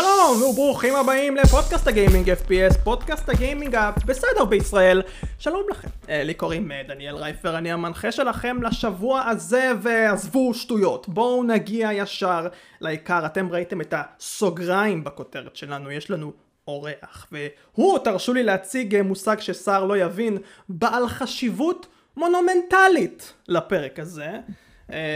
שלום 0.00 0.42
וברוכים 0.42 0.94
הבאים 0.96 1.36
לפודקאסט 1.36 1.88
הגיימינג 1.88 2.30
FPS, 2.30 2.78
פודקאסט 2.84 3.28
הגיימינג 3.28 3.74
הבסדר 3.74 4.44
בישראל. 4.44 5.02
שלום 5.38 5.62
לכם, 5.70 5.88
אה, 6.08 6.22
לי 6.24 6.34
קוראים 6.34 6.72
אה, 6.72 6.82
דניאל 6.88 7.16
רייפר, 7.16 7.58
אני 7.58 7.72
המנחה 7.72 8.12
שלכם 8.12 8.62
לשבוע 8.62 9.22
הזה 9.28 9.72
ועזבו 9.82 10.54
שטויות. 10.54 11.08
בואו 11.08 11.42
נגיע 11.42 11.92
ישר 11.92 12.46
לעיקר, 12.80 13.26
אתם 13.26 13.52
ראיתם 13.52 13.80
את 13.80 13.94
הסוגריים 13.96 15.04
בכותרת 15.04 15.56
שלנו, 15.56 15.90
יש 15.90 16.10
לנו 16.10 16.32
אורח, 16.68 17.26
והוא, 17.32 17.98
תרשו 17.98 18.32
לי 18.34 18.42
להציג 18.42 18.94
אה, 18.94 19.02
מושג 19.02 19.40
ששר 19.40 19.84
לא 19.84 19.98
יבין, 19.98 20.38
בעל 20.68 21.08
חשיבות 21.08 21.86
מונומנטלית 22.16 23.32
לפרק 23.48 23.98
הזה. 23.98 24.30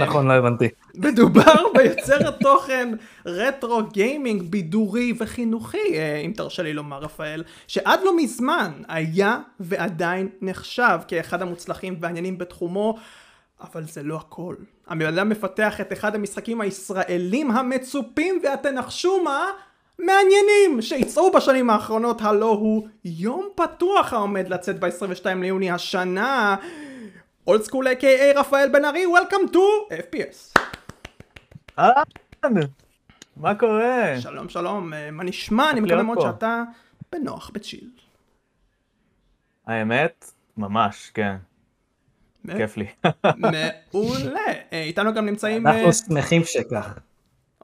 נכון, 0.01 0.29
לא 0.29 0.33
הבנתי. 0.33 0.69
מדובר 0.95 1.63
ביוצר 1.77 2.29
התוכן 2.29 2.89
רטרו 3.27 3.83
גיימינג 3.93 4.43
בידורי 4.43 5.13
וחינוכי, 5.19 5.95
אה, 5.99 6.17
אם 6.17 6.33
תרשה 6.37 6.63
לי 6.63 6.73
לומר 6.73 6.99
רפאל, 6.99 7.43
שעד 7.67 8.01
לא 8.05 8.17
מזמן 8.17 8.73
היה 8.89 9.39
ועדיין 9.61 10.29
נחשב 10.43 10.99
כאחד 11.09 11.43
המוצלחים 11.43 11.97
והעניינים 12.01 12.39
בתחומו, 12.39 12.97
אבל 13.61 13.85
זה 13.85 14.03
לא 14.03 14.17
הכל. 14.17 14.55
הבן 14.89 15.07
אדם 15.07 15.29
מפתח 15.29 15.81
את 15.81 15.93
אחד 15.93 16.15
המשחקים 16.15 16.61
הישראלים 16.61 17.51
המצופים, 17.51 18.43
ותנחשו 18.43 19.23
מה? 19.25 19.45
מעניינים 19.99 20.83
שיצאו 20.83 21.33
בשנים 21.33 21.71
האחרונות, 21.71 22.23
הלא 22.23 22.51
הוא 22.51 22.89
יום 23.05 23.49
פתוח 23.55 24.13
העומד 24.13 24.49
לצאת 24.49 24.81
ב-22 24.81 25.25
ליוני 25.41 25.71
השנה. 25.71 26.57
אולד 27.51 27.63
סקול 27.63 27.89
a.k.a 27.89 28.39
רפאל 28.39 28.69
בן 28.69 28.85
ארי, 28.85 29.05
Welcome 29.07 29.53
to 29.53 29.59
FPS. 29.93 30.61
אהלן, 31.79 32.61
מה 33.37 33.55
קורה? 33.55 34.21
שלום 34.21 34.49
שלום, 34.49 34.95
אה, 34.95 35.11
מה 35.11 35.25
נשמע? 35.25 35.71
אני 35.71 35.81
מקווה 35.81 36.03
מאוד 36.03 36.21
שאתה 36.21 36.63
בנוח, 37.13 37.51
בצ'יל. 37.55 37.91
האמת, 39.67 40.33
ממש, 40.57 41.11
כן. 41.15 41.37
כיף 42.57 42.77
לי. 42.77 42.87
מעולה. 43.25 44.41
אה, 44.73 44.83
איתנו 44.83 45.15
גם 45.15 45.27
נמצאים... 45.27 45.67
אנחנו 45.67 45.87
אה, 45.87 45.93
שמחים 45.93 46.45
שכך. 46.45 46.99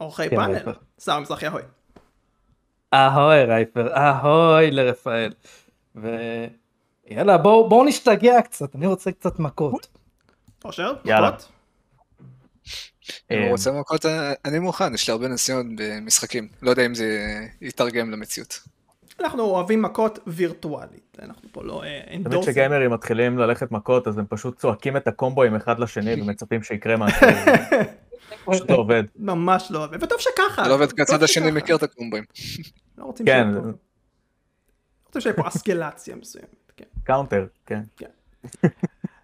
אורחי 0.01 0.31
כן, 0.31 0.37
פאנל, 0.37 0.73
שר 1.01 1.21
מזרחי 1.21 1.47
אהוי. 1.47 1.63
אהוי 2.95 3.45
רייפר, 3.45 3.97
אהוי 3.97 4.71
לרפאל. 4.71 5.33
ויאללה 7.11 7.39
בואו 7.39 7.85
נשתגע 7.85 8.43
קצת, 8.43 8.75
אני 8.75 8.87
רוצה 8.87 9.13
קצת 9.13 9.39
מכות. 9.39 9.87
אושר, 10.65 10.93
מכות? 11.05 11.49
אם 13.31 13.43
הוא 13.43 13.51
רוצה 13.51 13.73
מכות, 13.73 14.07
אני 14.45 14.59
מוכן, 14.59 14.95
יש 14.95 15.09
לי 15.09 15.13
הרבה 15.13 15.29
ניסיון 15.29 15.77
במשחקים. 15.77 16.49
לא 16.63 16.71
יודע 16.71 16.87
אם 16.87 16.95
זה 16.95 17.07
יתרגם 17.61 18.11
למציאות. 18.11 18.61
אנחנו 19.21 19.43
אוהבים 19.43 19.83
מכות 19.83 20.19
וירטואלית, 20.27 21.19
אנחנו 21.23 21.49
פה 21.53 21.65
לא 21.65 21.83
אנדורסים. 21.85 22.23
תמיד 22.25 22.43
כשגיימרים 22.43 22.91
מתחילים 22.91 23.39
ללכת 23.39 23.73
מכות, 23.73 24.09
אז 24.09 24.19
הם 24.19 24.25
פשוט 24.29 24.59
צועקים 24.59 24.97
את 24.97 25.09
הקומבואים 25.09 25.57
אחד 25.57 25.79
לשני 25.79 26.23
ומצפים 26.23 26.63
שיקרה 26.63 26.97
משהו. 26.97 27.27
פשוט 28.47 28.71
לא 28.71 28.77
עובד. 28.77 29.03
ממש 29.17 29.69
לא 29.71 29.85
עובד, 29.85 30.03
וטוב 30.03 30.19
שככה. 30.21 30.69
לא 30.69 30.75
עובד 30.75 30.93
כי 30.93 31.03
הצד 31.03 31.23
השני 31.23 31.51
מכיר 31.51 31.77
את 31.77 31.83
הקומבואים. 31.83 32.25
לא 32.99 33.05
רוצים 33.05 33.27
שיהיה. 33.27 33.45
רוצים 35.07 35.21
שיהיה 35.21 35.37
פה 35.37 35.49
אסקלציה 35.49 36.17
מסוימת. 36.17 36.66
כן. 36.77 36.85
counter, 37.05 37.47
כן. 37.67 37.83
כן. 37.97 38.11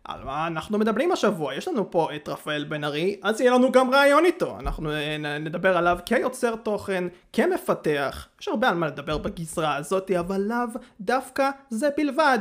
על 0.05 0.25
מה 0.25 0.47
אנחנו 0.47 0.79
מדברים 0.79 1.13
השבוע? 1.13 1.55
יש 1.55 1.69
לנו 1.69 1.91
פה 1.91 2.09
את 2.17 2.29
רפאל 2.29 2.65
בן 2.65 2.85
ארי, 2.85 3.21
אז 3.23 3.41
יהיה 3.41 3.53
לנו 3.53 3.73
גם 3.73 3.95
ראיון 3.95 4.25
איתו. 4.25 4.59
אנחנו 4.61 4.91
אה, 4.93 5.39
נדבר 5.39 5.77
עליו 5.77 5.99
כיוצר 6.07 6.57
תוכן, 6.57 7.05
כמפתח, 7.33 8.29
יש 8.41 8.49
הרבה 8.49 8.69
על 8.69 8.75
מה 8.75 8.87
לדבר 8.87 9.19
בגזרה 9.19 9.77
הזאת, 9.77 10.11
אבל 10.11 10.41
לאו 10.41 10.81
דווקא 11.01 11.51
זה 11.71 11.89
בלבד. 11.97 12.39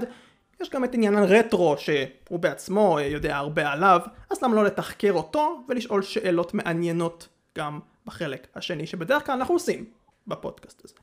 יש 0.61 0.69
גם 0.69 0.83
את 0.83 0.93
עניין 0.93 1.15
הרטרו 1.15 1.75
שהוא 1.77 2.39
בעצמו 2.39 2.97
אה, 2.97 3.03
יודע 3.03 3.37
הרבה 3.37 3.71
עליו, 3.71 4.01
אז 4.29 4.43
למה 4.43 4.55
לא 4.55 4.63
לתחקר 4.63 5.11
אותו 5.11 5.63
ולשאול 5.69 6.01
שאלות 6.01 6.53
מעניינות 6.53 7.27
גם 7.57 7.79
בחלק 8.05 8.47
השני 8.55 8.87
שבדרך 8.87 9.25
כלל 9.25 9.35
אנחנו 9.35 9.55
עושים 9.55 9.85
בפודקאסט 10.27 10.81
הזה. 10.85 10.95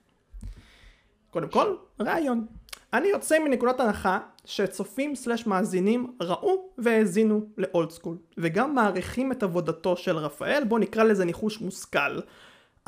קודם 1.31 1.49
כל, 1.49 1.75
ראיון. 2.01 2.47
אני 2.93 3.09
יוצא 3.09 3.39
מנקודת 3.39 3.81
הנחה 3.81 4.19
שצופים 4.45 5.15
סלש 5.15 5.47
מאזינים 5.47 6.13
ראו 6.21 6.69
והאזינו 6.79 7.47
לאולד 7.59 7.91
סקול 7.91 8.17
וגם 8.39 8.75
מעריכים 8.75 9.33
את 9.33 9.43
עבודתו 9.43 9.97
של 9.97 10.17
רפאל 10.17 10.65
בוא 10.65 10.79
נקרא 10.79 11.05
לזה 11.05 11.25
ניחוש 11.25 11.61
מושכל. 11.61 12.21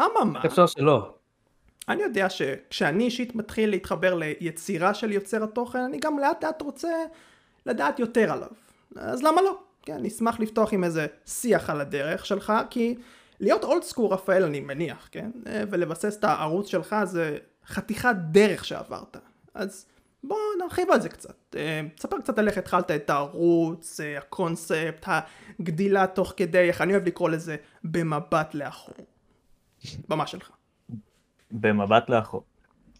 אממה. 0.00 0.40
אפשר 0.46 0.66
שלא? 0.66 1.14
אני 1.88 2.02
יודע 2.02 2.30
שכשאני 2.30 3.04
אישית 3.04 3.34
מתחיל 3.34 3.70
להתחבר 3.70 4.14
ליצירה 4.14 4.94
של 4.94 5.12
יוצר 5.12 5.44
התוכן 5.44 5.78
אני 5.78 5.98
גם 5.98 6.18
לאט 6.18 6.44
לאט 6.44 6.62
רוצה 6.62 6.92
לדעת 7.66 7.98
יותר 7.98 8.32
עליו. 8.32 8.48
אז 8.96 9.22
למה 9.22 9.42
לא? 9.42 9.58
כן, 9.82 9.94
אני 9.94 10.08
אשמח 10.08 10.40
לפתוח 10.40 10.72
עם 10.72 10.84
איזה 10.84 11.06
שיח 11.26 11.70
על 11.70 11.80
הדרך 11.80 12.26
שלך 12.26 12.52
כי 12.70 12.94
להיות 13.40 13.64
old 13.64 13.82
school 13.82 14.06
רפאל 14.06 14.42
אני 14.42 14.60
מניח 14.60 15.08
כן? 15.12 15.30
ולבסס 15.44 16.16
את 16.18 16.24
הערוץ 16.24 16.66
שלך 16.66 16.96
זה 17.04 17.38
חתיכת 17.66 18.14
דרך 18.30 18.64
שעברת 18.64 19.16
אז 19.54 19.86
בוא 20.24 20.36
נרחיב 20.58 20.90
על 20.90 21.00
זה 21.00 21.08
קצת. 21.08 21.56
אה, 21.56 21.80
תספר 21.94 22.20
קצת 22.20 22.38
על 22.38 22.48
איך 22.48 22.58
התחלת 22.58 22.90
את 22.90 23.10
הערוץ, 23.10 24.00
אה, 24.00 24.18
הקונספט, 24.18 25.08
הגדילה 25.60 26.06
תוך 26.06 26.32
כדי, 26.36 26.68
איך 26.68 26.80
אני 26.80 26.92
אוהב 26.92 27.06
לקרוא 27.06 27.30
לזה, 27.30 27.56
במבט 27.84 28.54
לאחור. 28.54 28.94
במה 30.08 30.26
שלך. 30.26 30.50
במבט 31.50 32.10
לאחור. 32.10 32.44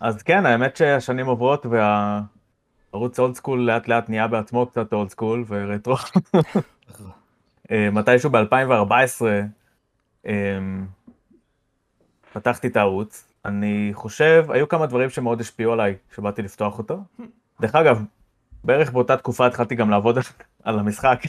אז 0.01 0.23
כן, 0.23 0.47
האמת 0.47 0.77
שהשנים 0.77 1.27
עוברות 1.27 1.67
והערוץ 1.67 3.19
Old 3.19 3.35
School 3.35 3.61
לאט 3.61 3.89
לאט 3.89 4.09
נהיה 4.09 4.29
בעצמו 4.29 4.67
קצת 4.67 4.93
old 4.93 5.11
school 5.11 5.45
ורטרו. 5.49 5.97
אה, 7.71 7.91
מתישהו 7.91 8.31
ב-2014 8.31 10.27
פתחתי 12.33 12.69
את 12.69 12.77
הערוץ, 12.77 13.30
אני 13.45 13.91
חושב, 13.93 14.47
היו 14.49 14.69
כמה 14.69 14.87
דברים 14.87 15.11
שמאוד 15.11 15.41
השפיעו 15.41 15.73
עליי 15.73 15.97
כשבאתי 16.11 16.43
לפתוח 16.43 16.79
אותו. 16.79 17.05
דרך 17.61 17.75
אגב, 17.75 18.05
בערך 18.65 18.91
באותה 18.93 19.17
תקופה 19.17 19.47
התחלתי 19.47 19.75
גם 19.75 19.91
לעבוד 19.91 20.19
על 20.63 20.79
המשחק. 20.79 21.21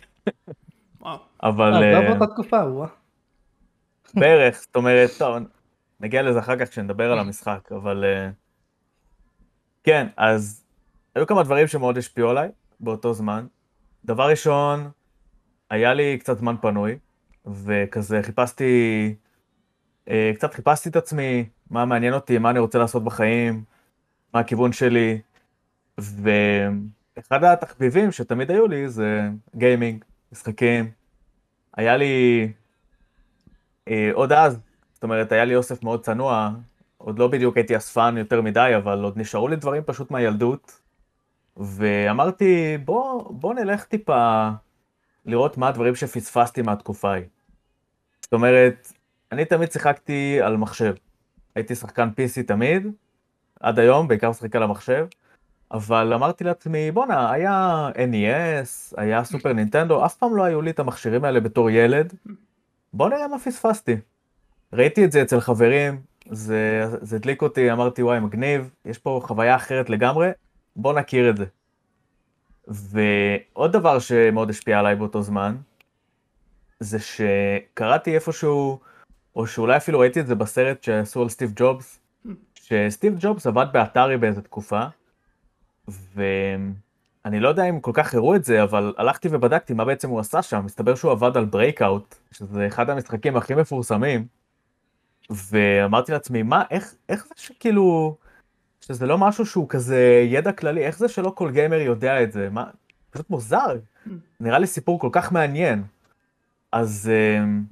אבל... 1.43 1.69
לא 1.69 2.01
באותה 2.01 2.33
תקופה, 2.33 2.57
וואה. 2.57 2.87
בערך, 4.13 4.61
זאת 4.61 4.75
אומרת, 4.75 5.09
טוב, 5.17 5.37
נגיע 5.99 6.21
לזה 6.21 6.39
אחר 6.39 6.59
כך 6.59 6.69
כשנדבר 6.69 7.11
על 7.11 7.19
המשחק, 7.19 7.71
אבל... 7.71 8.03
אה, 8.03 8.29
כן, 9.83 10.07
אז 10.17 10.63
היו 11.15 11.27
כמה 11.27 11.43
דברים 11.43 11.67
שמאוד 11.67 11.97
השפיעו 11.97 12.29
עליי 12.29 12.49
באותו 12.79 13.13
זמן. 13.13 13.45
דבר 14.05 14.29
ראשון, 14.29 14.89
היה 15.69 15.93
לי 15.93 16.17
קצת 16.17 16.37
זמן 16.37 16.55
פנוי, 16.61 16.97
וכזה 17.45 18.19
חיפשתי, 18.23 19.15
קצת 20.35 20.53
חיפשתי 20.53 20.89
את 20.89 20.95
עצמי, 20.95 21.45
מה 21.71 21.85
מעניין 21.85 22.13
אותי, 22.13 22.37
מה 22.37 22.49
אני 22.49 22.59
רוצה 22.59 22.79
לעשות 22.79 23.03
בחיים, 23.03 23.63
מה 24.33 24.39
הכיוון 24.39 24.73
שלי, 24.73 25.21
ואחד 25.97 27.43
התחביבים 27.43 28.11
שתמיד 28.11 28.51
היו 28.51 28.67
לי 28.67 28.89
זה 28.89 29.29
גיימינג, 29.55 30.03
משחקים. 30.31 30.91
היה 31.77 31.97
לי, 31.97 32.47
אה, 33.87 34.09
עוד 34.13 34.31
אז, 34.31 34.59
זאת 34.93 35.03
אומרת, 35.03 35.31
היה 35.31 35.45
לי 35.45 35.55
אוסף 35.55 35.83
מאוד 35.83 36.03
צנוע, 36.03 36.51
עוד 36.97 37.19
לא 37.19 37.27
בדיוק 37.27 37.57
הייתי 37.57 37.77
אספן 37.77 38.15
יותר 38.17 38.41
מדי, 38.41 38.71
אבל 38.77 39.03
עוד 39.03 39.17
נשארו 39.17 39.47
לי 39.47 39.55
דברים 39.55 39.83
פשוט 39.85 40.11
מהילדות, 40.11 40.81
ואמרתי, 41.57 42.77
בוא, 42.85 43.33
בוא 43.33 43.53
נלך 43.53 43.83
טיפה 43.83 44.49
לראות 45.25 45.57
מה 45.57 45.67
הדברים 45.67 45.95
שפספסתי 45.95 46.61
מהתקופה 46.61 47.11
ההיא. 47.11 47.25
זאת 48.21 48.33
אומרת, 48.33 48.93
אני 49.31 49.45
תמיד 49.45 49.71
שיחקתי 49.71 50.41
על 50.41 50.57
מחשב. 50.57 50.93
הייתי 51.55 51.75
שחקן 51.75 52.09
PC 52.09 52.47
תמיד, 52.47 52.87
עד 53.59 53.79
היום, 53.79 54.07
בעיקר 54.07 54.29
משחק 54.29 54.55
על 54.55 54.63
המחשב, 54.63 55.07
אבל 55.71 56.13
אמרתי 56.13 56.43
לעצמי, 56.43 56.91
בואנה, 56.91 57.31
היה 57.31 57.89
NES, 57.95 58.93
היה 58.97 59.23
סופר 59.23 59.53
נינטנדו, 59.53 60.05
אף 60.05 60.15
פעם 60.15 60.35
לא 60.35 60.43
היו 60.43 60.61
לי 60.61 60.71
את 60.71 60.79
המכשירים 60.79 61.25
האלה 61.25 61.39
בתור 61.39 61.69
ילד, 61.69 62.13
בוא 62.93 63.09
נראה 63.09 63.27
מה 63.27 63.39
פספסתי. 63.39 63.95
ראיתי 64.73 65.05
את 65.05 65.11
זה 65.11 65.21
אצל 65.21 65.39
חברים, 65.39 66.01
זה, 66.29 66.85
זה 67.01 67.15
הדליק 67.15 67.41
אותי, 67.41 67.71
אמרתי, 67.71 68.03
וואי, 68.03 68.19
מגניב, 68.19 68.69
יש 68.85 68.97
פה 68.97 69.21
חוויה 69.23 69.55
אחרת 69.55 69.89
לגמרי, 69.89 70.29
בוא 70.75 70.93
נכיר 70.93 71.29
את 71.29 71.37
זה. 71.37 71.45
ועוד 72.67 73.71
דבר 73.71 73.99
שמאוד 73.99 74.49
השפיע 74.49 74.79
עליי 74.79 74.95
באותו 74.95 75.21
זמן, 75.21 75.55
זה 76.79 76.97
שקראתי 76.99 78.15
איפשהו 78.15 78.79
או 79.35 79.47
שאולי 79.47 79.77
אפילו 79.77 79.99
ראיתי 79.99 80.19
את 80.19 80.27
זה 80.27 80.35
בסרט 80.35 80.83
שעשו 80.83 81.21
על 81.21 81.29
סטיב 81.29 81.51
ג'ובס, 81.55 81.99
שסטיב 82.53 83.15
ג'ובס 83.19 83.47
עבד 83.47 83.65
באטארי 83.73 84.17
באיזה 84.17 84.41
תקופה, 84.41 84.83
ואני 85.87 87.39
לא 87.39 87.49
יודע 87.49 87.63
אם 87.63 87.79
כל 87.79 87.91
כך 87.93 88.13
הראו 88.13 88.35
את 88.35 88.43
זה, 88.43 88.63
אבל 88.63 88.93
הלכתי 88.97 89.27
ובדקתי 89.31 89.73
מה 89.73 89.85
בעצם 89.85 90.09
הוא 90.09 90.19
עשה 90.19 90.41
שם, 90.41 90.65
מסתבר 90.65 90.95
שהוא 90.95 91.11
עבד 91.11 91.37
על 91.37 91.45
Breakout, 91.45 92.15
שזה 92.31 92.67
אחד 92.67 92.89
המשחקים 92.89 93.37
הכי 93.37 93.55
מפורסמים, 93.55 94.25
ואמרתי 95.29 96.11
לעצמי, 96.11 96.43
מה, 96.43 96.63
איך, 96.71 96.93
איך 97.09 97.25
זה 97.27 97.33
שכאילו, 97.37 98.17
שזה 98.81 99.05
לא 99.05 99.17
משהו 99.17 99.45
שהוא 99.45 99.69
כזה 99.69 100.25
ידע 100.27 100.51
כללי, 100.51 100.85
איך 100.85 100.97
זה 100.97 101.07
שלא 101.07 101.31
כל 101.35 101.51
גיימר 101.51 101.79
יודע 101.79 102.23
את 102.23 102.31
זה? 102.31 102.49
מה, 102.49 102.65
פשוט 103.09 103.29
מוזר. 103.29 103.77
נראה 104.39 104.59
לי 104.59 104.67
סיפור 104.67 104.99
כל 104.99 105.09
כך 105.11 105.31
מעניין. 105.31 105.83
אז 106.71 107.11
אמ, 107.13 107.63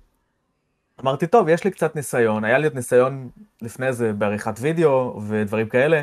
אמרתי, 1.01 1.28
טוב, 1.28 1.50
יש 1.50 1.63
לי 1.63 1.72
קצת 1.72 1.96
ניסיון, 1.96 2.44
היה 2.44 2.57
לי 2.57 2.68
עוד 2.68 2.75
ניסיון 2.75 3.30
לפני 3.62 3.94
זה 3.94 4.13
בעריכת 4.13 4.54
וידאו 4.60 5.22
ודברים 5.28 5.69
כאלה. 5.69 6.01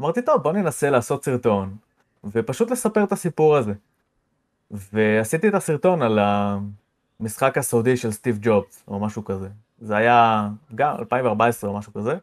אמרתי, 0.00 0.22
טוב, 0.22 0.42
בוא 0.42 0.52
ננסה 0.52 0.90
לעשות 0.90 1.24
סרטון, 1.24 1.76
ופשוט 2.24 2.70
לספר 2.70 3.04
את 3.04 3.12
הסיפור 3.12 3.56
הזה. 3.56 3.72
ועשיתי 4.70 5.48
את 5.48 5.54
הסרטון 5.54 6.02
על 6.02 6.18
המשחק 7.20 7.58
הסודי 7.58 7.96
של 7.96 8.10
סטיב 8.10 8.38
ג'ובס, 8.42 8.84
או 8.88 9.00
משהו 9.00 9.24
כזה. 9.24 9.48
זה 9.80 9.96
היה 9.96 10.48
גם 10.74 10.96
2014 10.98 11.70
או 11.70 11.78
משהו 11.78 11.92
כזה. 11.92 12.16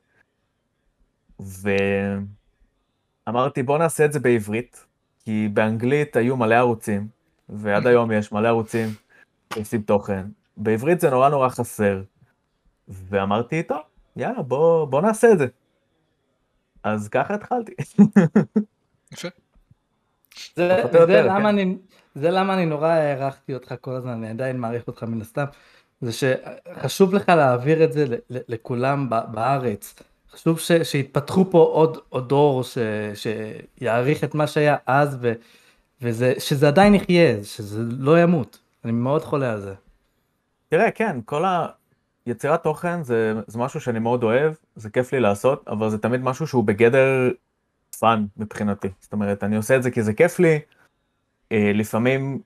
ואמרתי, 3.27 3.63
בוא 3.63 3.77
נעשה 3.77 4.05
את 4.05 4.13
זה 4.13 4.19
בעברית, 4.19 4.85
כי 5.19 5.49
באנגלית 5.53 6.15
היו 6.15 6.37
מלא 6.37 6.55
ערוצים, 6.55 7.07
ועד 7.49 7.87
היום 7.87 8.11
יש 8.11 8.31
מלא 8.31 8.47
ערוצים 8.47 8.89
שעושים 9.53 9.81
תוכן. 9.81 10.25
בעברית 10.57 10.99
זה 10.99 11.09
נורא 11.09 11.29
נורא 11.29 11.49
חסר. 11.49 12.01
ואמרתי, 12.87 13.63
טוב, 13.63 13.81
יאללה, 14.15 14.41
בוא, 14.41 14.85
בוא 14.85 15.01
נעשה 15.01 15.31
את 15.31 15.39
זה. 15.39 15.47
אז 16.83 17.07
ככה 17.09 17.33
התחלתי. 17.33 17.71
יפה. 19.11 19.27
זה, 20.55 20.83
זה, 20.91 20.97
יותר, 20.97 21.25
למה 21.27 21.39
כן. 21.39 21.45
אני, 21.45 21.77
זה 22.15 22.31
למה 22.31 22.53
אני 22.53 22.65
נורא 22.65 22.87
הערכתי 22.87 23.53
אותך 23.53 23.75
כל 23.81 23.91
הזמן, 23.95 24.11
אני 24.11 24.29
עדיין 24.29 24.57
מעריך 24.57 24.87
אותך 24.87 25.03
מן 25.03 25.21
הסתם. 25.21 25.45
זה 26.01 26.11
שחשוב 26.11 27.13
לך 27.13 27.29
להעביר 27.29 27.83
את 27.83 27.93
זה 27.93 28.05
ל- 28.05 28.15
ל- 28.29 28.41
לכולם 28.47 29.09
ב- 29.09 29.19
בארץ. 29.31 29.95
חשוב 30.31 30.59
ש, 30.59 30.71
שיתפתחו 30.83 31.45
פה 31.51 31.57
עוד, 31.57 31.97
עוד 32.09 32.29
דור 32.29 32.63
ש, 32.63 32.77
שיעריך 33.13 34.23
את 34.23 34.35
מה 34.35 34.47
שהיה 34.47 34.75
אז, 34.85 35.17
ו, 35.21 35.33
וזה, 36.01 36.33
שזה 36.39 36.67
עדיין 36.67 36.95
יחיה, 36.95 37.43
שזה 37.43 37.81
לא 37.97 38.21
ימות. 38.21 38.59
אני 38.85 38.91
מאוד 38.91 39.23
חולה 39.23 39.53
על 39.53 39.61
זה. 39.61 39.73
תראה, 40.71 40.91
כן, 40.91 41.19
כל 41.25 41.43
היצירת 42.25 42.63
תוכן 42.63 43.03
זה, 43.03 43.33
זה 43.47 43.59
משהו 43.59 43.81
שאני 43.81 43.99
מאוד 43.99 44.23
אוהב, 44.23 44.53
זה 44.75 44.89
כיף 44.89 45.13
לי 45.13 45.19
לעשות, 45.19 45.67
אבל 45.67 45.89
זה 45.89 45.97
תמיד 45.97 46.21
משהו 46.21 46.47
שהוא 46.47 46.63
בגדר 46.63 47.31
fun 47.99 48.25
מבחינתי. 48.37 48.87
זאת 48.99 49.13
אומרת, 49.13 49.43
אני 49.43 49.55
עושה 49.55 49.75
את 49.75 49.83
זה 49.83 49.91
כי 49.91 50.03
זה 50.03 50.13
כיף 50.13 50.39
לי, 50.39 50.59
אה, 51.51 51.71
לפעמים 51.73 52.41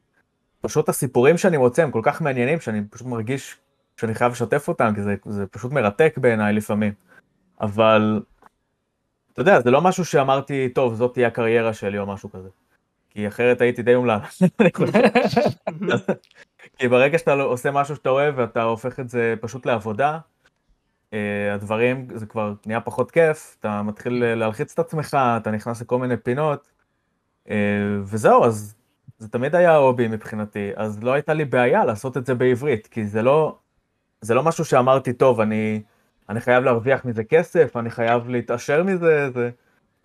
פשוט 0.62 0.90
הסיפורים 0.90 1.38
שאני 1.38 1.58
מוצא 1.58 1.84
הם 1.84 1.92
כל 1.92 2.02
כך 2.04 2.22
מעניינים, 2.22 2.60
שאני 2.60 2.82
פשוט 2.90 3.08
מרגיש 3.08 3.58
שאני 3.98 4.14
חייב 4.14 4.32
לשתף 4.32 4.68
אותם, 4.68 4.92
כי 4.96 5.02
זה, 5.02 5.16
זה 5.26 5.48
פשוט 5.48 5.72
מרתק 5.72 6.18
בעיניי 6.18 6.54
לפעמים. 6.54 6.94
אבל, 7.62 8.22
אתה 9.34 9.42
יודע, 9.42 9.62
זה 9.62 9.72
לא 9.72 9.82
משהו 9.82 10.06
שאמרתי, 10.06 10.70
טוב, 10.70 10.96
זאת 10.96 11.14
תהיה 11.14 11.28
הקריירה 11.28 11.74
שלי 11.74 12.00
או 12.00 12.06
משהו 12.06 12.32
כזה. 12.32 12.50
כי 13.10 13.28
אחרת 13.28 13.62
הייתי 13.62 13.82
די 13.82 13.96
אומלל. 13.96 14.20
כי 16.78 16.88
ברגע 16.88 17.18
שאתה 17.18 17.36
לא- 17.36 17.44
עושה 17.44 17.72
משהו 17.72 17.96
שאתה 17.96 18.10
אוהב 18.10 18.34
ואתה 18.38 18.64
הופך 18.64 19.00
את 19.00 19.10
זה 19.10 19.36
פשוט 19.42 19.66
לעבודה, 19.66 20.20
אה, 21.14 21.54
הדברים, 21.54 22.08
זה 22.16 22.26
כבר 22.26 22.54
נהיה 22.66 22.82
פחות 22.82 23.12
כיף, 23.12 23.56
אתה 23.60 23.82
מתחיל 23.82 24.36
להלחיץ 24.36 24.74
את 24.74 24.80
עצמך, 24.80 25.18
אתה 25.38 25.52
נכנס 25.52 25.82
לכל 25.82 26.00
מיני 26.00 26.18
פינות, 26.18 26.72
אה, 27.50 27.56
וזהו, 28.04 28.46
אז 28.46 28.76
זה 29.18 29.30
תמיד 29.30 29.56
היה 29.56 29.76
הובי 29.76 30.08
מבחינתי, 30.08 30.72
אז 30.76 31.04
לא 31.04 31.14
הייתה 31.14 31.34
לי 31.34 31.46
בעיה 31.46 31.86
לעשות 31.86 32.18
את 32.18 32.26
זה 32.26 32.36
בעברית, 32.36 32.88
כי 32.88 33.06
זה 33.06 33.22
לא, 33.22 33.58
זה 34.22 34.34
לא 34.34 34.44
משהו 34.44 34.66
שאמרתי, 34.66 35.14
טוב, 35.14 35.42
אני, 35.42 35.82
אני 36.30 36.42
חייב 36.42 36.64
להרוויח 36.64 37.06
מזה 37.06 37.24
כסף, 37.24 37.78
אני 37.78 37.90
חייב 37.90 38.30
להתעשר 38.30 38.84
מזה, 38.84 39.32
זה... 39.32 39.50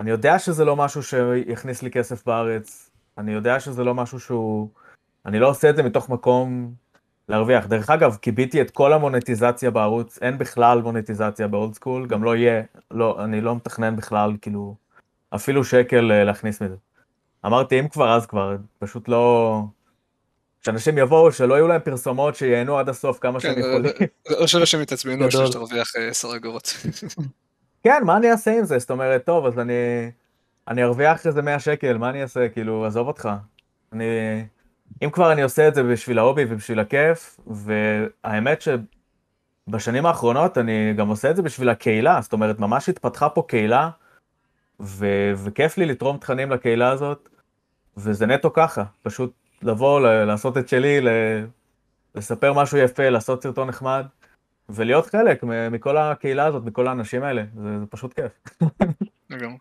אני 0.00 0.10
יודע 0.10 0.38
שזה 0.38 0.64
לא 0.64 0.76
משהו 0.76 1.02
שיכניס 1.02 1.82
לי 1.82 1.90
כסף 1.90 2.26
בארץ, 2.26 2.90
אני 3.18 3.32
יודע 3.32 3.60
שזה 3.60 3.84
לא 3.84 3.94
משהו 3.94 4.20
שהוא... 4.20 4.68
אני 5.26 5.38
לא 5.38 5.48
עושה 5.48 5.70
את 5.70 5.76
זה 5.76 5.82
מתוך 5.82 6.08
מקום 6.08 6.72
להרוויח. 7.28 7.66
דרך 7.66 7.90
אגב, 7.90 8.16
קיביתי 8.16 8.60
את 8.60 8.70
כל 8.70 8.92
המונטיזציה 8.92 9.70
בערוץ, 9.70 10.18
אין 10.22 10.38
בכלל 10.38 10.82
מונטיזציה 10.82 11.48
באולד 11.48 11.74
סקול, 11.74 12.06
גם 12.06 12.24
לא 12.24 12.36
יהיה, 12.36 12.62
לא, 12.90 13.24
אני 13.24 13.40
לא 13.40 13.56
מתכנן 13.56 13.96
בכלל, 13.96 14.32
כאילו, 14.40 14.74
אפילו 15.34 15.64
שקל 15.64 16.12
אה, 16.12 16.24
להכניס 16.24 16.62
מזה. 16.62 16.74
אמרתי, 17.46 17.80
אם 17.80 17.88
כבר, 17.88 18.16
אז 18.16 18.26
כבר, 18.26 18.56
פשוט 18.78 19.08
לא... 19.08 19.62
שאנשים 20.64 20.98
יבואו, 20.98 21.32
שלא 21.32 21.54
יהיו 21.54 21.68
להם 21.68 21.80
פרסומות, 21.84 22.34
שייהנו 22.36 22.78
עד 22.78 22.88
הסוף 22.88 23.18
כמה 23.18 23.40
כן, 23.40 23.48
שהם 23.48 23.62
זה- 23.62 23.68
יכולים. 23.68 23.92
זה 24.28 24.34
או 24.34 24.48
שאנשים 24.48 24.80
יתעצבנו, 24.82 25.24
או. 25.24 25.30
שתרוויח 25.30 25.96
אה, 25.96 26.08
10 26.08 26.36
אגורות. 26.36 26.74
כן, 27.84 28.02
מה 28.04 28.16
אני 28.16 28.30
אעשה 28.30 28.58
עם 28.58 28.64
זה? 28.64 28.78
זאת 28.78 28.90
אומרת, 28.90 29.24
טוב, 29.24 29.46
אז 29.46 29.58
אני, 29.58 29.72
אני 30.68 30.82
ארוויח 30.84 31.26
איזה 31.26 31.42
100 31.42 31.58
שקל, 31.58 31.98
מה 31.98 32.10
אני 32.10 32.22
אעשה? 32.22 32.48
כאילו, 32.48 32.86
עזוב 32.86 33.06
אותך. 33.08 33.28
אני, 33.92 34.04
אם 35.02 35.10
כבר 35.10 35.32
אני 35.32 35.42
עושה 35.42 35.68
את 35.68 35.74
זה 35.74 35.82
בשביל 35.82 36.18
ההובי 36.18 36.44
ובשביל 36.48 36.80
הכיף, 36.80 37.40
והאמת 37.46 38.62
שבשנים 38.62 40.06
האחרונות 40.06 40.58
אני 40.58 40.94
גם 40.96 41.08
עושה 41.08 41.30
את 41.30 41.36
זה 41.36 41.42
בשביל 41.42 41.68
הקהילה, 41.68 42.20
זאת 42.20 42.32
אומרת, 42.32 42.58
ממש 42.58 42.88
התפתחה 42.88 43.28
פה 43.28 43.44
קהילה, 43.48 43.90
ו, 44.80 45.06
וכיף 45.36 45.78
לי 45.78 45.86
לתרום 45.86 46.16
תכנים 46.16 46.50
לקהילה 46.50 46.90
הזאת, 46.90 47.28
וזה 47.96 48.26
נטו 48.26 48.52
ככה, 48.52 48.84
פשוט 49.02 49.32
לבוא, 49.62 50.00
ל- 50.00 50.24
לעשות 50.24 50.58
את 50.58 50.68
שלי, 50.68 51.00
ל- 51.00 51.46
לספר 52.14 52.52
משהו 52.52 52.78
יפה, 52.78 53.08
לעשות 53.08 53.42
סרטון 53.42 53.68
נחמד. 53.68 54.06
ולהיות 54.68 55.06
חלק 55.06 55.42
מכל 55.70 55.96
הקהילה 55.96 56.46
הזאת, 56.46 56.64
מכל 56.64 56.88
האנשים 56.88 57.22
האלה, 57.22 57.44
זה, 57.56 57.78
זה 57.78 57.86
פשוט 57.86 58.12
כיף. 58.12 58.32
לגמרי. 59.30 59.58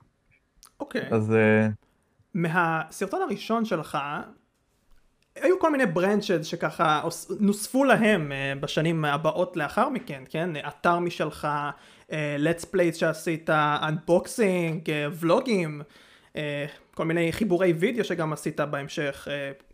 אוקיי. 0.80 1.08
אז 1.12 1.34
אה, 1.34 1.68
מהסרטון 2.34 3.22
הראשון 3.22 3.66
שלך, 3.66 3.98
היו 5.42 5.60
כל 5.60 5.72
מיני 5.72 5.86
ברנצ'ד 5.86 6.44
שככה 6.44 7.02
נוספו 7.40 7.84
להם 7.84 8.32
אה, 8.32 8.54
בשנים 8.60 9.06
הבאות 9.06 9.58
לאחר 9.58 9.90
מכן, 9.90 10.24
כן? 10.30 10.50
אתר 10.68 11.00
משלך, 11.00 11.48
אה, 12.12 12.38
let's 12.40 12.66
plays 12.66 12.96
שעשית, 12.96 13.50
אנבוקסינג, 13.88 14.90
אה, 14.90 15.08
ולוגים, 15.14 15.82
אה, 16.36 16.66
כל 16.94 17.06
מיני 17.06 17.32
חיבורי 17.32 17.74
וידאו 17.74 18.04
שגם 18.04 18.34
עשית 18.34 18.60
בהמשך. 18.60 19.28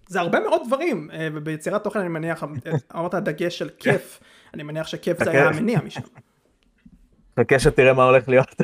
זה 0.08 0.20
הרבה 0.20 0.40
מאוד 0.40 0.62
דברים, 0.68 1.10
וביצירת 1.34 1.84
תוכן 1.84 2.00
אני 2.00 2.10
מניח, 2.10 2.44
אמרת 2.96 3.16
דגש 3.16 3.58
של 3.58 3.70
כיף, 3.80 4.20
אני 4.54 4.64
מניח 4.64 4.88
שכיף 4.88 5.24
זה 5.24 5.32
היה. 5.32 5.48
המניע 5.48 5.80
משם. 5.82 6.02
חכה 7.40 7.60
שתראה 7.60 7.94
מה 7.94 8.04
הולך 8.04 8.30
להיות. 8.30 8.56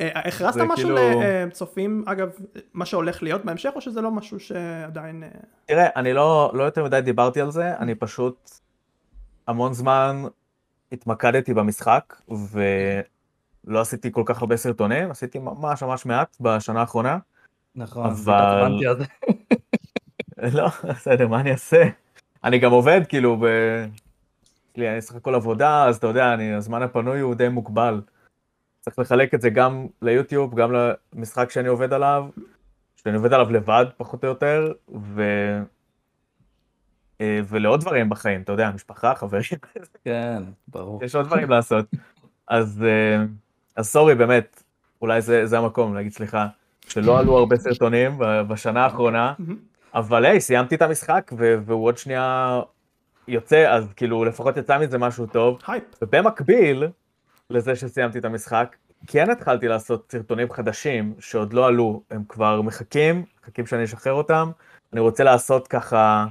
אה, 0.00 0.28
הכרזת 0.28 0.54
זה 0.54 0.64
משהו 0.64 0.88
כאילו- 0.96 1.20
לצופים, 1.46 2.04
אגב, 2.06 2.30
מה 2.74 2.86
שהולך 2.86 3.22
להיות 3.22 3.44
בהמשך, 3.44 3.70
או 3.74 3.80
שזה 3.80 4.00
לא 4.00 4.10
משהו 4.10 4.40
שעדיין... 4.40 5.22
אה, 5.22 5.28
תראה, 5.66 5.88
אני 5.96 6.12
לא, 6.12 6.50
לא 6.54 6.62
יותר 6.62 6.84
מדי 6.84 7.00
דיברתי 7.00 7.40
על 7.40 7.50
זה, 7.50 7.76
אני 7.78 7.94
פשוט 7.94 8.50
המון 9.48 9.72
זמן 9.72 10.22
התמקדתי 10.92 11.54
במשחק, 11.54 12.16
ולא 12.28 13.80
עשיתי 13.80 14.12
כל 14.12 14.22
כך 14.26 14.40
הרבה 14.40 14.56
סרטונים, 14.56 15.10
עשיתי 15.10 15.38
ממש 15.38 15.82
ממש 15.82 16.06
מעט 16.06 16.36
בשנה 16.40 16.80
האחרונה. 16.80 17.18
נכון, 17.74 18.06
אבל- 18.10 18.34
התעצבנתי 18.34 18.86
על 18.86 18.98
זה. 18.98 19.04
לא, 20.58 20.68
בסדר, 20.88 21.28
מה 21.28 21.40
אני 21.40 21.52
אעשה? 21.52 21.82
אני 22.44 22.58
גם 22.58 22.72
עובד, 22.72 23.00
כאילו, 23.08 23.36
ב... 23.36 23.44
לי 24.76 25.00
סך 25.00 25.14
הכל 25.14 25.34
עבודה, 25.34 25.84
אז 25.84 25.96
אתה 25.96 26.06
יודע, 26.06 26.34
אני, 26.34 26.54
הזמן 26.54 26.82
הפנוי 26.82 27.20
הוא 27.20 27.34
די 27.34 27.48
מוגבל. 27.48 28.00
צריך 28.82 28.98
לחלק 28.98 29.34
את 29.34 29.40
זה 29.40 29.50
גם 29.50 29.86
ליוטיוב, 30.02 30.54
גם 30.54 30.72
למשחק 31.14 31.50
שאני 31.50 31.68
עובד 31.68 31.92
עליו, 31.92 32.26
שאני 32.96 33.16
עובד 33.16 33.32
עליו 33.32 33.50
לבד, 33.50 33.86
פחות 33.96 34.24
או 34.24 34.28
יותר, 34.28 34.72
ו... 34.94 35.22
אה, 37.20 37.40
ולעוד 37.48 37.80
דברים 37.80 38.08
בחיים, 38.08 38.42
אתה 38.42 38.52
יודע, 38.52 38.70
משפחה, 38.74 39.14
חברים, 39.14 39.42
כן, 40.04 40.42
ברור. 40.68 41.04
יש 41.04 41.14
עוד 41.14 41.26
דברים 41.26 41.50
לעשות. 41.50 41.86
אז, 42.48 42.84
אה, 42.84 43.24
אז 43.76 43.88
sorry, 43.88 44.14
באמת, 44.14 44.62
אולי 45.02 45.20
זה, 45.20 45.46
זה 45.46 45.58
המקום 45.58 45.94
להגיד 45.94 46.12
סליחה, 46.12 46.46
שלא 46.88 47.18
עלו 47.18 47.38
הרבה 47.38 47.56
סרטונים 47.56 48.18
בשנה 48.48 48.84
האחרונה, 48.84 49.34
אבל 49.94 50.24
היי, 50.24 50.40
סיימתי 50.40 50.74
את 50.74 50.82
המשחק, 50.82 51.32
והוא 51.36 51.84
עוד 51.84 51.98
שנייה 51.98 52.60
יוצא, 53.28 53.70
אז 53.70 53.92
כאילו, 53.96 54.24
לפחות 54.24 54.56
יצא 54.56 54.78
מזה 54.78 54.98
משהו 54.98 55.26
טוב. 55.26 55.58
הייפ. 55.66 55.84
ובמקביל 56.02 56.84
לזה 57.52 57.76
שסיימתי 57.76 58.18
את 58.18 58.24
המשחק, 58.24 58.76
כן 59.06 59.30
התחלתי 59.30 59.68
לעשות 59.68 60.12
סרטונים 60.12 60.50
חדשים 60.50 61.14
שעוד 61.18 61.52
לא 61.52 61.66
עלו, 61.66 62.02
הם 62.10 62.24
כבר 62.28 62.62
מחכים, 62.62 63.24
מחכים 63.42 63.66
שאני 63.66 63.84
אשחרר 63.84 64.12
אותם. 64.12 64.50
אני 64.92 65.00
רוצה 65.00 65.24
לעשות 65.24 65.68
ככה 65.68 66.26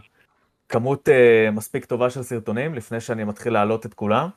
כמות 0.70 1.08
uh, 1.08 1.52
מספיק 1.52 1.86
טובה 1.86 2.10
של 2.10 2.24
סרטונים 2.24 2.76
לפני 2.76 3.00
שאני 3.00 3.24
מתחיל 3.24 3.54
להעלות 3.54 3.86
את 3.86 3.94
כולם. 3.94 4.30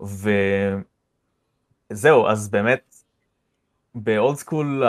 וזהו, 0.00 0.82
אז 2.28 2.48
באמת, 2.48 2.94
באולד 3.94 4.36
סקול 4.36 4.82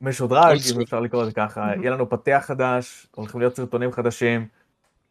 המשודרג, 0.00 0.58
אם. 0.74 0.80
אפשר 0.80 1.00
לקרוא 1.00 1.22
לזה 1.22 1.32
ככה, 1.32 1.72
יהיה 1.76 1.90
לנו 1.90 2.10
פתח 2.10 2.42
חדש, 2.46 3.06
הולכים 3.14 3.40
להיות 3.40 3.56
סרטונים 3.56 3.92
חדשים. 3.92 4.46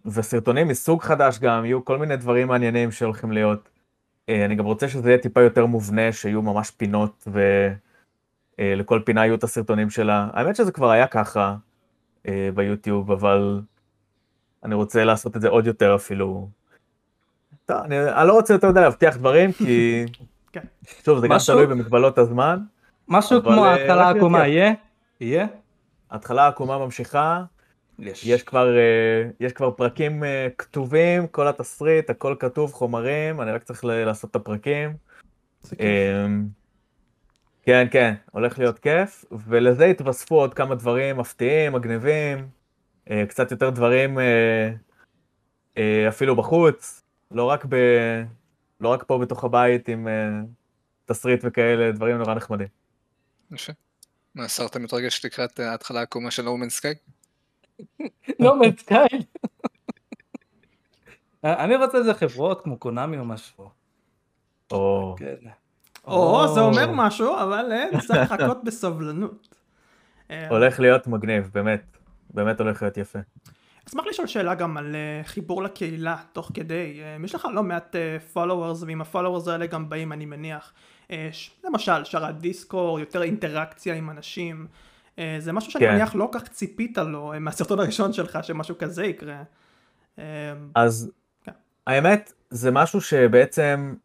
וסרטונים 0.06 0.68
מסוג 0.68 1.02
חדש 1.02 1.40
גם, 1.40 1.66
יהיו 1.66 1.86
כל 1.86 1.98
מיני 1.98 2.18
דברים 2.18 2.48
מעניינים 2.48 2.92
שהולכים 2.92 3.32
להיות. 3.32 3.70
אה, 4.30 4.46
אני 4.46 4.56
גם 4.56 4.66
רוצה 4.66 4.90
שזה 4.90 5.10
יהיה 5.10 5.22
טיפה 5.22 5.42
יותר 5.42 5.66
מובנה, 5.66 6.12
שיהיו 6.12 6.42
ממש 6.42 6.72
פינות, 6.72 7.28
ולכל 8.60 9.02
פינה 9.06 9.26
יהיו 9.26 9.36
את 9.36 9.44
הסרטונים 9.44 9.90
שלה. 9.90 10.28
האמת 10.34 10.56
שזה 10.56 10.72
כבר 10.72 10.90
היה 10.90 11.08
ככה 11.08 11.56
ביוטיוב, 12.56 13.12
אבל 13.12 13.62
אני 14.64 14.76
רוצה 14.76 15.04
לעשות 15.04 15.36
את 15.36 15.42
זה 15.42 15.50
עוד 15.50 15.68
יותר 15.68 15.96
אפילו. 15.96 16.50
טוב, 17.66 17.78
אני, 17.78 18.00
אני 18.00 18.28
לא 18.28 18.34
רוצה 18.34 18.54
יותר 18.54 18.70
מדי 18.70 18.82
להבטיח 18.82 19.18
דברים, 19.18 19.52
כי... 19.52 20.06
כן. 20.54 20.62
שוב, 21.04 21.20
זה 21.20 21.28
גם 21.28 21.38
תלוי 21.46 21.68
במגבלות 21.68 22.18
הזמן. 22.18 22.60
משהו 23.08 23.44
כמו 23.44 23.66
ההתחלה 23.66 24.08
העקומה 24.08 24.48
יהיה? 24.48 24.74
יהיה? 25.22 25.48
ההתחלה 26.12 26.44
העקומה 26.46 26.78
ממשיכה. 26.78 27.44
יש. 28.02 28.26
יש 28.26 28.44
כבר, 28.44 28.68
uh, 28.68 29.34
יש 29.40 29.54
כבר 29.54 29.72
פרקים 29.72 30.24
uh, 30.24 30.26
כתובים, 30.58 31.28
כל 31.28 31.48
התסריט, 31.48 32.10
הכל 32.10 32.36
כתוב, 32.40 32.74
חומרים, 32.74 33.42
אני 33.42 33.52
רק 33.52 33.64
צריך 33.64 33.86
לעשות 33.86 34.32
את 34.32 34.36
הפרקים. 34.36 34.94
Um, 35.66 35.76
כן, 37.64 37.88
כן, 37.92 38.14
הולך 38.32 38.60
להיות 38.60 38.80
כיף, 38.80 39.26
ולזה 39.48 39.86
התווספו 39.86 40.36
עוד 40.36 40.54
כמה 40.54 40.76
דברים 40.76 41.18
מפתיעים, 41.18 41.74
מגניבים, 41.74 42.48
uh, 43.06 43.12
קצת 43.30 43.52
יותר 43.52 43.70
דברים 43.70 44.18
אפילו 46.10 46.36
בחוץ, 46.36 47.04
לא 47.32 47.44
רק, 47.44 47.66
ב, 47.70 47.76
לא 48.82 48.90
רק 48.90 49.04
פה 49.04 49.18
בתוך 49.18 49.44
הבית 49.44 49.90
עם 49.90 50.08
תסריט 51.06 51.42
וכאלה, 51.44 51.92
דברים 51.92 52.18
נורא 52.18 52.34
נחמדים. 52.34 52.68
יפה. 53.52 53.74
מה, 54.36 54.48
סרט 54.48 54.78
מתרגש 54.78 55.26
לקראת 55.26 55.60
ההתחלה 55.60 56.00
העקומה 56.00 56.32
של 56.32 56.44
נורמן 56.44 56.70
סקאי? 57.80 58.10
נורמן 58.40 58.78
סקאי? 58.78 59.08
אני 61.44 61.76
רוצה 61.76 61.98
איזה 61.98 62.14
חברות 62.14 62.62
כמו 62.62 62.78
קונאמי 62.78 63.18
או 63.18 63.26
משהו. 63.26 63.70
או, 64.72 65.16
כן. 65.18 65.36
או, 66.08 66.48
זה 66.54 66.60
אומר 66.60 66.92
משהו, 66.94 67.36
אבל 67.40 67.72
אה, 67.72 68.00
צריך 68.08 68.32
לחכות 68.32 68.64
בסבלנות. 68.64 69.56
אה, 70.32 70.48
הולך 70.50 70.80
להיות 70.80 71.08
מגניב, 71.08 71.50
באמת. 71.54 71.98
באמת 72.34 72.60
הולך 72.60 72.82
להיות 72.82 72.98
יפה. 72.98 73.20
אשמח 73.88 74.06
לשאול 74.08 74.28
שאלה 74.28 74.56
גם 74.56 74.78
על 74.78 74.96
אה, 74.96 75.28
חיבור 75.28 75.64
לקהילה 75.64 76.18
תוך 76.34 76.52
כדי, 76.54 77.02
אה, 77.22 77.26
יש 77.26 77.36
לך 77.36 77.48
לא 77.54 77.64
מעט 77.64 77.96
followers 78.34 78.84
אה, 78.84 78.86
ועם 78.86 79.02
ה 79.02 79.06
followers 79.06 79.48
האלה 79.48 79.66
גם 79.66 79.90
באים 79.90 80.12
אני 80.12 80.26
מניח 80.26 80.74
אה, 81.12 81.30
למשל 81.64 82.04
שרת 82.04 82.40
דיסקורד, 82.40 83.00
יותר 83.00 83.22
אינטראקציה 83.22 83.96
עם 83.96 84.10
אנשים, 84.10 84.68
אה, 84.70 84.89
זה 85.40 85.52
משהו 85.54 85.72
שאני 85.72 85.86
כן. 85.86 85.94
מניח 85.94 86.16
לא 86.16 86.30
כך 86.32 86.48
ציפית 86.48 86.98
לו 86.98 87.34
אה, 87.34 87.40
מהסרטון 87.40 87.80
הראשון 87.80 88.14
שלך 88.14 88.40
שמשהו 88.44 88.78
כזה 88.78 89.06
יקרה. 89.06 89.44
אז 90.76 91.12
כן. 91.44 91.52
האמת 91.88 92.34
זה 92.50 92.72
משהו 92.72 93.02
שבעצם, 93.02 93.96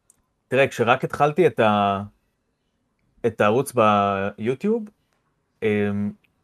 תראה 0.48 0.68
כשרק 0.68 1.04
התחלתי 1.04 1.46
את, 1.46 1.60
ה... 1.60 2.02
את 3.26 3.40
הערוץ 3.40 3.72
ביוטיוב, 4.38 4.84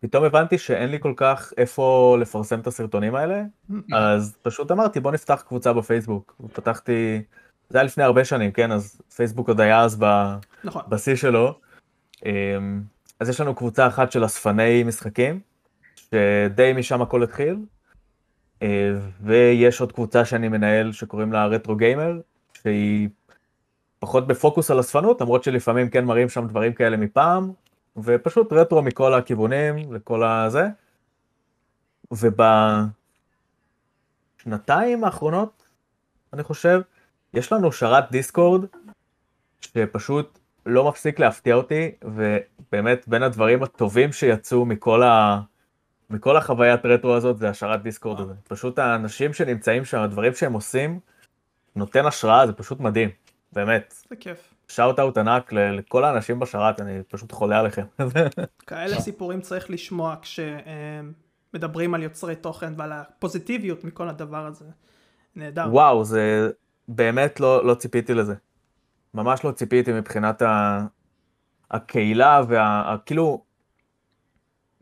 פתאום 0.00 0.24
הבנתי 0.24 0.58
שאין 0.58 0.90
לי 0.90 1.00
כל 1.00 1.12
כך 1.16 1.52
איפה 1.56 2.16
לפרסם 2.20 2.60
את 2.60 2.66
הסרטונים 2.66 3.14
האלה, 3.14 3.42
אז 3.92 4.36
פשוט 4.42 4.70
אמרתי 4.70 5.00
בוא 5.00 5.12
נפתח 5.12 5.44
קבוצה 5.48 5.72
בפייסבוק, 5.72 6.36
ופתחתי 6.40 7.22
זה 7.68 7.78
היה 7.78 7.84
לפני 7.84 8.04
הרבה 8.04 8.24
שנים, 8.24 8.52
כן? 8.52 8.72
אז 8.72 9.00
פייסבוק 9.16 9.48
עוד 9.48 9.60
היה 9.60 9.80
אז 9.80 9.98
נכון. 10.64 10.82
בשיא 10.88 11.16
שלו. 11.16 11.58
אז 13.20 13.28
יש 13.28 13.40
לנו 13.40 13.54
קבוצה 13.54 13.86
אחת 13.86 14.12
של 14.12 14.24
אספני 14.24 14.82
משחקים, 14.82 15.40
שדי 15.96 16.72
משם 16.76 17.02
הכל 17.02 17.22
התחיל. 17.22 17.56
אה, 18.62 18.92
ויש 19.20 19.80
עוד 19.80 19.92
קבוצה 19.92 20.24
שאני 20.24 20.48
מנהל 20.48 20.92
שקוראים 20.92 21.32
לה 21.32 21.46
רטרו 21.46 21.76
גיימר, 21.76 22.20
שהיא 22.62 23.08
פחות 23.98 24.26
בפוקוס 24.26 24.70
על 24.70 24.80
אספנות, 24.80 25.20
למרות 25.20 25.44
שלפעמים 25.44 25.90
כן 25.90 26.04
מראים 26.04 26.28
שם 26.28 26.46
דברים 26.46 26.72
כאלה 26.72 26.96
מפעם, 26.96 27.52
ופשוט 27.96 28.52
רטרו 28.52 28.82
מכל 28.82 29.14
הכיוונים, 29.14 29.92
לכל 29.92 30.24
הזה. 30.24 30.66
ובשנתיים 34.42 35.04
האחרונות, 35.04 35.66
אני 36.32 36.42
חושב, 36.42 36.80
יש 37.34 37.52
לנו 37.52 37.72
שרת 37.72 38.10
דיסקורד 38.10 38.64
שפשוט 39.60 40.39
לא 40.66 40.88
מפסיק 40.88 41.18
להפתיע 41.18 41.54
אותי, 41.54 41.90
ובאמת 42.04 43.08
בין 43.08 43.22
הדברים 43.22 43.62
הטובים 43.62 44.12
שיצאו 44.12 44.64
מכל, 44.64 45.02
ה... 45.02 45.40
מכל 46.10 46.36
החוויית 46.36 46.86
רטרו 46.86 47.14
הזאת 47.14 47.38
זה 47.38 47.48
השרת 47.48 47.82
דיסקורד 47.82 48.20
הזה. 48.20 48.34
פשוט 48.48 48.78
האנשים 48.78 49.32
שנמצאים 49.32 49.84
שם, 49.84 49.98
הדברים 49.98 50.34
שהם 50.34 50.52
עושים, 50.52 51.00
נותן 51.76 52.06
השראה, 52.06 52.46
זה 52.46 52.52
פשוט 52.52 52.80
מדהים, 52.80 53.08
באמת. 53.52 53.94
זה 54.08 54.16
כיף. 54.16 54.54
שאוט 54.68 54.98
אאוט 54.98 55.18
ענק 55.18 55.52
לכל 55.52 56.04
האנשים 56.04 56.38
בשרת, 56.38 56.80
אני 56.80 57.02
פשוט 57.08 57.32
חולה 57.32 57.58
עליכם. 57.60 57.84
כאלה 58.66 59.00
סיפורים 59.00 59.40
צריך 59.40 59.70
לשמוע 59.70 60.14
כשמדברים 60.22 61.94
על 61.94 62.02
יוצרי 62.02 62.36
תוכן 62.36 62.72
ועל 62.76 62.92
הפוזיטיביות 62.92 63.84
מכל 63.84 64.08
הדבר 64.08 64.46
הזה. 64.46 64.64
נהדר. 65.36 65.66
וואו, 65.70 66.04
זה, 66.04 66.50
באמת 66.88 67.40
לא, 67.40 67.66
לא 67.66 67.74
ציפיתי 67.74 68.14
לזה. 68.14 68.34
ממש 69.14 69.44
לא 69.44 69.52
ציפיתי 69.52 69.92
מבחינת 69.92 70.42
ה... 70.42 70.86
הקהילה 71.70 72.40
וה... 72.48 72.96
כאילו, 73.06 73.44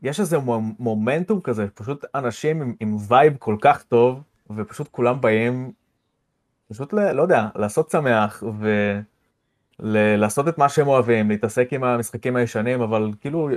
יש 0.03 0.21
איזה 0.21 0.39
מומנטום 0.79 1.41
כזה, 1.41 1.67
פשוט 1.75 2.05
אנשים 2.15 2.63
עם, 2.63 2.75
עם 2.81 2.97
וייב 3.09 3.37
כל 3.39 3.57
כך 3.61 3.83
טוב, 3.83 4.23
ופשוט 4.57 4.89
כולם 4.91 5.21
באים, 5.21 5.73
פשוט, 6.69 6.93
ל, 6.93 7.13
לא 7.13 7.23
יודע, 7.23 7.49
לעשות 7.55 7.91
שמח, 7.91 8.43
ולעשות 9.81 10.49
את 10.49 10.59
מה 10.59 10.69
שהם 10.69 10.89
אוהבים, 10.89 11.31
להתעסק 11.31 11.73
עם 11.73 11.85
המשחקים 11.85 12.37
הישנים, 12.37 12.81
אבל 12.81 13.11
כאילו, 13.21 13.49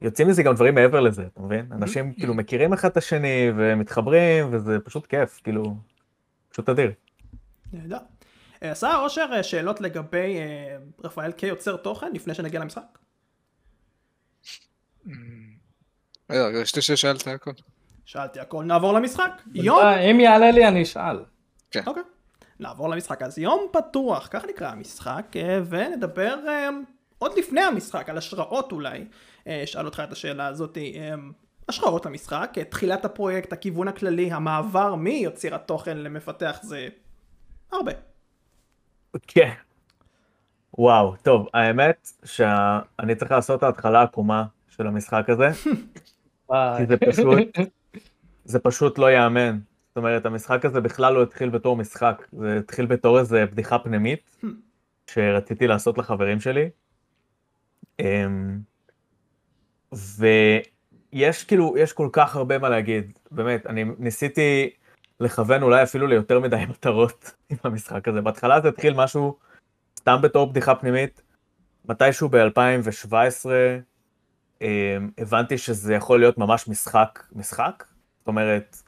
יוצאים 0.00 0.28
מזה 0.28 0.42
גם 0.42 0.54
דברים 0.54 0.74
מעבר 0.74 1.00
לזה, 1.00 1.26
אתה 1.32 1.42
מבין? 1.42 1.66
אנשים 1.72 2.12
כאילו 2.12 2.34
מכירים 2.34 2.72
אחד 2.72 2.88
את 2.88 2.96
השני, 2.96 3.50
ומתחברים, 3.56 4.46
וזה 4.50 4.78
פשוט 4.84 5.06
כיף, 5.06 5.40
כאילו, 5.44 5.76
פשוט 6.50 6.68
אדיר. 6.68 6.92
נהדר. 7.72 7.98
עשה 8.60 8.88
אה, 8.88 9.02
אושר 9.02 9.26
אה, 9.32 9.42
שאלות 9.42 9.80
לגבי 9.80 10.38
אה, 10.38 10.76
רפאל 11.04 11.32
כיוצר 11.32 11.76
תוכן 11.76 12.12
לפני 12.12 12.34
שנגיע 12.34 12.60
למשחק? 12.60 12.98
הרגשתי 16.28 16.82
ששאלת 16.82 17.26
הכל. 17.26 17.50
שאלתי 18.04 18.40
הכל, 18.40 18.64
נעבור 18.64 18.92
למשחק. 18.92 19.30
יום... 19.54 19.84
אם 19.84 20.20
יעלה 20.20 20.50
לי 20.50 20.68
אני 20.68 20.82
אשאל. 20.82 21.24
כן. 21.70 21.82
אוקיי. 21.86 22.02
נעבור 22.60 22.88
למשחק. 22.88 23.22
אז 23.22 23.38
יום 23.38 23.66
פתוח, 23.72 24.28
כך 24.30 24.44
נקרא 24.44 24.68
המשחק, 24.68 25.26
ונדבר 25.68 26.36
עוד 27.18 27.38
לפני 27.38 27.60
המשחק, 27.60 28.08
על 28.08 28.18
השראות 28.18 28.72
אולי. 28.72 29.04
אשאל 29.48 29.86
אותך 29.86 30.02
את 30.04 30.12
השאלה 30.12 30.46
הזאת, 30.46 30.78
השראות 31.68 32.06
למשחק, 32.06 32.52
תחילת 32.68 33.04
הפרויקט, 33.04 33.52
הכיוון 33.52 33.88
הכללי, 33.88 34.32
המעבר 34.32 34.94
מיוציר 34.94 35.54
התוכן 35.54 35.98
למפתח 35.98 36.58
זה 36.62 36.88
הרבה. 37.72 37.92
כן. 39.26 39.52
וואו, 40.78 41.16
טוב, 41.22 41.48
האמת 41.54 42.10
שאני 42.24 43.14
צריך 43.14 43.30
לעשות 43.30 43.58
את 43.58 43.62
ההתחלה 43.62 44.00
העקומה 44.00 44.44
של 44.68 44.86
המשחק 44.86 45.24
הזה, 45.28 45.50
כי 46.48 46.86
זה 46.88 46.96
פשוט, 46.96 47.38
זה 48.44 48.58
פשוט 48.58 48.98
לא 48.98 49.10
ייאמן. 49.10 49.58
זאת 49.88 49.96
אומרת, 49.96 50.26
המשחק 50.26 50.64
הזה 50.64 50.80
בכלל 50.80 51.14
לא 51.14 51.22
התחיל 51.22 51.48
בתור 51.48 51.76
משחק, 51.76 52.26
זה 52.32 52.58
התחיל 52.58 52.86
בתור 52.86 53.18
איזה 53.18 53.46
בדיחה 53.46 53.78
פנימית, 53.78 54.36
שרציתי 55.06 55.66
לעשות 55.66 55.98
לחברים 55.98 56.40
שלי. 56.40 56.70
אמ, 58.00 58.58
ויש 61.12 61.44
כאילו, 61.44 61.74
יש 61.78 61.92
כל 61.92 62.08
כך 62.12 62.36
הרבה 62.36 62.58
מה 62.58 62.68
להגיד, 62.68 63.18
באמת, 63.30 63.66
אני 63.66 63.84
ניסיתי 63.98 64.70
לכוון 65.20 65.62
אולי 65.62 65.82
אפילו 65.82 66.06
ליותר 66.06 66.40
מדי 66.40 66.64
מטרות 66.70 67.32
עם 67.50 67.56
המשחק 67.64 68.08
הזה. 68.08 68.20
בהתחלה 68.20 68.60
זה 68.60 68.68
התחיל 68.68 68.94
משהו 68.94 69.36
סתם 69.98 70.18
בתור 70.22 70.46
בדיחה 70.46 70.74
פנימית. 70.74 71.22
מתישהו 71.88 72.28
ב-2017 72.28 73.46
אמ, 74.62 75.10
הבנתי 75.18 75.58
שזה 75.58 75.94
יכול 75.94 76.18
להיות 76.18 76.38
ממש 76.38 76.68
משחק, 76.68 77.26
משחק. 77.32 77.84
זאת 78.18 78.28
אומרת, 78.28 78.82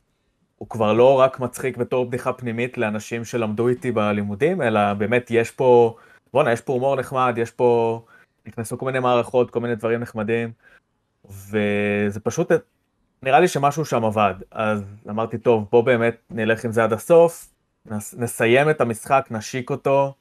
הוא 0.56 0.68
כבר 0.68 0.92
לא 0.92 1.20
רק 1.20 1.40
מצחיק 1.40 1.76
בתור 1.76 2.06
בדיחה 2.06 2.32
פנימית 2.32 2.78
לאנשים 2.78 3.24
שלמדו 3.24 3.68
איתי 3.68 3.92
בלימודים, 3.92 4.62
אלא 4.62 4.94
באמת 4.94 5.26
יש 5.30 5.50
פה, 5.50 5.96
בואנה, 6.32 6.52
יש 6.52 6.60
פה 6.60 6.72
הומור 6.72 6.96
נחמד, 6.96 7.34
יש 7.36 7.50
פה, 7.50 8.02
נכנסו 8.46 8.78
כל 8.78 8.86
מיני 8.86 8.98
מערכות, 8.98 9.50
כל 9.50 9.60
מיני 9.60 9.74
דברים 9.74 10.00
נחמדים, 10.00 10.52
וזה 11.24 12.20
פשוט 12.22 12.52
נראה 13.22 13.40
לי 13.40 13.48
שמשהו 13.48 13.84
שם 13.84 14.04
עבד, 14.04 14.34
אז 14.50 14.84
אמרתי, 15.10 15.38
טוב, 15.38 15.68
בוא 15.70 15.84
באמת 15.84 16.16
נלך 16.30 16.64
עם 16.64 16.72
זה 16.72 16.84
עד 16.84 16.92
הסוף, 16.92 17.52
נס, 17.86 18.14
נסיים 18.14 18.70
את 18.70 18.80
המשחק, 18.80 19.26
נשיק 19.30 19.70
אותו. 19.70 20.14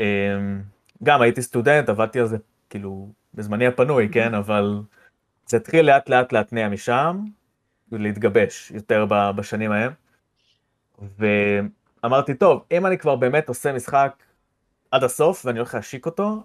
אמ, 0.00 0.62
גם 1.02 1.22
הייתי 1.22 1.42
סטודנט, 1.42 1.88
עבדתי 1.88 2.20
על 2.20 2.26
זה 2.26 2.36
כאילו 2.70 3.08
בזמני 3.34 3.66
הפנוי, 3.66 4.08
כן, 4.12 4.34
אבל 4.34 4.82
זה 5.46 5.56
התחיל 5.56 5.86
לאט 5.86 6.08
לאט 6.08 6.32
להתניע 6.32 6.68
משם, 6.68 7.24
להתגבש 7.92 8.70
יותר 8.70 9.06
בשנים 9.36 9.72
ההם. 9.72 9.92
ואמרתי, 12.02 12.34
טוב, 12.34 12.64
אם 12.70 12.86
אני 12.86 12.98
כבר 12.98 13.16
באמת 13.16 13.48
עושה 13.48 13.72
משחק 13.72 14.22
עד 14.90 15.04
הסוף 15.04 15.46
ואני 15.46 15.58
הולך 15.58 15.74
להשיק 15.74 16.06
אותו, 16.06 16.42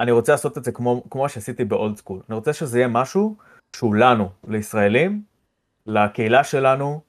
אני 0.00 0.10
רוצה 0.10 0.32
לעשות 0.32 0.58
את 0.58 0.64
זה 0.64 0.72
כמו, 0.72 1.02
כמו 1.10 1.28
שעשיתי 1.28 1.64
באולד 1.64 1.96
סקול. 1.96 2.20
אני 2.28 2.36
רוצה 2.36 2.52
שזה 2.52 2.78
יהיה 2.78 2.88
משהו 2.88 3.36
שהוא 3.76 3.94
לנו, 3.94 4.30
לישראלים, 4.48 5.22
לקהילה 5.86 6.44
שלנו. 6.44 7.00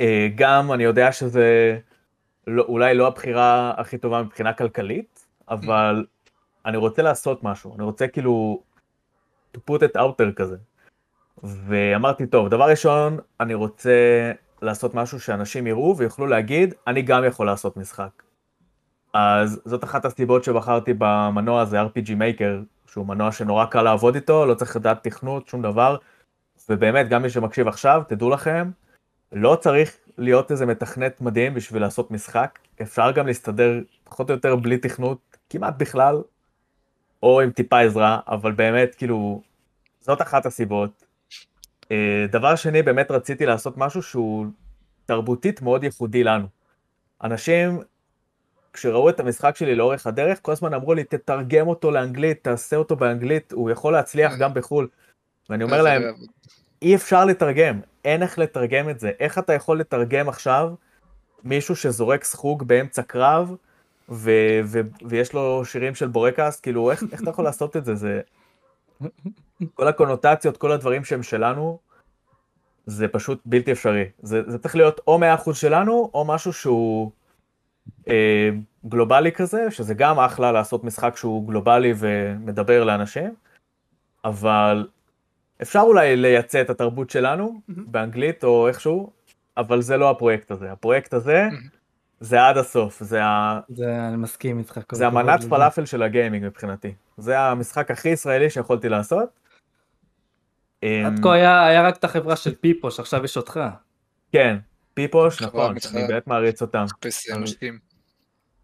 אה, 0.00 0.28
גם 0.34 0.72
אני 0.72 0.84
יודע 0.84 1.12
שזה 1.12 1.78
לא, 2.46 2.62
אולי 2.62 2.94
לא 2.94 3.06
הבחירה 3.06 3.74
הכי 3.76 3.98
טובה 3.98 4.22
מבחינה 4.22 4.52
כלכלית, 4.52 5.26
אבל 5.48 6.06
אני 6.66 6.76
רוצה 6.76 7.02
לעשות 7.02 7.44
משהו, 7.44 7.74
אני 7.74 7.82
רוצה 7.82 8.08
כאילו 8.08 8.62
to 9.56 9.60
put 9.70 9.78
it 9.78 9.96
out 9.96 10.22
there 10.22 10.32
כזה. 10.36 10.56
ואמרתי, 11.42 12.26
טוב, 12.26 12.48
דבר 12.48 12.70
ראשון, 12.70 13.18
אני 13.40 13.54
רוצה 13.54 14.32
לעשות 14.62 14.94
משהו 14.94 15.20
שאנשים 15.20 15.66
יראו 15.66 15.96
ויוכלו 15.96 16.26
להגיד, 16.26 16.74
אני 16.86 17.02
גם 17.02 17.24
יכול 17.24 17.46
לעשות 17.46 17.76
משחק. 17.76 18.23
אז 19.14 19.60
זאת 19.64 19.84
אחת 19.84 20.04
הסיבות 20.04 20.44
שבחרתי 20.44 20.92
במנוע 20.98 21.60
הזה, 21.60 21.82
RPG 21.82 22.08
Maker, 22.08 22.64
שהוא 22.86 23.06
מנוע 23.06 23.32
שנורא 23.32 23.64
קל 23.64 23.82
לעבוד 23.82 24.14
איתו, 24.14 24.46
לא 24.46 24.54
צריך 24.54 24.76
לדעת 24.76 25.04
תכנות, 25.04 25.48
שום 25.48 25.62
דבר. 25.62 25.96
ובאמת, 26.68 27.08
גם 27.08 27.22
מי 27.22 27.30
שמקשיב 27.30 27.68
עכשיו, 27.68 28.02
תדעו 28.08 28.30
לכם, 28.30 28.70
לא 29.32 29.56
צריך 29.60 29.96
להיות 30.18 30.50
איזה 30.50 30.66
מתכנת 30.66 31.20
מדהים 31.20 31.54
בשביל 31.54 31.82
לעשות 31.82 32.10
משחק, 32.10 32.58
אפשר 32.82 33.10
גם 33.10 33.26
להסתדר 33.26 33.80
פחות 34.04 34.30
או 34.30 34.34
יותר 34.34 34.56
בלי 34.56 34.78
תכנות, 34.78 35.18
כמעט 35.50 35.74
בכלל, 35.78 36.22
או 37.22 37.40
עם 37.40 37.50
טיפה 37.50 37.80
עזרה, 37.80 38.20
אבל 38.28 38.52
באמת, 38.52 38.94
כאילו, 38.94 39.42
זאת 40.00 40.22
אחת 40.22 40.46
הסיבות. 40.46 41.04
אה, 41.92 42.26
דבר 42.30 42.56
שני, 42.56 42.82
באמת 42.82 43.10
רציתי 43.10 43.46
לעשות 43.46 43.76
משהו 43.76 44.02
שהוא 44.02 44.46
תרבותית 45.06 45.62
מאוד 45.62 45.84
ייחודי 45.84 46.24
לנו. 46.24 46.46
אנשים, 47.24 47.80
כשראו 48.74 49.08
את 49.08 49.20
המשחק 49.20 49.56
שלי 49.56 49.74
לאורך 49.74 50.06
הדרך, 50.06 50.38
כל 50.42 50.52
הזמן 50.52 50.74
אמרו 50.74 50.94
לי, 50.94 51.04
תתרגם 51.04 51.68
אותו 51.68 51.90
לאנגלית, 51.90 52.44
תעשה 52.44 52.76
אותו 52.76 52.96
באנגלית, 52.96 53.52
הוא 53.52 53.70
יכול 53.70 53.92
להצליח 53.92 54.32
גם 54.38 54.54
בחו"ל. 54.54 54.88
ואני 55.50 55.64
אומר 55.64 55.82
להם, 55.82 56.02
אי 56.82 56.94
אפשר 56.94 57.24
לתרגם, 57.24 57.80
אין 58.04 58.22
איך 58.22 58.38
לתרגם 58.38 58.88
את 58.88 59.00
זה. 59.00 59.10
איך 59.20 59.38
אתה 59.38 59.52
יכול 59.52 59.80
לתרגם 59.80 60.28
עכשיו 60.28 60.70
מישהו 61.44 61.76
שזורק 61.76 62.24
סחוג 62.24 62.62
באמצע 62.62 63.02
קרב, 63.02 63.54
ו- 64.08 64.60
ו- 64.64 64.80
ויש 65.08 65.32
לו 65.32 65.64
שירים 65.64 65.94
של 65.94 66.08
בורקס, 66.08 66.60
כאילו, 66.60 66.90
איך, 66.90 67.04
איך 67.12 67.22
אתה 67.22 67.30
יכול 67.30 67.44
לעשות 67.44 67.76
את 67.76 67.84
זה? 67.84 67.94
זה... 67.94 68.20
כל 69.74 69.88
הקונוטציות, 69.88 70.56
כל 70.56 70.72
הדברים 70.72 71.04
שהם 71.04 71.22
שלנו, 71.22 71.78
זה 72.86 73.08
פשוט 73.08 73.40
בלתי 73.44 73.72
אפשרי. 73.72 74.04
זה, 74.22 74.42
זה 74.46 74.58
צריך 74.58 74.76
להיות 74.76 75.00
או 75.06 75.20
100% 75.46 75.54
שלנו, 75.54 76.10
או 76.14 76.24
משהו 76.24 76.52
שהוא 76.52 77.10
גלובלי 78.88 79.32
כזה, 79.32 79.70
שזה 79.70 79.94
גם 79.94 80.20
אחלה 80.20 80.52
לעשות 80.52 80.84
משחק 80.84 81.16
שהוא 81.16 81.48
גלובלי 81.48 81.92
ומדבר 81.96 82.84
לאנשים, 82.84 83.34
אבל 84.24 84.88
אפשר 85.62 85.80
אולי 85.80 86.16
לייצא 86.16 86.60
את 86.60 86.70
התרבות 86.70 87.10
שלנו 87.10 87.60
mm-hmm. 87.70 87.72
באנגלית 87.86 88.44
או 88.44 88.68
איכשהו, 88.68 89.12
אבל 89.56 89.80
זה 89.82 89.96
לא 89.96 90.10
הפרויקט 90.10 90.50
הזה. 90.50 90.72
הפרויקט 90.72 91.14
הזה 91.14 91.48
mm-hmm. 91.50 91.76
זה 92.20 92.46
עד 92.46 92.56
הסוף, 92.56 93.02
זה 93.02 93.24
ה... 93.24 93.60
זה, 93.68 94.08
אני 94.08 94.16
מסכים 94.16 94.58
איתך. 94.58 94.80
זה 94.92 95.06
המנת 95.06 95.44
פלאפל 95.44 95.84
של 95.84 96.02
הגיימינג 96.02 96.46
מבחינתי. 96.46 96.94
זה 97.16 97.38
המשחק 97.40 97.90
הכי 97.90 98.08
ישראלי 98.08 98.50
שיכולתי 98.50 98.88
לעשות. 98.88 99.28
עד 100.82 101.20
כה 101.22 101.32
היה, 101.32 101.66
היה 101.66 101.82
רק 101.82 101.96
את 101.96 102.04
החברה 102.04 102.36
של 102.36 102.54
פיפוש, 102.54 103.00
עכשיו 103.00 103.24
יש 103.24 103.36
אותך. 103.36 103.60
כן, 104.32 104.56
פיפוש, 104.94 105.42
נכון, 105.42 105.76
אני 105.94 106.06
באמת 106.08 106.26
מעריץ 106.26 106.62
אותם. 106.62 106.84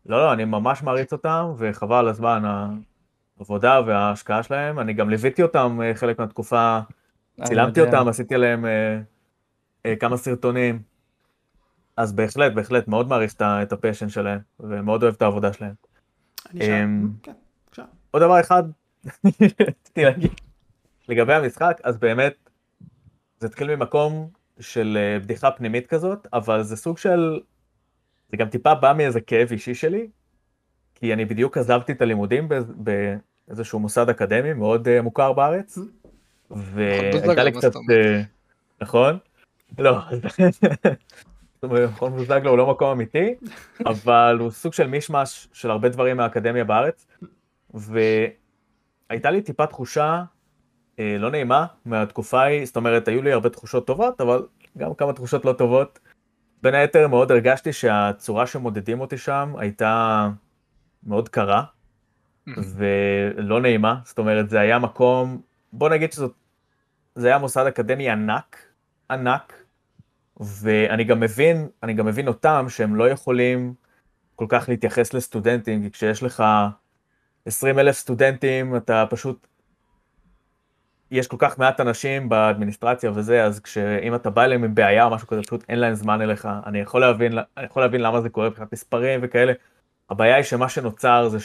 לא, 0.07 0.19
לא, 0.19 0.33
אני 0.33 0.45
ממש 0.45 0.83
מעריץ 0.83 1.13
אותם, 1.13 1.53
וחבל 1.59 2.09
הזמן, 2.09 2.43
העבודה 3.39 3.81
וההשקעה 3.87 4.43
שלהם. 4.43 4.79
אני 4.79 4.93
גם 4.93 5.11
ליוויתי 5.11 5.43
אותם 5.43 5.81
אה, 5.83 5.95
חלק 5.95 6.19
מהתקופה, 6.19 6.81
צילמתי 7.45 7.81
אותם, 7.81 8.09
עשיתי 8.09 8.35
עליהם 8.35 8.67
אה, 8.67 9.01
אה, 9.87 9.97
כמה 9.97 10.17
סרטונים. 10.17 10.83
אז 11.97 12.13
בהחלט, 12.13 12.53
בהחלט, 12.53 12.89
מאוד 12.89 13.09
מעריך 13.09 13.35
את 13.41 13.73
הפשן 13.73 14.09
שלהם, 14.09 14.41
ומאוד 14.61 15.03
אוהב 15.03 15.15
את 15.15 15.23
העבודה 15.23 15.53
שלהם. 15.53 15.75
אני 16.51 16.65
שם, 16.65 16.73
אמ, 16.73 17.11
כן. 17.23 17.33
עוד 18.11 18.23
דבר 18.23 18.41
אחד, 18.41 18.63
רציתי 19.69 20.05
להגיד, 20.05 20.31
לגבי 21.09 21.35
המשחק, 21.35 21.81
אז 21.85 21.99
באמת, 21.99 22.35
זה 23.39 23.47
התחיל 23.47 23.77
ממקום 23.77 24.31
של 24.61 24.99
בדיחה 25.23 25.51
פנימית 25.51 25.87
כזאת, 25.87 26.27
אבל 26.33 26.63
זה 26.63 26.77
סוג 26.77 26.99
של, 26.99 27.41
זה 28.31 28.37
גם 28.37 28.49
טיפה 28.49 28.75
בא 28.75 28.93
מאיזה 28.97 29.21
כאב 29.21 29.49
אישי 29.53 29.75
שלי, 29.75 30.09
כי 30.95 31.13
אני 31.13 31.25
בדיוק 31.25 31.59
עזבתי 31.59 31.93
את 31.93 32.03
הלימודים 32.03 32.49
באיזשהו 33.49 33.79
מוסד 33.79 34.09
אקדמי 34.09 34.53
מאוד 34.53 34.89
uh, 34.89 35.03
מוכר 35.03 35.33
בארץ, 35.33 35.79
והייתה 36.51 37.45
לי 37.45 37.53
קצת, 37.53 37.75
uh, 37.75 37.79
נכון? 38.81 39.19
לא, 39.79 39.99
מכון 41.63 42.13
בוזגלו 42.13 42.51
הוא 42.51 42.59
לא 42.59 42.71
מקום 42.71 42.91
אמיתי, 42.91 43.35
אבל 43.87 44.37
הוא 44.41 44.51
סוג 44.51 44.73
של 44.73 44.87
מישמש 44.87 45.49
של 45.53 45.71
הרבה 45.71 45.89
דברים 45.89 46.17
מהאקדמיה 46.17 46.65
בארץ, 46.65 47.07
והייתה 47.75 49.31
לי 49.31 49.43
טיפה 49.43 49.67
תחושה 49.67 50.05
אה, 50.05 50.23
לא 51.19 51.31
נעימה 51.31 51.67
מהתקופה 51.85 52.41
ההיא, 52.41 52.67
זאת 52.67 52.77
אומרת, 52.77 53.09
היו 53.09 53.23
לי 53.23 53.33
הרבה 53.33 53.49
תחושות 53.49 53.87
טובות, 53.87 54.21
אבל 54.21 54.47
גם 54.79 54.95
כמה 54.95 55.13
תחושות 55.13 55.45
לא 55.45 55.53
טובות. 55.53 55.99
בין 56.63 56.75
היתר 56.75 57.09
מאוד 57.09 57.31
הרגשתי 57.31 57.73
שהצורה 57.73 58.47
שמודדים 58.47 59.01
אותי 59.01 59.19
שם 59.19 59.55
הייתה 59.59 60.29
מאוד 61.07 61.29
קרה, 61.29 61.65
ולא 62.47 63.61
נעימה, 63.61 63.97
זאת 64.05 64.19
אומרת 64.19 64.51
זה 64.51 64.61
היה 64.61 64.79
מקום, 64.79 65.41
בוא 65.73 65.89
נגיד 65.89 66.13
שזה 66.13 67.27
היה 67.27 67.39
מוסד 67.39 67.67
אקדמי 67.67 68.11
ענק, 68.11 68.57
ענק, 69.11 69.65
ואני 70.41 71.05
גם 71.05 71.21
מבין, 71.21 71.69
אני 71.83 71.95
גם 71.95 72.07
מבין 72.07 72.29
אותם 72.29 72.67
שהם 72.69 72.95
לא 72.95 73.09
יכולים 73.09 73.75
כל 74.37 74.47
כך 74.49 74.69
להתייחס 74.69 75.15
לסטודנטים, 75.15 75.83
כי 75.83 75.91
כשיש 75.91 76.23
לך 76.23 76.45
20 77.47 77.79
אלף 77.79 77.97
סטודנטים 77.97 78.77
אתה 78.77 79.05
פשוט, 79.11 79.47
יש 81.11 81.27
כל 81.27 81.37
כך 81.39 81.59
מעט 81.59 81.81
אנשים 81.81 82.29
באדמיניסטרציה 82.29 83.11
וזה, 83.15 83.45
אז 83.45 83.61
כשאם 83.61 84.15
אתה 84.15 84.31
בא 84.31 84.45
אליהם 84.45 84.65
עם 84.65 84.75
בעיה 84.75 85.05
או 85.05 85.11
משהו 85.11 85.29
כזה, 85.29 85.43
פשוט 85.43 85.65
אין 85.69 85.79
להם 85.79 85.95
זמן 85.95 86.21
אליך, 86.21 86.49
אני 86.67 86.81
יכול 86.81 87.01
להבין, 87.01 87.39
אני 87.57 87.67
יכול 87.67 87.83
להבין 87.83 88.01
למה 88.01 88.21
זה 88.21 88.29
קורה 88.29 88.49
מבחינת 88.49 88.73
מספרים 88.73 89.21
וכאלה, 89.23 89.53
הבעיה 90.11 90.37
היא 90.37 90.45
שמה 90.45 90.69
שנוצר 90.69 91.29
זה 91.29 91.39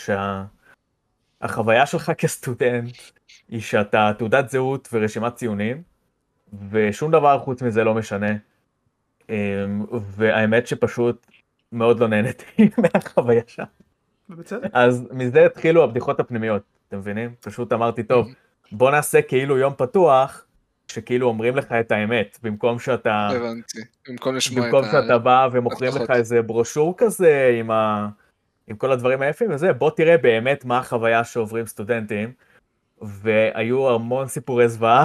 שהחוויה 1.41 1.85
שלך 1.85 2.11
כסטודנט 2.17 2.97
היא 3.49 3.61
שאתה 3.61 4.11
תעודת 4.17 4.49
זהות 4.49 4.89
ורשימת 4.93 5.35
ציונים, 5.35 5.83
ושום 6.69 7.11
דבר 7.11 7.39
חוץ 7.39 7.61
מזה 7.61 7.83
לא 7.83 7.93
משנה. 7.93 8.31
אמ, 9.29 9.85
והאמת 9.91 10.67
שפשוט 10.67 11.27
מאוד 11.71 11.99
לא 11.99 12.07
נהניתי 12.07 12.69
מהחוויה 12.81 13.41
שם. 13.47 13.63
ובצדק. 14.29 14.69
אז 14.73 15.07
מזה 15.11 15.45
התחילו 15.45 15.83
הבדיחות 15.83 16.19
הפנימיות, 16.19 16.61
אתם 16.87 16.97
מבינים? 16.97 17.33
פשוט 17.39 17.73
אמרתי, 17.73 18.03
טוב, 18.03 18.27
בוא 18.71 18.91
נעשה 18.91 19.21
כאילו 19.21 19.57
יום 19.57 19.73
פתוח, 19.77 20.45
שכאילו 20.87 21.27
אומרים 21.27 21.55
לך 21.55 21.71
את 21.71 21.91
האמת, 21.91 22.39
במקום 22.43 22.79
שאתה... 22.79 23.29
הבנתי, 23.31 23.79
במקום 24.07 24.35
לשמוע 24.35 24.69
את 24.69 24.73
ה... 24.73 24.77
במקום 24.77 24.91
שאתה 24.91 25.17
בא 25.17 25.47
ומוכרים 25.51 25.91
לך 25.95 26.11
איזה 26.11 26.41
ברושור 26.41 26.93
כזה 26.97 27.55
עם 27.59 27.71
ה... 27.71 28.09
עם 28.67 28.75
כל 28.75 28.91
הדברים 28.91 29.21
היפים 29.21 29.51
וזה, 29.51 29.73
בוא 29.73 29.89
תראה 29.89 30.17
באמת 30.17 30.65
מה 30.65 30.77
החוויה 30.77 31.23
שעוברים 31.23 31.65
סטודנטים. 31.65 32.31
והיו 33.01 33.89
המון 33.89 34.27
סיפורי 34.27 34.69
זוועה. 34.69 35.03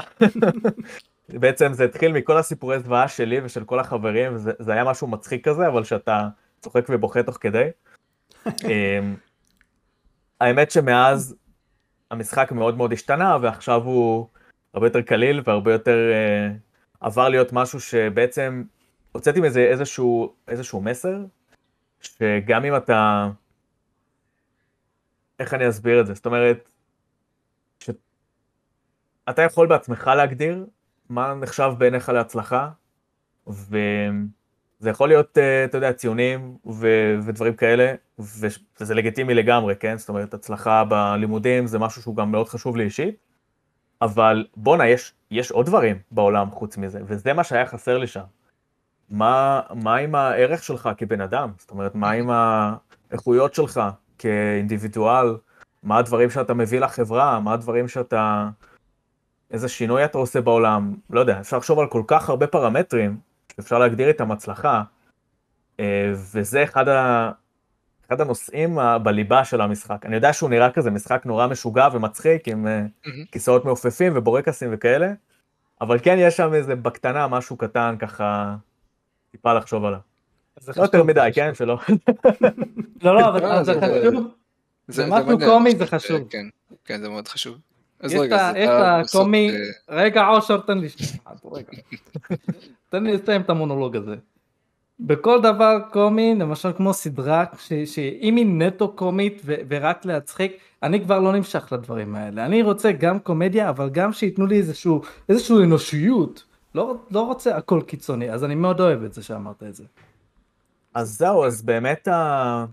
בעצם 1.29 1.73
זה 1.73 1.85
התחיל 1.85 2.12
מכל 2.12 2.37
הסיפורי 2.37 2.81
זוועה 2.81 3.09
שלי 3.09 3.40
ושל 3.44 3.64
כל 3.64 3.81
החברים, 3.81 4.38
זה, 4.38 4.53
זה 4.59 4.73
היה 4.73 4.85
משהו 4.85 5.07
מצחיק 5.07 5.49
כזה, 5.49 5.68
אבל 5.68 5.85
שאתה 5.85 6.29
צוחק 6.61 6.87
ובוכה 6.88 7.23
תוך 7.23 7.38
כדי. 7.40 7.68
אמ, 8.46 9.16
האמת 10.40 10.70
שמאז 10.70 11.37
המשחק 12.11 12.53
מאוד 12.53 12.77
מאוד 12.77 12.92
השתנה, 12.92 13.37
ועכשיו 13.42 13.83
הוא 13.83 14.29
הרבה 14.75 14.87
יותר 14.87 15.03
קליל 15.03 15.42
והרבה 15.44 15.73
יותר 15.73 15.96
uh, 15.96 16.57
עבר 17.01 17.29
להיות 17.29 17.53
משהו 17.53 17.81
שבעצם 17.81 18.62
הוצאתי 19.12 19.40
מזה 19.40 19.61
איזשהו, 19.61 20.35
איזשהו 20.49 20.81
מסר, 20.81 21.25
שגם 22.01 22.64
אם 22.64 22.77
אתה 22.77 23.29
איך 25.38 25.55
אני 25.55 25.68
אסביר 25.68 26.01
את 26.01 26.07
זה? 26.07 26.14
זאת 26.14 26.27
אומרת, 26.27 26.70
ש... 27.79 27.90
אתה 29.31 29.42
יכול 29.42 29.66
בעצמך 29.66 30.11
להגדיר 30.16 30.66
מה 31.09 31.35
נחשב 31.35 31.73
בעיניך 31.79 32.09
להצלחה, 32.09 32.70
וזה 34.81 34.90
יכול 34.90 35.09
להיות, 35.09 35.38
אה, 35.38 35.64
אתה 35.64 35.77
יודע, 35.77 35.93
ציונים 35.93 36.57
ו... 36.66 36.88
ודברים 37.23 37.55
כאלה. 37.55 37.95
וזה 38.19 38.95
לגיטימי 38.95 39.35
לגמרי, 39.35 39.77
כן? 39.77 39.99
זאת 39.99 40.09
אומרת, 40.09 40.35
הצלחה 40.35 40.85
בלימודים 40.85 41.66
זה 41.66 41.79
משהו 41.79 42.03
שהוא 42.03 42.16
גם 42.16 42.33
מאוד 42.33 42.49
חשוב 42.49 42.77
לי 42.77 42.85
אישית, 42.85 43.14
אבל 44.03 44.47
בואנה, 44.57 44.88
יש, 44.88 45.12
יש 45.31 45.51
עוד 45.51 45.66
דברים 45.66 45.99
בעולם 46.11 46.51
חוץ 46.51 46.77
מזה, 46.77 47.01
וזה 47.05 47.33
מה 47.33 47.45
שהיה 47.45 47.66
חסר 47.66 47.99
לי 47.99 48.07
שם. 48.07 48.25
מה, 49.11 49.61
מה 49.75 49.97
עם 49.97 50.14
הערך 50.14 50.62
שלך 50.62 50.88
כבן 50.97 51.21
אדם? 51.21 51.51
זאת 51.59 51.71
אומרת, 51.71 51.95
מה 51.95 52.11
עם 52.11 52.31
האיכויות 52.31 53.55
שלך 53.55 53.81
כאינדיבידואל? 54.19 55.37
מה 55.83 55.99
הדברים 55.99 56.31
שאתה 56.31 56.55
מביא 56.55 56.81
לחברה? 56.81 57.40
מה 57.40 57.53
הדברים 57.53 57.88
שאתה... 57.88 58.49
איזה 59.51 59.69
שינוי 59.69 60.05
אתה 60.05 60.19
עושה 60.19 60.40
בעולם? 60.40 60.95
לא 61.11 61.21
יודע, 61.21 61.40
אפשר 61.40 61.57
לחשוב 61.57 61.79
על 61.79 61.87
כל 61.87 62.03
כך 62.07 62.29
הרבה 62.29 62.47
פרמטרים 62.47 63.30
שאפשר 63.61 63.79
להגדיר 63.79 64.09
איתם 64.09 64.33
הצלחה, 64.33 64.83
אה, 65.81 66.12
וזה 66.12 66.64
אחד, 66.64 66.88
ה... 66.88 67.31
אחד 68.07 68.20
הנושאים 68.20 68.79
בליבה 69.03 69.44
של 69.44 69.61
המשחק. 69.61 70.07
אני 70.07 70.14
יודע 70.14 70.33
שהוא 70.33 70.51
נראה 70.51 70.70
כזה 70.70 70.90
משחק 70.90 71.23
נורא 71.27 71.46
משוגע 71.46 71.88
ומצחיק, 71.92 72.49
עם 72.49 72.66
mm-hmm. 72.66 73.09
כיסאות 73.33 73.64
מעופפים 73.64 74.12
ובורקסים 74.16 74.68
וכאלה, 74.73 75.12
אבל 75.81 75.99
כן 76.03 76.16
יש 76.18 76.37
שם 76.37 76.55
איזה 76.55 76.77
בקטנה 76.77 77.29
משהו 77.29 77.57
קטן 77.57 77.94
ככה, 77.99 78.57
טיפה 79.31 79.55
לחשוב 79.55 79.85
עליו. 79.85 80.01
לא 80.77 80.83
יותר 80.83 81.05
מדי, 81.05 81.31
כן? 81.35 81.55
שלא. 81.55 81.79
לא, 83.03 83.14
לא, 83.14 83.29
אבל 83.29 83.44
אה, 83.44 83.64
זה 83.64 83.73
חשוב. 83.75 84.35
זה 84.88 85.07
משהו 85.07 85.38
קומי, 85.38 85.77
זה 85.77 85.87
חשוב. 85.87 86.29
כן, 86.31 86.46
כן, 86.85 87.01
זה 87.01 87.09
מאוד 87.09 87.29
חשוב. 87.29 87.59
אז 88.01 88.14
רגע, 88.14 88.53
יש 88.57 88.68
את 88.68 89.09
הקומי, 89.09 89.51
רגע 89.88 90.29
אושר 90.29 90.61
תן 90.61 90.79
לי 90.79 90.88
שנייה, 90.88 91.12
תן 92.90 93.05
לי 93.05 93.12
לסיים 93.12 93.40
את 93.40 93.50
המונולוג 93.50 93.96
הזה. 93.96 94.16
בכל 95.00 95.40
דבר 95.42 95.79
קומי, 95.92 96.35
למשל 96.35 96.72
כמו 96.72 96.94
סדרה, 96.94 97.44
שאם 97.85 98.37
היא 98.37 98.46
נטו 98.46 98.92
קומית 98.92 99.42
ורק 99.44 100.05
להצחיק, 100.05 100.57
אני 100.83 101.00
כבר 101.00 101.20
לא 101.20 101.33
נמשך 101.33 101.72
לדברים 101.72 102.14
האלה. 102.14 102.46
אני 102.46 102.62
רוצה 102.62 102.92
גם 102.92 103.18
קומדיה, 103.18 103.68
אבל 103.68 103.88
גם 103.88 104.12
שייתנו 104.12 104.46
לי 104.46 104.59
איזשהו, 104.59 105.03
איזשהו 105.29 105.62
אנושיות. 105.62 106.44
לא, 106.74 106.94
לא 107.11 107.20
רוצה 107.20 107.57
הכל 107.57 107.83
קיצוני, 107.87 108.31
אז 108.31 108.44
אני 108.44 108.55
מאוד 108.55 108.81
אוהב 108.81 109.03
את 109.05 109.12
זה 109.12 109.22
שאמרת 109.22 109.62
את 109.62 109.74
זה. 109.74 109.85
אז 110.94 111.18
זהו, 111.18 111.44
אז 111.44 111.62
באמת 111.62 112.09
ה... 112.09 112.64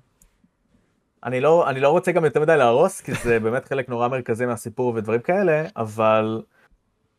אני 1.24 1.42
לא, 1.42 1.70
אני 1.70 1.80
לא 1.80 1.90
רוצה 1.90 2.12
גם 2.12 2.26
יותר 2.26 2.40
מדי 2.40 2.58
להרוס, 2.58 3.02
כי 3.02 3.14
זה 3.14 3.40
באמת 3.44 3.66
חלק 3.66 3.90
נורא 3.90 4.08
מרכזי 4.08 4.46
מהסיפור 4.46 4.94
ודברים 4.96 5.22
כאלה, 5.22 5.64
אבל 5.78 6.42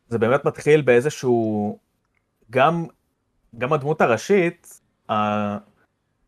זה 0.09 0.19
באמת 0.19 0.45
מתחיל 0.45 0.83
באיזשהו, 0.83 1.79
גם, 2.51 2.87
גם 3.59 3.73
הדמות 3.73 4.01
הראשית, 4.01 4.81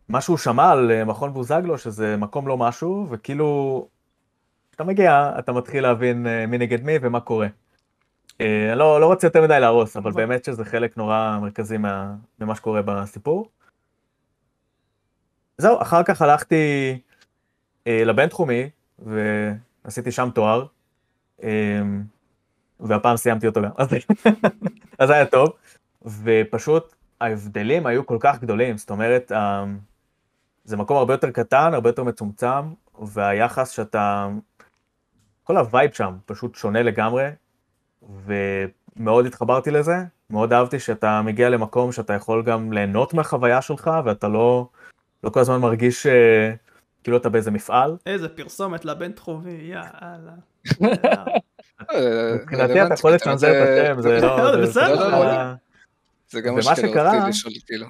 מה 0.09 0.21
שהוא 0.21 0.39
שמע 0.39 0.71
על 0.71 1.05
מכון 1.05 1.33
בוזגלו, 1.33 1.79
שזה 1.79 2.17
מקום 2.17 2.49
לא 2.49 2.57
משהו, 2.57 3.07
וכאילו, 3.11 3.89
כשאתה 4.71 4.85
מגיע, 4.85 5.33
אתה 5.39 5.53
מתחיל 5.53 5.83
להבין 5.83 6.27
אה, 6.27 6.47
מי 6.47 6.59
נגד 6.59 6.83
מי 6.85 6.93
ומה 7.03 7.21
קורה. 7.21 7.47
אה, 8.41 8.71
אני 8.71 8.79
לא, 8.79 9.01
לא 9.01 9.07
רוצה 9.07 9.27
יותר 9.27 9.43
מדי 9.43 9.61
להרוס, 9.61 9.97
אבל 9.97 10.13
באמת 10.13 10.45
שזה 10.45 10.65
חלק 10.65 10.97
נורא 10.97 11.39
מרכזי 11.43 11.77
מה, 11.77 12.15
ממה 12.41 12.55
שקורה 12.55 12.83
בסיפור. 12.83 13.49
זהו, 15.59 15.83
אחר 15.83 16.03
כך 16.03 16.23
הלכתי 16.23 16.99
אה, 17.87 18.05
לבינתחומי, 18.05 18.71
ועשיתי 18.99 20.13
שם 20.13 20.29
תואר, 20.35 20.67
אה, 21.43 21.83
והפעם 22.81 23.17
סיימתי 23.17 23.47
אותו 23.47 23.63
גם, 23.63 23.71
אז 24.99 25.09
זה 25.09 25.15
היה 25.15 25.27
טוב, 25.27 25.49
ופשוט 26.05 26.95
ההבדלים 27.21 27.87
היו 27.87 28.07
כל 28.07 28.17
כך 28.21 28.41
גדולים, 28.41 28.79
זאת 28.79 28.91
אומרת, 28.91 29.33
אה, 29.33 29.65
זה 30.65 30.77
מקום 30.77 30.97
הרבה 30.97 31.15
יותר 31.15 31.31
קטן, 31.31 31.75
הרבה 31.75 31.89
יותר 31.89 32.05
מצומצם, 32.05 32.73
והיחס 33.03 33.71
שאתה, 33.71 34.29
כל 35.45 35.57
ה 35.57 35.64
vibe 35.64 35.93
שם 35.93 36.15
פשוט 36.27 36.55
שונה 36.55 36.83
לגמרי, 36.83 37.29
ומאוד 38.25 39.27
התחברתי 39.27 39.71
לזה, 39.71 39.97
מאוד 40.31 40.53
אהבתי 40.53 40.79
שאתה 40.79 41.23
מגיע 41.23 41.49
למקום 41.49 41.93
שאתה 41.93 42.13
יכול 42.13 42.43
גם 42.43 42.73
ליהנות 42.73 43.15
מהחוויה 43.15 43.63
שלך, 43.63 43.91
ואתה 44.05 44.29
לא, 44.29 44.69
לא 45.25 45.31
כל 45.31 45.41
הזמן 45.41 45.61
מרגיש 45.61 46.07
אה, 46.07 46.53
כאילו 47.05 47.17
אתה 47.17 47.29
באיזה 47.29 47.51
מפעל. 47.51 47.97
איזה 48.07 48.29
פרסומת 48.29 48.85
לבינתחומי, 48.85 49.51
יאללה. 49.51 50.33
מבחינתי 52.35 52.83
אתה 52.83 52.95
יכול 52.95 53.15
לצנזר 53.15 53.63
את 53.63 53.69
השם, 53.69 54.01
זה 54.01 54.21
לא... 54.21 54.57
בסדר. 54.63 55.55
זה 56.31 56.41
גם 56.41 56.55
מה 56.55 56.77
שקרה 56.77 57.29
לשאול 57.29 57.55
כאילו. 57.67 57.87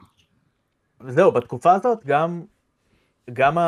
זהו, 1.08 1.32
בתקופה 1.32 1.72
הזאת 1.72 2.04
גם, 2.06 2.42
גם 3.32 3.58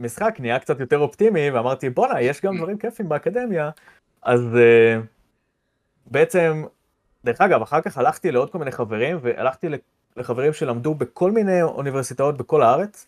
המשחק 0.00 0.36
נהיה 0.38 0.58
קצת 0.58 0.80
יותר 0.80 0.98
אופטימי, 0.98 1.50
ואמרתי 1.50 1.90
בואנה, 1.90 2.20
יש 2.20 2.40
גם 2.40 2.56
דברים 2.56 2.78
כיפים 2.78 3.08
באקדמיה, 3.08 3.70
אז 4.22 4.40
uh, 4.40 5.00
בעצם, 6.06 6.64
דרך 7.24 7.40
אגב, 7.40 7.62
אחר 7.62 7.80
כך 7.80 7.98
הלכתי 7.98 8.32
לעוד 8.32 8.50
כל 8.50 8.58
מיני 8.58 8.72
חברים, 8.72 9.18
והלכתי 9.22 9.66
לחברים 10.16 10.52
שלמדו 10.52 10.94
בכל 10.94 11.30
מיני 11.30 11.62
אוניברסיטאות 11.62 12.36
בכל 12.36 12.62
הארץ, 12.62 13.06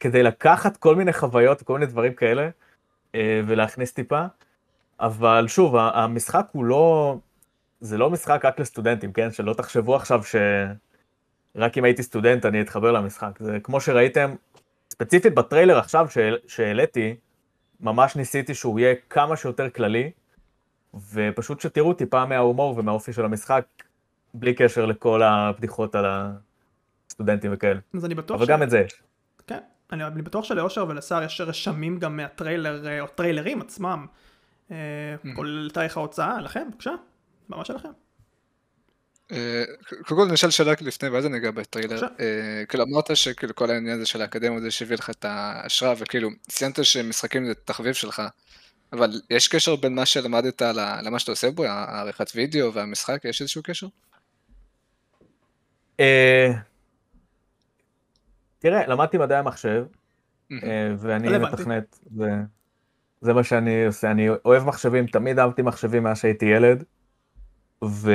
כדי 0.00 0.22
לקחת 0.22 0.76
כל 0.76 0.96
מיני 0.96 1.12
חוויות, 1.12 1.62
כל 1.62 1.72
מיני 1.72 1.86
דברים 1.86 2.14
כאלה, 2.14 2.48
uh, 2.48 3.16
ולהכניס 3.46 3.92
טיפה. 3.92 4.24
אבל 5.00 5.44
שוב, 5.48 5.76
המשחק 5.76 6.46
הוא 6.52 6.64
לא, 6.64 7.16
זה 7.84 7.98
לא 7.98 8.10
משחק 8.10 8.44
רק 8.44 8.60
לסטודנטים, 8.60 9.12
כן? 9.12 9.30
שלא 9.30 9.54
תחשבו 9.54 9.96
עכשיו 9.96 10.22
שרק 10.24 11.78
אם 11.78 11.84
הייתי 11.84 12.02
סטודנט 12.02 12.46
אני 12.46 12.60
אתחבר 12.60 12.92
למשחק. 12.92 13.38
זה 13.40 13.58
כמו 13.62 13.80
שראיתם, 13.80 14.34
ספציפית 14.90 15.34
בטריילר 15.34 15.78
עכשיו 15.78 16.06
שהעליתי, 16.46 17.16
ממש 17.80 18.16
ניסיתי 18.16 18.54
שהוא 18.54 18.80
יהיה 18.80 18.94
כמה 19.10 19.36
שיותר 19.36 19.70
כללי, 19.70 20.10
ופשוט 21.12 21.60
שתראו 21.60 21.92
טיפה 21.92 22.26
מההומור 22.26 22.78
ומהאופי 22.78 23.12
של 23.12 23.24
המשחק, 23.24 23.64
בלי 24.34 24.54
קשר 24.54 24.86
לכל 24.86 25.22
הבדיחות 25.22 25.94
על 25.94 26.04
הסטודנטים 27.08 27.50
וכאלה. 27.54 27.80
אז 27.94 28.04
אני 28.04 28.14
בטוח 28.14 28.36
אבל 28.36 28.46
ש... 28.46 28.48
גם 28.48 28.62
את 28.62 28.70
זה 28.70 28.78
יש. 28.80 29.02
כן, 29.46 29.60
אני, 29.92 30.04
אני 30.04 30.22
בטוח 30.22 30.44
שלאושר 30.44 30.86
ולשר 30.88 31.22
יש 31.22 31.40
רשמים 31.40 31.98
גם 31.98 32.16
מהטריילר, 32.16 33.00
או 33.00 33.06
טריילרים 33.06 33.60
עצמם, 33.60 34.06
mm. 34.68 34.72
כולל 35.34 35.70
תאריך 35.70 35.96
ההוצאה, 35.96 36.40
לכם, 36.40 36.68
בבקשה. 36.70 36.92
במה 37.48 37.64
שלכם. 37.64 37.88
אה, 39.32 39.64
קודם 40.06 40.20
כל 40.20 40.32
נשאל 40.32 40.50
שאלה 40.50 40.72
לפני 40.80 41.08
ואז 41.08 41.26
אני 41.26 41.36
אגע 41.36 41.50
בטריילר. 41.50 42.02
אה, 42.20 42.64
כאילו 42.68 42.84
אמרת 42.84 43.16
שכאילו 43.16 43.54
כל 43.54 43.70
העניין 43.70 43.96
הזה 43.96 44.06
של 44.06 44.22
האקדמיה 44.22 44.60
זה 44.60 44.70
שהביא 44.70 44.96
לך 44.96 45.10
את 45.10 45.24
ההשראה 45.24 45.94
וכאילו 45.98 46.28
ציינת 46.48 46.84
שמשחקים 46.84 47.46
זה 47.46 47.54
תחביב 47.54 47.92
שלך. 47.92 48.22
אבל 48.92 49.20
יש 49.30 49.48
קשר 49.48 49.76
בין 49.76 49.94
מה 49.94 50.06
שלמדת 50.06 50.62
למה 51.02 51.18
שאתה 51.18 51.32
עושה 51.32 51.50
בו, 51.50 51.64
העריכת 51.64 52.26
וידאו 52.34 52.74
והמשחק, 52.74 53.24
יש 53.24 53.40
איזשהו 53.40 53.62
קשר? 53.62 53.86
אה, 56.00 56.52
תראה, 58.58 58.86
למדתי 58.86 59.18
מדעי 59.18 59.38
המחשב, 59.38 59.84
ואני 60.98 61.38
מתכנת, 61.38 61.98
זה 63.20 63.32
מה 63.32 63.44
שאני 63.44 63.86
עושה, 63.86 64.10
אני 64.10 64.28
אוהב 64.44 64.62
מחשבים, 64.64 65.06
תמיד 65.06 65.38
אהבתי 65.38 65.62
מחשבים 65.62 66.02
מאז 66.02 66.18
שהייתי 66.18 66.46
ילד. 66.46 66.84
ו... 67.90 68.12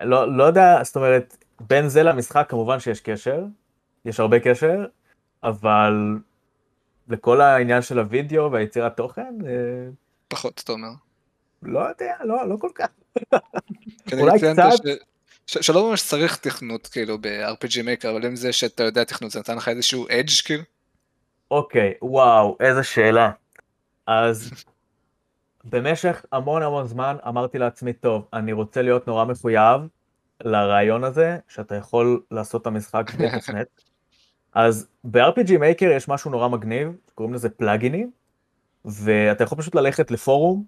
לא, 0.00 0.36
לא 0.36 0.44
יודע, 0.44 0.78
זאת 0.82 0.96
אומרת, 0.96 1.44
בין 1.60 1.88
זה 1.88 2.02
למשחק 2.02 2.46
כמובן 2.48 2.80
שיש 2.80 3.00
קשר, 3.00 3.44
יש 4.04 4.20
הרבה 4.20 4.40
קשר, 4.40 4.84
אבל 5.42 6.18
לכל 7.08 7.40
העניין 7.40 7.82
של 7.82 7.98
הוידאו 7.98 8.52
והיצירת 8.52 8.96
תוכן... 8.96 9.34
אה, 9.46 9.90
פחות, 10.28 10.60
אתה 10.64 10.72
אומר. 10.72 10.88
לא 11.62 11.80
יודע, 11.88 12.16
לא, 12.24 12.48
לא 12.48 12.56
כל 12.56 12.70
כך. 12.74 12.88
אולי 14.12 14.38
קצת... 14.38 14.62
ש... 15.46 15.58
שלא 15.60 15.88
ממש 15.90 16.02
צריך 16.02 16.36
תכנות 16.36 16.86
כאילו 16.86 17.18
ב-RPG 17.18 17.74
Maker, 17.84 18.08
אבל 18.10 18.26
אם 18.26 18.36
זה 18.36 18.52
שאתה 18.52 18.82
יודע 18.82 19.04
תכנות, 19.04 19.30
זה 19.30 19.40
נתן 19.40 19.56
לך 19.56 19.68
איזשהו 19.68 20.06
אדג' 20.10 20.40
כאילו? 20.44 20.62
אוקיי, 21.50 21.94
וואו, 22.02 22.56
איזה 22.60 22.82
שאלה. 22.82 23.30
אז 24.06 24.50
במשך 25.64 26.24
המון 26.32 26.62
המון 26.62 26.86
זמן 26.86 27.16
אמרתי 27.28 27.58
לעצמי, 27.58 27.92
טוב, 27.92 28.28
אני 28.32 28.52
רוצה 28.52 28.82
להיות 28.82 29.06
נורא 29.06 29.24
מחויב 29.24 29.80
לרעיון 30.44 31.04
הזה, 31.04 31.38
שאתה 31.48 31.74
יכול 31.74 32.22
לעשות 32.30 32.62
את 32.62 32.66
המשחק 32.66 33.10
בתכנת. 33.18 33.66
אז 34.52 34.88
ב-RPG 35.04 35.48
Maker 35.48 35.84
יש 35.84 36.08
משהו 36.08 36.30
נורא 36.30 36.48
מגניב, 36.48 36.96
קוראים 37.14 37.34
לזה 37.34 37.48
פלאגינים, 37.48 38.10
ואתה 38.84 39.44
יכול 39.44 39.58
פשוט 39.58 39.74
ללכת 39.74 40.10
לפורום, 40.10 40.64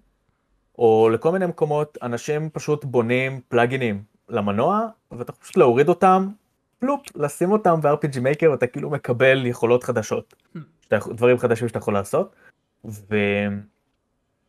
או 0.77 1.09
לכל 1.13 1.31
מיני 1.31 1.45
מקומות, 1.45 1.97
אנשים 2.01 2.49
פשוט 2.49 2.85
בונים 2.85 3.41
פלאגינים 3.47 4.03
למנוע, 4.29 4.87
ואתה 5.11 5.31
יכול 5.31 5.41
פשוט 5.43 5.57
להוריד 5.57 5.89
אותם, 5.89 6.27
פלופ, 6.79 7.01
לשים 7.15 7.51
אותם 7.51 7.81
ב-RPG 7.81 8.15
Maker, 8.15 8.49
ואתה 8.49 8.67
כאילו 8.67 8.89
מקבל 8.89 9.45
יכולות 9.45 9.83
חדשות, 9.83 10.33
hmm. 10.55 10.59
דברים 11.13 11.37
חדשים 11.37 11.67
שאתה 11.67 11.77
יכול 11.77 11.93
לעשות. 11.93 12.35
ו... 12.85 13.15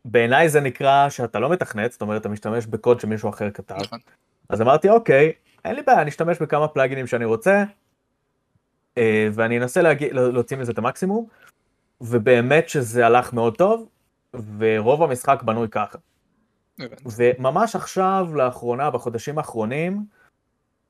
בעיניי 0.06 0.48
זה 0.48 0.60
נקרא 0.60 1.08
שאתה 1.08 1.38
לא 1.38 1.50
מתכנת, 1.50 1.92
זאת 1.92 2.02
אומרת 2.02 2.20
אתה 2.20 2.28
משתמש 2.28 2.66
בקוד 2.66 3.00
שמישהו 3.00 3.30
אחר 3.30 3.50
כתב. 3.50 3.74
נכון. 3.80 3.98
אז 4.48 4.62
אמרתי 4.62 4.88
אוקיי, 4.88 5.32
אין 5.64 5.74
לי 5.74 5.82
בעיה, 5.82 6.02
אני 6.02 6.10
אשתמש 6.10 6.38
בכמה 6.38 6.68
פלאגינים 6.68 7.06
שאני 7.06 7.24
רוצה, 7.24 7.64
אה, 8.98 9.28
ואני 9.32 9.58
אנסה 9.58 9.82
להגיע, 9.82 10.08
להוציא 10.12 10.56
מזה 10.56 10.72
את 10.72 10.78
המקסימום, 10.78 11.26
ובאמת 12.00 12.68
שזה 12.68 13.06
הלך 13.06 13.32
מאוד 13.32 13.56
טוב, 13.56 13.88
ורוב 14.58 15.02
המשחק 15.02 15.42
בנוי 15.42 15.68
ככה. 15.70 15.98
וממש 17.06 17.76
עכשיו, 17.76 18.28
לאחרונה, 18.34 18.90
בחודשים 18.90 19.38
האחרונים, 19.38 20.04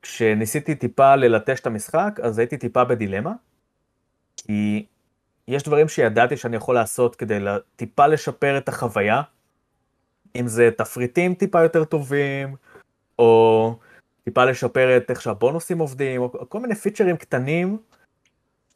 כשניסיתי 0.02 0.74
טיפה 0.74 1.16
ללטש 1.16 1.60
את 1.60 1.66
המשחק, 1.66 2.20
אז 2.22 2.38
הייתי 2.38 2.56
טיפה 2.56 2.84
בדילמה, 2.84 3.32
כי 4.36 4.86
יש 5.48 5.62
דברים 5.62 5.88
שידעתי 5.88 6.36
שאני 6.36 6.56
יכול 6.56 6.74
לעשות 6.74 7.16
כדי 7.16 7.38
טיפה 7.76 8.06
לשפר 8.06 8.58
את 8.58 8.68
החוויה, 8.68 9.22
אם 10.36 10.48
זה 10.48 10.70
תפריטים 10.76 11.34
טיפה 11.34 11.62
יותר 11.62 11.84
טובים, 11.84 12.56
או 13.18 13.78
טיפה 14.24 14.44
לשפר 14.44 14.96
את 14.96 15.10
איך 15.10 15.22
שהבונוסים 15.22 15.78
עובדים, 15.78 16.22
או 16.22 16.48
כל 16.48 16.60
מיני 16.60 16.74
פיצ'רים 16.74 17.16
קטנים, 17.16 17.78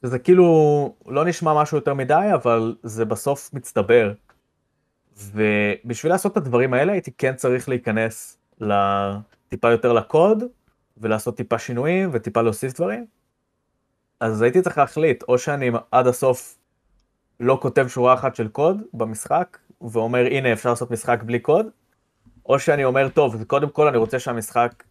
שזה 0.02 0.18
כאילו 0.18 0.94
לא 1.06 1.24
נשמע 1.24 1.62
משהו 1.62 1.76
יותר 1.76 1.94
מדי, 1.94 2.30
אבל 2.34 2.76
זה 2.82 3.04
בסוף 3.04 3.50
מצטבר. 3.52 4.12
ובשביל 5.16 6.12
לעשות 6.12 6.32
את 6.32 6.36
הדברים 6.36 6.74
האלה 6.74 6.92
הייתי 6.92 7.10
כן 7.18 7.34
צריך 7.34 7.68
להיכנס 7.68 8.38
טיפה 9.48 9.70
יותר 9.70 9.92
לקוד, 9.92 10.44
ולעשות 10.96 11.36
טיפה 11.36 11.58
שינויים 11.58 12.10
וטיפה 12.12 12.42
להוסיף 12.42 12.72
דברים. 12.72 13.06
אז 14.20 14.42
הייתי 14.42 14.62
צריך 14.62 14.78
להחליט, 14.78 15.22
או 15.28 15.38
שאני 15.38 15.70
עד 15.90 16.06
הסוף 16.06 16.58
לא 17.40 17.58
כותב 17.62 17.86
שורה 17.88 18.14
אחת 18.14 18.34
של 18.34 18.48
קוד 18.48 18.82
במשחק, 18.94 19.58
ואומר 19.80 20.26
הנה 20.26 20.52
אפשר 20.52 20.70
לעשות 20.70 20.90
משחק 20.90 21.22
בלי 21.22 21.38
קוד, 21.38 21.66
או 22.46 22.58
שאני 22.58 22.84
אומר 22.84 23.08
טוב, 23.08 23.44
קודם 23.44 23.70
כל 23.70 23.88
אני 23.88 23.96
רוצה 23.96 24.18
שהמשחק 24.18 24.84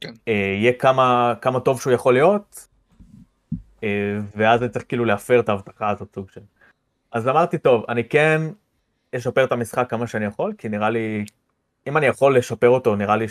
כן. 0.00 0.12
אה, 0.28 0.32
יהיה 0.32 0.72
כמה, 0.72 1.34
כמה 1.40 1.60
טוב 1.60 1.80
שהוא 1.80 1.92
יכול 1.92 2.14
להיות, 2.14 2.66
אה, 3.84 3.88
ואז 4.36 4.62
אני 4.62 4.70
צריך 4.70 4.84
כאילו 4.88 5.04
להפר 5.04 5.40
את 5.40 5.48
ההבטחה 5.48 5.90
הזאת 5.90 6.14
סוג 6.14 6.30
של. 6.30 6.40
אז 7.12 7.28
אמרתי 7.28 7.58
טוב, 7.58 7.84
אני 7.88 8.08
כן 8.08 8.42
אשפר 9.16 9.44
את 9.44 9.52
המשחק 9.52 9.90
כמה 9.90 10.06
שאני 10.06 10.24
יכול, 10.24 10.52
כי 10.58 10.68
נראה 10.68 10.90
לי, 10.90 11.24
אם 11.86 11.96
אני 11.96 12.06
יכול 12.06 12.36
לשפר 12.36 12.68
אותו, 12.68 12.96
נראה 12.96 13.16
לי, 13.16 13.26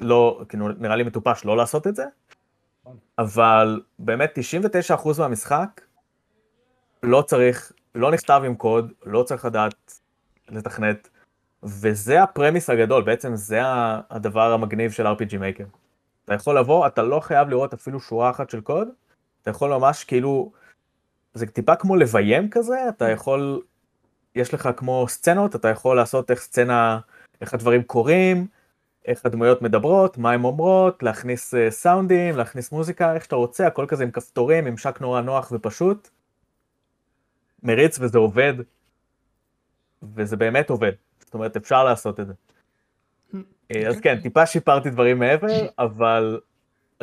לא, 0.00 0.44
כאילו, 0.48 0.68
נראה 0.68 0.96
לי 0.96 1.02
מטופש 1.02 1.44
לא 1.44 1.56
לעשות 1.56 1.86
את 1.86 1.96
זה, 1.96 2.04
אבל 3.18 3.80
באמת 3.98 4.38
99% 4.96 5.18
מהמשחק 5.18 5.80
לא 7.02 7.22
צריך, 7.22 7.72
לא 7.94 8.10
נכתב 8.10 8.42
עם 8.46 8.54
קוד, 8.54 8.92
לא 9.06 9.22
צריך 9.22 9.44
לדעת 9.44 10.00
לתכנת, 10.48 11.08
וזה 11.62 12.22
הפרמיס 12.22 12.70
הגדול, 12.70 13.02
בעצם 13.02 13.36
זה 13.36 13.60
הדבר 14.10 14.52
המגניב 14.52 14.90
של 14.90 15.06
RPG 15.06 15.32
Maker. 15.32 15.76
אתה 16.24 16.34
יכול 16.34 16.58
לבוא, 16.58 16.86
אתה 16.86 17.02
לא 17.02 17.20
חייב 17.20 17.48
לראות 17.48 17.74
אפילו 17.74 18.00
שורה 18.00 18.30
אחת 18.30 18.50
של 18.50 18.60
קוד, 18.60 18.88
אתה 19.42 19.50
יכול 19.50 19.70
ממש 19.70 20.04
כאילו, 20.04 20.52
זה 21.34 21.46
טיפה 21.46 21.76
כמו 21.76 21.96
לביים 21.96 22.50
כזה, 22.50 22.88
אתה 22.88 23.10
יכול, 23.10 23.62
יש 24.34 24.54
לך 24.54 24.68
כמו 24.76 25.06
סצנות, 25.08 25.56
אתה 25.56 25.68
יכול 25.68 25.96
לעשות 25.96 26.30
איך 26.30 26.40
סצנה, 26.40 26.98
איך 27.40 27.54
הדברים 27.54 27.82
קורים, 27.82 28.46
איך 29.06 29.26
הדמויות 29.26 29.62
מדברות, 29.62 30.18
מה 30.18 30.32
הן 30.32 30.44
אומרות, 30.44 31.02
להכניס 31.02 31.54
אה, 31.54 31.70
סאונדים, 31.70 32.36
להכניס 32.36 32.72
מוזיקה, 32.72 33.14
איך 33.14 33.24
שאתה 33.24 33.36
רוצה, 33.36 33.66
הכל 33.66 33.86
כזה 33.88 34.02
עם 34.04 34.10
כפתורים, 34.10 34.64
ממשק 34.64 35.00
נורא 35.00 35.20
נוח 35.20 35.52
ופשוט. 35.52 36.10
מריץ 37.62 37.98
וזה 38.00 38.18
עובד, 38.18 38.54
וזה 40.02 40.36
באמת 40.36 40.70
עובד, 40.70 40.92
זאת 41.20 41.34
אומרת 41.34 41.56
אפשר 41.56 41.84
לעשות 41.84 42.20
את 42.20 42.26
זה. 42.26 42.32
אה, 43.74 43.88
אז 43.88 44.00
כן, 44.00 44.20
טיפה 44.20 44.46
שיפרתי 44.46 44.90
דברים 44.90 45.18
מעבר, 45.18 45.68
אבל 45.78 46.40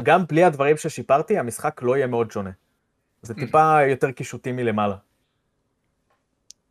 גם 0.04 0.26
בלי 0.26 0.44
הדברים 0.44 0.78
ששיפרתי, 0.78 1.38
המשחק 1.38 1.82
לא 1.82 1.98
יהיה 1.98 2.08
מאוד 2.08 2.32
שונה. 2.32 2.52
זה 3.22 3.34
טיפה 3.34 3.78
יותר 3.90 4.12
קישוטי 4.12 4.52
מלמעלה. 4.52 4.96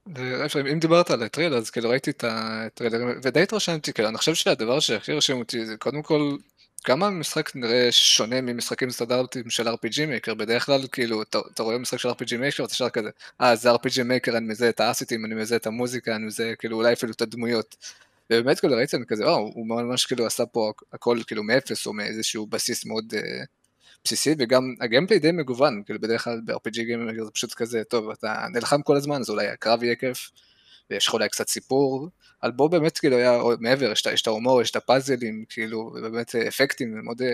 ואפשר, 0.07 0.61
אם 0.73 0.79
דיברת 0.79 1.11
על 1.11 1.23
הטריילר, 1.23 1.57
אז 1.57 1.71
כאילו 1.71 1.91
ראיתי 1.91 2.11
את 2.11 2.25
הטריילר, 2.29 2.99
ודי 3.23 3.43
התרשמתי, 3.43 3.93
כאילו, 3.93 4.09
אני 4.09 4.19
חושב 4.19 4.35
שהדבר 4.35 4.81
שהכי 4.81 5.13
הרשים 5.13 5.39
אותי 5.39 5.67
זה 5.67 5.77
קודם 5.77 6.03
כל, 6.03 6.37
כמה 6.85 7.07
המשחק 7.07 7.57
נראה 7.57 7.93
שונה 7.93 8.41
ממשחקים 8.41 8.91
סטנדרטיים 8.91 9.51
של 9.51 9.69
RPG 9.69 9.97
Maker, 9.97 10.35
בדרך 10.35 10.67
כלל 10.67 10.87
כאילו, 10.93 11.23
אתה, 11.23 11.63
רואה 11.63 11.79
משחק 11.79 11.99
של 11.99 12.09
RPG 12.09 12.31
Maker, 12.31 12.65
אתה 12.65 12.73
ישר 12.73 12.89
כזה, 12.89 13.11
אה, 13.41 13.57
זה 13.57 13.73
RPG 13.73 13.99
Maker, 13.99 14.37
אני 14.37 14.47
מזהה 14.47 14.69
את 14.69 14.81
האסיטים, 14.81 15.25
אני 15.25 15.35
מזהה 15.35 15.59
את 15.59 15.67
המוזיקה, 15.67 16.17
אני 16.17 16.25
מזהה 16.25 16.55
כאילו 16.55 16.77
אולי 16.77 16.93
אפילו 16.93 17.13
את 17.13 17.23
הדמויות. 17.23 17.77
ובאמת 18.31 18.61
כאילו 18.61 18.77
ראיתי, 18.77 18.97
אני 18.97 19.07
כזה, 19.07 19.25
וואו, 19.25 19.53
הוא 19.55 19.67
ממש 19.67 20.07
כאילו 20.07 20.27
עשה 20.27 20.47
פה 20.47 20.73
הכל 20.93 21.19
כאילו 21.27 21.43
מאפס, 21.43 21.87
או 21.87 21.93
מאיזשהו 21.93 22.47
בסיס 22.47 22.87
מאוד 22.87 23.15
אה, 23.17 23.45
בסיסי, 24.05 24.35
וגם 24.39 24.75
הגיימפליי 24.81 25.19
די 25.19 25.33
מגוון, 25.33 25.83
כאילו 25.87 26.01
בדרך 26.01 26.25
כלל 26.25 26.41
ב-RPG 26.45 26.79
Maker 26.79 27.25
זה 27.25 27.31
פשוט 27.31 27.55
כזה, 27.55 27.85
טוב, 27.85 28.11
אתה 28.11 28.47
נלחם 28.53 28.83
כל 28.83 28.97
הזמן, 28.97 29.21
אז 29.21 29.31
אולי 29.31 29.47
הקרב 29.47 29.83
יהיה 29.83 29.95
כיף, 29.95 30.31
ויש 30.91 31.07
לך 31.09 31.15
אולי 31.15 31.29
קצת 31.29 31.49
סיפור, 31.49 32.09
על 32.41 32.51
בו 32.51 32.69
באמת 32.69 32.99
כאילו 32.99 33.17
היה 33.17 33.39
מעבר, 33.61 33.93
יש 33.93 34.23
את- 34.23 34.27
ההומור, 34.27 34.63
יש 34.63 34.71
את 34.71 34.77
הפאזלים, 34.77 35.45
כאילו, 35.49 35.79
ובאמת 35.79 36.35
אה, 36.35 36.49
אפקטים, 36.49 37.05
מאוד 37.05 37.23
אה, 37.23 37.29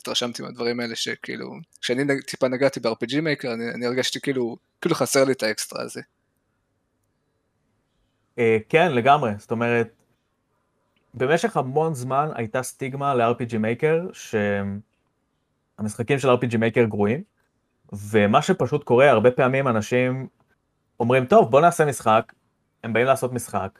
התרשמתי 0.00 0.42
מהדברים 0.42 0.80
האלה, 0.80 0.96
שכאילו, 0.96 1.54
כשאני 1.80 2.02
טיפה 2.26 2.48
נגעתי 2.48 2.80
ב-RPG 2.80 3.12
Maker, 3.12 3.48
אני, 3.54 3.70
אני 3.74 3.86
הרגשתי 3.86 4.20
כאילו, 4.20 4.56
כאילו 4.80 4.94
חסר 4.94 5.24
לי 5.24 5.32
את 5.32 5.42
האקסטרה 5.42 5.82
הזה. 5.82 6.00
אה, 8.38 8.58
כן, 8.68 8.92
לגמרי, 8.92 9.30
זאת 9.38 9.50
אומרת, 9.50 9.88
במשך 11.14 11.56
המון 11.56 11.94
זמן 11.94 12.28
הייתה 12.34 12.62
סטיגמה 12.62 13.14
ל-RPG 13.14 13.52
Maker, 13.52 14.14
שהמשחקים 15.78 16.18
של 16.18 16.28
RPG 16.30 16.52
Maker 16.54 16.86
גרועים, 16.88 17.22
ומה 17.92 18.42
שפשוט 18.42 18.84
קורה, 18.84 19.10
הרבה 19.10 19.30
פעמים 19.30 19.68
אנשים 19.68 20.26
אומרים, 21.00 21.26
טוב, 21.26 21.50
בוא 21.50 21.60
נעשה 21.60 21.84
משחק, 21.84 22.32
הם 22.84 22.92
באים 22.92 23.06
לעשות 23.06 23.32
משחק, 23.32 23.78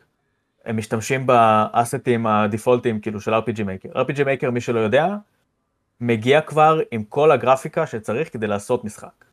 הם 0.64 0.77
משתמשים 0.77 1.27
באסטים 1.27 2.27
הדיפולטיים 2.27 3.01
כאילו 3.01 3.21
של 3.21 3.35
RPG 3.35 3.59
Maker. 3.59 3.97
RPG 3.97 4.19
Maker, 4.19 4.51
מי 4.51 4.61
שלא 4.61 4.81
יודע, 4.81 5.17
מגיע 6.01 6.40
כבר 6.40 6.81
עם 6.90 7.05
כל 7.05 7.31
הגרפיקה 7.31 7.87
שצריך 7.87 8.33
כדי 8.33 8.47
לעשות 8.47 8.85
משחק. 8.85 9.25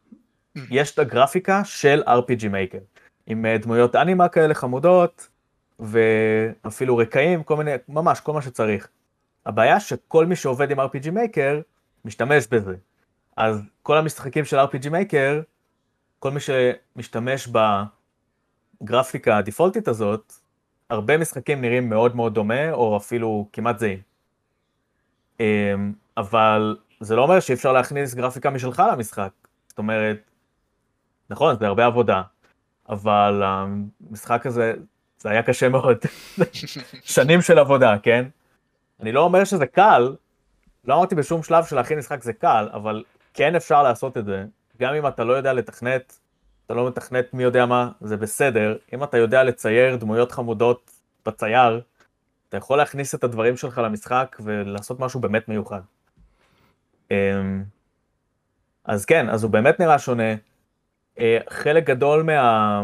יש 0.69 0.93
את 0.93 0.99
הגרפיקה 0.99 1.63
של 1.65 2.03
RPG 2.07 2.43
Maker, 2.43 2.99
עם 3.27 3.45
אה, 3.45 3.57
דמויות 3.57 3.95
אנימה 3.95 4.27
כאלה 4.27 4.53
חמודות, 4.53 5.29
ואפילו 5.79 6.97
רקעים, 6.97 7.43
כל 7.43 7.57
מיני, 7.57 7.71
ממש 7.89 8.19
כל 8.19 8.33
מה 8.33 8.41
שצריך. 8.41 8.87
הבעיה 9.45 9.79
שכל 9.79 10.25
מי 10.25 10.35
שעובד 10.35 10.71
עם 10.71 10.79
RPG 10.79 11.05
Maker 11.05 11.61
משתמש 12.05 12.47
בזה. 12.47 12.75
אז 13.37 13.61
כל 13.83 13.97
המשחקים 13.97 14.45
של 14.45 14.59
RPG 14.59 14.85
Maker, 14.85 15.43
כל 16.19 16.31
מי 16.31 16.39
שמשתמש 16.39 17.47
בגרפיקה 18.81 19.37
הדיפולטית 19.37 19.87
הזאת, 19.87 20.33
הרבה 20.89 21.17
משחקים 21.17 21.61
נראים 21.61 21.89
מאוד 21.89 22.15
מאוד 22.15 22.33
דומה, 22.33 22.71
או 22.71 22.97
אפילו 22.97 23.47
כמעט 23.53 23.79
זהים. 23.79 23.99
אמ, 25.39 25.93
אבל 26.17 26.77
זה 26.99 27.15
לא 27.15 27.23
אומר 27.23 27.39
שאי 27.39 27.55
אפשר 27.55 27.73
להכניס 27.73 28.13
גרפיקה 28.13 28.49
משלך 28.49 28.83
למשחק. 28.91 29.31
זאת 29.67 29.77
אומרת, 29.77 30.17
נכון, 31.29 31.55
זה 31.59 31.67
הרבה 31.67 31.85
עבודה, 31.85 32.21
אבל 32.89 33.41
המשחק 33.45 34.45
הזה, 34.45 34.73
זה 35.19 35.29
היה 35.29 35.43
קשה 35.43 35.69
מאוד. 35.69 35.97
שנים 37.03 37.41
של 37.41 37.59
עבודה, 37.59 37.95
כן? 38.03 38.25
אני 38.99 39.11
לא 39.11 39.21
אומר 39.23 39.43
שזה 39.43 39.65
קל, 39.65 40.15
לא 40.85 40.95
אמרתי 40.95 41.15
בשום 41.15 41.43
שלב 41.43 41.65
שלהכין 41.65 41.97
משחק 41.97 42.23
זה 42.23 42.33
קל, 42.33 42.69
אבל 42.73 43.03
כן 43.33 43.55
אפשר 43.55 43.83
לעשות 43.83 44.17
את 44.17 44.25
זה, 44.25 44.45
גם 44.79 44.93
אם 44.93 45.07
אתה 45.07 45.23
לא 45.23 45.33
יודע 45.33 45.53
לתכנת, 45.53 46.19
אתה 46.71 46.79
לא 46.79 46.87
מתכנת 46.87 47.33
מי 47.33 47.43
יודע 47.43 47.65
מה, 47.65 47.91
זה 48.01 48.17
בסדר, 48.17 48.77
אם 48.93 49.03
אתה 49.03 49.17
יודע 49.17 49.43
לצייר 49.43 49.95
דמויות 49.95 50.31
חמודות 50.31 50.91
בצייר, 51.25 51.81
אתה 52.49 52.57
יכול 52.57 52.77
להכניס 52.77 53.15
את 53.15 53.23
הדברים 53.23 53.57
שלך 53.57 53.77
למשחק 53.77 54.37
ולעשות 54.43 54.99
משהו 54.99 55.19
באמת 55.19 55.47
מיוחד. 55.47 55.81
אמ, 57.11 57.63
אז 58.85 59.05
כן, 59.05 59.29
אז 59.29 59.43
הוא 59.43 59.51
באמת 59.51 59.79
נראה 59.79 59.99
שונה. 59.99 60.33
אה, 61.19 61.37
חלק 61.49 61.83
גדול 61.83 62.23
מה... 62.23 62.83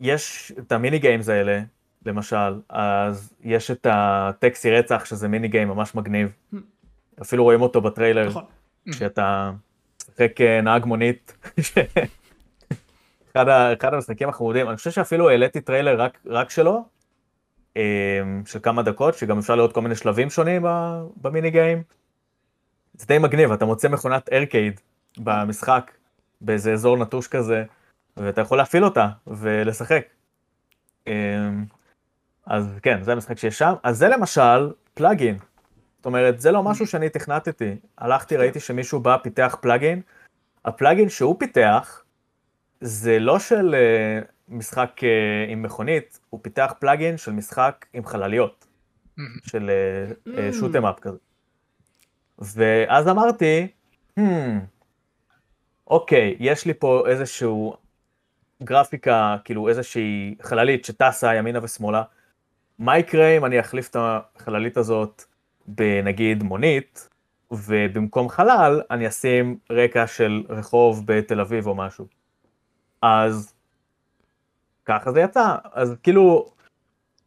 יש 0.00 0.52
את 0.58 0.72
המיני 0.72 0.98
גיימס 0.98 1.28
האלה, 1.28 1.60
למשל, 2.06 2.60
אז 2.68 3.32
יש 3.40 3.70
את 3.70 3.86
הטקסי 3.90 4.70
רצח, 4.70 5.04
שזה 5.04 5.28
מיני 5.28 5.48
גיים 5.48 5.68
ממש 5.68 5.94
מגניב. 5.94 6.32
אפילו 7.22 7.44
רואים 7.44 7.62
אותו 7.62 7.80
בטריילר, 7.80 8.28
נכון. 8.28 8.44
משחק 10.10 10.40
אה, 10.40 10.60
נהג 10.60 10.84
מונית. 10.84 11.46
אחד, 13.32 13.48
ה, 13.48 13.72
אחד 13.72 13.94
המשחקים 13.94 14.28
החמודים, 14.28 14.68
אני 14.68 14.76
חושב 14.76 14.90
שאפילו 14.90 15.30
העליתי 15.30 15.60
טריילר 15.60 16.00
רק, 16.00 16.18
רק 16.26 16.50
שלו, 16.50 16.84
אה, 17.76 17.82
של 18.46 18.58
כמה 18.62 18.82
דקות, 18.82 19.14
שגם 19.14 19.38
אפשר 19.38 19.54
לראות 19.54 19.72
כל 19.72 19.80
מיני 19.80 19.94
שלבים 19.94 20.30
שונים 20.30 20.64
ב 21.16 21.23
mini 21.23 21.50
game. 21.50 21.82
זה 22.94 23.06
די 23.06 23.18
מגניב, 23.18 23.52
אתה 23.52 23.64
מוצא 23.64 23.88
מכונת 23.88 24.32
ארקייד 24.32 24.80
במשחק, 25.18 25.90
באיזה 26.40 26.72
אזור 26.72 26.96
נטוש 26.96 27.28
כזה, 27.28 27.64
ואתה 28.16 28.40
יכול 28.40 28.58
להפעיל 28.58 28.84
אותה 28.84 29.08
ולשחק. 29.26 30.04
אה, 31.08 31.12
אז 32.46 32.78
כן, 32.82 33.02
זה 33.02 33.12
המשחק 33.12 33.38
שיש 33.38 33.58
שם. 33.58 33.72
אז 33.82 33.98
זה 33.98 34.08
למשל 34.08 34.70
plugin. 34.94 35.38
זאת 36.02 36.06
אומרת, 36.06 36.40
זה 36.40 36.52
לא 36.52 36.62
משהו 36.62 36.86
שאני 36.86 37.08
תכנתתי. 37.08 37.76
הלכתי, 37.98 38.36
ראיתי 38.36 38.60
שמישהו 38.60 39.00
בא, 39.00 39.16
פיתח 39.16 39.56
plugin. 39.60 40.00
הפלאגין 40.64 41.08
שהוא 41.08 41.36
פיתח, 41.38 42.04
זה 42.80 43.18
לא 43.18 43.38
של 43.38 43.74
uh, 43.74 44.24
משחק 44.48 45.00
אה, 45.04 45.52
עם 45.52 45.62
מכונית, 45.62 46.20
הוא 46.30 46.40
פיתח 46.42 46.74
פלאגין 46.78 47.16
של 47.16 47.32
משחק 47.32 47.86
עם 47.92 48.04
חלליות, 48.04 48.66
של 49.42 49.70
שוטם 50.52 50.86
אפ 50.86 51.00
כזה. 51.00 51.18
ואז 52.38 53.08
אמרתי, 53.08 53.68
hmm, 54.20 54.22
אוקיי, 55.86 56.36
יש 56.40 56.66
לי 56.66 56.74
פה 56.74 57.04
איזשהו 57.08 57.76
גרפיקה, 58.62 59.36
כאילו 59.44 59.68
איזושהי 59.68 60.34
חללית 60.42 60.84
שטסה 60.84 61.34
ימינה 61.34 61.58
ושמאלה, 61.62 62.02
מה 62.78 62.98
יקרה 62.98 63.36
אם 63.36 63.44
אני 63.44 63.60
אחליף 63.60 63.90
את 63.90 63.96
החללית 63.98 64.76
הזאת 64.76 65.24
בנגיד 65.66 66.42
מונית, 66.42 67.08
ובמקום 67.50 68.28
חלל 68.28 68.80
אני 68.90 69.08
אשים 69.08 69.58
רקע 69.70 70.06
של 70.06 70.44
רחוב 70.48 71.02
בתל 71.06 71.40
אביב 71.40 71.66
או 71.66 71.74
משהו. 71.74 72.06
אז 73.02 73.54
ככה 74.84 75.12
זה 75.12 75.20
יצא, 75.20 75.56
אז 75.72 75.94
כאילו 76.02 76.52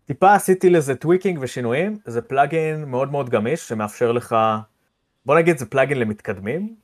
טיפה 0.06 0.34
עשיתי 0.34 0.70
לזה 0.70 0.96
tweaking 0.96 1.40
ושינויים, 1.42 1.98
זה 2.06 2.22
plugin 2.22 2.86
מאוד 2.86 3.12
מאוד 3.12 3.30
גמיש 3.30 3.68
שמאפשר 3.68 4.12
לך, 4.12 4.36
בוא 5.26 5.36
נגיד 5.36 5.58
זה 5.58 5.66
plugin 5.66 6.00
למתקדמים, 6.00 6.76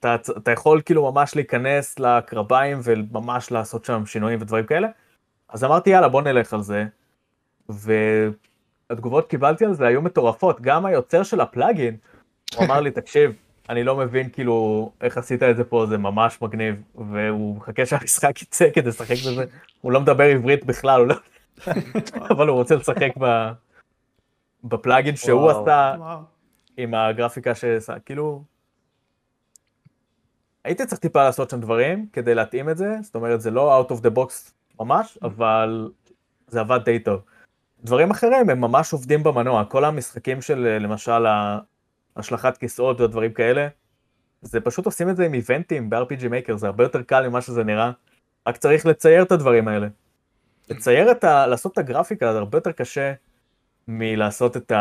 אתה, 0.00 0.16
אתה 0.36 0.50
יכול 0.50 0.82
כאילו 0.84 1.12
ממש 1.12 1.36
להיכנס 1.36 1.98
לקרביים 1.98 2.80
וממש 2.82 3.50
לעשות 3.50 3.84
שם 3.84 4.06
שינויים 4.06 4.42
ודברים 4.42 4.66
כאלה, 4.66 4.88
אז 5.48 5.64
אמרתי 5.64 5.90
יאללה 5.90 6.08
בוא 6.08 6.22
נלך 6.22 6.54
על 6.54 6.62
זה, 6.62 6.84
והתגובות 8.90 9.30
קיבלתי 9.30 9.64
על 9.64 9.74
זה 9.74 9.86
היו 9.86 10.02
מטורפות, 10.02 10.60
גם 10.60 10.86
היוצר 10.86 11.22
של 11.22 11.40
הפלאגין, 11.40 11.96
הוא 12.56 12.64
אמר 12.64 12.80
לי 12.80 12.90
תקשיב, 12.90 13.32
אני 13.68 13.84
לא 13.84 13.96
מבין 13.96 14.28
כאילו 14.30 14.90
איך 15.00 15.18
עשית 15.18 15.42
את 15.42 15.56
זה 15.56 15.64
פה, 15.64 15.86
זה 15.88 15.98
ממש 15.98 16.42
מגניב, 16.42 16.82
והוא 16.94 17.56
מחכה 17.56 17.86
שהמשחק 17.86 18.42
יצא 18.42 18.70
כדי 18.74 18.88
לשחק 18.88 19.16
בזה, 19.26 19.44
הוא 19.80 19.92
לא 19.92 20.00
מדבר 20.00 20.24
עברית 20.24 20.64
בכלל, 20.64 21.06
לא... 21.06 21.14
אבל 22.30 22.48
הוא 22.48 22.56
רוצה 22.56 22.76
לשחק 22.76 23.10
ב... 23.18 23.50
בפלאגין 24.64 25.16
שהוא 25.16 25.40
וואו. 25.40 25.62
עשה, 25.62 25.94
וואו. 25.98 26.18
עם 26.76 26.94
הגרפיקה 26.94 27.54
שעשה, 27.54 27.98
כאילו... 27.98 28.42
הייתי 30.64 30.86
צריך 30.86 31.00
טיפה 31.00 31.24
לעשות 31.24 31.50
שם 31.50 31.60
דברים 31.60 32.06
כדי 32.12 32.34
להתאים 32.34 32.70
את 32.70 32.76
זה, 32.76 32.96
זאת 33.02 33.14
אומרת 33.14 33.40
זה 33.40 33.50
לא 33.50 33.82
out 33.82 33.90
of 33.90 33.96
the 33.96 34.16
box 34.16 34.52
ממש, 34.80 35.18
אבל 35.22 35.90
זה 36.46 36.60
עבד 36.60 36.80
די 36.84 36.98
טוב. 36.98 37.20
דברים 37.84 38.10
אחרים 38.10 38.50
הם 38.50 38.60
ממש 38.60 38.92
עובדים 38.92 39.22
במנוע, 39.22 39.64
כל 39.64 39.84
המשחקים 39.84 40.42
של 40.42 40.76
למשל 40.80 41.24
השלכת 42.16 42.56
כיסאות 42.56 43.00
ודברים 43.00 43.32
כאלה, 43.32 43.68
זה 44.42 44.60
פשוט 44.60 44.86
עושים 44.86 45.10
את 45.10 45.16
זה 45.16 45.26
עם 45.26 45.34
איבנטים 45.34 45.90
ב-RPG 45.90 46.22
Maker, 46.22 46.56
זה 46.56 46.66
הרבה 46.66 46.84
יותר 46.84 47.02
קל 47.02 47.28
ממה 47.28 47.40
שזה 47.40 47.64
נראה, 47.64 47.90
רק 48.48 48.56
צריך 48.56 48.86
לצייר 48.86 49.22
את 49.22 49.32
הדברים 49.32 49.68
האלה. 49.68 49.88
לצייר 50.70 51.10
את 51.10 51.24
ה... 51.24 51.46
לעשות 51.46 51.72
את 51.72 51.78
הגרפיקה 51.78 52.32
זה 52.32 52.38
הרבה 52.38 52.58
יותר 52.58 52.72
קשה 52.72 53.12
מלעשות 53.88 54.56
את 54.56 54.72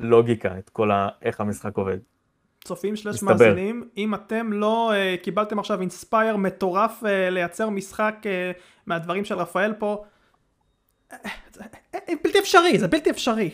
הלוגיקה, 0.00 0.58
את 0.58 0.68
כל 0.70 0.90
ה... 0.90 1.08
איך 1.22 1.40
המשחק 1.40 1.76
עובד. 1.76 1.98
צופים 2.64 2.96
שלוש 2.96 3.22
מאזינים, 3.22 3.88
אם 3.96 4.14
אתם 4.14 4.52
לא 4.52 4.92
uh, 4.92 5.24
קיבלתם 5.24 5.58
עכשיו 5.58 5.80
אינספייר 5.80 6.36
מטורף 6.36 7.02
uh, 7.02 7.06
לייצר 7.30 7.68
משחק 7.68 8.16
uh, 8.22 8.26
מהדברים 8.86 9.24
של 9.24 9.34
רפאל 9.34 9.72
פה, 9.72 10.04
בלתי 12.24 12.38
אפשרי, 12.38 12.78
זה 12.78 12.88
בלתי 12.88 13.10
אפשרי. 13.10 13.50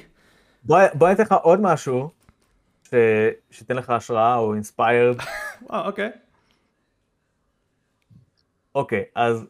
בוא, 0.63 0.79
אני 1.07 1.13
אתן 1.13 1.23
לך 1.23 1.33
עוד 1.33 1.61
משהו, 1.61 2.11
ש... 2.85 2.95
שייתן 3.51 3.77
לך 3.77 3.91
השראה 3.91 4.37
או 4.37 4.55
אינספיירד. 4.55 5.17
אוקיי. 5.71 6.11
אוקיי, 8.75 9.05
אז 9.15 9.47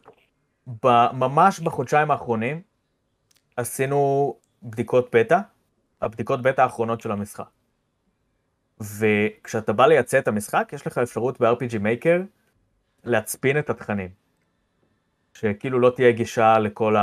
ממש 1.13 1.59
בחודשיים 1.59 2.11
האחרונים 2.11 2.61
עשינו 3.57 4.35
בדיקות 4.63 5.15
בטא, 5.15 5.39
הבדיקות 6.01 6.41
בטא 6.41 6.61
האחרונות 6.61 7.01
של 7.01 7.11
המשחק. 7.11 7.49
וכשאתה 8.81 9.73
בא 9.73 9.85
לייצא 9.85 10.19
את 10.19 10.27
המשחק, 10.27 10.69
יש 10.73 10.87
לך 10.87 10.97
אפשרות 10.97 11.41
ב-RPG 11.41 11.73
Maker 11.73 12.21
להצפין 13.03 13.59
את 13.59 13.69
התכנים. 13.69 14.09
שכאילו 15.33 15.79
לא 15.79 15.91
תהיה 15.95 16.11
גישה 16.11 16.59
לכל 16.59 16.95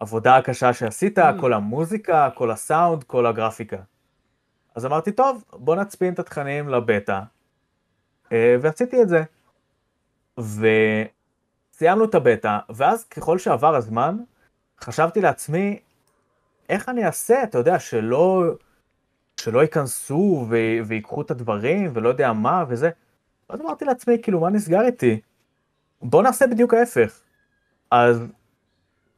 העבודה 0.00 0.36
הקשה 0.36 0.72
שעשית, 0.72 1.18
mm. 1.18 1.22
כל 1.40 1.52
המוזיקה, 1.52 2.28
כל 2.34 2.50
הסאונד, 2.50 3.04
כל 3.04 3.26
הגרפיקה. 3.26 3.76
אז 4.74 4.86
אמרתי, 4.86 5.12
טוב, 5.12 5.44
בוא 5.52 5.76
נצפין 5.76 6.14
את 6.14 6.18
התכנים 6.18 6.68
לבטא, 6.68 7.20
אה, 8.32 8.56
ועשיתי 8.60 9.02
את 9.02 9.08
זה. 9.08 9.22
וסיימנו 10.38 12.04
את 12.04 12.14
הבטא, 12.14 12.58
ואז 12.68 13.04
ככל 13.04 13.38
שעבר 13.38 13.74
הזמן, 13.74 14.16
חשבתי 14.80 15.20
לעצמי, 15.20 15.80
איך 16.68 16.88
אני 16.88 17.06
אעשה, 17.06 17.42
אתה 17.42 17.58
יודע, 17.58 17.78
שלא, 17.78 18.44
שלא 19.36 19.60
ייכנסו 19.60 20.46
ו- 20.50 20.86
ויקחו 20.86 21.22
את 21.22 21.30
הדברים, 21.30 21.90
ולא 21.94 22.08
יודע 22.08 22.32
מה, 22.32 22.64
וזה. 22.68 22.90
אז 23.48 23.60
אמרתי 23.60 23.84
לעצמי, 23.84 24.22
כאילו, 24.22 24.40
מה 24.40 24.50
נסגר 24.50 24.80
איתי? 24.80 25.20
בוא 26.02 26.22
נעשה 26.22 26.46
בדיוק 26.46 26.74
ההפך. 26.74 27.20
אז 27.90 28.22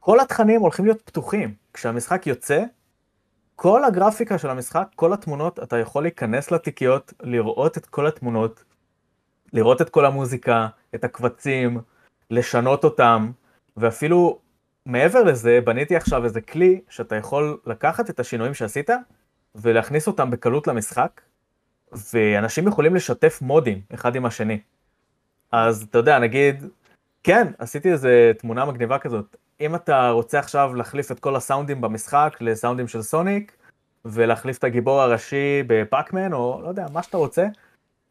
כל 0.03 0.19
התכנים 0.19 0.61
הולכים 0.61 0.85
להיות 0.85 1.01
פתוחים. 1.01 1.53
כשהמשחק 1.73 2.27
יוצא, 2.27 2.63
כל 3.55 3.83
הגרפיקה 3.83 4.37
של 4.37 4.49
המשחק, 4.49 4.87
כל 4.95 5.13
התמונות, 5.13 5.59
אתה 5.59 5.77
יכול 5.77 6.03
להיכנס 6.03 6.51
לתיקיות, 6.51 7.13
לראות 7.21 7.77
את 7.77 7.85
כל 7.85 8.07
התמונות, 8.07 8.63
לראות 9.53 9.81
את 9.81 9.89
כל 9.89 10.05
המוזיקה, 10.05 10.67
את 10.95 11.03
הקבצים, 11.03 11.81
לשנות 12.29 12.83
אותם, 12.83 13.31
ואפילו 13.77 14.39
מעבר 14.85 15.23
לזה, 15.23 15.59
בניתי 15.65 15.95
עכשיו 15.95 16.23
איזה 16.23 16.41
כלי 16.41 16.81
שאתה 16.89 17.15
יכול 17.15 17.57
לקחת 17.65 18.09
את 18.09 18.19
השינויים 18.19 18.53
שעשית 18.53 18.89
ולהכניס 19.55 20.07
אותם 20.07 20.31
בקלות 20.31 20.67
למשחק, 20.67 21.21
ואנשים 22.13 22.67
יכולים 22.67 22.95
לשתף 22.95 23.41
מודים 23.41 23.81
אחד 23.93 24.15
עם 24.15 24.25
השני. 24.25 24.59
אז 25.51 25.81
אתה 25.89 25.97
יודע, 25.97 26.19
נגיד, 26.19 26.65
כן, 27.23 27.47
עשיתי 27.57 27.91
איזה 27.91 28.31
תמונה 28.37 28.65
מגניבה 28.65 28.99
כזאת, 28.99 29.35
אם 29.61 29.75
אתה 29.75 30.09
רוצה 30.09 30.39
עכשיו 30.39 30.73
להחליף 30.73 31.11
את 31.11 31.19
כל 31.19 31.35
הסאונדים 31.35 31.81
במשחק 31.81 32.37
לסאונדים 32.41 32.87
של 32.87 33.01
סוניק, 33.01 33.57
ולהחליף 34.05 34.57
את 34.57 34.63
הגיבור 34.63 35.01
הראשי 35.01 35.63
בפאקמן, 35.67 36.33
או 36.33 36.59
לא 36.63 36.67
יודע, 36.67 36.85
מה 36.91 37.03
שאתה 37.03 37.17
רוצה, 37.17 37.47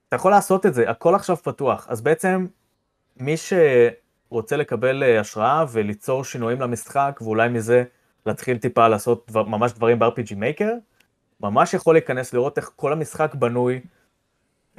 אתה 0.09 0.17
יכול 0.17 0.31
לעשות 0.31 0.67
את 0.67 0.75
זה, 0.75 0.91
הכל 0.91 1.15
עכשיו 1.15 1.37
פתוח. 1.37 1.87
אז 1.89 2.01
בעצם, 2.01 2.47
מי 3.17 3.35
שרוצה 3.37 4.57
לקבל 4.57 5.03
אה, 5.03 5.21
השראה 5.21 5.65
וליצור 5.73 6.25
שינויים 6.25 6.61
למשחק, 6.61 7.19
ואולי 7.23 7.49
מזה 7.49 7.85
להתחיל 8.27 8.59
טיפה 8.59 8.89
לעשות 8.89 9.27
דבר, 9.29 9.43
ממש 9.43 9.73
דברים 9.73 9.99
ב-RPG 9.99 10.31
Maker, 10.31 10.73
ממש 11.41 11.75
יכול 11.75 11.95
להיכנס 11.95 12.35
לראות 12.35 12.59
איך 12.59 12.71
כל 12.77 12.93
המשחק 12.93 13.35
בנוי, 13.35 13.81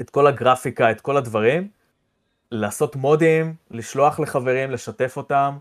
את 0.01 0.09
כל 0.09 0.27
הגרפיקה, 0.27 0.91
את 0.91 1.01
כל 1.01 1.17
הדברים, 1.17 1.67
לעשות 2.51 2.95
מודים, 2.95 3.55
לשלוח 3.71 4.19
לחברים, 4.19 4.71
לשתף 4.71 5.17
אותם, 5.17 5.57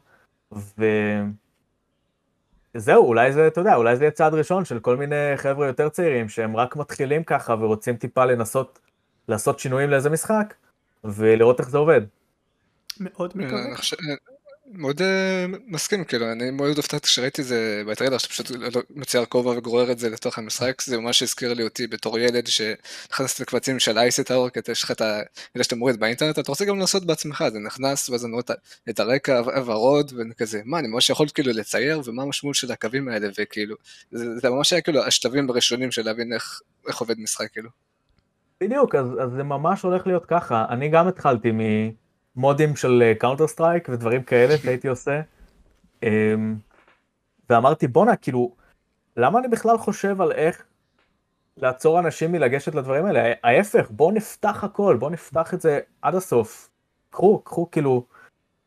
וזהו, 2.74 3.06
אולי 3.06 3.32
זה, 3.32 3.46
אתה 3.46 3.60
יודע, 3.60 3.74
אולי 3.74 3.96
זה 3.96 4.04
יהיה 4.04 4.10
צעד 4.10 4.34
ראשון 4.34 4.64
של 4.64 4.80
כל 4.80 4.96
מיני 4.96 5.36
חבר'ה 5.36 5.66
יותר 5.66 5.88
צעירים 5.88 6.28
שהם 6.28 6.56
רק 6.56 6.76
מתחילים 6.76 7.24
ככה 7.24 7.54
ורוצים 7.60 7.96
טיפה 7.96 8.24
לנסות 8.24 8.78
לעשות 9.28 9.58
שינויים 9.58 9.90
לאיזה 9.90 10.10
משחק, 10.10 10.54
ולראות 11.04 11.60
איך 11.60 11.70
זה 11.70 11.78
עובד. 11.78 12.00
מאוד 13.00 13.32
מקווה. 13.34 13.60
מאוד 14.72 15.02
אה, 15.02 15.46
מסכים, 15.66 16.04
כאילו, 16.04 16.32
אני 16.32 16.50
מאוד 16.50 16.76
הופתעתי 16.76 17.06
כשראיתי 17.06 17.42
את 17.42 17.46
זה 17.46 17.82
בטריילר, 17.86 18.18
שאתה 18.18 18.32
פשוט 18.32 18.50
מצייר 18.90 19.24
כובע 19.24 19.50
וגורר 19.50 19.92
את 19.92 19.98
זה 19.98 20.10
לתוך 20.10 20.38
המשחק, 20.38 20.82
זה 20.82 20.98
ממש 20.98 21.22
הזכיר 21.22 21.54
לי 21.54 21.62
אותי 21.62 21.86
בתור 21.86 22.18
ילד 22.18 22.46
שנכנס 22.46 23.40
לקבצים 23.40 23.78
של 23.78 23.98
אייסטאור, 23.98 24.48
כי 24.48 24.60
יש 24.72 24.84
לך 24.84 24.90
את 24.90 25.02
אלה 25.56 25.64
שאתה 25.64 25.76
מוריד 25.76 26.00
באינטרנט, 26.00 26.38
אתה 26.38 26.52
רוצה 26.52 26.64
גם 26.64 26.78
לעשות 26.78 27.04
בעצמך, 27.06 27.44
זה 27.52 27.58
נכנס, 27.58 28.10
ואז 28.10 28.24
אני 28.24 28.32
רואה 28.32 28.44
את 28.90 29.00
הרקע 29.00 29.38
הוורוד, 29.38 30.12
וכזה, 30.16 30.60
מה, 30.64 30.78
אני 30.78 30.88
ממש 30.88 31.10
יכול 31.10 31.26
כאילו 31.34 31.52
לצייר, 31.52 32.00
ומה 32.04 32.22
המשמעות 32.22 32.56
של 32.56 32.72
הקווים 32.72 33.08
האלה, 33.08 33.28
וכאילו, 33.38 33.76
זה, 34.10 34.50
ממש 34.50 34.72
היה 34.72 34.82
כאילו 34.82 35.04
השלבים 35.04 35.50
הראשונים 35.50 35.90
של 35.90 36.04
להבין 36.04 36.32
איך, 36.32 36.60
עובד 37.00 37.20
משחק, 37.20 37.52
כאילו. 37.52 37.70
בדיוק, 38.60 38.94
אז 38.94 39.06
זה 39.36 39.42
ממש 39.42 39.82
הולך 39.82 40.06
להיות 40.06 40.26
ככה, 40.26 40.64
אני 40.68 40.88
גם 40.88 41.08
התחלתי 41.08 41.50
מ... 41.52 41.60
מודים 42.36 42.76
של 42.76 43.12
Counter 43.18 43.44
uh, 43.44 43.46
Strike 43.46 43.88
ודברים 43.88 44.22
כאלה 44.22 44.58
שהייתי 44.58 44.88
עושה. 44.88 45.20
Um, 46.04 46.06
ואמרתי 47.50 47.88
בואנה 47.88 48.16
כאילו 48.16 48.54
למה 49.16 49.38
אני 49.38 49.48
בכלל 49.48 49.78
חושב 49.78 50.20
על 50.20 50.32
איך 50.32 50.64
לעצור 51.56 51.98
אנשים 51.98 52.32
מלגשת 52.32 52.74
לדברים 52.74 53.06
האלה 53.06 53.32
ההפך 53.44 53.90
בואו 53.90 54.10
נפתח 54.10 54.64
הכל 54.64 54.96
בואו 54.96 55.10
נפתח 55.10 55.54
את 55.54 55.60
זה 55.60 55.80
עד 56.02 56.14
הסוף. 56.14 56.70
קחו 57.10 57.38
קחו 57.38 57.70
כאילו 57.70 58.06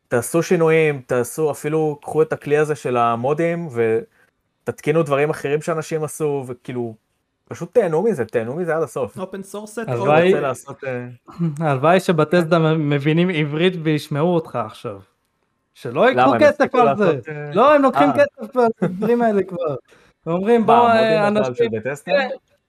תעשו 0.08 0.42
שינויים 0.42 1.02
תעשו 1.06 1.50
אפילו 1.50 1.98
קחו 2.02 2.22
את 2.22 2.32
הכלי 2.32 2.56
הזה 2.56 2.74
של 2.74 2.96
המודים 2.96 3.68
ותתקינו 4.64 5.02
דברים 5.02 5.30
אחרים 5.30 5.62
שאנשים 5.62 6.04
עשו 6.04 6.44
וכאילו 6.46 6.94
פשוט 7.48 7.74
תהנו 7.74 8.02
מזה, 8.02 8.24
תהנו 8.24 8.56
מזה 8.56 8.76
עד 8.76 8.82
הסוף. 8.82 9.18
open 9.18 9.42
source 9.42 9.70
סט. 9.70 9.88
הלוואי 11.60 12.00
ש 12.00 12.12
Bethesda 12.12 12.58
מבינים 12.74 13.30
עברית 13.30 13.72
וישמעו 13.82 14.34
אותך 14.34 14.56
עכשיו. 14.56 15.00
שלא 15.74 16.08
ייקחו 16.08 16.34
הם 16.34 16.40
כסף 16.40 16.74
על 16.74 16.96
זה. 16.96 17.04
לעשות, 17.04 17.28
אה, 17.28 17.50
לא, 17.54 17.74
הם 17.74 17.82
לוקחים 17.82 18.08
אה. 18.10 18.14
כסף 18.14 18.56
על 18.56 18.66
הדברים 18.82 19.22
האלה 19.22 19.42
כבר. 19.42 19.74
אומרים 20.26 20.66
בואו 20.66 20.86
אה, 20.86 21.28
אנשים? 21.28 21.70
כן, 22.04 22.28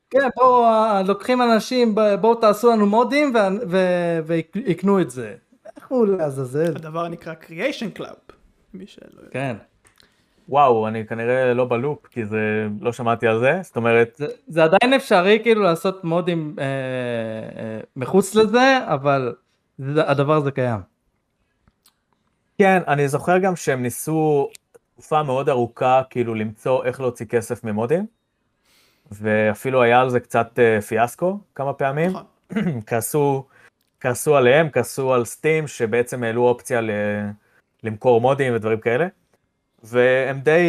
כן, 0.10 0.30
בואו, 0.36 0.64
אה, 0.64 1.02
לוקחים 1.08 1.42
אנשים, 1.42 1.96
בואו 2.22 2.36
תעשו 2.36 2.72
לנו 2.72 2.86
מודים 2.86 3.34
ויקנו 4.26 5.02
את 5.02 5.10
זה. 5.10 5.36
איך 5.78 5.88
הוא 5.88 6.08
לעזאזל? 6.08 6.76
הדבר 6.76 7.08
נקרא 7.08 7.34
Creation 7.42 8.00
Club. 8.00 8.34
מי 8.74 8.88
שלא 8.88 9.06
יודע. 9.18 9.30
כן. 9.32 9.56
וואו, 10.50 10.88
אני 10.88 11.08
כנראה 11.08 11.54
לא 11.54 11.66
בלופ, 11.66 12.06
כי 12.08 12.26
זה, 12.26 12.68
לא 12.82 12.94
שמעתי 12.94 13.28
על 13.28 13.40
זה, 13.40 13.60
זאת 13.64 13.76
אומרת, 13.76 14.16
זה, 14.16 14.28
זה 14.48 14.64
עדיין 14.64 14.94
אפשרי 14.94 15.40
כאילו 15.44 15.64
לעשות 15.64 16.04
מודים 16.04 16.56
אה, 16.60 16.64
אה, 16.64 17.80
מחוץ 17.96 18.36
לזה, 18.36 18.80
אבל 18.88 19.36
זה, 19.78 20.10
הדבר 20.10 20.34
הזה 20.34 20.52
קיים. 20.52 20.80
כן, 22.58 22.82
אני 22.88 23.08
זוכר 23.08 23.38
גם 23.38 23.56
שהם 23.56 23.82
ניסו 23.82 24.50
תקופה 24.94 25.24
מאוד 25.24 25.50
ארוכה, 25.50 26.02
כאילו, 26.10 26.36
למצוא 26.36 26.84
איך 26.84 27.02
להוציא 27.02 27.26
כסף 27.26 27.64
ממודים, 27.64 28.06
ואפילו 29.12 29.82
היה 29.82 30.02
על 30.02 30.10
זה 30.10 30.20
קצת 30.20 30.60
אה, 30.60 30.82
פיאסקו 30.82 31.40
כמה 31.56 31.74
פעמים. 31.74 32.10
נכון. 32.10 32.26
כעסו, 32.88 33.46
כעסו 34.00 34.36
עליהם, 34.36 34.70
כעסו 34.70 35.14
על 35.14 35.26
סטים, 35.26 35.68
שבעצם 35.68 36.24
העלו 36.24 36.44
אופציה 36.48 36.82
ל... 36.82 36.90
למכור 37.84 38.22
מודים 38.22 38.56
ודברים 38.56 38.80
כאלה, 38.80 39.08
והם 39.86 40.40
די, 40.40 40.64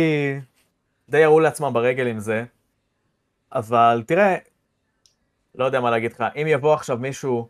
די 1.09 1.19
ירו 1.19 1.41
לעצמם 1.41 1.73
ברגל 1.73 2.07
עם 2.07 2.19
זה, 2.19 2.45
אבל 3.53 4.03
תראה, 4.07 4.37
לא 5.55 5.65
יודע 5.65 5.81
מה 5.81 5.91
להגיד 5.91 6.13
לך, 6.13 6.25
אם 6.37 6.47
יבוא 6.47 6.75
עכשיו 6.75 6.99
מישהו 6.99 7.49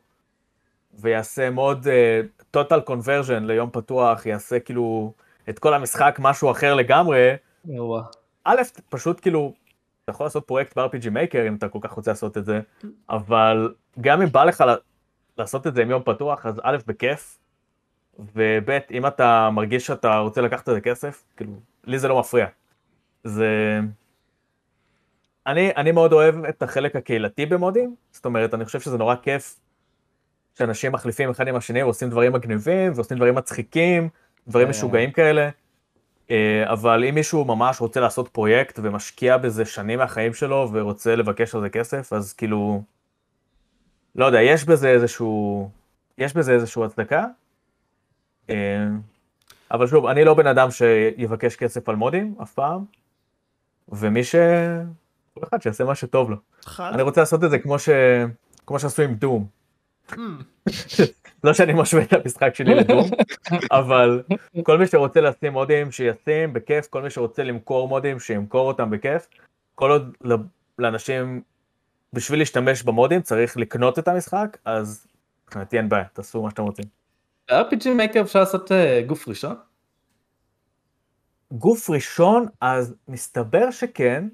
ויעשה 0.95 1.51
מוד 1.51 1.87
uh, 1.87 2.57
total 2.57 2.91
conversion 2.91 3.41
ליום 3.41 3.71
פתוח, 3.71 4.27
יעשה 4.27 4.61
כאילו 4.61 5.12
את 5.49 5.59
כל 5.59 5.75
המשחק 5.75 6.17
משהו 6.23 6.51
אחר 6.51 6.75
לגמרי. 6.75 7.31
א', 8.45 8.62
פשוט 8.89 9.21
כאילו, 9.21 9.53
אתה 10.05 10.11
יכול 10.11 10.27
לעשות 10.27 10.47
פרויקט 10.47 10.79
ב-RPG 10.79 11.05
Maker 11.05 11.49
אם 11.49 11.55
אתה 11.55 11.69
כל 11.69 11.79
כך 11.83 11.91
רוצה 11.93 12.11
לעשות 12.11 12.37
את 12.37 12.45
זה, 12.45 12.61
אבל 13.11 13.75
גם 14.01 14.23
אם 14.23 14.29
בא 14.29 14.45
לך 14.45 14.64
לעשות 15.39 15.67
את 15.67 15.75
זה 15.75 15.83
עם 15.83 15.91
יום 15.91 16.03
פתוח, 16.03 16.47
אז 16.47 16.61
א', 16.62 16.77
בכיף, 16.87 17.39
וב', 18.19 18.71
אם 18.91 19.07
אתה 19.07 19.51
מרגיש 19.53 19.87
שאתה 19.87 20.19
רוצה 20.19 20.41
לקחת 20.41 20.69
את 20.69 20.75
זה 20.75 20.81
כסף, 20.81 21.25
כאילו, 21.37 21.53
לי 21.85 21.99
זה 21.99 22.09
לא 22.09 22.21
מפריע. 22.21 22.47
זה... 23.25 23.81
אני, 25.47 25.71
אני 25.77 25.93
מאוד 25.93 26.12
אוהב 26.12 26.45
את 26.45 26.62
החלק 26.62 26.97
הקהילתי 26.97 27.47
במודים, 27.47 27.95
זאת 28.12 28.25
אומרת, 28.25 28.55
אני 28.55 28.64
חושב 28.64 28.81
שזה 28.81 28.99
נורא 28.99 29.14
כיף 29.23 29.61
שאנשים 30.59 30.93
מחליפים 30.93 31.31
אחד 31.31 31.49
עם 31.49 31.57
השני 31.57 31.83
ועושים 31.83 32.11
דברים 32.11 32.33
מגניבים, 32.33 32.93
ועושים 32.95 33.17
דברים 33.17 33.35
מצחיקים, 33.35 34.09
דברים 34.49 34.67
אה. 34.67 34.71
משוגעים 34.71 35.11
כאלה. 35.11 35.49
אה, 36.31 36.73
אבל 36.73 37.05
אם 37.05 37.14
מישהו 37.14 37.45
ממש 37.45 37.81
רוצה 37.81 38.01
לעשות 38.01 38.29
פרויקט 38.29 38.79
ומשקיע 38.83 39.37
בזה 39.37 39.64
שנים 39.64 39.99
מהחיים 39.99 40.35
שלו 40.35 40.69
ורוצה 40.73 41.17
לבקש 41.17 41.55
על 41.55 41.61
זה 41.61 41.69
כסף, 41.69 42.12
אז 42.12 42.33
כאילו, 42.33 42.83
לא 44.14 44.25
יודע, 44.25 44.43
יש 44.43 44.64
בזה 44.64 44.89
איזשהו, 44.89 45.71
יש 46.19 46.35
בזה 46.35 46.53
איזשהו 46.53 46.85
הצדקה. 46.85 47.25
אה, 48.51 48.86
אבל 49.70 49.86
שוב, 49.86 50.07
אני 50.07 50.24
לא 50.24 50.34
בן 50.34 50.47
אדם 50.47 50.70
שיבקש 50.70 51.57
כסף 51.57 51.88
על 51.88 51.97
מודים 51.97 52.34
אף 52.42 52.53
פעם, 52.53 52.84
ומי 53.88 54.24
ש... 54.24 54.34
כל 55.34 55.40
אחד 55.49 55.62
שיעשה 55.62 55.84
מה 55.84 55.94
שטוב 55.94 56.30
לו. 56.30 56.36
חד. 56.64 56.90
אני 56.94 57.03
רוצה 57.03 57.20
לעשות 57.20 57.44
את 57.44 57.51
זה 57.51 57.59
כמו 57.59 57.78
ש... 57.78 57.88
כמו 58.66 58.78
שעשו 58.78 59.03
עם 59.03 59.14
דום. 59.14 59.47
Mm, 60.11 60.16
לא 61.44 61.55
שאני 61.55 61.72
משווה 61.72 62.03
את 62.03 62.12
המשחק 62.12 62.55
שלי 62.55 62.74
לדום, 62.74 63.11
אבל 63.78 64.22
כל 64.62 64.78
מי 64.78 64.86
שרוצה 64.86 65.20
לשים 65.20 65.53
מודים 65.53 65.92
שישים 65.92 66.53
בכיף, 66.53 66.86
כל 66.86 67.03
מי 67.03 67.11
שרוצה 67.11 67.42
למכור 67.42 67.88
מודים 67.88 68.20
שימכור 68.20 68.68
אותם 68.68 68.90
בכיף, 68.90 69.26
כל 69.74 69.90
עוד 69.90 70.16
לאנשים, 70.78 71.42
בשביל 72.12 72.38
להשתמש 72.38 72.82
במודים 72.82 73.22
צריך 73.22 73.57
לקנות 73.57 73.99
את 73.99 74.09
המשחק, 74.09 74.57
אז 74.64 75.07
מבחינתי 75.44 75.78
אין 75.78 75.88
בעיה, 75.88 76.05
תעשו 76.12 76.42
מה 76.42 76.51
שאתם 76.51 76.62
רוצים. 76.62 76.84
ב-RPG 77.51 77.84
Maker 77.84 78.20
אפשר 78.20 78.40
לעשות 78.40 78.72
אה, 78.72 79.03
גוף 79.07 79.28
ראשון? 79.28 79.57
גוף 81.53 81.90
ראשון, 81.90 82.47
אז 82.61 82.94
מסתבר 83.09 83.70
שכן, 83.70 84.28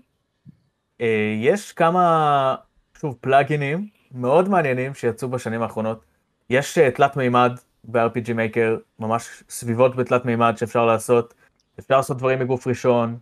אה, 1.00 1.36
יש 1.40 1.72
כמה, 1.72 2.54
שוב, 3.00 3.16
פלאגינים 3.20 3.88
מאוד 4.12 4.48
מעניינים 4.48 4.94
שיצאו 4.94 5.28
בשנים 5.28 5.62
האחרונות. 5.62 6.04
יש 6.50 6.78
אה, 6.78 6.90
תלת 6.90 7.16
מימד 7.16 7.52
ב-RPG 7.84 8.28
Maker, 8.28 8.80
ממש 8.98 9.42
סביבות 9.48 9.96
בתלת 9.96 10.24
מימד 10.24 10.54
שאפשר 10.56 10.86
לעשות, 10.86 11.34
אפשר 11.78 11.96
לעשות 11.96 12.18
דברים 12.18 12.38
מגוף 12.38 12.66
ראשון, 12.66 13.18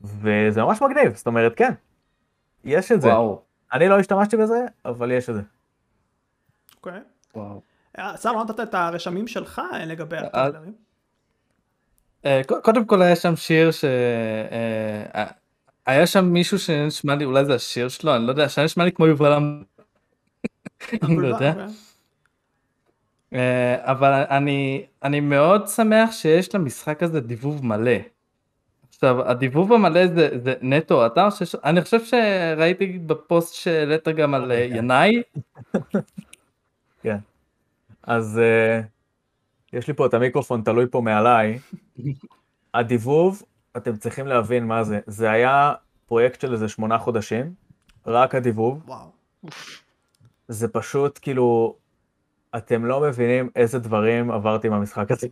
וזה 0.00 0.62
ממש 0.62 0.82
מגניב, 0.82 1.14
זאת 1.16 1.26
אומרת, 1.26 1.52
כן, 1.56 1.72
יש 2.64 2.92
את 2.92 3.00
זה. 3.00 3.08
וואו. 3.08 3.42
אני 3.72 3.88
לא 3.88 3.98
השתמשתי 3.98 4.36
בזה, 4.36 4.66
אבל 4.84 5.10
יש 5.10 5.30
את 5.30 5.34
זה. 5.34 5.42
אוקיי. 6.76 7.00
וואו. 7.34 7.71
אה, 7.98 8.16
סער, 8.16 8.32
לא 8.32 8.44
נתת 8.44 8.60
את 8.60 8.74
הרשמים 8.74 9.26
שלך 9.26 9.62
אה, 9.72 9.84
לגבי 9.84 10.16
הטריילרים. 10.16 10.72
אה, 12.24 12.40
קודם 12.62 12.84
כל 12.84 13.02
היה 13.02 13.16
שם 13.16 13.36
שיר 13.36 13.70
ש... 13.70 13.84
אה, 13.84 15.20
אה, 15.22 15.26
היה 15.86 16.06
שם 16.06 16.24
מישהו 16.24 16.58
שנשמע 16.58 17.14
לי, 17.14 17.24
אולי 17.24 17.44
זה 17.44 17.54
השיר 17.54 17.88
שלו, 17.88 18.16
אני 18.16 18.26
לא 18.26 18.30
יודע, 18.30 18.48
שהיה 18.48 18.64
נשמע 18.64 18.84
לי 18.84 18.92
כמו 18.92 19.06
יובל. 19.06 19.32
אני 21.02 21.16
לא 21.16 21.26
יודע. 21.26 21.50
אוקיי. 21.50 21.66
אה, 23.34 23.76
אבל 23.92 24.24
אני, 24.30 24.86
אני 25.02 25.20
מאוד 25.20 25.68
שמח 25.68 26.12
שיש 26.12 26.54
למשחק 26.54 27.02
הזה 27.02 27.20
דיבוב 27.20 27.66
מלא. 27.66 27.92
עכשיו, 28.88 29.28
הדיבוב 29.28 29.72
המלא 29.72 30.06
זה, 30.06 30.28
זה 30.44 30.54
נטו 30.62 31.06
אתה, 31.06 31.30
שש... 31.30 31.54
אני 31.54 31.82
חושב 31.82 32.04
שראיתי 32.04 32.86
בפוסט 32.86 33.54
שהעלית 33.54 34.08
גם 34.08 34.34
על 34.34 34.52
אה, 34.52 34.66
ינאי, 34.70 35.22
כן. 37.02 37.18
אז 38.02 38.40
uh, 38.42 38.86
יש 39.72 39.88
לי 39.88 39.94
פה 39.94 40.06
את 40.06 40.14
המיקרופון 40.14 40.62
תלוי 40.62 40.86
פה 40.90 41.00
מעליי. 41.00 41.58
הדיבוב, 42.74 43.42
אתם 43.76 43.96
צריכים 43.96 44.26
להבין 44.26 44.66
מה 44.66 44.84
זה. 44.84 45.00
זה 45.06 45.30
היה 45.30 45.74
פרויקט 46.06 46.40
של 46.40 46.52
איזה 46.52 46.68
שמונה 46.68 46.98
חודשים, 46.98 47.54
רק 48.06 48.34
הדיבוב. 48.34 48.82
וואו. 48.86 49.10
זה 50.48 50.68
פשוט 50.68 51.18
כאילו, 51.22 51.76
אתם 52.56 52.84
לא 52.84 53.00
מבינים 53.00 53.50
איזה 53.56 53.78
דברים 53.78 54.30
עברתי 54.30 54.66
עם 54.66 54.72
המשחק 54.72 55.10
הזה. 55.10 55.26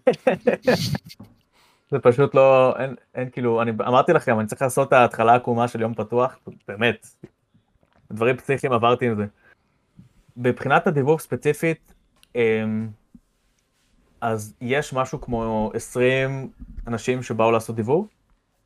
זה 1.90 1.98
פשוט 2.02 2.34
לא, 2.34 2.74
אין, 2.78 2.94
אין 3.14 3.30
כאילו, 3.30 3.62
אני 3.62 3.70
אמרתי 3.70 4.12
לכם, 4.12 4.40
אני 4.40 4.46
צריך 4.46 4.62
לעשות 4.62 4.88
את 4.88 4.92
ההתחלה 4.92 5.32
העקומה 5.32 5.68
של 5.68 5.80
יום 5.80 5.94
פתוח, 5.94 6.38
באמת. 6.68 7.06
דברים 8.12 8.36
פסיכיים 8.36 8.72
עברתי 8.72 9.06
עם 9.06 9.16
זה. 9.16 9.26
מבחינת 10.36 10.86
הדיווח 10.86 11.20
ספציפית, 11.20 11.94
אז 14.20 14.54
יש 14.60 14.92
משהו 14.92 15.20
כמו 15.20 15.70
20 15.74 16.50
אנשים 16.86 17.22
שבאו 17.22 17.50
לעשות 17.50 17.76
דיווח. 17.76 18.06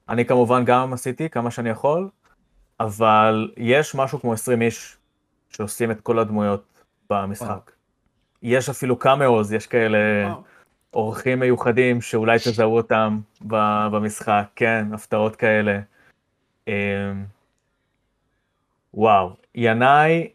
אני 0.09 0.25
כמובן 0.25 0.65
גם 0.65 0.93
עשיתי 0.93 1.29
כמה 1.31 1.51
שאני 1.51 1.71
יכול, 1.71 2.09
אבל 2.81 3.53
יש 3.57 3.95
משהו 3.95 4.21
כמו 4.21 4.33
20 4.33 4.63
איש 4.63 4.97
שעושים 5.51 5.91
את 5.91 6.01
כל 6.01 6.19
הדמויות 6.19 6.83
במשחק. 7.11 7.71
יש 8.43 8.69
אפילו 8.69 8.99
קאמאוז, 8.99 9.53
יש 9.53 9.67
כאלה. 9.67 9.99
אורחים 10.95 11.41
מיוחדים 11.41 12.01
שאולי 12.01 12.39
תזהו 12.39 12.77
אותם 12.77 13.21
במשחק, 13.91 14.45
כן, 14.57 14.87
הפתעות 14.93 15.37
כאלה. 15.37 15.81
אמ, 16.69 16.73
וואו, 18.95 19.37
ינאי, 19.55 20.29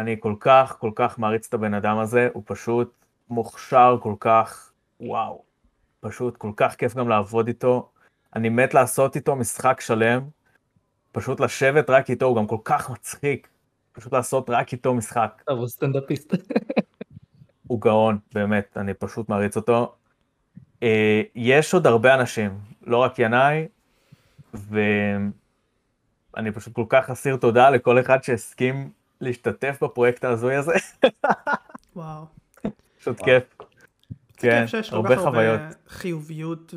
אני 0.00 0.16
כל 0.20 0.34
כך, 0.40 0.76
כל 0.78 0.90
כך 0.94 1.18
מעריץ 1.18 1.46
את 1.46 1.54
הבן 1.54 1.74
אדם 1.74 1.98
הזה, 1.98 2.28
הוא 2.32 2.42
פשוט 2.46 3.04
מוכשר 3.28 3.96
כל 4.02 4.14
כך, 4.20 4.72
וואו, 5.00 5.42
פשוט 6.00 6.36
כל 6.36 6.52
כך 6.56 6.74
כיף 6.74 6.94
גם 6.94 7.08
לעבוד 7.08 7.48
איתו. 7.48 7.90
אני 8.36 8.48
מת 8.48 8.74
לעשות 8.74 9.16
איתו 9.16 9.36
משחק 9.36 9.80
שלם, 9.80 10.22
פשוט 11.12 11.40
לשבת 11.40 11.90
רק 11.90 12.10
איתו, 12.10 12.26
הוא 12.26 12.36
גם 12.36 12.46
כל 12.46 12.56
כך 12.64 12.90
מצחיק, 12.90 13.48
פשוט 13.92 14.12
לעשות 14.12 14.50
רק 14.50 14.72
איתו 14.72 14.94
משחק. 14.94 15.42
טוב, 15.46 15.58
הוא 15.58 15.68
סטנדאפיסט. 15.68 16.34
הוא 17.68 17.80
גאון, 17.80 18.18
באמת, 18.34 18.76
אני 18.76 18.94
פשוט 18.94 19.28
מעריץ 19.28 19.56
אותו. 19.56 19.94
אה, 20.82 21.22
יש 21.34 21.74
עוד 21.74 21.86
הרבה 21.86 22.14
אנשים, 22.14 22.58
לא 22.86 22.96
רק 22.96 23.18
ינאי, 23.18 23.68
ואני 24.54 25.32
פשוט 26.54 26.72
כל 26.72 26.86
כך 26.88 27.10
אסיר 27.10 27.36
תודה 27.36 27.70
לכל 27.70 28.00
אחד 28.00 28.22
שהסכים 28.22 28.99
להשתתף 29.20 29.78
בפרויקט 29.82 30.24
ההזוי 30.24 30.54
הזה, 30.56 30.72
וואו. 31.96 32.24
פשוט 33.00 33.20
כיף. 33.24 33.42
כן, 34.36 34.64
הרבה 34.90 35.16
חוויות. 35.16 35.60
חיוביות 35.88 36.74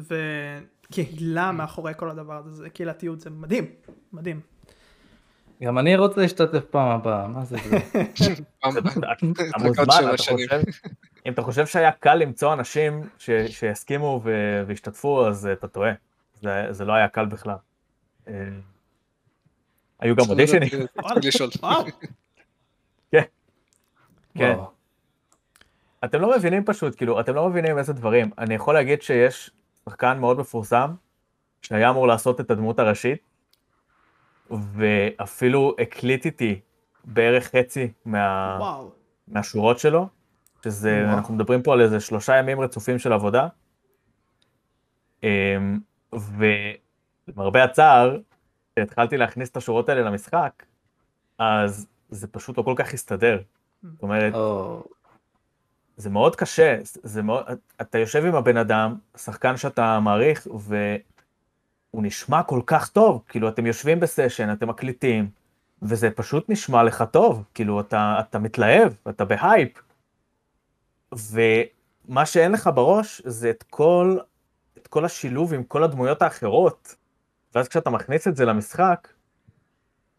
וקהילה 0.89 1.52
מאחורי 1.52 1.94
כל 1.98 2.10
הדבר 2.10 2.34
הזה, 2.38 2.52
זה 2.56 2.70
קהילתיות, 2.70 3.20
זה 3.22 3.30
מדהים, 3.30 3.66
מדהים. 4.14 4.39
גם 5.64 5.78
אני 5.80 5.96
רוצה 5.96 6.22
להשתתף 6.22 6.64
פעם 6.72 6.88
הבאה, 6.88 7.28
מה 7.28 7.46
זה? 7.46 7.58
זה? 7.70 7.78
פעם- 8.60 8.78
אתה 8.78 9.26
מוזמן. 9.64 10.18
חושב? 10.18 10.36
אם 11.26 11.34
אתה 11.34 11.41
חושב 11.41 11.66
שהיה 11.66 11.91
קל 11.91 12.16
למצוא 12.16 12.54
אנשים 12.54 13.02
ש, 13.18 13.30
שיסכימו 13.48 14.22
וישתתפו, 14.68 15.28
אז 15.28 15.50
אתה 15.54 15.68
טועה. 15.68 15.91
זה, 16.41 16.66
זה 16.72 16.86
לא 16.86 16.94
היה 16.94 17.08
קל 17.08 17.26
בכלל. 17.26 17.56
אה, 18.28 18.34
היו 20.00 20.16
גם 20.16 20.26
אודישנים. 20.30 20.70
כן. 24.38 24.54
וואו. 24.58 24.72
אתם 26.04 26.22
לא 26.22 26.38
מבינים 26.38 26.64
פשוט, 26.66 26.96
כאילו, 26.96 27.20
אתם 27.20 27.36
לא 27.36 27.50
מבינים 27.50 27.78
איזה 27.78 27.94
דברים. 27.94 28.32
אני 28.38 28.56
יכול 28.56 28.74
להגיד 28.74 29.02
שיש 29.02 29.52
שחקן 29.86 30.18
מאוד 30.20 30.40
מפורסם, 30.40 30.94
שהיה 31.62 31.90
אמור 31.90 32.08
לעשות 32.08 32.42
את 32.42 32.52
הדמות 32.52 32.80
הראשית, 32.80 33.20
ואפילו 34.52 35.76
הקליט 35.80 36.26
איתי 36.26 36.60
בערך 37.06 37.56
חצי 37.56 37.92
מה... 38.06 38.58
וואו. 38.60 38.92
מהשורות 39.28 39.80
שלו, 39.80 40.08
שזה, 40.64 41.04
וואו. 41.06 41.18
אנחנו 41.18 41.34
מדברים 41.34 41.62
פה 41.64 41.74
על 41.74 41.82
איזה 41.82 42.00
שלושה 42.00 42.36
ימים 42.38 42.62
רצופים 42.62 43.00
של 43.00 43.14
עבודה. 43.14 43.48
אמ, 45.24 45.80
ולמרבה 46.14 47.64
הצער, 47.64 48.18
כשהתחלתי 48.76 49.18
להכניס 49.18 49.50
את 49.50 49.58
השורות 49.58 49.90
האלה 49.90 50.02
למשחק, 50.02 50.66
אז 51.38 51.88
זה 52.10 52.28
פשוט 52.28 52.58
לא 52.58 52.64
כל 52.64 52.74
כך 52.78 52.94
הסתדר. 52.94 53.42
זאת 53.84 54.04
אומרת, 54.04 54.34
או, 54.34 54.84
זה 55.98 56.10
מאוד 56.10 56.36
קשה, 56.36 56.78
זה- 56.84 57.00
זה 57.04 57.22
מאוד, 57.22 57.46
אתה 57.82 57.98
יושב 57.98 58.26
עם 58.26 58.36
הבן 58.36 58.58
אדם, 58.58 58.96
שחקן 59.18 59.58
שאתה 59.58 60.00
מעריך, 60.00 60.48
והוא 60.48 60.84
נשמע 61.94 62.44
כל 62.44 62.62
כך 62.66 62.90
טוב, 62.90 63.24
כאילו 63.28 63.50
אתם 63.50 63.66
יושבים 63.66 64.00
בסשן, 64.00 64.54
אתם 64.54 64.68
מקליטים, 64.70 65.30
וזה 65.82 66.12
פשוט 66.12 66.50
נשמע 66.50 66.84
לך 66.84 67.04
טוב, 67.12 67.44
כאילו 67.54 67.80
אתה, 67.80 68.16
אתה 68.20 68.40
מתלהב, 68.40 68.94
אתה 69.10 69.26
בהייפ, 69.26 69.82
ומה 71.12 72.26
שאין 72.26 72.52
לך 72.52 72.70
בראש 72.76 73.22
זה 73.26 73.50
את 73.50 73.64
כל, 73.70 74.18
את 74.78 74.88
כל 74.88 75.06
השילוב 75.06 75.54
עם 75.54 75.64
כל 75.64 75.84
הדמויות 75.84 76.22
האחרות, 76.22 76.96
ואז 77.56 77.68
כשאתה 77.68 77.90
מכניס 77.90 78.28
את 78.28 78.36
זה 78.36 78.46
למשחק, 78.46 79.08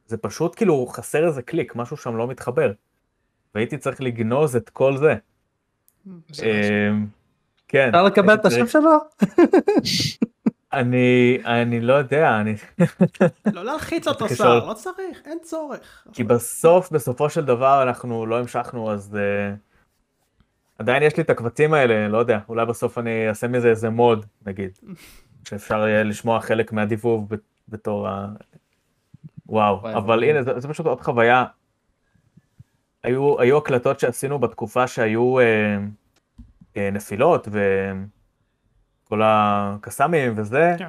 זה 0.07 0.17
פשוט 0.17 0.57
כאילו 0.57 0.87
חסר 0.87 1.27
איזה 1.27 1.43
קליק, 1.43 1.77
משהו 1.77 1.97
שם 1.97 2.17
לא 2.17 2.27
מתחבר. 2.29 2.73
והייתי 3.55 3.79
צריך 3.79 4.01
לגנוז 4.01 4.57
את 4.57 4.71
כל 4.71 4.97
זה. 4.97 5.15
אמ, 6.07 7.07
כן. 7.69 7.89
אפשר 7.89 8.03
לקבל 8.03 8.35
את 8.35 8.47
השם 8.47 8.67
שלו? 8.67 8.91
אני, 10.73 11.39
אני 11.45 11.81
לא 11.81 11.93
יודע, 11.95 12.41
אני... 12.41 12.55
לא 13.53 13.65
להלחיץ 13.65 14.09
אותו 14.09 14.29
שר. 14.29 14.69
לא 14.69 14.75
צריך, 14.75 15.23
אין 15.25 15.39
צורך. 15.43 16.07
כי 16.13 16.25
בסוף, 16.25 16.91
בסופו 16.91 17.31
של 17.31 17.45
דבר 17.45 17.83
אנחנו 17.83 18.27
לא 18.27 18.39
המשכנו, 18.39 18.93
אז 18.93 19.15
uh, 19.15 19.57
עדיין 20.79 21.03
יש 21.03 21.17
לי 21.17 21.23
את 21.23 21.31
הקבצים 21.31 21.75
האלה, 21.75 22.09
לא 22.09 22.19
יודע, 22.19 22.39
אולי 22.49 22.67
בסוף 22.67 22.99
אני 22.99 23.29
אעשה 23.29 23.49
מזה 23.49 23.69
איזה 23.69 23.91
מוד, 23.91 24.27
נגיד, 24.47 24.79
שאפשר 25.49 25.89
יהיה 25.89 26.03
לשמוע 26.03 26.41
חלק 26.41 26.73
מהדיבוב 26.73 27.35
ב- 27.35 27.39
בתור 27.69 28.09
ה... 28.09 28.29
וואו, 29.47 29.93
אבל. 29.93 30.25
הנה, 30.25 30.43
זה, 30.43 30.61
זה 30.61 30.69
פשוט 30.69 30.87
עוד 30.87 31.01
חוויה. 31.01 31.45
היו, 33.05 33.41
היו 33.41 33.59
הקלטות 33.59 34.01
שעשינו 34.01 34.39
בתקופה 34.39 34.87
שהיו 34.87 35.37
uh, 35.39 35.43
uh, 36.75 36.79
נפילות 36.93 37.49
וכל 39.07 39.21
הקסאמים 39.25 40.33
וזה, 40.37 40.75
כן. 40.79 40.89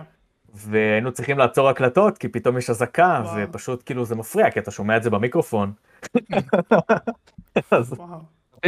והיינו 0.53 1.11
צריכים 1.11 1.37
לעצור 1.37 1.69
הקלטות 1.69 2.17
כי 2.17 2.27
פתאום 2.27 2.57
יש 2.57 2.69
אזעקה 2.69 3.21
וואו. 3.23 3.35
ופשוט 3.37 3.83
כאילו 3.85 4.05
זה 4.05 4.15
מפריע 4.15 4.51
כי 4.51 4.59
אתה 4.59 4.71
שומע 4.71 4.97
את 4.97 5.03
זה 5.03 5.09
במיקרופון. 5.09 5.71
אז. 7.71 7.93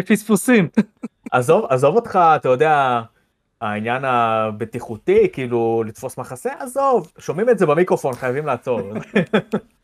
פספוסים. 0.07 0.67
עזוב, 1.31 1.65
עזוב 1.69 1.95
אותך, 1.95 2.19
אתה 2.35 2.49
יודע, 2.49 3.01
העניין 3.61 4.05
הבטיחותי, 4.05 5.29
כאילו 5.33 5.83
לתפוס 5.87 6.17
מחסה, 6.17 6.51
עזוב, 6.59 7.11
שומעים 7.17 7.49
את 7.49 7.59
זה 7.59 7.65
במיקרופון, 7.65 8.13
חייבים 8.13 8.45
לעצור. 8.45 8.81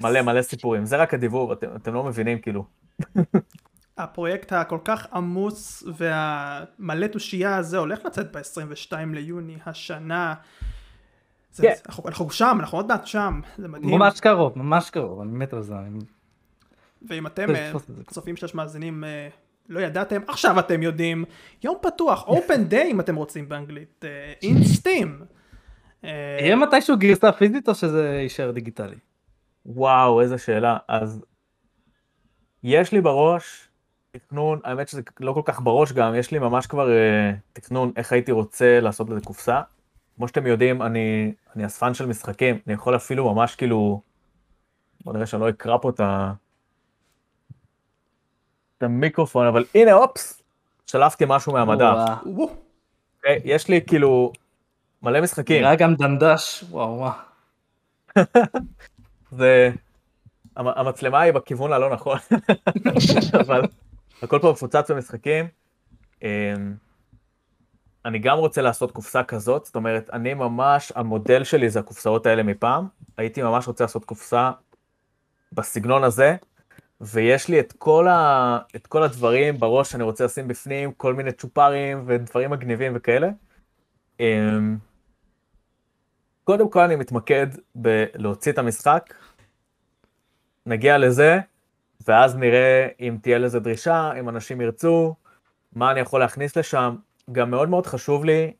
מלא 0.00 0.22
מלא 0.22 0.42
סיפורים, 0.42 0.84
זה 0.84 0.96
רק 0.96 1.14
הדיבור, 1.14 1.52
אתם, 1.52 1.66
אתם 1.76 1.94
לא 1.94 2.04
מבינים 2.04 2.38
כאילו. 2.38 2.64
הפרויקט 3.98 4.52
הכל 4.52 4.78
כך 4.84 5.06
עמוס 5.12 5.84
והמלא 5.96 7.06
תושייה 7.06 7.56
הזה 7.56 7.78
הולך 7.78 7.98
לצאת 8.04 8.36
ב-22 8.36 8.92
ליוני 9.14 9.56
השנה. 9.66 10.34
זה, 11.52 11.62
כן. 11.62 11.74
אנחנו, 11.86 12.08
אנחנו 12.08 12.30
שם, 12.30 12.56
אנחנו 12.60 12.78
עוד 12.78 12.86
מעט 12.88 13.06
שם, 13.06 13.40
זה 13.58 13.68
מדהים. 13.68 13.90
ממש 13.98 14.20
קרוב, 14.20 14.58
ממש 14.58 14.90
קרוב, 14.90 15.20
אני 15.20 15.32
מת 15.32 15.52
על 15.52 15.62
זה. 15.62 15.74
אני- 15.74 15.98
ואם 17.08 17.26
אתם 17.26 17.46
זה, 17.54 17.72
אה. 17.74 17.78
צופים 18.10 18.36
שיש 18.36 18.54
מאזינים 18.54 19.04
אה, 19.04 19.28
לא 19.68 19.80
ידעתם, 19.80 20.20
עכשיו 20.28 20.58
אתם 20.58 20.82
יודעים, 20.82 21.24
יום 21.64 21.76
פתוח, 21.82 22.28
open 22.28 22.72
day 22.72 22.84
אם 22.86 23.00
אתם 23.00 23.14
רוצים 23.16 23.48
באנגלית, 23.48 24.04
אין 24.42 24.64
סטים. 24.64 25.20
יהיה 26.02 26.56
מתישהו 26.56 26.96
גרסה 26.98 27.32
פיזית 27.32 27.68
או 27.68 27.74
שזה 27.74 28.18
יישאר 28.22 28.50
דיגיטלי? 28.50 28.96
וואו, 29.66 30.20
איזה 30.20 30.38
שאלה. 30.38 30.76
אז 30.88 31.24
יש 32.62 32.92
לי 32.92 33.00
בראש 33.00 33.68
תכנון, 34.10 34.60
האמת 34.64 34.88
שזה 34.88 35.02
לא 35.20 35.32
כל 35.32 35.42
כך 35.44 35.60
בראש 35.60 35.92
גם, 35.92 36.14
יש 36.14 36.30
לי 36.30 36.38
ממש 36.38 36.66
כבר 36.66 36.90
אה, 36.90 37.32
תכנון 37.52 37.92
איך 37.96 38.12
הייתי 38.12 38.32
רוצה 38.32 38.80
לעשות 38.80 39.10
לזה 39.10 39.20
קופסה. 39.20 39.60
כמו 40.16 40.28
שאתם 40.28 40.46
יודעים, 40.46 40.82
אני, 40.82 41.32
אני 41.56 41.66
אספן 41.66 41.94
של 41.94 42.06
משחקים, 42.06 42.58
אני 42.66 42.74
יכול 42.74 42.96
אפילו 42.96 43.34
ממש 43.34 43.54
כאילו, 43.54 44.02
בוא 45.04 45.12
נראה 45.12 45.26
שאני 45.26 45.42
לא 45.42 45.48
אקרא 45.48 45.76
פה 45.82 45.90
את 45.90 46.00
ה... 46.00 46.32
את 48.78 48.82
המיקרופון, 48.82 49.46
אבל 49.46 49.64
הנה, 49.74 49.92
אופס, 49.92 50.42
שלפתי 50.86 51.24
משהו 51.28 51.52
מהמדף. 51.52 51.96
וואו, 52.26 52.50
אוקיי? 53.16 53.40
יש 53.44 53.68
לי 53.68 53.80
כאילו 53.86 54.32
מלא 55.02 55.20
משחקים. 55.20 55.62
נראה 55.62 55.76
גם 55.76 55.94
דנדש, 55.94 56.64
וואו 56.70 56.98
וואו. 56.98 57.12
זה... 59.30 59.70
המ- 60.56 60.68
המצלמה 60.76 61.20
היא 61.20 61.32
בכיוון 61.32 61.72
הלא 61.72 61.90
נכון, 61.90 62.18
אבל 63.40 63.62
הכל 64.22 64.38
פה 64.42 64.50
מפוצץ 64.52 64.90
במשחקים. 64.90 65.48
אמ, 66.22 66.74
אני 68.04 68.18
גם 68.18 68.38
רוצה 68.38 68.62
לעשות 68.62 68.90
קופסה 68.92 69.24
כזאת, 69.24 69.64
זאת 69.64 69.76
אומרת, 69.76 70.10
אני 70.12 70.34
ממש, 70.34 70.92
המודל 70.96 71.44
שלי 71.44 71.70
זה 71.70 71.80
הקופסאות 71.80 72.26
האלה 72.26 72.42
מפעם, 72.42 72.86
הייתי 73.16 73.42
ממש 73.42 73.66
רוצה 73.68 73.84
לעשות 73.84 74.04
קופסה 74.04 74.50
בסגנון 75.52 76.04
הזה, 76.04 76.36
ויש 77.00 77.48
לי 77.48 77.60
את 77.60 77.72
כל, 77.78 78.08
ה... 78.08 78.58
את 78.76 78.86
כל 78.86 79.02
הדברים 79.02 79.58
בראש 79.58 79.90
שאני 79.92 80.02
רוצה 80.02 80.24
לשים 80.24 80.48
בפנים, 80.48 80.92
כל 80.92 81.14
מיני 81.14 81.32
צ'ופרים 81.32 82.04
ודברים 82.06 82.50
מגניבים 82.50 82.92
וכאלה. 82.94 83.28
קודם 86.50 86.70
כל 86.70 86.80
אני 86.80 86.96
מתמקד 86.96 87.46
בלהוציא 87.74 88.52
את 88.52 88.58
המשחק, 88.58 89.14
נגיע 90.66 90.98
לזה, 90.98 91.38
ואז 92.08 92.36
נראה 92.36 92.88
אם 93.00 93.16
תהיה 93.22 93.38
לזה 93.38 93.60
דרישה, 93.60 94.12
אם 94.20 94.28
אנשים 94.28 94.60
ירצו, 94.60 95.14
מה 95.72 95.90
אני 95.90 96.00
יכול 96.00 96.20
להכניס 96.20 96.56
לשם. 96.56 96.96
גם 97.32 97.50
מאוד 97.50 97.68
מאוד 97.68 97.86
חשוב 97.86 98.24
לי 98.24 98.52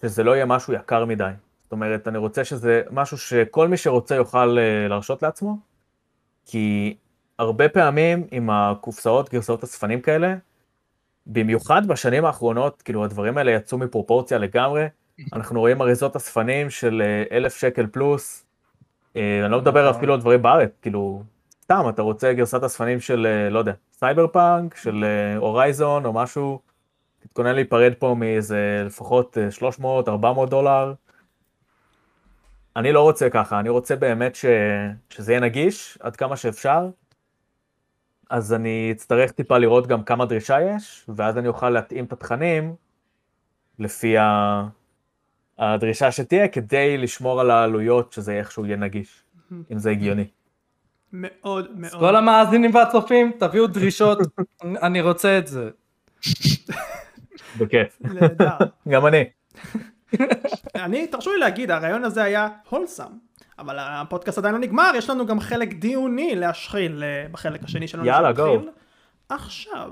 שזה 0.00 0.22
לא 0.22 0.34
יהיה 0.36 0.44
משהו 0.44 0.72
יקר 0.72 1.04
מדי. 1.04 1.30
זאת 1.62 1.72
אומרת, 1.72 2.08
אני 2.08 2.18
רוצה 2.18 2.44
שזה 2.44 2.82
משהו 2.90 3.18
שכל 3.18 3.68
מי 3.68 3.76
שרוצה 3.76 4.14
יוכל 4.14 4.58
אה, 4.58 4.88
להרשות 4.88 5.22
לעצמו, 5.22 5.58
כי 6.46 6.96
הרבה 7.38 7.68
פעמים 7.68 8.26
עם 8.30 8.50
הקופסאות, 8.50 9.30
גרסאות 9.30 9.64
אספנים 9.64 10.00
כאלה, 10.00 10.34
במיוחד 11.26 11.86
בשנים 11.86 12.24
האחרונות, 12.24 12.82
כאילו 12.82 13.04
הדברים 13.04 13.38
האלה 13.38 13.50
יצאו 13.50 13.78
מפרופורציה 13.78 14.38
לגמרי, 14.38 14.86
אנחנו 15.32 15.60
רואים 15.60 15.82
אריזות 15.82 16.16
אספנים 16.16 16.70
של 16.70 17.02
אה, 17.04 17.36
אלף 17.36 17.56
שקל 17.56 17.86
פלוס, 17.86 18.46
אה, 19.16 19.44
אני 19.44 19.52
לא 19.52 19.60
מדבר 19.60 19.90
אפילו 19.90 20.14
על 20.14 20.20
דברים 20.20 20.42
בארץ, 20.42 20.70
כאילו, 20.82 21.22
סתם, 21.62 21.84
אתה 21.88 22.02
רוצה 22.02 22.32
גרסת 22.32 22.62
אספנים 22.64 23.00
של, 23.00 23.26
אה, 23.26 23.50
לא 23.50 23.58
יודע, 23.58 23.72
סייבר 23.92 24.26
פאנק, 24.26 24.76
של 24.76 25.04
הורייזון 25.36 26.04
או 26.04 26.12
משהו, 26.12 26.60
תתכונן 27.18 27.54
להיפרד 27.54 27.92
פה 27.98 28.14
מאיזה 28.18 28.82
לפחות 28.86 29.36
300-400 29.80 30.46
דולר. 30.50 30.94
אני 32.76 32.92
לא 32.92 33.02
רוצה 33.02 33.30
ככה, 33.30 33.60
אני 33.60 33.68
רוצה 33.68 33.96
באמת 33.96 34.34
ש... 34.34 34.44
שזה 35.10 35.32
יהיה 35.32 35.40
נגיש 35.40 35.98
עד 36.00 36.16
כמה 36.16 36.36
שאפשר. 36.36 36.88
אז 38.30 38.54
אני 38.54 38.88
אצטרך 38.92 39.30
טיפה 39.30 39.58
לראות 39.58 39.86
גם 39.86 40.04
כמה 40.04 40.26
דרישה 40.26 40.60
יש, 40.60 41.04
ואז 41.08 41.38
אני 41.38 41.48
אוכל 41.48 41.70
להתאים 41.70 42.04
את 42.04 42.12
התכנים 42.12 42.74
לפי 43.78 44.18
ה... 44.18 44.62
הדרישה 45.58 46.12
שתהיה, 46.12 46.48
כדי 46.48 46.98
לשמור 46.98 47.40
על 47.40 47.50
העלויות 47.50 48.12
שזה 48.12 48.32
איכשהו 48.32 48.66
יהיה 48.66 48.76
נגיש, 48.76 49.22
אם 49.72 49.78
זה 49.78 49.90
הגיוני. 49.90 50.24
מאוד 51.12 51.68
מאוד. 51.76 52.00
כל 52.00 52.16
המאזינים 52.16 52.74
והצופים, 52.74 53.32
תביאו 53.38 53.66
דרישות, 53.66 54.18
אני 54.86 55.00
רוצה 55.00 55.38
את 55.38 55.46
זה. 55.46 55.70
בכיף. 57.58 57.98
גם 58.92 59.06
אני. 59.06 59.24
אני, 60.84 61.06
תרשו 61.06 61.32
לי 61.32 61.38
להגיד, 61.38 61.70
הרעיון 61.70 62.04
הזה 62.04 62.22
היה 62.22 62.48
הולסם. 62.68 63.12
אבל 63.58 63.76
הפודקאסט 63.78 64.38
עדיין 64.38 64.54
לא 64.54 64.60
נגמר, 64.60 64.90
יש 64.96 65.10
לנו 65.10 65.26
גם 65.26 65.40
חלק 65.40 65.74
דיוני 65.74 66.34
להשחיל 66.36 67.04
אה, 67.04 67.26
בחלק 67.30 67.64
השני 67.64 67.88
שלנו. 67.88 68.06
יאללה, 68.06 68.30
go. 68.30 68.60
עכשיו, 69.28 69.90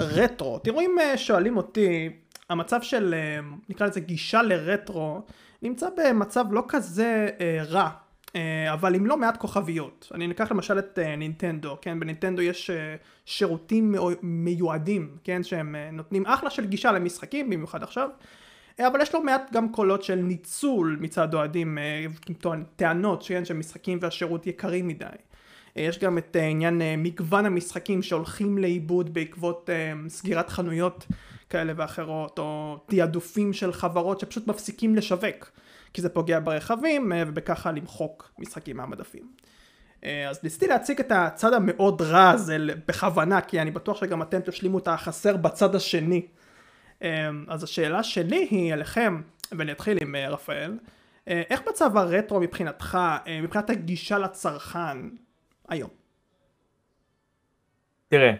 רטרו. 0.00 0.58
תראו 0.58 0.80
אם 0.80 0.96
אה, 1.00 1.18
שואלים 1.18 1.56
אותי, 1.56 2.08
המצב 2.50 2.82
של, 2.82 3.14
אה, 3.14 3.40
נקרא 3.68 3.86
לזה 3.86 4.00
גישה 4.00 4.42
לרטרו, 4.42 5.22
נמצא 5.62 5.88
במצב 5.96 6.44
לא 6.50 6.64
כזה 6.68 7.28
אה, 7.40 7.62
רע. 7.68 7.90
אה, 8.36 8.72
אבל 8.72 8.94
עם 8.94 9.06
לא 9.06 9.16
מעט 9.16 9.36
כוכביות. 9.36 10.08
אני 10.14 10.26
ניקח 10.26 10.50
למשל 10.50 10.78
את 10.78 10.98
אה, 10.98 11.16
נינטנדו, 11.16 11.76
כן? 11.82 12.00
בנינטנדו 12.00 12.42
יש 12.42 12.70
אה, 12.70 12.96
שירותים 13.24 13.94
מיועדים, 14.22 15.16
כן? 15.24 15.42
שהם 15.42 15.76
נותנים 15.92 16.26
אחלה 16.26 16.50
של 16.50 16.66
גישה 16.66 16.92
למשחקים, 16.92 17.50
במיוחד 17.50 17.82
עכשיו. 17.82 18.08
אבל 18.86 19.00
יש 19.00 19.14
לא 19.14 19.24
מעט 19.24 19.52
גם 19.52 19.72
קולות 19.72 20.04
של 20.04 20.14
ניצול 20.14 20.98
מצד 21.00 21.34
אוהדים, 21.34 21.78
טענות 22.76 23.22
שאין 23.22 23.44
שמשחקים 23.44 23.98
והשירות 24.02 24.46
יקרים 24.46 24.88
מדי. 24.88 25.06
יש 25.76 25.98
גם 25.98 26.18
את 26.18 26.36
עניין 26.40 26.82
מגוון 26.98 27.46
המשחקים 27.46 28.02
שהולכים 28.02 28.58
לאיבוד 28.58 29.14
בעקבות 29.14 29.70
סגירת 30.08 30.50
חנויות 30.50 31.06
כאלה 31.50 31.72
ואחרות, 31.76 32.38
או 32.38 32.78
תעדופים 32.86 33.52
של 33.52 33.72
חברות 33.72 34.20
שפשוט 34.20 34.46
מפסיקים 34.46 34.96
לשווק. 34.96 35.50
כי 35.92 36.02
זה 36.02 36.08
פוגע 36.08 36.40
ברכבים 36.40 37.12
אה, 37.12 37.22
ובככה 37.26 37.72
למחוק 37.72 38.32
משחקים 38.38 38.76
מהמדפים. 38.76 39.32
אה, 40.04 40.28
אז 40.28 40.44
ניסיתי 40.44 40.66
להציג 40.66 41.00
את 41.00 41.12
הצד 41.12 41.52
המאוד 41.52 42.02
רע 42.02 42.30
הזה 42.30 42.56
בכוונה, 42.88 43.40
כי 43.40 43.60
אני 43.60 43.70
בטוח 43.70 44.00
שגם 44.00 44.22
אתם 44.22 44.40
תשלימו 44.40 44.78
את 44.78 44.88
החסר 44.88 45.36
בצד 45.36 45.74
השני. 45.74 46.26
אה, 47.02 47.30
אז 47.48 47.64
השאלה 47.64 48.02
שלי 48.02 48.48
היא 48.50 48.72
אליכם, 48.72 49.20
ואני 49.52 49.72
אתחיל 49.72 49.98
עם 50.00 50.16
רפאל, 50.16 50.78
איך 51.26 51.62
מצב 51.68 51.96
הרטרו 51.96 52.40
מבחינתך, 52.40 52.98
מבחינת 53.42 53.70
הגישה 53.70 54.18
לצרכן 54.18 54.98
היום? 55.68 55.90
תראה, 58.08 58.32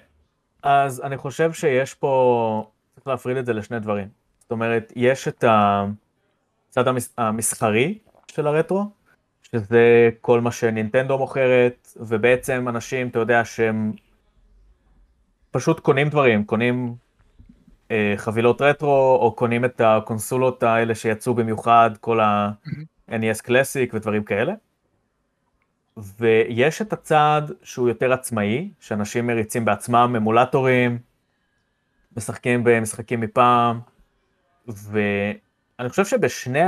אז 0.63 1.01
אני 1.01 1.17
חושב 1.17 1.53
שיש 1.53 1.95
פה, 1.95 2.71
צריך 3.01 3.09
להפריד 3.09 3.36
את 3.36 3.46
זה 3.46 3.53
לשני 3.53 3.80
דברים. 3.80 4.09
זאת 4.40 4.51
אומרת, 4.51 4.92
יש 4.96 5.28
את. 5.28 5.44
הצד 6.70 6.88
המס... 6.88 7.14
המסחרי 7.18 7.98
של 8.30 8.46
הרטרו, 8.46 8.90
שזה 9.42 10.11
כל 10.20 10.40
מה 10.40 10.53
שנינטנדו 10.53 11.18
מוכרת, 11.18 11.88
ובעצם 11.96 12.68
אנשים, 12.68 13.09
אתה 13.09 13.18
יודע, 13.18 13.44
שהם 13.44 13.92
פשוט 15.51 15.80
קונים 15.80 16.09
דברים, 16.09 16.44
קונים 16.44 16.94
אה, 17.90 18.14
חבילות 18.16 18.61
רטרו, 18.61 19.18
או 19.20 19.32
קונים 19.36 19.64
את 19.64 19.80
הקונסולות 19.84 20.62
האלה 20.62 20.94
שיצאו 20.94 21.34
במיוחד, 21.34 21.90
כל 22.01 22.20
ה-NES 22.20 23.46
Classic 23.46 23.90
ודברים 23.92 24.24
כאלה. 24.24 24.53
ויש 25.96 26.82
את 26.82 26.92
הצד 26.92 27.42
שהוא 27.62 27.88
יותר 27.88 28.12
עצמאי, 28.12 28.70
שאנשים 28.80 29.26
מריצים 29.26 29.64
בעצמם 29.64 30.14
אמולטורים, 30.16 30.98
משחקים 32.17 32.65
במשחקים 32.65 33.21
מפעם, 33.21 33.81
ו... 34.69 35.01
אני 35.79 35.89
חושב 35.89 36.05
שבשני 36.05 36.63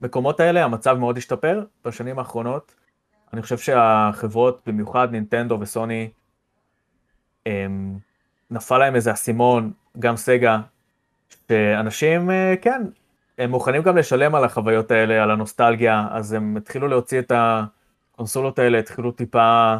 המקומות 0.00 0.40
האלה 0.40 0.64
המצב 0.64 0.94
מאוד 0.94 1.16
השתפר 1.16 1.64
בשנים 1.84 2.18
האחרונות. 2.18 2.74
אני 3.32 3.42
חושב 3.42 3.58
שהחברות, 3.58 4.62
במיוחד 4.66 5.08
נינטנדו 5.10 5.58
וסוני, 5.60 6.10
הם, 7.46 7.98
נפל 8.50 8.78
להם 8.78 8.94
איזה 8.94 9.12
אסימון, 9.12 9.72
גם 9.98 10.16
סגה, 10.16 10.60
שאנשים, 11.48 12.30
אה, 12.30 12.54
כן, 12.62 12.82
הם 13.38 13.50
מוכנים 13.50 13.82
גם 13.82 13.96
לשלם 13.96 14.34
על 14.34 14.44
החוויות 14.44 14.90
האלה, 14.90 15.22
על 15.22 15.30
הנוסטלגיה, 15.30 16.08
אז 16.10 16.32
הם 16.32 16.56
התחילו 16.56 16.88
להוציא 16.88 17.18
את 17.18 17.32
הקונסולות 17.34 18.58
האלה, 18.58 18.78
התחילו 18.78 19.12
טיפה 19.12 19.76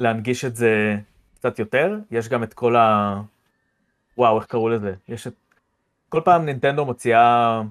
להנגיש 0.00 0.44
את 0.44 0.56
זה 0.56 0.96
קצת 1.34 1.58
יותר. 1.58 1.98
יש 2.10 2.28
גם 2.28 2.42
את 2.42 2.54
כל 2.54 2.76
ה... 2.76 3.20
וואו, 4.20 4.38
איך 4.38 4.46
קראו 4.46 4.68
לזה? 4.68 4.94
יש 5.08 5.26
את 5.26 5.34
כל 6.08 6.20
פעם 6.24 6.44
נינטנדו 6.44 6.84
מוציאה 6.84 7.62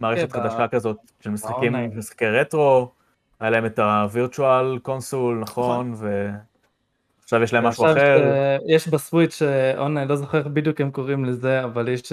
מערכת 0.00 0.32
חדשה 0.32 0.68
כזאת 0.68 0.96
של 1.20 1.30
משחקים, 1.30 1.98
משחקי 1.98 2.26
רטרו, 2.26 2.90
היה 3.40 3.50
להם 3.50 3.66
את 3.66 3.78
הווירטואל 3.78 4.78
קונסול, 4.78 5.38
נכון, 5.38 5.94
ועכשיו 7.20 7.42
יש 7.42 7.52
להם 7.52 7.64
משהו 7.64 7.84
אחר. 7.84 8.22
יש 8.68 8.88
בסוויץ', 8.88 9.42
און, 9.78 9.96
אני 9.96 10.08
לא 10.08 10.16
זוכר 10.16 10.48
בדיוק 10.48 10.80
הם 10.80 10.90
קוראים 10.90 11.24
לזה, 11.24 11.64
אבל 11.64 11.88
יש... 11.88 12.12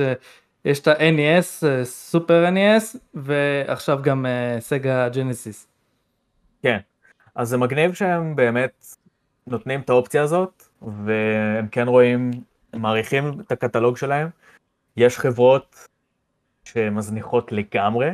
יש 0.66 0.80
את 0.80 0.88
ה-NES, 0.88 1.66
סופר 1.84 2.46
NES, 2.54 2.98
ועכשיו 3.14 4.00
גם 4.02 4.26
סגה 4.60 5.10
ג'נסיס. 5.10 5.68
כן, 6.64 6.78
אז 7.36 7.50
זה 7.50 7.58
מגניב 7.58 7.94
שהם 7.94 8.36
באמת 8.36 8.86
נותנים 9.48 9.80
את 9.80 9.90
האופציה 9.90 10.24
הזאת, 10.24 10.64
והם 10.82 11.68
כן 11.68 11.88
רואים, 11.88 12.32
הם 12.74 12.82
מעריכים 12.82 13.40
את 13.40 13.52
הקטלוג 13.52 13.98
שלהם, 13.98 14.30
יש 14.98 15.18
חברות 15.18 15.88
שמזניחות 16.64 17.52
לגמרי 17.52 18.10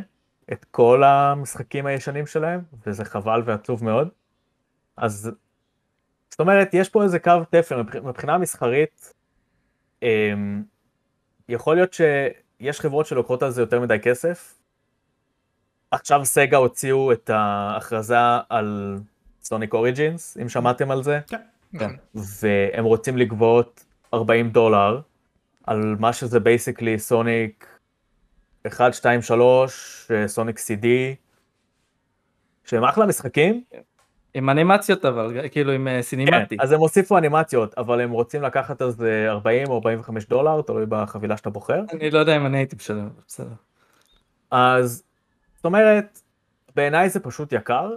את 0.51 0.65
כל 0.71 1.03
המשחקים 1.03 1.85
הישנים 1.85 2.27
שלהם, 2.27 2.61
וזה 2.87 3.05
חבל 3.05 3.41
ועצוב 3.45 3.83
מאוד. 3.83 4.09
אז 4.97 5.31
זאת 6.29 6.39
אומרת, 6.39 6.73
יש 6.73 6.89
פה 6.89 7.03
איזה 7.03 7.19
קו 7.19 7.31
תפר, 7.49 7.81
מבחינה 8.03 8.37
מסחרית, 8.37 9.13
אמ, 10.03 10.63
יכול 11.49 11.75
להיות 11.75 11.93
שיש 11.93 12.79
חברות 12.79 13.05
שלוקחות 13.05 13.43
על 13.43 13.51
זה 13.51 13.61
יותר 13.61 13.79
מדי 13.79 13.99
כסף. 13.99 14.53
עכשיו 15.91 16.25
Sega 16.25 16.57
הוציאו 16.57 17.11
את 17.11 17.29
ההכרזה 17.29 18.17
על 18.49 18.99
Sonic 19.41 19.73
Origins, 19.73 20.37
אם 20.41 20.49
שמעתם 20.49 20.91
על 20.91 21.03
זה. 21.03 21.19
כן. 21.27 21.41
כן. 21.79 21.91
והם 22.15 22.85
רוצים 22.85 23.17
לגבות 23.17 23.85
40 24.13 24.49
דולר 24.49 24.99
על 25.63 25.95
מה 25.99 26.13
שזה 26.13 26.39
basically 26.39 26.99
Sonic 26.99 27.79
1, 28.67 28.93
2, 28.93 29.21
3, 29.21 30.11
Sonic 30.27 30.59
CD, 30.59 30.85
שהם 32.65 32.83
אחלה 32.83 33.05
משחקים. 33.05 33.63
עם 34.33 34.49
אנימציות 34.49 35.05
אבל, 35.05 35.49
כאילו 35.51 35.71
עם 35.71 35.87
אה, 35.87 36.01
cinematic. 36.01 36.57
כן, 36.57 36.63
אז 36.63 36.71
הם 36.71 36.79
הוסיפו 36.79 37.17
אנימציות, 37.17 37.77
אבל 37.77 38.01
הם 38.01 38.11
רוצים 38.11 38.41
לקחת 38.41 38.81
זה 38.89 39.25
40 39.29 39.67
או 39.67 39.75
45 39.75 40.25
דולר, 40.25 40.61
תלוי 40.61 40.85
בחבילה 40.89 41.37
שאתה 41.37 41.49
בוחר. 41.49 41.81
אני 41.93 42.11
לא 42.11 42.19
יודע 42.19 42.35
אם 42.35 42.45
אני 42.45 42.57
הייתי 42.57 42.75
משלם, 42.75 43.09
בסדר. 43.27 43.53
אז, 44.51 45.03
זאת 45.55 45.65
אומרת, 45.65 46.21
בעיניי 46.75 47.09
זה 47.09 47.19
פשוט 47.19 47.53
יקר. 47.53 47.91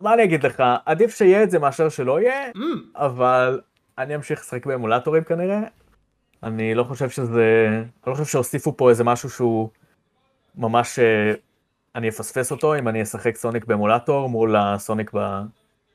מה 0.00 0.14
אני 0.14 0.24
אגיד 0.24 0.46
לך, 0.46 0.62
עדיף 0.86 1.16
שיהיה 1.16 1.42
את 1.42 1.50
זה 1.50 1.58
מאשר 1.58 1.88
שלא 1.88 2.20
יהיה, 2.20 2.50
mm. 2.56 2.60
אבל 2.94 3.60
אני 3.98 4.14
אמשיך 4.14 4.40
לשחק 4.40 4.66
באמולטורים 4.66 5.24
כנראה. 5.24 5.60
אני 6.42 6.74
לא 6.74 6.84
חושב 6.84 7.10
שזה, 7.10 7.68
אני 7.70 7.84
לא 8.06 8.14
חושב 8.14 8.24
שהוסיפו 8.24 8.76
פה 8.76 8.90
איזה 8.90 9.04
משהו 9.04 9.30
שהוא 9.30 9.68
ממש, 10.54 10.98
אה, 10.98 11.32
אני 11.94 12.08
אפספס 12.08 12.50
אותו 12.50 12.78
אם 12.78 12.88
אני 12.88 13.02
אשחק 13.02 13.36
סוניק 13.36 13.64
באמולטור 13.64 14.28
מול 14.28 14.56
הסוניק 14.56 15.10
ב... 15.14 15.40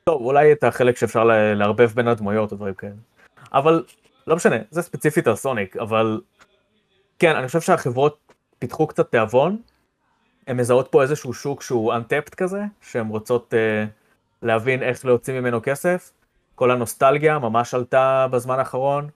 טוב, 0.04 0.22
אולי 0.22 0.52
את 0.52 0.64
החלק 0.64 0.96
שאפשר 0.96 1.24
לערבב 1.54 1.90
בין 1.94 2.08
הדמויות 2.08 2.52
או 2.52 2.56
דברים 2.56 2.74
כאלה. 2.74 2.92
אבל 3.52 3.84
לא 4.26 4.36
משנה, 4.36 4.56
זה 4.70 4.82
ספציפית 4.82 5.26
על 5.26 5.36
סוניק, 5.36 5.76
אבל 5.76 6.20
כן, 7.18 7.36
אני 7.36 7.46
חושב 7.46 7.60
שהחברות 7.60 8.32
פיתחו 8.58 8.86
קצת 8.86 9.10
תיאבון, 9.10 9.56
הן 10.46 10.56
מזהות 10.56 10.88
פה 10.90 11.02
איזשהו 11.02 11.32
שוק 11.32 11.62
שהוא 11.62 11.94
untapped 11.94 12.34
כזה, 12.36 12.62
שהן 12.80 13.08
רוצות 13.08 13.54
uh, 13.54 13.88
להבין 14.42 14.82
איך 14.82 15.04
להוציא 15.04 15.40
ממנו 15.40 15.60
כסף. 15.62 16.12
כל 16.54 16.70
הנוסטלגיה 16.70 17.38
ממש 17.38 17.74
עלתה 17.74 18.26
בזמן 18.30 18.58
האחרון. 18.58 19.08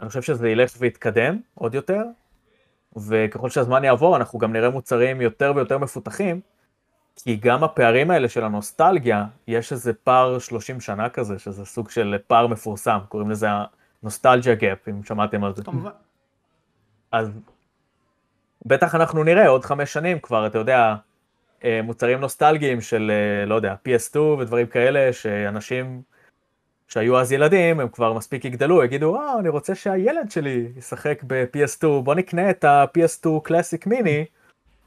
אני 0.00 0.08
חושב 0.08 0.22
שזה 0.22 0.48
ילך 0.48 0.74
ויתקדם 0.78 1.38
עוד 1.54 1.74
יותר, 1.74 2.02
וככל 2.96 3.50
שהזמן 3.50 3.84
יעבור 3.84 4.16
אנחנו 4.16 4.38
גם 4.38 4.52
נראה 4.52 4.70
מוצרים 4.70 5.20
יותר 5.20 5.52
ויותר 5.56 5.78
מפותחים, 5.78 6.40
כי 7.16 7.36
גם 7.36 7.64
הפערים 7.64 8.10
האלה 8.10 8.28
של 8.28 8.44
הנוסטלגיה, 8.44 9.26
יש 9.48 9.72
איזה 9.72 9.92
פער 9.92 10.38
30 10.38 10.80
שנה 10.80 11.08
כזה, 11.08 11.38
שזה 11.38 11.64
סוג 11.64 11.90
של 11.90 12.16
פער 12.26 12.46
מפורסם, 12.46 12.98
קוראים 13.08 13.30
לזה 13.30 13.46
ה 14.02 14.07
nostalgia 14.07 14.54
gap, 14.54 14.88
אם 14.88 15.02
שמעתם 15.02 15.44
על 15.44 15.54
זה. 15.54 15.64
כמובן. 15.64 15.90
אז 17.12 17.30
בטח 18.66 18.94
אנחנו 18.94 19.24
נראה 19.24 19.48
עוד 19.48 19.64
חמש 19.64 19.92
שנים 19.92 20.18
כבר, 20.18 20.46
אתה 20.46 20.58
יודע, 20.58 20.94
אה, 21.64 21.80
מוצרים 21.82 22.20
נוסטלגיים 22.20 22.80
של, 22.80 23.10
אה, 23.14 23.46
לא 23.46 23.54
יודע, 23.54 23.74
PS2 23.88 24.18
ודברים 24.18 24.66
כאלה, 24.66 25.12
שאנשים 25.12 26.02
שהיו 26.88 27.18
אז 27.18 27.32
ילדים, 27.32 27.80
הם 27.80 27.88
כבר 27.88 28.12
מספיק 28.12 28.44
יגדלו, 28.44 28.84
יגידו, 28.84 29.16
אה, 29.16 29.38
אני 29.40 29.48
רוצה 29.48 29.74
שהילד 29.74 30.30
שלי 30.30 30.68
ישחק 30.76 31.22
ב-PS2, 31.26 31.86
בוא 32.04 32.14
נקנה 32.14 32.50
את 32.50 32.64
ה-PS2 32.64 33.28
classic 33.42 33.86
mini, 33.86 34.24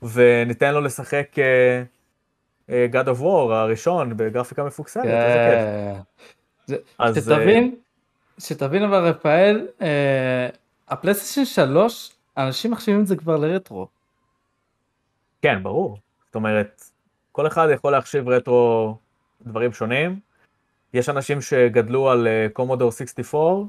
וניתן 0.03 0.73
לו 0.73 0.82
לשחק 0.82 1.28
uh, 1.34 1.39
uh, 2.69 2.93
God 2.93 3.07
of 3.07 3.21
War 3.21 3.53
הראשון 3.53 4.17
בגרפיקה 4.17 4.63
מפוקסלת, 4.63 5.05
איזה 5.05 6.03
כיף. 6.67 7.23
שתבין, 7.23 7.75
שתבין 8.39 8.84
אבל 8.84 9.07
רפאל, 9.07 9.67
הפלייסטיישן 10.89 11.45
3 11.45 12.16
אנשים 12.38 12.71
מחשיבים 12.71 13.01
את 13.01 13.07
זה 13.07 13.15
כבר 13.15 13.38
לרטרו. 13.38 13.88
כן, 15.41 15.63
ברור. 15.63 15.97
זאת 16.25 16.35
אומרת, 16.35 16.83
כל 17.31 17.47
אחד 17.47 17.67
יכול 17.73 17.91
להחשיב 17.91 18.29
רטרו 18.29 18.97
דברים 19.41 19.73
שונים. 19.73 20.19
יש 20.93 21.09
אנשים 21.09 21.41
שגדלו 21.41 22.09
על 22.09 22.27
קומודור 22.53 22.91
64, 22.91 23.65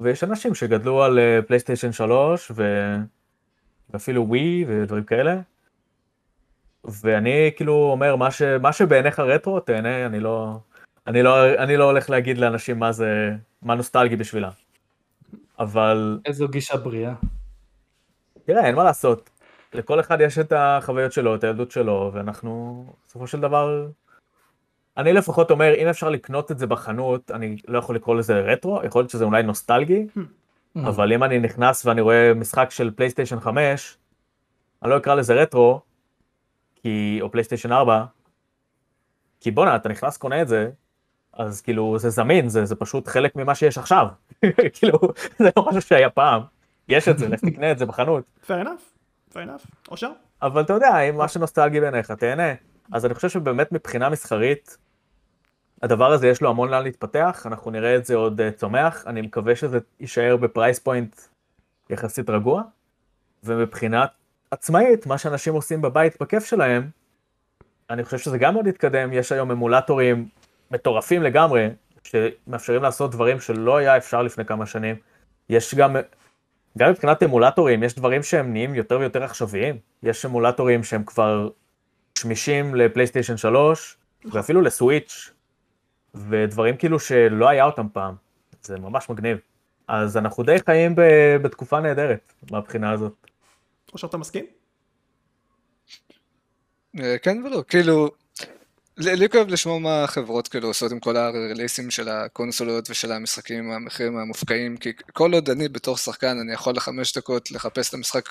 ויש 0.00 0.24
אנשים 0.24 0.54
שגדלו 0.54 1.02
על 1.02 1.18
פלייסטיישן 1.46 1.92
3, 1.92 2.52
ו... 2.54 2.94
ואפילו 3.90 4.28
ווי 4.28 4.64
ודברים 4.68 5.04
כאלה. 5.04 5.40
ואני 6.84 7.50
כאילו 7.56 7.74
אומר, 7.74 8.16
מה, 8.16 8.30
ש... 8.30 8.42
מה 8.42 8.72
שבעיניך 8.72 9.18
רטרו, 9.18 9.60
תהנה, 9.60 10.06
אני 10.06 10.20
לא... 10.20 10.58
אני 11.06 11.22
לא, 11.22 11.54
אני 11.54 11.76
לא 11.76 11.84
הולך 11.84 12.10
להגיד 12.10 12.38
לאנשים 12.38 12.78
מה 12.78 12.92
זה, 12.92 13.30
מה 13.62 13.74
נוסטלגי 13.74 14.16
בשבילם. 14.16 14.50
אבל... 15.58 16.20
איזו 16.26 16.48
גישה 16.48 16.76
בריאה. 16.76 17.14
תראה, 18.50 18.66
אין 18.66 18.74
מה 18.74 18.84
לעשות. 18.84 19.30
לכל 19.74 20.00
אחד 20.00 20.20
יש 20.20 20.38
את 20.38 20.52
החוויות 20.56 21.12
שלו, 21.12 21.34
את 21.34 21.44
הילדות 21.44 21.70
שלו, 21.70 22.10
ואנחנו, 22.14 22.84
בסופו 23.06 23.26
של 23.26 23.40
דבר, 23.40 23.88
אני 24.96 25.12
לפחות 25.12 25.50
אומר, 25.50 25.74
אם 25.74 25.86
אפשר 25.86 26.08
לקנות 26.08 26.50
את 26.50 26.58
זה 26.58 26.66
בחנות, 26.66 27.30
אני 27.30 27.56
לא 27.68 27.78
יכול 27.78 27.96
לקרוא 27.96 28.16
לזה 28.16 28.40
רטרו, 28.40 28.80
יכול 28.84 29.00
להיות 29.02 29.10
שזה 29.10 29.24
אולי 29.24 29.42
נוסטלגי, 29.42 30.06
hmm. 30.16 30.80
אבל 30.88 31.12
אם 31.12 31.24
אני 31.24 31.38
נכנס 31.38 31.86
ואני 31.86 32.00
רואה 32.00 32.34
משחק 32.34 32.70
של 32.70 32.90
פלייסטיישן 32.96 33.40
5, 33.40 33.96
אני 34.82 34.90
לא 34.90 34.96
אקרא 34.96 35.14
לזה 35.14 35.34
רטרו, 35.34 35.80
כי, 36.74 37.18
או 37.22 37.30
PlayStation 37.30 37.72
4, 37.72 38.04
כי 39.40 39.50
בואנה, 39.50 39.76
אתה 39.76 39.88
נכנס, 39.88 40.16
קונה 40.16 40.42
את 40.42 40.48
זה, 40.48 40.70
אז 41.32 41.60
כאילו 41.60 41.98
זה 41.98 42.10
זמין, 42.10 42.48
זה, 42.48 42.64
זה 42.64 42.74
פשוט 42.76 43.08
חלק 43.08 43.36
ממה 43.36 43.54
שיש 43.54 43.78
עכשיו. 43.78 44.08
כאילו, 44.74 44.98
זה 45.38 45.50
לא 45.56 45.66
משהו 45.68 45.80
שהיה 45.82 46.10
פעם. 46.10 46.59
יש 46.90 47.08
את 47.08 47.18
זה, 47.18 47.28
לך 47.28 47.40
תקנה 47.40 47.72
את 47.72 47.78
זה 47.78 47.86
בחנות. 47.86 48.24
fair 48.46 48.64
enough, 48.64 49.32
fair 49.32 49.36
enough, 49.36 49.90
אושר. 49.90 50.10
אבל 50.42 50.62
אתה 50.62 50.72
יודע, 50.72 51.00
אם 51.00 51.18
משהו 51.18 51.40
נוסטלגי 51.40 51.80
בעיניך, 51.80 52.10
תהנה. 52.10 52.52
אז 52.92 53.06
אני 53.06 53.14
חושב 53.14 53.28
שבאמת 53.28 53.72
מבחינה 53.72 54.08
מסחרית, 54.08 54.76
הדבר 55.82 56.12
הזה 56.12 56.28
יש 56.28 56.42
לו 56.42 56.50
המון 56.50 56.70
לאן 56.70 56.82
להתפתח, 56.82 57.46
אנחנו 57.46 57.70
נראה 57.70 57.96
את 57.96 58.04
זה 58.04 58.14
עוד 58.14 58.40
uh, 58.40 58.44
צומח, 58.56 59.04
אני 59.06 59.20
מקווה 59.20 59.56
שזה 59.56 59.78
יישאר 60.00 60.36
ב 60.36 60.43
price 60.43 60.78
point 60.78 61.20
יחסית 61.90 62.30
רגוע, 62.30 62.62
ומבחינת 63.44 64.10
עצמאית, 64.50 65.06
מה 65.06 65.18
שאנשים 65.18 65.54
עושים 65.54 65.82
בבית 65.82 66.16
בכיף 66.20 66.44
שלהם, 66.44 66.90
אני 67.90 68.04
חושב 68.04 68.18
שזה 68.18 68.38
גם 68.38 68.54
עוד 68.54 68.66
יתקדם, 68.66 69.12
יש 69.12 69.32
היום 69.32 69.50
אמולטורים 69.50 70.28
מטורפים 70.70 71.22
לגמרי, 71.22 71.68
שמאפשרים 72.04 72.82
לעשות 72.82 73.10
דברים 73.10 73.40
שלא 73.40 73.76
היה 73.76 73.96
אפשר 73.96 74.22
לפני 74.22 74.44
כמה 74.44 74.66
שנים. 74.66 74.96
יש 75.48 75.74
גם, 75.74 75.96
גם 76.78 76.90
מבחינת 76.90 77.22
אמולטורים, 77.22 77.82
יש 77.82 77.94
דברים 77.94 78.22
שהם 78.22 78.52
נהיים 78.52 78.74
יותר 78.74 78.98
ויותר 78.98 79.22
עכשוויים. 79.22 79.78
יש 80.02 80.24
אמולטורים 80.24 80.84
שהם 80.84 81.04
כבר 81.04 81.48
שמישים 82.18 82.74
לפלייסטיישן 82.74 83.36
3, 83.36 83.96
ואפילו 84.24 84.60
לסוויץ', 84.60 85.30
ודברים 86.14 86.76
כאילו 86.76 87.00
שלא 87.00 87.48
היה 87.48 87.64
אותם 87.64 87.86
פעם. 87.92 88.14
זה 88.62 88.78
ממש 88.78 89.10
מגניב. 89.10 89.38
אז 89.88 90.16
אנחנו 90.16 90.42
די 90.42 90.56
חיים 90.66 90.94
בתקופה 91.42 91.80
נהדרת 91.80 92.32
מהבחינה 92.50 92.92
הזאת. 92.92 93.12
או 93.92 93.98
שאתה 93.98 94.16
מסכים? 94.16 94.44
אה, 97.00 97.18
כן 97.18 97.42
ולא, 97.44 97.62
כאילו, 97.68 98.10
לי 99.00 99.28
כואב 99.28 99.48
לשמוע 99.48 99.78
מה 99.78 100.04
החברות 100.04 100.48
כאילו 100.48 100.68
עושות 100.68 100.92
עם 100.92 101.00
כל 101.00 101.16
הרליסים 101.16 101.90
של 101.90 102.08
הקונסולות 102.08 102.90
ושל 102.90 103.12
המשחקים 103.12 103.70
המחירים 103.70 104.18
המופקעים, 104.18 104.76
כי 104.76 104.92
כל 105.12 105.34
עוד 105.34 105.50
אני 105.50 105.68
בתור 105.68 105.96
שחקן 105.96 106.38
אני 106.38 106.52
יכול 106.52 106.74
לחמש 106.74 107.16
דקות 107.16 107.50
לחפש 107.50 107.88
את 107.88 107.94
המשחק 107.94 108.28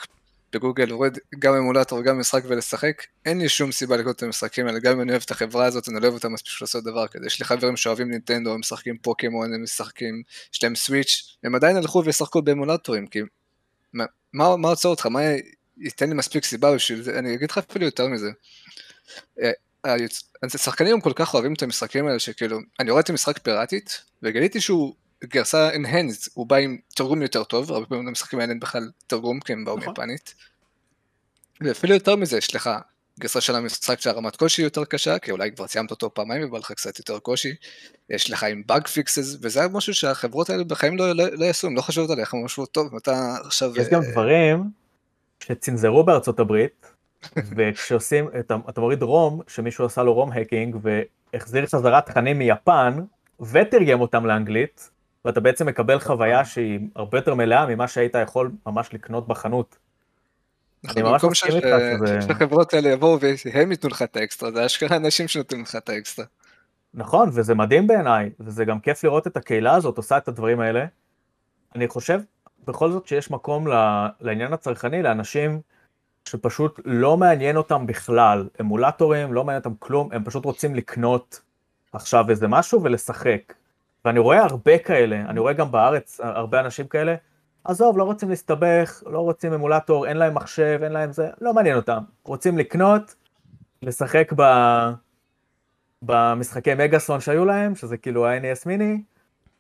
בגוגל, 0.54 0.86
להוריד 0.86 1.18
גם 1.40 1.56
אמולטור 1.56 2.00
וגם 2.00 2.20
משחק 2.20 2.44
ולשחק, 2.48 3.04
אין 3.26 3.40
לי 3.40 3.50
שום 3.50 3.72
סיבה 3.72 3.98
לקנות 3.98 4.16
את 4.16 4.24
המשחקים 4.24 4.68
האלה, 4.68 4.80
גם 4.80 4.94
אם 4.94 5.02
אני 5.02 5.12
אוהב 5.12 5.22
את 5.26 5.32
החברה 5.32 5.66
הזאת, 5.66 5.90
אני 5.90 5.96
לא 5.96 6.02
אוהב 6.02 6.14
אותה 6.14 6.30
מספיק 6.30 6.62
לעשות 6.62 6.84
דבר 6.84 7.08
כזה. 7.08 7.26
יש 7.26 7.40
לי 7.40 7.46
חברים 7.46 7.78
שאוהבים 7.78 8.12
נינטנדו, 8.12 8.54
הם 8.54 8.60
משחקים 8.60 8.98
פוקימון, 8.98 9.54
הם 9.54 9.64
משחקים, 9.64 10.22
יש 10.54 10.64
להם 10.64 10.76
סוויץ', 10.76 11.38
הם 11.44 11.56
עדיין 11.56 11.76
הלכו 11.76 12.04
וישחקו 12.06 12.42
באמולטורים, 12.42 13.08
כי 13.08 13.20
מה, 13.94 14.06
מה 14.34 14.68
עוצר 14.68 14.90
אותך? 14.90 15.06
מה 15.06 15.22
ייתן 15.78 16.10
לי 16.10 16.16
מספיק 16.16 16.46
סיבה 16.46 16.76
בשביל 16.76 17.02
זה? 17.02 17.20
אני 17.20 17.34
אגיד 17.34 17.52
לך 17.52 17.58
אפילו 17.58 17.86
יותר 17.86 18.08
מזה. 18.08 18.30
אה, 19.86 19.96
השחקנים 20.44 20.94
הם 20.94 21.02
כל 21.02 21.14
כך 21.16 21.34
אוהבים 21.34 21.54
את 21.54 21.64
המשחקים 21.64 22.08
האלה 22.08 22.20
שכאילו, 22.20 22.60
אני 22.80 22.92
רואה 22.92 23.02
את 23.02 23.10
המשחק 23.10 23.40
פיראטית, 23.40 24.02
וגיליתי 24.24 24.62
שהוא 24.62 24.94
גרסה 25.24 25.70
enhanced, 25.74 26.30
הוא 26.34 26.48
בא 26.48 26.56
עם 26.56 26.78
תרגום 26.96 27.22
יותר 27.22 27.44
טוב, 27.44 27.72
הרבה 27.72 27.86
פעמים 27.86 28.08
למשחקים 28.08 28.40
האלה 28.40 28.52
אין 28.52 28.60
בכלל 28.60 28.92
תרגום, 29.08 29.40
כי 29.40 29.54
הם 29.54 29.66
באו 29.66 29.78
נכון. 29.78 29.90
מיפנית. 29.90 30.36
ואפילו 31.62 31.94
יותר 31.94 32.16
מזה, 32.16 32.38
יש 32.38 32.56
לך 32.56 32.70
גרסה 33.20 33.42
של 33.42 33.56
המשחק 33.56 34.00
שהרמת 34.00 34.36
קושי 34.36 34.62
יותר 34.62 34.86
קשה, 34.86 35.20
כי 35.20 35.32
אולי 35.32 35.52
כבר 35.52 35.68
סיימת 35.68 35.92
אותו 35.92 36.14
פעמיים 36.14 36.48
ובא 36.48 36.58
לך 36.58 36.72
קצת 36.72 37.00
יותר 37.00 37.20
קושי. 37.20 37.56
יש 38.10 38.32
לך 38.32 38.44
עם 38.44 38.64
bug 38.66 38.88
fixes, 38.88 39.38
וזה 39.42 39.68
משהו 39.68 39.94
שהחברות 39.94 40.50
האלה 40.50 40.64
בחיים 40.64 40.98
לא, 40.98 41.16
לא, 41.16 41.26
לא 41.32 41.46
יעשו, 41.46 41.68
הם 41.68 41.76
לא 41.76 41.82
חשבו 41.82 42.14
עליך 42.14 42.36
משהו 42.46 42.66
טוב, 42.66 42.96
אתה 42.96 43.36
עכשיו... 43.46 43.78
יש 43.78 43.88
גם 43.88 44.02
דברים 44.12 44.64
שצנזרו 45.40 46.04
בארצות 46.04 46.40
הברית, 46.40 46.86
וכשעושים, 47.36 48.30
אתה, 48.40 48.58
אתה 48.70 48.82
מוריד 48.82 49.04
ROM, 49.04 49.42
שמישהו 49.48 49.86
עשה 49.86 50.04
לו 50.04 50.14
ROM 50.14 50.32
hacking, 50.32 50.78
והחזיר 50.82 51.66
חזרת 51.66 52.06
תכנים 52.06 52.40
מיפן, 52.40 53.00
ותרגם 53.52 54.02
אותם 54.02 54.26
לאנגלית, 54.26 54.90
ואתה 55.26 55.40
בעצם 55.40 55.66
מקבל 55.66 56.00
חוויה 56.00 56.46
שהיא 56.46 56.80
הרבה 56.96 57.18
יותר 57.18 57.36
מלאה 57.36 57.66
ממה 57.66 57.88
שהיית 57.88 58.16
יכול 58.24 58.52
ממש 58.66 58.94
לקנות 58.94 59.28
בחנות. 59.28 59.78
אני 60.90 61.02
ממש 61.02 61.24
מסכים 61.24 61.56
איתך 61.56 61.68
שזה... 61.68 62.22
שהחברות 62.22 62.74
האלה 62.74 62.90
יבואו 62.90 63.18
והם 63.54 63.72
ייתנו 63.72 63.90
לך 63.90 64.02
את 64.02 64.18
האקסטרה, 64.18 64.52
זה 64.52 64.66
אשכרה 64.66 64.98
אנשים 64.98 65.28
שנותנים 65.28 65.62
לך 65.62 65.76
את 65.76 65.90
האקסטרה. 65.90 66.26
נכון, 66.94 67.30
וזה 67.34 67.56
מדהים 67.56 67.88
בעיניי, 67.88 68.30
וזה 68.40 68.66
גם 68.66 68.80
כיף 68.80 69.04
לראות 69.04 69.28
את 69.28 69.38
הקהילה 69.38 69.76
הזאת 69.76 69.98
עושה 69.98 70.18
את 70.18 70.28
הדברים 70.28 70.60
האלה. 70.60 70.86
אני 71.76 71.88
חושב 71.88 72.20
בכל 72.68 72.92
זאת 72.92 73.08
שיש 73.08 73.32
מקום 73.32 73.68
לעניין 74.22 74.54
הצרכני, 74.54 75.04
לאנשים 75.04 75.62
שפשוט 76.26 76.80
לא 76.86 77.18
מעניין 77.18 77.58
אותם 77.58 77.86
בכלל, 77.86 78.48
אמולטורים, 78.62 79.34
לא 79.34 79.44
מעניין 79.44 79.62
אותם 79.66 79.76
כלום, 79.80 80.10
הם 80.12 80.24
פשוט 80.24 80.46
רוצים 80.46 80.76
לקנות 80.76 81.42
עכשיו 81.94 82.30
איזה 82.30 82.48
משהו 82.48 82.84
ולשחק. 82.84 83.54
ואני 84.06 84.20
רואה 84.20 84.44
הרבה 84.44 84.78
כאלה, 84.78 85.16
אני 85.16 85.40
רואה 85.40 85.54
גם 85.54 85.72
בארץ 85.72 86.20
הרבה 86.24 86.60
אנשים 86.60 86.88
כאלה, 86.88 87.16
עזוב, 87.64 87.98
לא 87.98 88.04
רוצים 88.04 88.30
להסתבך, 88.30 89.04
לא 89.06 89.20
רוצים 89.20 89.54
אמולטור, 89.54 90.08
אין 90.08 90.18
להם 90.18 90.34
מחשב, 90.34 90.80
אין 90.84 90.92
להם 90.92 91.12
זה, 91.12 91.30
לא 91.42 91.54
מעניין 91.54 91.76
אותם. 91.76 92.04
רוצים 92.24 92.58
לקנות, 92.58 93.16
לשחק 93.82 94.34
ב... 94.36 94.44
במשחקי 96.02 96.74
מגאסון 96.74 97.20
שהיו 97.20 97.46
להם, 97.46 97.76
שזה 97.76 97.98
כאילו 97.98 98.28
ה-NES 98.28 98.64
מיני, 98.66 99.02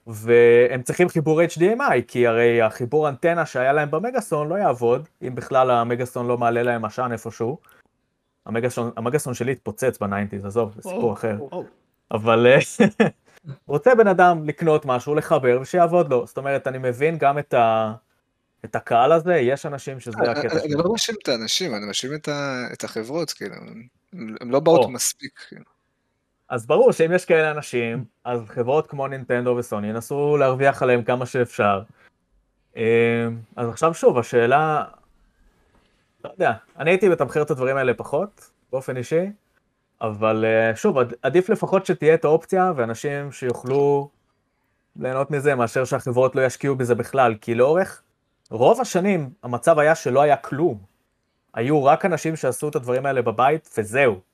והם 0.09 0.81
צריכים 0.81 1.09
חיבור 1.09 1.41
HDMI, 1.41 2.01
כי 2.07 2.27
הרי 2.27 2.61
החיבור 2.61 3.09
אנטנה 3.09 3.45
שהיה 3.45 3.73
להם 3.73 3.91
במגאסון 3.91 4.49
לא 4.49 4.55
יעבוד, 4.55 5.09
אם 5.27 5.35
בכלל 5.35 5.71
המגאסון 5.71 6.27
לא 6.27 6.37
מעלה 6.37 6.63
להם 6.63 6.85
עשן 6.85 7.09
איפשהו. 7.11 7.57
המגאסון, 8.45 8.91
המגאסון 8.97 9.33
שלי 9.33 9.51
התפוצץ 9.51 9.97
בניינטיז, 10.01 10.45
עזוב, 10.45 10.73
זה 10.75 10.81
סיפור 10.81 11.13
אחר. 11.13 11.37
אבל 12.11 12.47
אה, 12.47 12.59
רוצה 13.67 13.95
בן 13.95 14.07
אדם 14.07 14.43
לקנות 14.45 14.85
משהו, 14.85 15.15
לחבר, 15.15 15.59
ושיעבוד 15.61 16.09
לו. 16.09 16.27
זאת 16.27 16.37
אומרת, 16.37 16.67
אני 16.67 16.77
מבין 16.77 17.17
גם 17.17 17.39
את, 17.39 17.53
ה... 17.53 17.93
את 18.65 18.75
הקהל 18.75 19.11
הזה, 19.11 19.35
יש 19.35 19.65
אנשים 19.65 19.99
שזה 19.99 20.17
הקטע 20.17 20.49
שלהם. 20.49 20.65
אני 20.65 20.73
לא 20.73 20.91
מאשים 20.91 21.15
את 21.23 21.27
האנשים, 21.27 21.75
אני 21.75 21.85
מאשים 21.85 22.11
את 22.73 22.83
החברות, 22.83 23.31
כאילו, 23.31 23.55
הם 24.13 24.51
לא 24.51 24.59
באות 24.59 24.89
מספיק, 24.89 25.39
כאילו. 25.47 25.78
אז 26.49 26.65
ברור 26.65 26.91
שאם 26.91 27.11
יש 27.11 27.25
כאלה 27.25 27.51
אנשים, 27.51 28.05
אז 28.23 28.41
חברות 28.47 28.87
כמו 28.87 29.07
נינטנדו 29.07 29.55
וסוני 29.57 29.87
ינסו 29.87 30.37
להרוויח 30.37 30.83
עליהם 30.83 31.03
כמה 31.03 31.25
שאפשר. 31.25 31.81
אמ, 32.75 32.81
אז 33.55 33.69
עכשיו 33.69 33.93
שוב, 33.93 34.17
השאלה, 34.17 34.83
לא 36.25 36.29
יודע, 36.29 36.53
אני 36.77 36.91
הייתי 36.91 37.09
מתמחר 37.09 37.41
את 37.41 37.51
הדברים 37.51 37.77
האלה 37.77 37.93
פחות, 37.93 38.49
באופן 38.71 38.97
אישי, 38.97 39.25
אבל 40.01 40.45
אה, 40.45 40.75
שוב, 40.75 40.97
עדיף 41.21 41.49
לפחות 41.49 41.85
שתהיה 41.85 42.13
את 42.13 42.25
האופציה, 42.25 42.71
ואנשים 42.75 43.31
שיוכלו 43.31 44.09
ליהנות 44.99 45.31
מזה, 45.31 45.55
מאשר 45.55 45.85
שהחברות 45.85 46.35
לא 46.35 46.45
ישקיעו 46.45 46.75
בזה 46.75 46.95
בכלל, 46.95 47.35
כי 47.41 47.55
לאורך 47.55 48.01
רוב 48.51 48.81
השנים 48.81 49.29
המצב 49.43 49.79
היה 49.79 49.95
שלא 49.95 50.21
היה 50.21 50.37
כלום. 50.37 50.77
היו 51.53 51.85
רק 51.85 52.05
אנשים 52.05 52.35
שעשו 52.35 52.69
את 52.69 52.75
הדברים 52.75 53.05
האלה 53.05 53.21
בבית, 53.21 53.69
וזהו. 53.77 54.28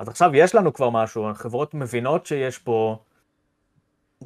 אז 0.00 0.08
עכשיו 0.08 0.36
יש 0.36 0.54
לנו 0.54 0.72
כבר 0.72 0.90
משהו, 0.90 1.30
החברות 1.30 1.74
מבינות 1.74 2.26
שיש 2.26 2.58
פה 2.58 2.98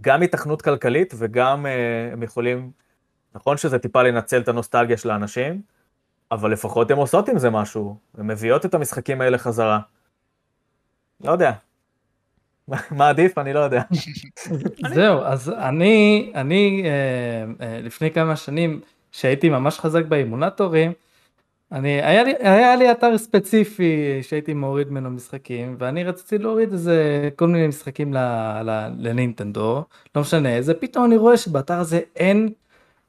גם 0.00 0.22
התכנות 0.22 0.62
כלכלית 0.62 1.14
וגם 1.18 1.66
uh, 1.66 2.12
הם 2.12 2.22
יכולים, 2.22 2.70
נכון 3.34 3.56
שזה 3.56 3.78
טיפה 3.78 4.02
לנצל 4.02 4.40
את 4.40 4.48
הנוסטלגיה 4.48 4.96
של 4.96 5.10
האנשים, 5.10 5.62
אבל 6.30 6.52
לפחות 6.52 6.90
הן 6.90 6.96
עושות 6.96 7.28
עם 7.28 7.38
זה 7.38 7.50
משהו, 7.50 7.96
הן 8.18 8.26
מביאות 8.26 8.66
את 8.66 8.74
המשחקים 8.74 9.20
האלה 9.20 9.38
חזרה. 9.38 9.80
לא 11.24 11.32
יודע. 11.32 11.52
מה 12.98 13.08
עדיף? 13.08 13.38
אני 13.38 13.52
לא 13.52 13.58
יודע. 13.58 13.82
זהו, 14.94 15.20
אז 15.20 15.50
אני, 15.50 16.32
אני 16.34 16.82
אה, 16.84 17.66
אה, 17.66 17.80
לפני 17.80 18.10
כמה 18.10 18.36
שנים, 18.36 18.80
שהייתי 19.12 19.48
ממש 19.48 19.78
חזק 19.78 20.04
באימונטורים, 20.04 20.92
אני, 21.74 22.02
היה 22.02 22.24
לי, 22.24 22.32
היה 22.40 22.76
לי 22.76 22.90
אתר 22.90 23.18
ספציפי 23.18 24.18
שהייתי 24.22 24.54
מוריד 24.54 24.90
ממנו 24.90 25.10
משחקים, 25.10 25.76
ואני 25.78 26.04
רציתי 26.04 26.38
להוריד 26.38 26.72
איזה 26.72 27.28
כל 27.36 27.48
מיני 27.48 27.66
משחקים 27.66 28.14
ל, 28.14 28.18
ל, 28.64 28.88
לנינטנדו, 28.98 29.84
לא 30.16 30.22
משנה, 30.22 30.56
איזה 30.56 30.74
פתאום 30.74 31.04
אני 31.04 31.16
רואה 31.16 31.36
שבאתר 31.36 31.74
הזה 31.74 32.00
אין, 32.16 32.48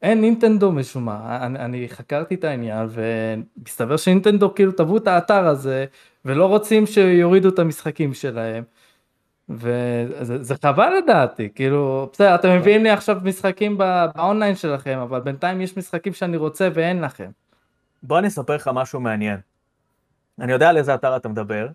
אין 0.01 0.21
נינטנדו 0.21 0.71
משום 0.71 1.05
מה, 1.05 1.45
אני, 1.45 1.59
אני 1.59 1.89
חקרתי 1.89 2.35
את 2.35 2.43
העניין, 2.43 2.87
ומסתבר 2.89 3.97
שנינטנדו 3.97 4.55
כאילו 4.55 4.71
תבעו 4.71 4.97
את 4.97 5.07
האתר 5.07 5.47
הזה, 5.47 5.85
ולא 6.25 6.45
רוצים 6.45 6.85
שיורידו 6.85 7.49
את 7.49 7.59
המשחקים 7.59 8.13
שלהם. 8.13 8.63
וזה 9.49 10.43
זה 10.43 10.55
חבל 10.63 10.93
לדעתי, 10.97 11.49
כאילו, 11.55 12.09
בסדר, 12.13 12.35
אתם 12.35 12.57
מביאים 12.57 12.83
לי 12.83 12.89
עכשיו 12.89 13.17
משחקים 13.23 13.77
באונליין 13.77 14.55
שלכם, 14.55 14.97
אבל 14.99 15.19
בינתיים 15.19 15.61
יש 15.61 15.77
משחקים 15.77 16.13
שאני 16.13 16.37
רוצה 16.37 16.69
ואין 16.73 17.01
לכם. 17.01 17.29
בוא 18.07 18.19
אני 18.19 18.27
אספר 18.27 18.55
לך 18.55 18.69
משהו 18.73 18.99
מעניין. 18.99 19.39
אני 20.39 20.51
יודע 20.51 20.69
על 20.69 20.77
איזה 20.77 20.95
אתר 20.95 21.15
אתה 21.15 21.29
מדבר, 21.29 21.67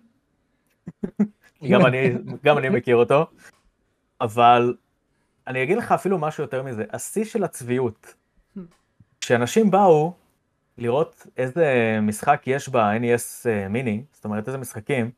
גם, 1.71 1.87
אני, 1.87 2.13
גם 2.45 2.59
אני 2.59 2.69
מכיר 2.69 2.97
אותו, 2.97 3.27
אבל 4.21 4.75
אני 5.47 5.63
אגיד 5.63 5.79
לך 5.79 5.93
אפילו 5.93 6.19
משהו 6.19 6.43
יותר 6.43 6.63
מזה, 6.63 6.85
השיא 6.93 7.25
של 7.25 7.45
הצביעות. 7.45 8.15
כשאנשים 9.21 9.71
באו 9.71 10.13
לראות 10.79 11.27
איזה 11.37 11.99
משחק 12.03 12.43
יש 12.47 12.69
ב-NES 12.69 13.49
מיני, 13.71 14.05
זאת 14.13 14.25
אומרת 14.25 14.49
איזה 14.49 14.59
משחקים, 14.59 15.11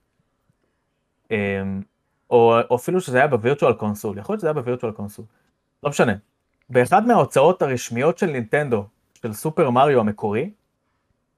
אמ, 1.30 1.82
או, 2.30 2.54
או 2.70 2.76
אפילו 2.76 3.00
שזה 3.00 3.18
היה 3.18 3.26
ב 3.26 3.32
Virtual 3.32 3.72
Console, 3.72 4.18
יכול 4.18 4.32
להיות 4.32 4.40
שזה 4.40 4.48
היה 4.48 4.54
ב 4.55 4.59
Virtual 4.59 4.92
Console, 4.92 5.24
לא 5.82 5.90
משנה. 5.90 6.12
באחד 6.70 7.06
מההוצאות 7.06 7.62
הרשמיות 7.62 8.18
של 8.18 8.26
נינטנדו, 8.26 8.86
של 9.14 9.32
Super 9.32 9.70
Mario 9.70 10.00
המקורי, 10.00 10.50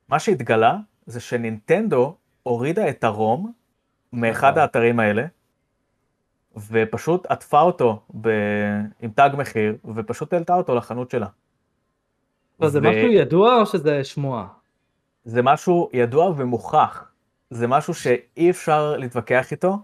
מה 0.08 0.18
שהתגלה 0.18 0.76
זה 1.06 1.20
שנינטנדו 1.20 2.16
הורידה 2.42 2.88
את 2.88 3.04
ה 3.04 3.16
ROM 3.16 3.52
מאחד 4.12 4.58
האתרים 4.58 5.00
האלה, 5.00 5.26
ופשוט 6.56 7.26
עטפה 7.26 7.60
אותו 7.60 8.02
ב... 8.20 8.28
עם 9.00 9.10
תג 9.10 9.30
מחיר, 9.38 9.76
ופשוט 9.94 10.32
העלתה 10.32 10.54
אותו 10.54 10.74
לחנות 10.74 11.10
שלה. 11.10 11.26
זה 12.66 12.78
ו... 12.78 12.82
משהו 12.82 13.08
ידוע 13.08 13.60
או 13.60 13.66
שזה 13.66 14.04
שמועה? 14.04 14.46
זה 15.24 15.42
משהו 15.42 15.90
ידוע 15.92 16.32
ומוכח. 16.36 17.10
זה 17.50 17.66
משהו 17.66 17.94
שאי 17.94 18.50
אפשר 18.50 18.96
להתווכח 18.96 19.52
איתו, 19.52 19.78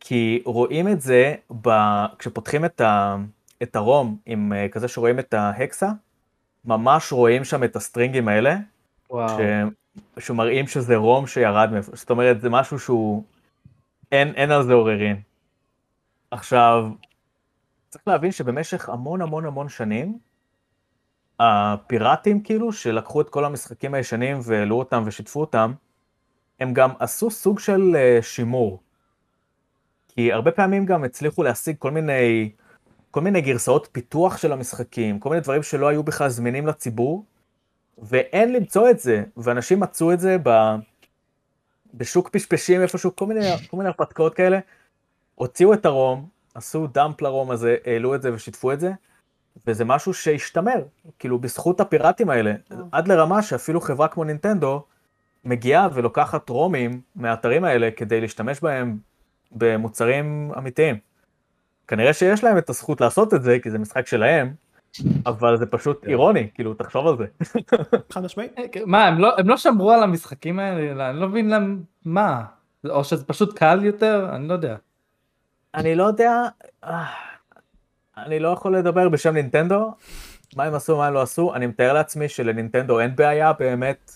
כי 0.00 0.42
רואים 0.44 0.88
את 0.88 1.00
זה 1.00 1.34
ב... 1.62 1.70
כשפותחים 2.18 2.64
את, 2.64 2.80
ה... 2.80 3.16
את 3.62 3.76
הרום 3.76 4.16
עם 4.26 4.52
אה, 4.52 4.68
כזה 4.68 4.88
שרואים 4.88 5.18
את 5.18 5.34
ההקסה, 5.34 5.88
ממש 6.64 7.12
רואים 7.12 7.44
שם 7.44 7.64
את 7.64 7.76
הסטרינגים 7.76 8.28
האלה, 8.28 8.56
ש... 9.12 9.16
שמראים 10.18 10.66
שזה 10.66 10.96
רום 10.96 11.26
שירד 11.26 11.70
זאת 11.80 12.10
אומרת 12.10 12.40
זה 12.40 12.50
משהו 12.50 12.78
שהוא, 12.78 13.24
אין, 14.12 14.28
אין 14.34 14.50
על 14.50 14.62
זה 14.62 14.72
עוררין. 14.72 15.20
עכשיו, 16.30 16.90
צריך 17.88 18.08
להבין 18.08 18.32
שבמשך 18.32 18.88
המון 18.88 19.22
המון 19.22 19.46
המון 19.46 19.68
שנים, 19.68 20.18
הפיראטים 21.40 22.42
כאילו, 22.42 22.72
שלקחו 22.72 23.20
את 23.20 23.28
כל 23.28 23.44
המשחקים 23.44 23.94
הישנים 23.94 24.38
והעלו 24.42 24.78
אותם 24.78 25.02
ושיתפו 25.06 25.40
אותם, 25.40 25.72
הם 26.60 26.74
גם 26.74 26.90
עשו 26.98 27.30
סוג 27.30 27.58
של 27.58 27.80
uh, 27.80 28.22
שימור. 28.22 28.80
כי 30.08 30.32
הרבה 30.32 30.50
פעמים 30.50 30.86
גם 30.86 31.04
הצליחו 31.04 31.42
להשיג 31.42 31.76
כל 31.78 31.90
מיני, 31.90 32.50
כל 33.10 33.20
מיני 33.20 33.40
גרסאות 33.40 33.88
פיתוח 33.92 34.36
של 34.36 34.52
המשחקים, 34.52 35.18
כל 35.18 35.28
מיני 35.28 35.40
דברים 35.40 35.62
שלא 35.62 35.88
היו 35.88 36.02
בכלל 36.02 36.28
זמינים 36.28 36.66
לציבור, 36.66 37.24
ואין 37.98 38.52
למצוא 38.52 38.90
את 38.90 38.98
זה, 39.00 39.24
ואנשים 39.36 39.80
מצאו 39.80 40.12
את 40.12 40.20
זה 40.20 40.36
ב... 40.42 40.50
בשוק 41.94 42.28
פשפשים 42.28 42.80
איפשהו, 42.80 43.16
כל 43.16 43.26
מיני, 43.26 43.56
כל 43.70 43.76
מיני 43.76 43.88
הרפתקאות 43.88 44.34
כאלה, 44.34 44.58
הוציאו 45.34 45.74
את 45.74 45.86
הרום, 45.86 46.28
עשו 46.54 46.86
דאמפ 46.86 47.20
לרום 47.20 47.50
הזה, 47.50 47.76
העלו 47.86 48.14
את 48.14 48.22
זה 48.22 48.34
ושיתפו 48.34 48.72
את 48.72 48.80
זה, 48.80 48.92
וזה 49.66 49.84
משהו 49.84 50.14
שהשתמר, 50.14 50.84
כאילו 51.18 51.38
בזכות 51.38 51.80
הפיראטים 51.80 52.30
האלה, 52.30 52.54
עד 52.92 53.08
לרמה 53.08 53.42
שאפילו 53.42 53.80
חברה 53.80 54.08
כמו 54.08 54.24
נינטנדו 54.24 54.84
מגיעה 55.44 55.88
ולוקחת 55.94 56.48
רומים 56.48 57.00
מהאתרים 57.16 57.64
האלה 57.64 57.90
כדי 57.90 58.20
להשתמש 58.20 58.60
בהם 58.60 58.98
במוצרים 59.52 60.52
אמיתיים. 60.58 60.98
כנראה 61.88 62.12
שיש 62.12 62.44
להם 62.44 62.58
את 62.58 62.70
הזכות 62.70 63.00
לעשות 63.00 63.34
את 63.34 63.42
זה, 63.42 63.58
כי 63.62 63.70
זה 63.70 63.78
משחק 63.78 64.06
שלהם, 64.06 64.54
אבל 65.26 65.56
זה 65.56 65.66
פשוט 65.66 66.02
כן. 66.02 66.08
אירוני, 66.08 66.48
כאילו, 66.54 66.74
תחשוב 66.74 67.06
על 67.06 67.16
זה. 67.18 67.26
חד 68.12 68.24
משמעית. 68.24 68.52
אה, 68.58 68.68
כן, 68.72 68.82
מה, 68.86 69.06
הם 69.06 69.18
לא, 69.18 69.38
הם 69.38 69.48
לא 69.48 69.56
שמרו 69.56 69.92
על 69.92 70.02
המשחקים 70.02 70.58
האלה? 70.58 71.10
אני 71.10 71.20
לא 71.20 71.28
מבין 71.28 71.48
להם, 71.48 71.82
מה? 72.04 72.44
או 72.88 73.04
שזה 73.04 73.24
פשוט 73.24 73.58
קל 73.58 73.84
יותר? 73.84 74.28
אני 74.32 74.48
לא 74.48 74.52
יודע. 74.52 74.76
אני 75.74 75.94
לא 75.94 76.04
יודע, 76.04 76.42
אה, 76.84 77.04
אני 78.16 78.38
לא 78.38 78.48
יכול 78.48 78.76
לדבר 78.76 79.08
בשם 79.08 79.34
נינטנדו, 79.34 79.94
מה 80.56 80.64
הם 80.64 80.74
עשו, 80.74 80.96
מה 80.96 81.06
הם 81.06 81.14
לא 81.14 81.22
עשו, 81.22 81.54
אני 81.54 81.66
מתאר 81.66 81.92
לעצמי 81.92 82.28
שלנינטנדו 82.28 83.00
אין 83.00 83.16
בעיה 83.16 83.52
באמת 83.52 84.10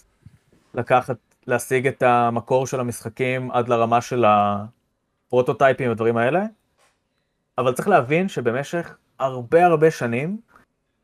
לקחת, 0.75 1.17
להשיג 1.47 1.87
את 1.87 2.03
המקור 2.03 2.67
של 2.67 2.81
המשחקים 2.81 3.51
עד 3.51 3.69
לרמה 3.69 4.01
של 4.01 4.25
הפרוטוטייפים 4.29 5.91
ודברים 5.91 6.17
האלה, 6.17 6.45
אבל 7.59 7.73
צריך 7.73 7.89
להבין 7.89 8.29
שבמשך 8.29 8.97
הרבה 9.19 9.67
הרבה 9.67 9.91
שנים, 9.91 10.41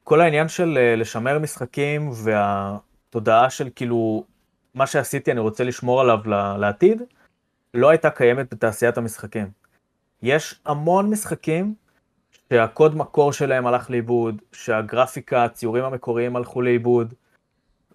כל 0.05 0.21
העניין 0.21 0.49
של 0.49 0.79
אה, 0.81 0.97
לשמר 0.97 1.39
משחקים 1.39 2.11
והתודעה 2.15 3.51
של 3.51 3.69
כאילו, 3.77 4.25
מה 4.75 4.87
שעשיתי 4.87 5.33
אני 5.33 5.41
רוצה 5.41 5.65
לשמור 5.65 6.01
עליו 6.01 6.19
לעתיד, 6.59 7.03
לא 7.75 7.89
הייתה 7.89 8.11
קיימת 8.11 8.55
בתעשיית 8.55 8.99
המשחקים. 8.99 9.51
יש 10.23 10.61
המון 10.67 11.11
משחקים 11.11 11.75
שהקוד 12.31 12.97
מקור 12.97 13.33
שלהם 13.33 13.67
הלך 13.67 13.91
לאיבוד, 13.91 14.43
שהגרפיקה, 14.53 15.45
הציורים 15.45 15.85
המקוריים 15.85 16.37
הלכו 16.37 16.63
לאיבוד, 16.63 17.15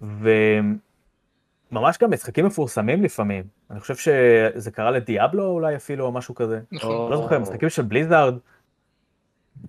וממש 0.01 1.97
גם 2.01 2.11
משחקים 2.11 2.45
מפורסמים 2.45 3.03
לפעמים. 3.03 3.43
אני 3.71 3.79
חושב 3.79 3.95
שזה 3.95 4.71
קרה 4.71 4.91
לדיאבלו 4.91 5.45
אולי 5.45 5.75
אפילו, 5.75 6.05
או 6.05 6.11
משהו 6.11 6.35
כזה. 6.35 6.59
נכון. 6.71 7.11
לא 7.11 7.17
זוכר, 7.17 7.39
משחקים 7.39 7.69
של 7.69 7.81
בליזארד. 7.81 8.35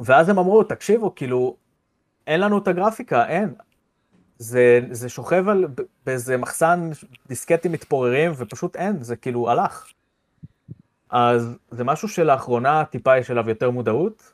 ואז 0.01 0.29
הם 0.29 0.39
אמרו, 0.39 0.63
תקשיבו, 0.63 1.15
כאילו, 1.15 1.57
אין 2.27 2.41
לנו 2.41 2.59
את 2.59 2.69
הגרפיקה, 2.69 3.27
אין. 3.27 3.55
זה, 4.39 4.81
זה 4.91 5.09
שוכב 5.09 5.49
על, 5.49 5.67
באיזה 6.07 6.37
מחסן 6.37 6.91
דיסקטים 7.29 7.73
מתפוררים, 7.73 8.33
ופשוט 8.37 8.77
אין, 8.77 9.03
זה 9.03 9.17
כאילו 9.17 9.51
הלך. 9.51 9.87
אז 11.11 11.57
זה 11.71 11.85
משהו 11.85 12.09
שלאחרונה 12.09 12.85
טיפה 12.85 13.19
יש 13.19 13.31
אליו 13.31 13.49
יותר 13.49 13.71
מודעות, 13.71 14.33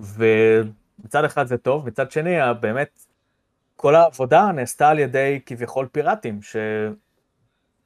ומצד 0.00 1.24
אחד 1.24 1.46
זה 1.46 1.58
טוב, 1.58 1.86
מצד 1.86 2.10
שני, 2.10 2.36
באמת, 2.60 3.06
כל 3.76 3.94
העבודה 3.94 4.52
נעשתה 4.52 4.88
על 4.88 4.98
ידי 4.98 5.40
כביכול 5.46 5.86
פיראטים, 5.92 6.40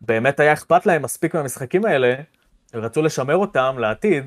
שבאמת 0.03 0.41
היה 0.41 0.53
אכפת 0.53 0.87
להם 0.87 1.03
מספיק 1.03 1.35
מהמשחקים 1.35 1.85
האלה, 1.85 2.15
ורצו 2.75 3.03
לשמר 3.03 3.37
אותם 3.37 3.77
לעתיד, 3.79 4.25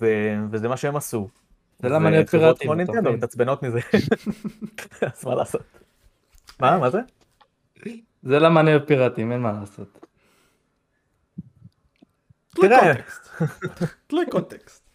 ו... 0.00 0.06
וזה 0.50 0.68
מה 0.68 0.76
שהם 0.76 0.96
עשו. 0.96 1.28
זה 1.78 1.88
למה 1.88 2.08
אני 2.08 2.26
פיראטים. 2.26 2.66
כמו 2.66 2.74
נינטנדו 2.74 3.12
מתעצבנות 3.12 3.62
מזה. 3.62 3.80
אז 5.12 5.24
מה 5.24 5.34
לעשות? 5.34 5.62
מה? 6.60 6.78
מה 6.78 6.90
זה? 6.90 6.98
זה 8.22 8.38
למה 8.38 8.60
אני 8.60 8.70
אוהב 8.70 8.84
פיראטים, 8.84 9.32
אין 9.32 9.40
מה 9.40 9.52
לעשות. 9.52 10.06
תלוי 14.06 14.26
קונטקסט. 14.30 14.86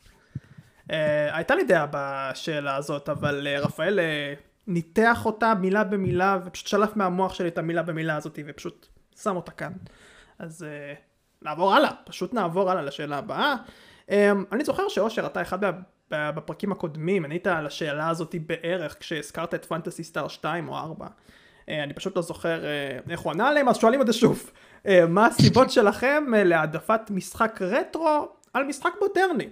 אה, 0.91 1.35
הייתה 1.35 1.55
לי 1.55 1.63
דעה 1.63 1.85
בשאלה 1.91 2.75
הזאת, 2.75 3.09
אבל 3.09 3.47
אה, 3.47 3.59
רפאל 3.59 3.99
אה, 3.99 4.33
ניתח 4.67 5.25
אותה 5.25 5.53
מילה 5.55 5.83
במילה, 5.83 6.37
ופשוט 6.45 6.67
שלף 6.67 6.95
מהמוח 6.95 7.33
שלי 7.33 7.47
את 7.47 7.57
המילה 7.57 7.83
במילה 7.83 8.15
הזאת, 8.15 8.39
ופשוט 8.47 8.87
שם 9.21 9.35
אותה 9.35 9.51
כאן. 9.51 9.71
אז 10.39 10.65
נעבור 11.41 11.75
הלאה, 11.75 11.91
פשוט 12.05 12.33
נעבור 12.33 12.71
הלאה 12.71 12.81
לשאלה 12.81 13.17
הבאה. 13.17 13.55
אני 14.51 14.63
זוכר 14.63 14.89
שאושר, 14.89 15.25
אתה 15.25 15.41
אחד 15.41 15.63
בפרקים 16.11 16.71
הקודמים, 16.71 17.25
ענית 17.25 17.47
על 17.47 17.65
השאלה 17.65 18.09
הזאת 18.09 18.35
בערך 18.45 18.99
כשהזכרת 18.99 19.53
את 19.53 19.65
פנטסי 19.65 20.03
סטאר 20.03 20.27
2 20.27 20.69
או 20.69 20.77
4. 20.77 21.07
אני 21.67 21.93
פשוט 21.93 22.15
לא 22.15 22.21
זוכר 22.21 22.63
איך 23.09 23.19
הוא 23.19 23.31
ענה 23.31 23.49
עליהם, 23.49 23.69
אז 23.69 23.77
שואלים 23.77 24.01
את 24.01 24.07
זה 24.07 24.13
שוב. 24.13 24.51
מה 25.09 25.25
הסיבות 25.25 25.71
שלכם 25.75 26.23
להעדפת 26.35 27.01
משחק 27.09 27.59
רטרו 27.61 28.27
על 28.53 28.63
משחק 28.63 28.91
מודרני? 29.01 29.49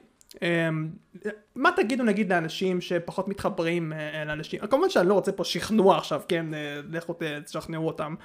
מה 1.56 1.70
תגידו 1.76 2.04
נגיד 2.04 2.34
לאנשים 2.34 2.82
שפחות 2.82 3.28
מתחברים 3.28 3.94
לאנשים, 4.26 4.60
כמובן 4.60 4.90
שאני 4.90 5.10
לא 5.10 5.14
רוצה 5.14 5.32
פה 5.32 5.44
שכנוע 5.44 5.98
עכשיו, 5.98 6.22
כן, 6.28 6.46
לכו 6.90 7.14
תשכנעו 7.46 7.88
אותם, 7.88 8.16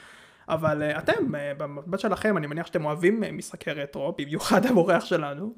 אבל 0.48 0.82
אתם, 0.82 1.12
במבט 1.56 2.00
שלכם, 2.00 2.36
אני 2.36 2.46
מניח 2.46 2.66
שאתם 2.66 2.84
אוהבים 2.84 3.22
משחקי 3.32 3.70
רטרו, 3.70 4.14
במיוחד 4.18 4.66
המורח 4.66 5.04
שלנו, 5.04 5.54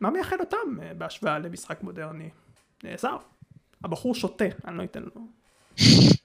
מה 0.00 0.10
מייחד 0.10 0.36
אותם 0.40 0.56
בהשוואה 0.98 1.38
למשחק 1.38 1.82
מודרני? 1.82 2.28
שר, 2.96 3.16
הבחור 3.84 4.14
שותה, 4.14 4.44
אני 4.66 4.78
לא 4.78 4.84
אתן 4.84 5.02
לו. 5.02 5.10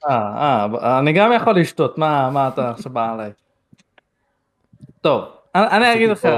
אה, 0.08 0.66
אה, 0.82 0.98
אני 0.98 1.12
גם 1.12 1.32
יכול 1.32 1.60
לשתות, 1.60 1.98
מה 1.98 2.30
מה 2.30 2.48
אתה 2.48 2.70
עכשיו 2.70 2.92
בא 2.92 3.12
עליי? 3.12 3.30
טוב, 5.00 5.24
אני 5.54 5.66
אני 5.66 5.94
אגיד 5.94 6.10
לך, 6.10 6.28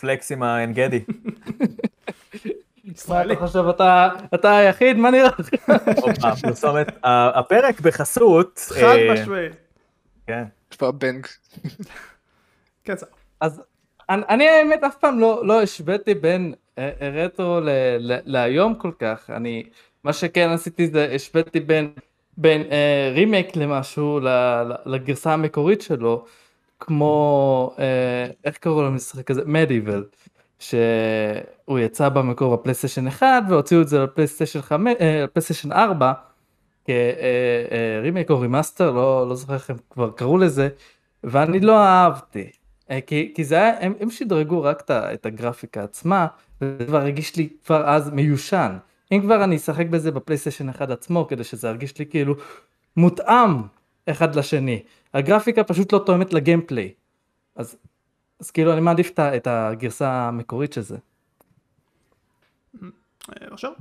פלקס 0.00 0.32
עם 0.32 0.42
העין 0.42 0.72
גדי. 0.72 1.04
מה. 3.08 3.22
אתה 3.32 3.36
חושב, 3.36 3.64
אתה 3.68 4.08
אתה 4.34 4.56
היחיד? 4.56 4.96
מה 4.96 5.10
נראה 5.10 5.28
לך? 5.38 5.40
הפרק 7.34 7.80
בחסות. 7.80 8.58
חד 8.74 8.82
אה, 8.82 9.12
משמעית. 9.14 9.52
כן. 10.26 10.44
יש 10.72 10.76
פה 10.76 10.92
בנג. 10.92 11.26
כן, 12.84 12.96
זה- 12.96 13.06
אז 13.40 13.62
אני, 14.10 14.22
אני 14.28 14.48
האמת 14.48 14.84
אף 14.84 14.96
פעם 14.96 15.18
לא, 15.18 15.46
לא 15.46 15.62
השוויתי 15.62 16.14
בין 16.14 16.54
אה, 16.78 16.90
אה, 17.02 17.08
רטרו 17.24 17.60
ל, 17.60 17.68
ל, 17.98 18.18
להיום 18.24 18.74
כל 18.74 18.92
כך, 18.98 19.30
אני, 19.30 19.62
מה 20.04 20.12
שכן 20.12 20.48
עשיתי 20.50 20.86
זה 20.86 21.12
השוויתי 21.14 21.60
בין, 21.60 21.92
בין 22.36 22.62
אה, 22.70 23.10
רימייק 23.14 23.56
למשהו 23.56 24.20
ל, 24.20 24.28
ל, 24.28 24.74
לגרסה 24.86 25.32
המקורית 25.32 25.82
שלו, 25.82 26.24
כמו, 26.80 27.74
אה, 27.78 28.26
איך 28.44 28.56
קראו 28.58 28.82
למשחק 28.82 29.30
הזה? 29.30 29.42
מדיבל, 29.46 30.04
שהוא 30.58 31.78
יצא 31.78 32.08
במקור 32.08 32.56
ב 32.56 32.60
PlayStation 32.60 33.06
1 33.06 33.26
והוציאו 33.48 33.82
את 33.82 33.88
זה 33.88 33.98
ל 34.00 34.05
PlayStation 34.05 34.62
5, 34.62 34.94
אה, 35.00 35.24
ל 35.24 35.28
PlayStation 35.28 35.72
4 35.72 36.12
כרימייק 36.86 38.30
או 38.30 38.40
remaster, 38.40 38.90
לא, 38.90 39.28
לא 39.28 39.34
זוכר 39.34 39.54
איך 39.54 39.70
הם 39.70 39.76
כבר 39.90 40.10
קראו 40.10 40.38
לזה, 40.38 40.68
ואני 41.24 41.60
לא 41.60 41.78
אהבתי. 41.78 42.57
אה, 42.90 43.00
כי, 43.00 43.32
כי 43.34 43.44
זה 43.44 43.54
היה, 43.54 43.80
הם, 43.80 43.94
הם 44.00 44.10
שדרגו 44.10 44.62
רק 44.62 44.80
את, 44.80 44.90
את 44.90 45.26
הגרפיקה 45.26 45.84
עצמה, 45.84 46.26
וזה 46.60 46.86
כבר 46.86 46.98
הרגיש 46.98 47.36
לי 47.36 47.48
כבר 47.64 47.88
אז 47.88 48.10
מיושן. 48.10 48.76
אם 49.12 49.20
כבר 49.22 49.44
אני 49.44 49.56
אשחק 49.56 49.86
בזה 49.86 50.10
ב 50.10 50.15
PlayStation 50.15 50.68
1 50.68 50.90
עצמו, 50.90 51.26
כדי 51.28 51.44
שזה 51.44 51.68
ירגיש 51.68 51.98
לי 51.98 52.06
כאילו 52.06 52.34
מותאם 52.96 53.62
אחד 54.06 54.36
לשני. 54.36 54.82
הגרפיקה 55.14 55.64
פשוט 55.64 55.92
לא 55.92 56.02
תואמת 56.06 56.32
ל 56.32 56.38
gameplay. 56.38 56.92
אז, 57.56 57.76
אז 58.40 58.50
כאילו 58.50 58.72
אני 58.72 58.80
מעדיף 58.80 59.10
את 59.18 59.46
הגרסה 59.46 60.10
המקורית 60.10 60.72
של 60.72 60.80
זה. 60.80 60.96
אה, 62.82 62.86
עכשיו? 63.50 63.72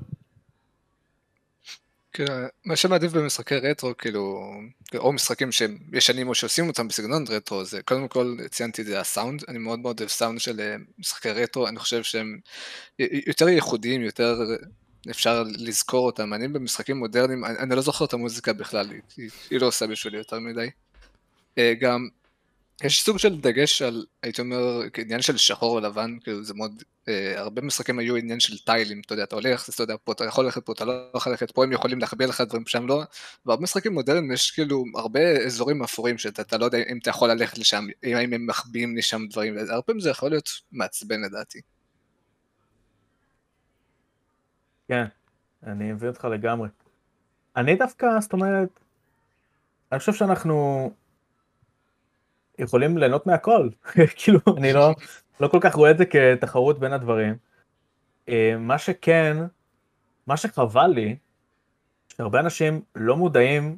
כאילו, 2.17 2.33
מה 2.65 2.75
שמעדיף 2.75 3.11
במשחקי 3.11 3.55
רטרו, 3.55 3.97
כאילו, 3.97 4.51
או 4.95 5.13
משחקים 5.13 5.51
שהם 5.51 5.77
ישנים 5.93 6.27
או 6.27 6.35
שעושים 6.35 6.67
אותם 6.67 6.87
בסגנון 6.87 7.25
רטרו, 7.29 7.65
זה 7.65 7.81
קודם 7.83 8.07
כל 8.07 8.37
ציינתי 8.49 8.81
את 8.81 8.87
זה 8.87 8.99
הסאונד, 8.99 9.43
אני 9.47 9.57
מאוד 9.57 9.79
מאוד 9.79 9.99
אוהב 9.99 10.09
סאונד 10.09 10.39
של 10.39 10.59
אה, 10.59 10.75
משחקי 10.99 11.29
רטרו, 11.29 11.67
אני 11.67 11.79
חושב 11.79 12.03
שהם 12.03 12.39
יותר 12.99 13.49
ייחודיים, 13.49 14.01
יותר 14.01 14.39
אפשר 15.09 15.43
לזכור 15.57 16.05
אותם. 16.05 16.33
אני 16.33 16.47
במשחקים 16.47 16.97
מודרניים, 16.97 17.45
אני, 17.45 17.57
אני 17.57 17.75
לא 17.75 17.81
זוכר 17.81 18.05
את 18.05 18.13
המוזיקה 18.13 18.53
בכלל, 18.53 18.91
היא, 19.17 19.29
היא 19.49 19.59
לא 19.59 19.67
עושה 19.67 19.87
בשבילי 19.87 20.17
יותר 20.17 20.39
מדי. 20.39 20.69
אה, 21.57 21.73
גם 21.79 22.07
יש 22.83 23.03
סוג 23.03 23.17
של 23.17 23.41
דגש 23.41 23.81
על, 23.81 24.05
הייתי 24.23 24.41
אומר, 24.41 24.81
עניין 24.97 25.21
של 25.21 25.37
שחור 25.37 25.75
או 25.75 25.79
לבן, 25.79 26.17
כאילו 26.23 26.43
זה 26.43 26.53
מאוד, 26.53 26.83
אה, 27.07 27.39
הרבה 27.39 27.61
משחקים 27.61 27.99
היו 27.99 28.15
עניין 28.15 28.39
של 28.39 28.57
טיילים, 28.57 29.01
אתה 29.05 29.13
יודע, 29.13 29.23
אתה 29.23 29.35
הולך, 29.35 29.69
אתה 29.69 29.83
יודע, 29.83 29.95
פה 30.03 30.11
אתה 30.11 30.25
יכול 30.25 30.45
ללכת 30.45 30.65
פה, 30.65 30.73
אתה 30.73 30.85
לא 30.85 31.11
יכול 31.15 31.31
ללכת 31.31 31.51
פה, 31.51 31.63
הם 31.63 31.71
יכולים 31.71 31.99
להחביא 31.99 32.25
לך 32.25 32.41
דברים 32.41 32.65
שם 32.67 32.87
לא, 32.87 33.03
והרבה 33.45 33.63
משחקים 33.63 33.93
מודרניים 33.93 34.31
יש 34.31 34.51
כאילו 34.51 34.83
הרבה 34.95 35.19
אזורים 35.45 35.83
אפורים 35.83 36.17
שאתה 36.17 36.41
אתה 36.41 36.57
לא 36.57 36.65
יודע 36.65 36.77
אם 36.77 36.97
אתה 37.01 37.09
יכול 37.09 37.31
ללכת 37.31 37.57
לשם, 37.57 37.85
אם 38.03 38.33
הם 38.33 38.47
מחביאים 38.47 38.97
לשם 38.97 39.21
דברים, 39.29 39.57
הרבה 39.57 39.81
פעמים 39.81 39.99
זה 39.99 40.09
יכול 40.09 40.29
להיות 40.29 40.49
מעצבן 40.71 41.21
לדעתי. 41.21 41.61
כן, 44.87 45.05
אני 45.63 45.91
מבין 45.91 46.09
אותך 46.09 46.25
לגמרי. 46.25 46.69
אני 47.55 47.75
דווקא, 47.75 48.19
זאת 48.19 48.33
אומרת, 48.33 48.79
אני 49.91 49.99
חושב 49.99 50.13
שאנחנו 50.13 50.91
יכולים 52.59 52.97
ליהנות 52.97 53.27
מהכל. 53.27 53.69
כאילו, 54.17 54.39
אני 54.57 54.73
לא, 54.73 54.95
לא 55.39 55.47
כל 55.47 55.57
כך 55.61 55.75
רואה 55.75 55.91
את 55.91 55.97
זה 55.97 56.05
כתחרות 56.05 56.79
בין 56.79 56.93
הדברים. 56.93 57.35
אה, 58.29 58.55
מה 58.59 58.77
שכן, 58.77 59.37
מה 60.27 60.37
שחבל 60.37 60.87
לי, 60.87 61.15
שהרבה 62.17 62.39
אנשים 62.39 62.81
לא 62.95 63.17
מודעים 63.17 63.77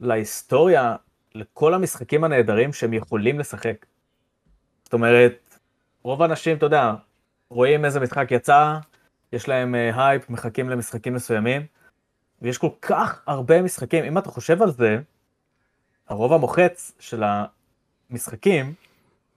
להיסטוריה, 0.00 0.96
לכל 1.34 1.74
המשחקים 1.74 2.24
הנהדרים 2.24 2.72
שהם 2.72 2.92
יכולים 2.92 3.38
לשחק. 3.38 3.86
זאת 4.84 4.92
אומרת, 4.92 5.58
רוב 6.02 6.22
האנשים, 6.22 6.56
אתה 6.56 6.66
יודע, 6.66 6.94
רואים 7.50 7.84
איזה 7.84 8.00
משחק 8.00 8.30
יצא, 8.30 8.78
יש 9.32 9.48
להם 9.48 9.74
אה, 9.74 10.08
הייפ, 10.08 10.30
מחכים 10.30 10.70
למשחקים 10.70 11.14
מסוימים, 11.14 11.66
ויש 12.42 12.58
כל 12.58 12.70
כך 12.82 13.22
הרבה 13.26 13.62
משחקים, 13.62 14.04
אם 14.04 14.18
אתה 14.18 14.28
חושב 14.30 14.62
על 14.62 14.70
זה, 14.70 14.98
הרוב 16.08 16.32
המוחץ 16.32 16.92
של 16.98 17.22
המשחקים, 18.10 18.74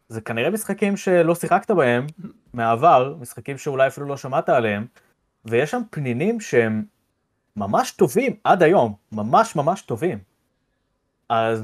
זה 0.09 0.21
כנראה 0.21 0.49
משחקים 0.49 0.97
שלא 0.97 1.35
שיחקת 1.35 1.71
בהם 1.71 2.07
מהעבר, 2.53 3.15
משחקים 3.19 3.57
שאולי 3.57 3.87
אפילו 3.87 4.07
לא 4.07 4.17
שמעת 4.17 4.49
עליהם, 4.49 4.85
ויש 5.45 5.71
שם 5.71 5.81
פנינים 5.89 6.39
שהם 6.39 6.83
ממש 7.55 7.91
טובים 7.91 8.35
עד 8.43 8.63
היום, 8.63 8.93
ממש 9.11 9.55
ממש 9.55 9.81
טובים. 9.81 10.19
אז 11.29 11.63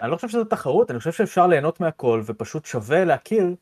אני 0.00 0.10
לא 0.10 0.16
חושב 0.16 0.28
שזו 0.28 0.44
תחרות, 0.44 0.90
אני 0.90 0.98
חושב 0.98 1.12
שאפשר 1.12 1.46
ליהנות 1.46 1.80
מהכל, 1.80 2.22
ופשוט 2.24 2.66
שווה 2.66 3.04
להכיר 3.04 3.54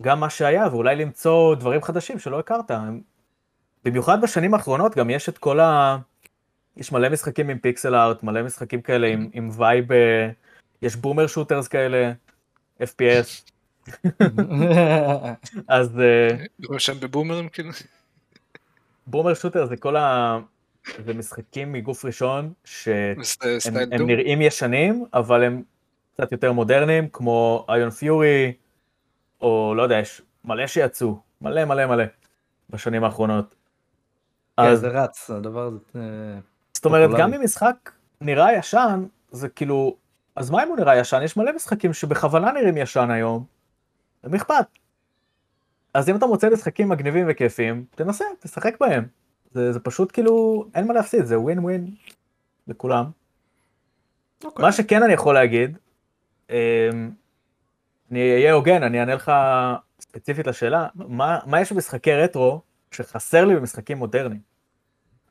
גם 0.00 0.20
מה 0.20 0.30
שהיה, 0.30 0.68
ואולי 0.70 0.96
למצוא 0.96 1.54
דברים 1.54 1.82
חדשים 1.82 2.18
שלא 2.18 2.38
הכרת. 2.38 2.70
במיוחד 3.84 4.20
בשנים 4.20 4.54
האחרונות 4.54 4.96
גם 4.96 5.10
יש 5.10 5.28
את 5.28 5.38
כל 5.38 5.60
ה... 5.60 5.98
יש 6.76 6.92
מלא 6.92 7.08
משחקים 7.08 7.50
עם 7.50 7.58
pixel 7.58 7.94
art, 7.94 8.22
מלא 8.22 8.42
משחקים 8.42 8.82
כאלה 8.82 9.06
עם, 9.06 9.30
עם 9.32 9.50
vibe, 9.56 9.92
אה, 9.92 10.30
יש 10.82 10.96
boomer 10.96 11.26
shooters 11.26 11.68
כאלה, 11.68 12.12
FPS, 12.82 13.50
אז 15.68 16.00
רואים 16.64 16.78
שם 16.78 17.00
בבומרים 17.00 17.48
כאילו. 17.48 17.70
boomer 19.06 19.34
shooter 19.34 19.66
זה 19.66 19.76
כל 19.76 19.96
ה... 19.96 20.38
זה 21.06 21.14
משחקים 21.14 21.72
מגוף 21.72 22.04
ראשון, 22.04 22.52
שהם. 22.64 23.20
נראים 24.06 24.42
ישנים, 24.42 25.04
אבל 25.14 25.44
הם 25.44 25.62
קצת 26.14 26.32
יותר 26.32 26.52
מודרניים, 26.52 27.08
כמו 27.08 27.66
איון 27.68 27.90
פיורי, 27.90 28.52
או 29.40 29.74
לא 29.76 29.82
יודע, 29.82 29.98
יש 29.98 30.22
מלא 30.44 30.66
שיצאו, 30.66 31.20
מלא 31.40 31.64
מלא 31.64 31.86
מלא, 31.86 32.04
בשנים 32.70 33.04
האחרונות. 33.04 33.54
כן, 34.56 34.62
אז 34.62 34.80
זה 34.80 34.88
רץ, 34.88 35.30
הדבר 35.30 35.66
הזה. 35.66 35.78
אה, 35.96 36.00
זאת 36.72 36.84
אומרת. 36.84 37.10
גם 37.18 37.34
אם 37.34 37.42
משחק 37.44 37.90
נראה 38.20 38.54
ישן, 38.54 39.04
זה 39.30 39.48
כאילו, 39.48 39.96
אז 40.36 40.50
מה 40.50 40.62
אם 40.62 40.68
הוא 40.68 40.76
נראה 40.76 40.96
ישן? 40.96 41.20
יש 41.24 41.36
מלא 41.36 41.52
משחקים 41.56 41.92
שבכוונה 41.92 42.52
נראים 42.52 42.76
ישן 42.76 43.10
היום, 43.10 43.44
למי 44.24 44.36
אכפת? 44.36 44.66
אז 45.94 46.08
אם 46.08 46.16
אתה 46.16 46.26
מוצא 46.26 46.50
משחקים 46.50 46.88
מגניבים 46.88 47.26
וכיפים, 47.28 47.84
תנסה, 47.90 48.24
תשחק 48.40 48.76
בהם. 48.80 49.06
זה, 49.52 49.72
זה 49.72 49.80
פשוט 49.80 50.12
כאילו, 50.12 50.64
אין 50.74 50.86
מה 50.86 50.94
להפסיד, 50.94 51.24
זה 51.24 51.38
ווין 51.38 51.58
ווין 51.58 51.94
לכולם. 52.68 53.10
אוקיי. 54.44 54.64
מה 54.64 54.72
שכן 54.72 55.02
אני 55.02 55.12
יכול 55.12 55.34
להגיד, 55.34 55.78
אמ, 56.50 56.56
אני 58.10 58.32
אהיה 58.32 58.52
הוגן, 58.52 58.82
אני 58.82 59.00
אענה 59.00 59.14
לך 59.14 59.32
ספציפית 60.00 60.46
לשאלה, 60.46 60.86
מה, 60.94 61.38
מה 61.46 61.60
יש 61.60 61.72
במשחקי 61.72 62.14
רטרו 62.14 62.60
שחסר 62.90 63.44
לי 63.44 63.56
במשחקים 63.56 63.98
מודרניים? 63.98 64.40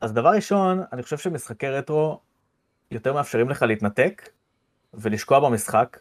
אז 0.02 0.14
דבר 0.14 0.30
ראשון, 0.30 0.84
אני 0.93 1.04
חושב 1.04 1.18
שמשחקי 1.18 1.68
רטרו 1.68 2.20
יותר 2.91 3.14
מאפשרים 3.14 3.50
לך 3.50 3.62
להתנתק 3.62 4.30
ולשקוע 4.94 5.40
במשחק, 5.40 5.98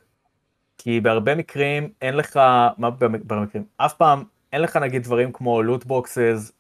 כי 0.78 1.00
בהרבה 1.00 1.34
מקרים 1.34 1.92
אין 2.02 2.14
לך, 2.16 2.36
מה 2.78 2.90
במ- 2.90 3.28
במקרים? 3.28 3.64
אף 3.76 3.94
פעם 3.94 4.24
אין 4.52 4.62
לך 4.62 4.76
נגיד 4.76 5.02
דברים 5.02 5.32
כמו 5.32 5.62
loot 5.62 5.84
boxes, 5.84 6.52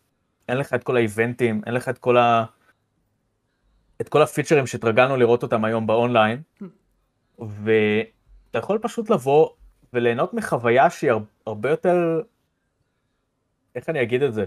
אין 0.48 0.56
לך 0.56 0.74
את 0.74 0.84
כל 0.84 0.96
האיבנטים, 0.96 1.60
אין 1.66 1.74
לך 1.74 1.88
את 1.88 1.98
כל 1.98 2.16
ה... 2.16 2.44
את 4.00 4.08
כל 4.08 4.22
הפיצ'רים 4.22 4.66
שהתרגלנו 4.66 5.16
לראות 5.16 5.42
אותם 5.42 5.64
היום 5.64 5.86
באונליין, 5.86 6.42
ואתה 7.38 8.08
יכול 8.58 8.78
פשוט 8.82 9.10
לבוא 9.10 9.48
וליהנות 9.92 10.34
מחוויה 10.34 10.90
שהיא 10.90 11.10
הר- 11.10 11.18
הרבה 11.46 11.70
יותר, 11.70 12.20
איך 13.74 13.88
אני 13.88 14.02
אגיד 14.02 14.22
את 14.22 14.34
זה? 14.34 14.44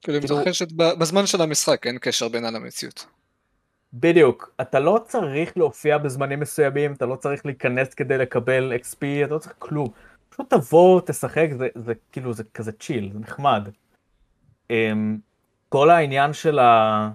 כאילו 0.00 0.18
היא 0.18 0.26
כאילו- 0.26 0.40
מתרחשת 0.40 0.72
בזמן 0.72 1.26
של 1.26 1.42
המשחק, 1.42 1.86
אין 1.86 1.98
קשר 2.00 2.28
בינה 2.28 2.50
למציאות. 2.50 3.06
בדיוק, 3.92 4.54
אתה 4.60 4.80
לא 4.80 5.00
צריך 5.04 5.56
להופיע 5.56 5.98
בזמנים 5.98 6.40
מסוימים, 6.40 6.92
אתה 6.92 7.06
לא 7.06 7.16
צריך 7.16 7.46
להיכנס 7.46 7.94
כדי 7.94 8.18
לקבל 8.18 8.72
XP, 8.82 9.24
אתה 9.24 9.34
לא 9.34 9.38
צריך 9.38 9.54
כלום. 9.58 9.88
פשוט 10.28 10.50
תבוא, 10.54 11.00
תשחק, 11.06 11.48
זה, 11.58 11.68
זה 11.74 11.92
כאילו, 12.12 12.32
זה 12.32 12.44
כזה 12.54 12.72
צ'יל, 12.72 13.10
זה 13.12 13.18
נחמד. 13.18 13.68
Um, 14.68 14.72
כל 15.68 15.90
העניין 15.90 16.32
של 16.32 16.58
ה... 16.58 17.10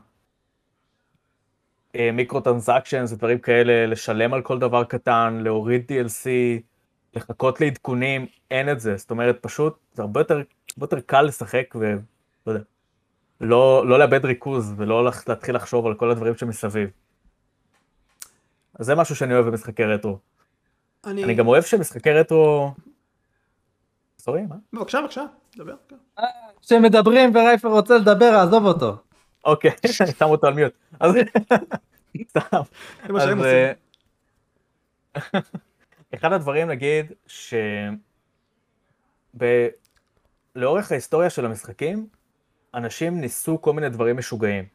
מיקרו 2.13 2.41
טרנזקשנס 2.41 3.11
ודברים 3.11 3.39
כאלה, 3.39 3.85
לשלם 3.85 4.33
על 4.33 4.41
כל 4.41 4.59
דבר 4.59 4.83
קטן, 4.83 5.39
להוריד 5.43 5.91
DLC, 5.91 6.27
לחכות 7.13 7.61
לעדכונים, 7.61 8.25
אין 8.51 8.71
את 8.71 8.79
זה. 8.79 8.97
זאת 8.97 9.11
אומרת, 9.11 9.37
פשוט 9.41 9.77
זה 9.93 10.01
הרבה 10.01 10.19
יותר, 10.19 10.35
הרבה 10.35 10.45
יותר 10.81 10.99
קל 10.99 11.21
לשחק 11.21 11.75
ולא 11.75 11.99
יודע, 12.47 12.59
לא, 13.41 13.87
לא 13.87 13.99
לאבד 13.99 14.25
ריכוז 14.25 14.73
ולא 14.77 15.09
להתחיל 15.27 15.55
לחשוב 15.55 15.85
על 15.85 15.93
כל 15.93 16.11
הדברים 16.11 16.35
שמסביב. 16.37 16.89
אז 18.79 18.85
זה 18.85 18.95
משהו 18.95 19.15
שאני 19.15 19.33
אוהב 19.33 19.45
במשחקי 19.45 19.83
רטרו. 19.83 20.19
אני... 21.05 21.23
אני 21.23 21.33
גם 21.33 21.47
אוהב 21.47 21.63
שמשחקי 21.63 22.11
רטרו... 22.11 22.71
סורי, 24.19 24.41
מה? 24.41 24.55
בבקשה, 24.73 25.01
בבקשה, 25.01 25.25
דבר. 25.57 25.75
כן. 25.87 25.95
כשמדברים 26.61 27.35
ורייפר 27.35 27.67
רוצה 27.67 27.97
לדבר, 27.97 28.35
עזוב 28.47 28.65
אותו. 28.65 28.97
אוקיי, 29.45 29.71
אני 29.85 30.11
שם 30.11 30.25
אותו 30.25 30.47
על 30.47 30.53
מיוט. 30.53 30.73
אז 30.99 31.13
סתם. 32.29 32.61
זה 33.07 33.13
מה 33.13 33.21
שהם 33.21 33.39
אז, 33.39 33.45
עושים. 33.45 33.73
אה, 35.15 35.39
אחד 36.15 36.33
הדברים 36.33 36.67
נגיד 36.67 37.11
ש... 37.27 37.53
לאורך 40.55 40.91
ההיסטוריה 40.91 41.29
של 41.29 41.45
המשחקים, 41.45 42.07
אנשים 42.75 43.21
ניסו 43.21 43.61
כל 43.61 43.73
מיני 43.73 43.89
דברים 43.89 44.17
משוגעים. 44.17 44.65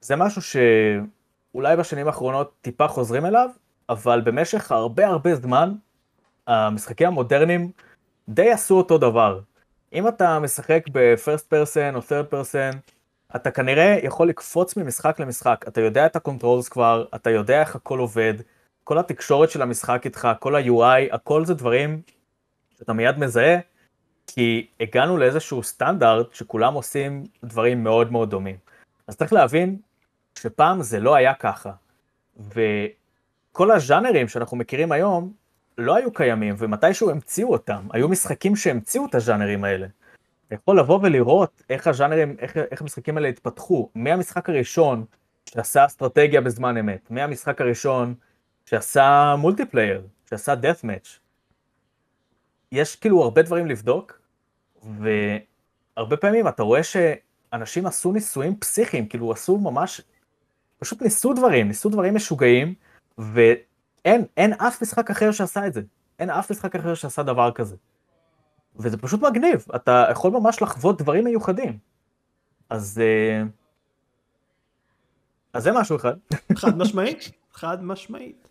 זה 0.00 0.16
משהו 0.16 0.42
שאולי 0.42 1.76
בשנים 1.76 2.06
האחרונות 2.06 2.52
טיפה 2.60 2.88
חוזרים 2.88 3.26
אליו, 3.26 3.50
אבל 3.88 4.20
במשך 4.20 4.72
הרבה 4.72 5.06
הרבה 5.06 5.34
זמן, 5.34 5.72
המשחקים 6.46 7.06
המודרניים 7.06 7.70
די 8.28 8.50
עשו 8.50 8.76
אותו 8.76 8.98
דבר. 8.98 9.40
אם 9.92 10.08
אתה 10.08 10.38
משחק 10.38 10.84
ב-first 10.92 11.52
person 11.52 11.94
או 11.94 12.00
third 12.00 12.32
person, 12.32 12.76
אתה 13.36 13.50
כנראה 13.50 13.98
יכול 14.02 14.28
לקפוץ 14.28 14.76
ממשחק 14.76 15.20
למשחק. 15.20 15.64
אתה 15.68 15.80
יודע 15.80 16.06
את 16.06 16.16
ה 16.16 16.22
controls 16.22 16.68
כבר, 16.68 17.04
אתה 17.14 17.30
יודע 17.30 17.60
איך 17.60 17.76
הכל 17.76 17.98
עובד, 17.98 18.34
כל 18.84 18.98
התקשורת 18.98 19.50
של 19.50 19.62
המשחק 19.62 20.02
איתך, 20.04 20.28
כל 20.40 20.56
ה-UI, 20.56 21.14
הכל 21.14 21.44
זה 21.44 21.54
דברים 21.54 22.02
שאתה 22.78 22.92
מיד 22.92 23.18
מזהה, 23.18 23.58
כי 24.26 24.66
הגענו 24.80 25.18
לאיזשהו 25.18 25.62
סטנדרט 25.62 26.34
שכולם 26.34 26.74
עושים 26.74 27.24
דברים 27.44 27.84
מאוד 27.84 28.12
מאוד 28.12 28.30
דומים. 28.30 28.56
אז 29.06 29.16
צריך 29.16 29.32
להבין 29.32 29.76
שפעם 30.38 30.82
זה 30.82 31.00
לא 31.00 31.14
היה 31.14 31.34
ככה. 31.34 31.72
וכל 32.36 33.70
הז'אנרים 33.70 34.28
שאנחנו 34.28 34.56
מכירים 34.56 34.92
היום 34.92 35.32
לא 35.78 35.96
היו 35.96 36.12
קיימים, 36.12 36.54
ומתישהו 36.58 37.10
המציאו 37.10 37.52
אותם. 37.52 37.86
היו 37.92 38.08
משחקים 38.08 38.56
שהמציאו 38.56 39.06
את 39.06 39.14
הז'אנרים 39.14 39.64
האלה. 39.64 39.86
אתה 40.46 40.54
יכול 40.54 40.78
לבוא 40.78 40.98
ולראות 41.02 41.62
איך 41.70 41.86
הז'אנרים, 41.86 42.36
איך, 42.38 42.56
איך 42.56 42.82
המשחקים 42.82 43.16
האלה 43.16 43.28
התפתחו, 43.28 43.90
מהמשחק 43.94 44.48
הראשון 44.50 45.04
שעשה 45.46 45.86
אסטרטגיה 45.86 46.40
בזמן 46.40 46.76
אמת, 46.76 47.10
מהמשחק 47.10 47.60
הראשון 47.60 48.14
שעשה 48.66 49.34
מולטיפלייר, 49.38 50.02
שעשה 50.30 50.54
death 50.54 50.84
match. 50.84 51.23
יש 52.72 52.96
כאילו 52.96 53.22
הרבה 53.22 53.42
דברים 53.42 53.66
לבדוק, 53.66 54.20
והרבה 54.82 56.16
פעמים 56.16 56.48
אתה 56.48 56.62
רואה 56.62 56.80
שאנשים 56.82 57.86
עשו 57.86 58.12
ניסויים 58.12 58.56
פסיכיים, 58.56 59.06
כאילו 59.08 59.32
עשו 59.32 59.58
ממש, 59.58 60.00
פשוט 60.78 61.02
ניסו 61.02 61.32
דברים, 61.32 61.68
ניסו 61.68 61.88
דברים 61.88 62.14
משוגעים, 62.14 62.74
ואין 63.18 64.24
אין 64.36 64.52
אף 64.52 64.82
משחק 64.82 65.10
אחר 65.10 65.32
שעשה 65.32 65.66
את 65.66 65.72
זה. 65.72 65.82
אין 66.18 66.30
אף 66.30 66.50
משחק 66.50 66.76
אחר 66.76 66.94
שעשה 66.94 67.22
דבר 67.22 67.52
כזה. 67.52 67.76
וזה 68.76 68.96
פשוט 68.96 69.20
מגניב, 69.20 69.64
אתה 69.76 70.06
יכול 70.10 70.30
ממש 70.30 70.62
לחוות 70.62 71.02
דברים 71.02 71.24
מיוחדים. 71.24 71.78
אז... 72.70 73.00
אה, 73.02 73.42
אז 75.52 75.62
זה 75.62 75.72
משהו 75.72 75.96
אחד. 75.96 76.14
חד 76.60 76.78
משמעית, 76.78 77.30
חד 77.52 77.84
משמעית. 77.84 78.48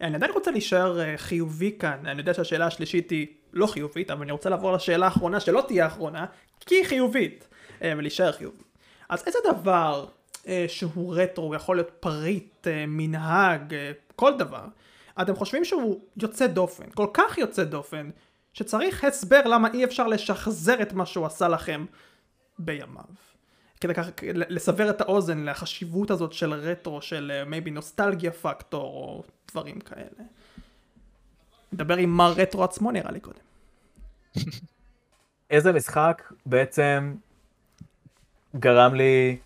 אני 0.00 0.14
עדיין 0.14 0.32
רוצה 0.32 0.50
להישאר 0.50 1.00
אה, 1.00 1.14
חיובי 1.16 1.76
כאן, 1.78 2.06
אני 2.06 2.18
יודע 2.18 2.34
שהשאלה 2.34 2.66
השלישית 2.66 3.10
היא 3.10 3.26
לא 3.56 3.66
חיובית, 3.66 4.10
אבל 4.10 4.22
אני 4.22 4.32
רוצה 4.32 4.50
לעבור 4.50 4.72
לשאלה 4.72 5.06
האחרונה 5.06 5.40
שלא 5.40 5.64
תהיה 5.66 5.84
האחרונה, 5.84 6.26
כי 6.60 6.74
היא 6.74 6.84
חיובית, 6.84 7.48
אה, 7.82 7.92
ולהישאר 7.96 8.32
חיובי. 8.32 8.62
אז 9.08 9.22
איזה 9.26 9.38
דבר 9.44 10.06
אה, 10.46 10.64
שהוא 10.68 11.14
רטרו, 11.16 11.54
יכול 11.54 11.76
להיות 11.76 11.90
פריט, 12.00 12.66
אה, 12.66 12.84
מנהג, 12.88 13.74
כל 14.16 14.38
דבר, 14.38 14.64
אתם 15.22 15.36
חושבים 15.36 15.64
שהוא 15.64 16.00
יוצא 16.22 16.46
דופן, 16.46 16.84
כל 16.94 17.06
כך 17.12 17.38
יוצא 17.38 17.64
דופן, 17.64 18.10
שצריך 18.52 19.04
הסבר 19.04 19.42
למה 19.44 19.68
אי 19.74 19.84
אפשר 19.84 20.06
לשחזר 20.06 20.82
את 20.82 20.92
מה 20.92 21.06
שהוא 21.06 21.26
עשה 21.26 21.48
לכם 21.48 21.84
בימיו. 22.58 23.04
כדי 23.80 23.94
ככה 23.94 24.10
לסבר 24.32 24.90
את 24.90 25.00
האוזן 25.00 25.44
לחשיבות 25.44 26.10
הזאת 26.10 26.32
של 26.32 26.52
רטרו, 26.52 27.02
של 27.02 27.42
מייבי 27.46 27.70
נוסטלגיה 27.70 28.30
פקטור 28.30 28.82
או 28.82 29.24
דברים 29.50 29.80
כאלה. 29.80 30.24
נדבר 31.72 31.96
עם 31.96 32.10
מר 32.10 32.32
רטרו 32.32 32.64
עצמו 32.64 32.90
נראה 32.90 33.10
לי 33.10 33.20
קודם. 33.20 33.45
איזה 35.50 35.72
משחק 35.72 36.22
בעצם 36.46 37.14
גרם 38.56 38.94
לי... 38.94 39.36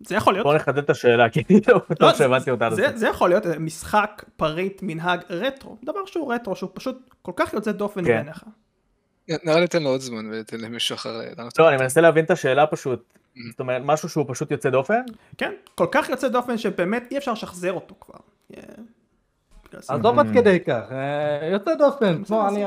זה 0.00 0.14
יכול 0.14 0.32
להיות. 0.32 0.44
בוא 0.46 0.54
נחדד 0.54 0.78
את 0.78 0.90
השאלה, 0.90 1.30
כי 1.30 1.42
אני 1.50 1.60
לא 1.68 1.80
בטוח 1.90 2.12
זה- 2.12 2.18
שהבנתי 2.18 2.50
אותה. 2.50 2.68
זה, 2.94 3.08
יכול 3.08 3.28
להיות 3.28 3.46
משחק, 3.46 4.24
פריט, 4.36 4.78
מנהג, 4.82 5.20
רטרו. 5.30 5.76
דבר 5.84 6.06
שהוא 6.06 6.34
רטרו, 6.34 6.56
שהוא 6.56 6.70
פשוט 6.74 7.14
כל 7.22 7.32
כך 7.36 7.52
יוצא 7.52 7.72
דופן 7.72 8.00
כן. 8.04 8.06
בעיניך. 8.08 8.44
נראה 9.28 9.60
לי 9.60 9.66
תן 9.68 9.82
לו 9.82 9.88
עוד 9.88 10.00
זמן 10.00 10.26
וניתן 10.26 10.60
למישהו 10.60 10.94
אחר 10.94 11.16
לענות. 11.36 11.58
לא, 11.58 11.68
אני 11.68 11.76
מנסה 11.76 12.00
להבין 12.00 12.24
את 12.24 12.30
השאלה 12.30 12.66
פשוט. 12.66 13.14
זאת 13.50 13.60
אומרת, 13.60 13.82
משהו 13.84 14.08
שהוא 14.08 14.24
פשוט 14.28 14.50
יוצא 14.50 14.70
דופן? 14.70 15.00
כן, 15.38 15.52
כל 15.74 15.86
כך 15.90 16.08
יוצא 16.08 16.28
דופן 16.28 16.58
שבאמת 16.58 17.08
אי 17.10 17.18
אפשר 17.18 17.32
לשחזר 17.32 17.72
אותו 17.72 17.94
כבר. 18.00 18.18
אה, 18.56 18.62
בגלל 19.68 19.82
זה. 19.82 19.92
עזוב 19.94 20.18
עד 20.18 20.26
כדי 20.34 20.60
כך, 20.60 20.82
אה, 20.92 21.48
יוצא 21.52 21.74
דופן, 21.74 22.24
כמו 22.24 22.48
אני... 22.48 22.64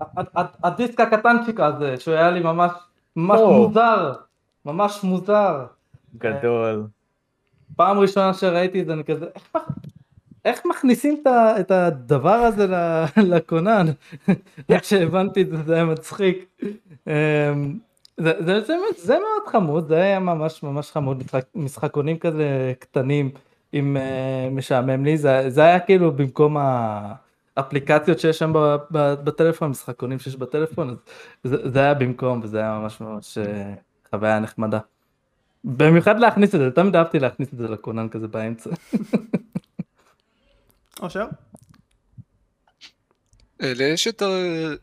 ה- 0.00 0.04
ה- 0.20 0.40
ה- 0.40 0.66
הדיסק 0.66 1.00
הקטנצ'יק 1.00 1.60
הזה, 1.60 1.96
שהוא 2.00 2.14
היה 2.14 2.30
לי 2.30 2.40
ממש 2.40 2.72
ממש. 3.16 3.40
מוזר, 3.40 4.12
ממש 4.64 5.00
מוזר. 5.04 5.64
גדול. 6.18 6.86
פעם 7.76 7.98
ראשונה 7.98 8.34
שראיתי 8.34 8.80
את 8.80 8.86
זה, 8.86 8.92
אני 8.92 9.04
כזה, 9.04 9.26
איך 9.34 9.56
מכ- 9.56 9.68
איך 10.44 10.66
מכניסים 10.66 11.22
את 11.60 11.70
ה- 11.70 11.86
הדבר 11.86 12.34
הזה 12.34 12.66
לכונן? 13.16 13.86
איך 14.68 14.84
שהבנתי 14.84 15.42
את 15.42 15.48
זה, 15.50 15.56
זה 15.66 15.74
היה 15.74 15.84
מצחיק. 15.84 16.60
אמ, 17.06 17.78
זה, 18.16 18.32
זה, 18.38 18.60
זה, 18.60 18.74
זה 18.98 19.14
מאוד 19.14 19.48
חמוד, 19.48 19.88
זה 19.88 19.96
היה 19.96 20.18
ממש 20.20 20.62
ממש 20.62 20.90
חמוד, 20.90 21.18
משחק, 21.24 21.44
משחקונים 21.54 22.18
כזה 22.18 22.72
קטנים, 22.78 23.30
עם 23.72 23.96
uh, 23.96 24.00
משעמם 24.54 25.04
לי, 25.04 25.16
זה, 25.16 25.50
זה 25.50 25.62
היה 25.64 25.80
כאילו 25.80 26.12
במקום 26.12 26.56
האפליקציות 27.56 28.18
שיש 28.18 28.38
שם 28.38 28.52
ב- 28.52 28.76
ב- 28.90 29.14
בטלפון, 29.24 29.70
משחקונים 29.70 30.18
שיש 30.18 30.36
בטלפון, 30.36 30.90
אז 30.90 30.96
זה, 31.50 31.56
זה 31.70 31.78
היה 31.78 31.94
במקום, 31.94 32.40
וזה 32.42 32.58
היה 32.58 32.78
ממש 32.78 33.00
ממש 33.00 33.38
אה, 33.38 33.74
חוויה 34.10 34.40
נחמדה. 34.40 34.78
במיוחד 35.64 36.18
להכניס 36.20 36.54
את 36.54 36.60
זה, 36.60 36.70
תמיד 36.70 36.96
אהבתי 36.96 37.18
להכניס 37.18 37.48
את 37.52 37.58
זה 37.58 37.68
לכונן 37.68 38.08
כזה 38.08 38.28
באמצע. 38.28 38.70
אושר? 41.02 41.26
אה, 43.62 43.74
לי 43.74 43.84
יש 43.84 44.06
יותר 44.06 44.28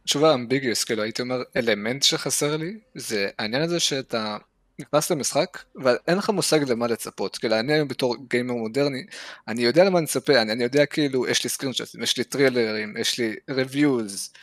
תשובה 0.03 0.33
ambiguous, 0.33 0.83
כאילו 0.83 1.03
הייתי 1.03 1.21
אומר 1.21 1.41
אלמנט 1.55 2.03
שחסר 2.03 2.57
לי, 2.57 2.79
זה 2.95 3.29
העניין 3.39 3.61
הזה 3.61 3.79
שאתה 3.79 4.37
נכנס 4.81 5.11
למשחק, 5.11 5.57
ואין 5.75 6.17
לך 6.17 6.29
מושג 6.29 6.69
למה 6.69 6.87
לצפות, 6.87 7.37
כאילו 7.37 7.59
אני 7.59 7.73
היום 7.73 7.87
בתור 7.87 8.15
גיימר 8.29 8.53
מודרני, 8.53 9.05
אני 9.47 9.61
יודע 9.61 9.83
למה 9.83 9.97
אני 9.97 10.03
מצפה, 10.03 10.41
אני, 10.41 10.51
אני 10.51 10.63
יודע 10.63 10.85
כאילו, 10.85 11.27
יש 11.27 11.43
לי 11.43 11.49
סקרינשוטים, 11.49 12.03
יש 12.03 12.17
לי 12.17 12.23
טרילרים, 12.23 12.97
יש 12.97 13.17
לי 13.19 13.35
reviews, 13.49 14.33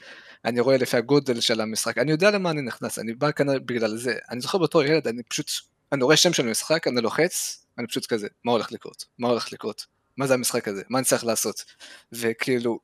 אני 0.44 0.60
רואה 0.60 0.76
לפי 0.76 0.96
הגודל 0.96 1.40
של 1.40 1.60
המשחק, 1.60 1.98
אני 1.98 2.10
יודע 2.10 2.30
למה 2.30 2.50
אני 2.50 2.62
נכנס, 2.62 2.98
אני 2.98 3.14
בא 3.14 3.30
כאן 3.30 3.46
בגלל 3.66 3.96
זה, 3.96 4.14
אני 4.30 4.40
זוכר 4.40 4.58
בתור 4.58 4.82
ילד, 4.82 5.08
אני 5.08 5.22
פשוט, 5.22 5.50
אני 5.92 6.04
רואה 6.04 6.16
שם 6.16 6.32
של 6.32 6.46
משחק, 6.46 6.86
אני 6.86 7.00
לוחץ, 7.00 7.64
אני 7.78 7.86
פשוט 7.86 8.06
כזה, 8.06 8.28
מה 8.44 8.52
הולך 8.52 8.72
לקרות? 8.72 9.04
מה 9.18 9.28
הולך 9.28 9.52
לקרות? 9.52 9.86
מה 10.16 10.26
זה 10.26 10.34
המשחק 10.34 10.68
הזה? 10.68 10.82
מה 10.88 10.98
אני 10.98 11.04
צריך 11.04 11.24
לעשות? 11.24 11.64
וכאילו, 12.12 12.78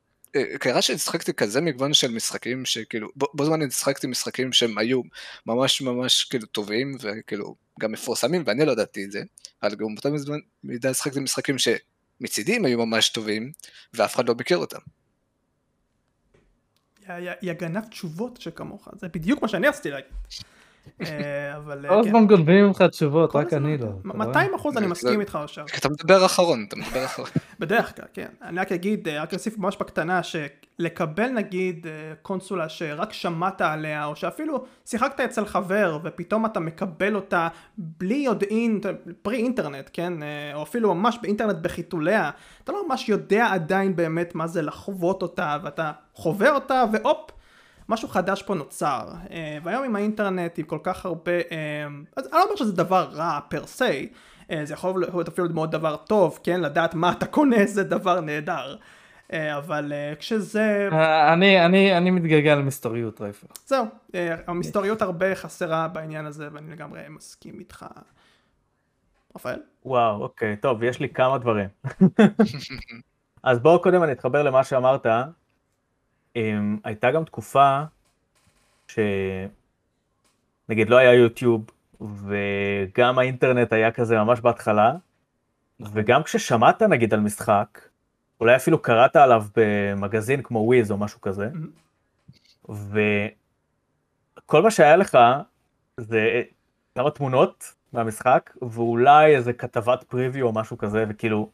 קרה 0.58 0.82
שהשחקתי 0.82 1.34
כזה 1.34 1.60
מגוון 1.60 1.94
של 1.94 2.10
משחקים 2.10 2.64
שכאילו 2.64 3.08
בו 3.16 3.26
בו 3.34 3.44
זמן 3.44 3.62
השחקתי 3.62 4.06
משחקים 4.06 4.52
שהם 4.52 4.78
היו 4.78 5.00
ממש 5.46 5.82
ממש 5.82 6.24
כאילו 6.24 6.46
טובים 6.46 6.96
וכאילו 7.00 7.54
גם 7.80 7.92
מפורסמים 7.92 8.42
ואני 8.46 8.64
לא 8.64 8.72
ידעתי 8.72 9.04
את 9.04 9.12
זה 9.12 9.22
אבל 9.62 9.74
גם 9.74 9.94
באותה 9.94 10.08
מידה 10.64 10.90
השחקתי 10.90 11.20
משחקים 11.20 11.56
שמצידי 11.58 12.56
הם 12.56 12.64
היו 12.64 12.86
ממש 12.86 13.08
טובים 13.08 13.52
ואף 13.94 14.14
אחד 14.14 14.28
לא 14.28 14.34
ביקר 14.34 14.56
אותם. 14.56 14.78
יא 17.42 17.52
גנב 17.52 17.84
תשובות 17.84 18.40
שכמוך, 18.40 18.88
זה 19.00 19.08
בדיוק 19.08 19.42
מה 19.42 19.48
שאני 19.48 19.68
רציתי 19.68 19.90
להגיד. 19.90 20.12
אה, 21.00 21.56
אבל 21.56 21.84
אה, 21.84 21.90
כל 21.90 22.02
כן. 22.02 22.08
הזמן 22.08 22.26
גונבים 22.26 22.66
ממך 22.66 22.82
תשובות, 22.82 23.36
רק. 23.36 23.52
אני 23.52 23.78
לא. 23.78 23.86
אתה 23.86 24.08
רואה? 24.14 24.26
200 24.26 24.54
אחוז 24.54 24.76
אני 24.76 24.86
מסכים 24.86 25.20
איתך. 25.20 25.38
כי 25.66 25.78
אתה 25.78 25.88
מדבר 25.88 26.26
אחרון 26.26 26.64
אתה 26.68 26.76
מדבר 26.76 27.04
אחרון. 27.10 27.28
בדרך 27.58 27.96
כלל, 27.96 28.06
כן. 28.12 28.28
אני 28.42 28.60
רק 28.60 28.72
אגיד, 28.72 29.08
אה, 29.08 29.22
רק 29.22 29.34
אוסיף 29.34 29.58
ממש 29.58 29.76
בקטנה, 29.80 30.20
שלקבל 30.22 31.28
נגיד 31.28 31.86
קונסולה 32.22 32.68
שרק 32.68 33.12
שמעת 33.12 33.60
עליה, 33.60 34.06
או 34.06 34.16
שאפילו 34.16 34.64
שיחקת 34.86 35.20
אצל 35.20 35.44
חבר, 35.44 35.98
ופתאום 36.04 36.46
אתה 36.46 36.60
מקבל 36.60 37.14
אותה 37.14 37.48
בלי 37.78 38.14
יודעין, 38.14 38.80
פרי 39.22 39.36
אינטרנט, 39.36 39.90
כן? 39.92 40.12
או 40.54 40.62
אפילו 40.62 40.94
ממש 40.94 41.18
באינטרנט 41.22 41.56
בחיתוליה, 41.56 42.30
אתה 42.64 42.72
לא 42.72 42.88
ממש 42.88 43.08
יודע 43.08 43.46
עדיין 43.52 43.96
באמת 43.96 44.34
מה 44.34 44.46
זה 44.46 44.62
לחוות 44.62 45.22
אותה, 45.22 45.58
ואתה 45.62 45.92
חווה 46.14 46.50
אותה, 46.50 46.84
והופ! 46.92 47.33
משהו 47.88 48.08
חדש 48.08 48.42
פה 48.42 48.54
נוצר, 48.54 49.08
אה, 49.30 49.58
והיום 49.62 49.84
עם 49.84 49.96
האינטרנט 49.96 50.58
עם 50.58 50.64
כל 50.64 50.78
כך 50.82 51.06
הרבה, 51.06 51.32
אה, 51.32 51.86
אז 52.16 52.26
אני 52.26 52.32
לא 52.32 52.44
אומר 52.44 52.56
שזה 52.56 52.72
דבר 52.72 53.08
רע 53.12 53.40
פר 53.48 53.66
סי, 53.66 54.08
אה, 54.50 54.64
זה 54.64 54.74
יכול 54.74 55.00
להיות 55.00 55.28
אפילו 55.28 55.48
מאוד 55.48 55.70
דבר 55.70 55.96
טוב, 55.96 56.38
כן? 56.42 56.60
לדעת 56.60 56.94
מה 56.94 57.12
אתה 57.12 57.26
קונה 57.26 57.66
זה 57.66 57.84
דבר 57.84 58.20
נהדר. 58.20 58.76
אבל 59.58 59.92
כשזה... 60.18 60.88
אני, 61.32 61.64
אני, 61.64 61.96
אני 61.96 62.10
מתגלגל 62.10 62.54
למסתוריות 62.54 63.20
רייפר. 63.20 63.46
זהו, 63.66 63.86
המסתוריות 64.46 65.02
הרבה 65.02 65.34
חסרה 65.34 65.88
בעניין 65.88 66.26
הזה, 66.26 66.48
ואני 66.52 66.70
לגמרי 66.70 67.00
מסכים 67.08 67.58
איתך. 67.58 67.86
רפאל? 69.36 69.60
וואו, 69.84 70.22
אוקיי, 70.22 70.56
טוב, 70.56 70.82
יש 70.82 71.00
לי 71.00 71.08
כמה 71.08 71.38
דברים. 71.38 71.68
אז 73.42 73.58
בואו 73.60 73.82
קודם 73.82 74.02
אני 74.02 74.12
אתחבר 74.12 74.42
למה 74.42 74.64
שאמרת. 74.64 75.06
אמ, 76.36 76.78
הייתה 76.84 77.10
גם 77.10 77.24
תקופה 77.24 77.82
ש... 78.88 78.98
נגיד 80.68 80.90
לא 80.90 80.96
היה 80.96 81.14
יוטיוב, 81.14 81.64
וגם 82.00 83.18
האינטרנט 83.18 83.72
היה 83.72 83.92
כזה 83.92 84.16
ממש 84.18 84.40
בהתחלה, 84.40 84.92
וגם 85.80 86.22
כששמעת 86.22 86.82
נגיד 86.82 87.14
על 87.14 87.20
משחק, 87.20 87.80
אולי 88.40 88.56
אפילו 88.56 88.82
קראת 88.82 89.16
עליו 89.16 89.44
במגזין 89.56 90.42
כמו 90.42 90.58
וויז 90.58 90.90
או 90.90 90.96
משהו 90.96 91.20
כזה, 91.20 91.48
וכל 92.64 94.62
מה 94.62 94.70
שהיה 94.70 94.96
לך 94.96 95.18
זה 95.96 96.42
כמה 96.94 97.10
תמונות 97.10 97.74
מהמשחק, 97.92 98.50
ואולי 98.62 99.36
איזה 99.36 99.52
כתבת 99.52 100.02
פריוויו 100.02 100.46
או 100.46 100.52
משהו 100.52 100.78
כזה, 100.78 101.04
וכאילו, 101.08 101.50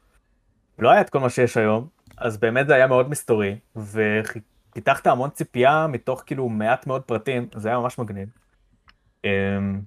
לא 0.78 0.90
היה 0.90 1.00
את 1.00 1.10
כל 1.10 1.20
מה 1.20 1.30
שיש 1.30 1.56
היום, 1.56 1.88
אז 2.16 2.38
באמת 2.38 2.66
זה 2.66 2.74
היה 2.74 2.86
מאוד 2.86 3.10
מסתורי, 3.10 3.58
ופיתחת 4.70 5.06
המון 5.06 5.30
ציפייה 5.30 5.86
מתוך 5.86 6.22
כאילו 6.26 6.48
מעט 6.48 6.86
מאוד 6.86 7.02
פרטים, 7.02 7.48
זה 7.54 7.68
היה 7.68 7.78
ממש 7.78 7.98
מגניב. 7.98 8.28
אמ, 9.24 9.80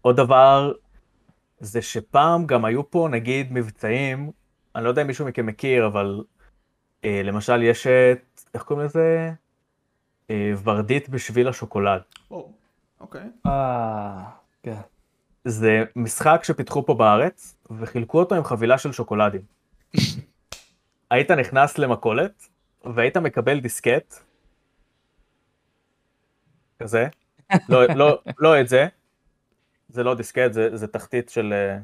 עוד 0.00 0.16
דבר, 0.16 0.72
זה 1.60 1.82
שפעם 1.82 2.46
גם 2.46 2.64
היו 2.64 2.90
פה 2.90 3.08
נגיד 3.10 3.52
מבצעים, 3.52 4.30
אני 4.76 4.84
לא 4.84 4.88
יודע 4.88 5.02
אם 5.02 5.06
מישהו 5.06 5.26
מכם 5.26 5.46
מכיר, 5.46 5.86
אבל 5.86 6.24
אה, 7.04 7.20
למשל 7.24 7.62
יש 7.62 7.86
את, 7.86 8.40
איך 8.54 8.62
קוראים 8.62 8.86
לזה? 8.86 9.32
אה, 10.30 10.52
ורדית 10.62 11.08
בשביל 11.08 11.48
השוקולד. 11.48 12.00
או, 12.30 12.52
אוקיי. 13.00 13.30
אה, 13.46 14.24
כן. 14.62 14.80
זה 15.44 15.84
משחק 15.96 16.40
שפיתחו 16.44 16.86
פה 16.86 16.94
בארץ, 16.94 17.56
וחילקו 17.70 18.18
אותו 18.18 18.34
עם 18.34 18.44
חבילה 18.44 18.78
של 18.78 18.92
שוקולדים. 18.92 19.40
היית 21.10 21.30
נכנס 21.30 21.78
למכולת, 21.78 22.48
והיית 22.84 23.16
מקבל 23.16 23.60
דיסקט, 23.60 24.14
כזה, 26.82 27.06
לא, 27.68 27.86
לא, 27.94 28.18
לא 28.38 28.60
את 28.60 28.68
זה, 28.68 28.86
זה 29.88 30.02
לא 30.02 30.14
דיסקט, 30.14 30.52
זה, 30.52 30.76
זה 30.76 30.86
תחתית 30.86 31.28
של 31.28 31.52
אה, 31.52 31.78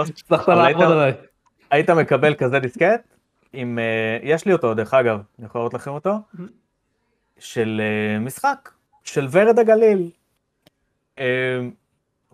הצלחת 0.00 0.48
היית- 0.48 0.76
לעבוד 0.78 0.92
עליי. 0.92 1.12
היית 1.70 1.90
מקבל 1.90 2.34
כזה 2.34 2.58
דיסקט, 2.58 3.14
עם, 3.52 3.78
אה, 3.78 4.18
יש 4.22 4.46
לי 4.46 4.52
אותו 4.52 4.74
דרך 4.74 4.94
אגב, 4.94 5.20
אני 5.38 5.46
יכול 5.46 5.58
להראות 5.58 5.74
לכם 5.74 5.90
אותו, 5.90 6.14
של 7.38 7.80
אה, 7.84 8.18
משחק, 8.18 8.70
של 9.04 9.26
ורד 9.30 9.58
הגליל. 9.58 10.10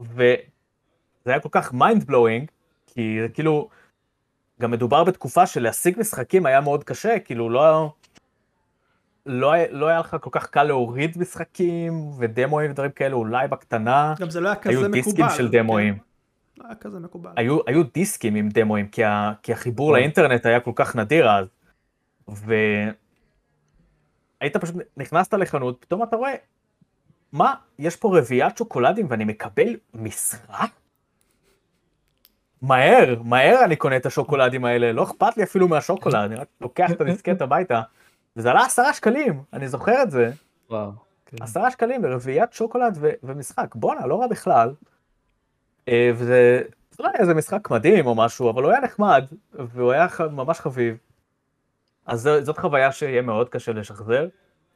וזה 0.01 0.36
היה 1.27 1.40
כל 1.40 1.48
כך 1.53 1.73
mind 1.72 2.05
blowing, 2.05 2.51
כי 2.86 3.19
זה 3.23 3.28
כאילו, 3.28 3.69
גם 4.60 4.70
מדובר 4.70 5.04
בתקופה 5.04 5.46
שלהשיג 5.46 5.98
משחקים 5.98 6.46
היה 6.46 6.60
מאוד 6.60 6.84
קשה, 6.84 7.18
כאילו 7.18 7.50
לא, 7.50 7.92
לא, 9.26 9.54
לא 9.70 9.88
היה 9.88 9.98
לך 9.98 10.16
כל 10.20 10.30
כך 10.32 10.46
קל 10.46 10.62
להוריד 10.62 11.18
משחקים 11.18 12.10
ודמואים 12.18 12.70
ודברים 12.70 12.90
כאלה, 12.90 13.14
אולי 13.14 13.48
בקטנה, 13.48 14.14
גם 14.18 14.30
זה 14.30 14.40
לא 14.40 14.48
היה 14.48 14.56
כזה 14.56 14.70
היו 14.70 14.80
מקובל. 14.80 15.02
דיסקים 15.02 15.26
של 15.36 15.48
דמואים. 15.48 15.94
כן? 15.94 16.00
לא 16.58 16.64
היה 16.66 16.74
כזה 16.74 16.98
מקובל. 16.98 17.30
היו, 17.36 17.58
היו 17.66 17.82
דיסקים 17.94 18.34
עם 18.34 18.48
דמואים, 18.48 18.88
כי, 18.88 19.04
ה, 19.04 19.32
כי 19.42 19.52
החיבור 19.52 19.90
נכון. 19.90 20.00
לאינטרנט 20.00 20.46
היה 20.46 20.60
כל 20.60 20.72
כך 20.74 20.96
נדיר 20.96 21.30
אז. 21.30 21.46
והיית 22.28 22.96
פשוט, 24.60 24.76
נכנסת 24.96 25.34
לחנות, 25.34 25.76
פתאום 25.80 26.02
אתה 26.02 26.16
רואה, 26.16 26.34
מה, 27.32 27.54
יש 27.78 27.96
פה 27.96 28.18
רביעיית 28.18 28.58
שוקולדים 28.58 29.06
ואני 29.10 29.24
מקבל 29.24 29.76
משרה? 29.94 30.64
מהר, 32.66 33.22
מהר 33.24 33.64
אני 33.64 33.76
קונה 33.76 33.97
את 33.97 34.06
השוקולדים 34.06 34.64
האלה, 34.64 34.93
לא 34.93 35.02
אכפת 35.02 35.36
לי 35.36 35.43
אפילו 35.43 35.68
מהשוקולד, 35.68 36.14
אני 36.14 36.34
רק 36.34 36.48
לוקח 36.60 36.90
את 36.90 37.01
הדיסקט 37.01 37.40
הביתה. 37.43 37.80
וזה 38.36 38.51
עלה 38.51 38.64
עשרה 38.64 38.93
שקלים, 38.93 39.43
אני 39.52 39.68
זוכר 39.68 40.02
את 40.02 40.10
זה, 40.10 40.30
וואו. 40.70 40.90
כן. 41.26 41.36
עשרה 41.40 41.70
שקלים 41.70 42.05
לרביעיית 42.05 42.52
שוקולד 42.52 42.97
ו- 43.01 43.10
ומשחק, 43.22 43.74
בואנה, 43.74 44.06
לא 44.06 44.20
רע 44.20 44.26
בכלל. 44.26 44.74
אה, 45.88 46.10
וזה 46.14 46.62
זה 46.90 47.02
לא 47.02 47.09
היה 47.09 47.20
איזה 47.20 47.34
משחק 47.34 47.70
מדהים 47.70 48.06
או 48.06 48.14
משהו, 48.14 48.51
אבל 48.51 48.62
הוא 48.62 48.70
היה 48.72 48.80
נחמד, 48.80 49.24
והוא 49.52 49.93
היה 49.93 50.09
ח- 50.09 50.20
ממש 50.20 50.60
חביב. 50.60 50.97
אז 52.06 52.20
זו- 52.20 52.43
זאת 52.44 52.59
חוויה 52.59 52.93
שיהיה 52.93 53.22
מאוד 53.22 53.48
קשה 53.48 53.72
לשחזר. 53.72 54.28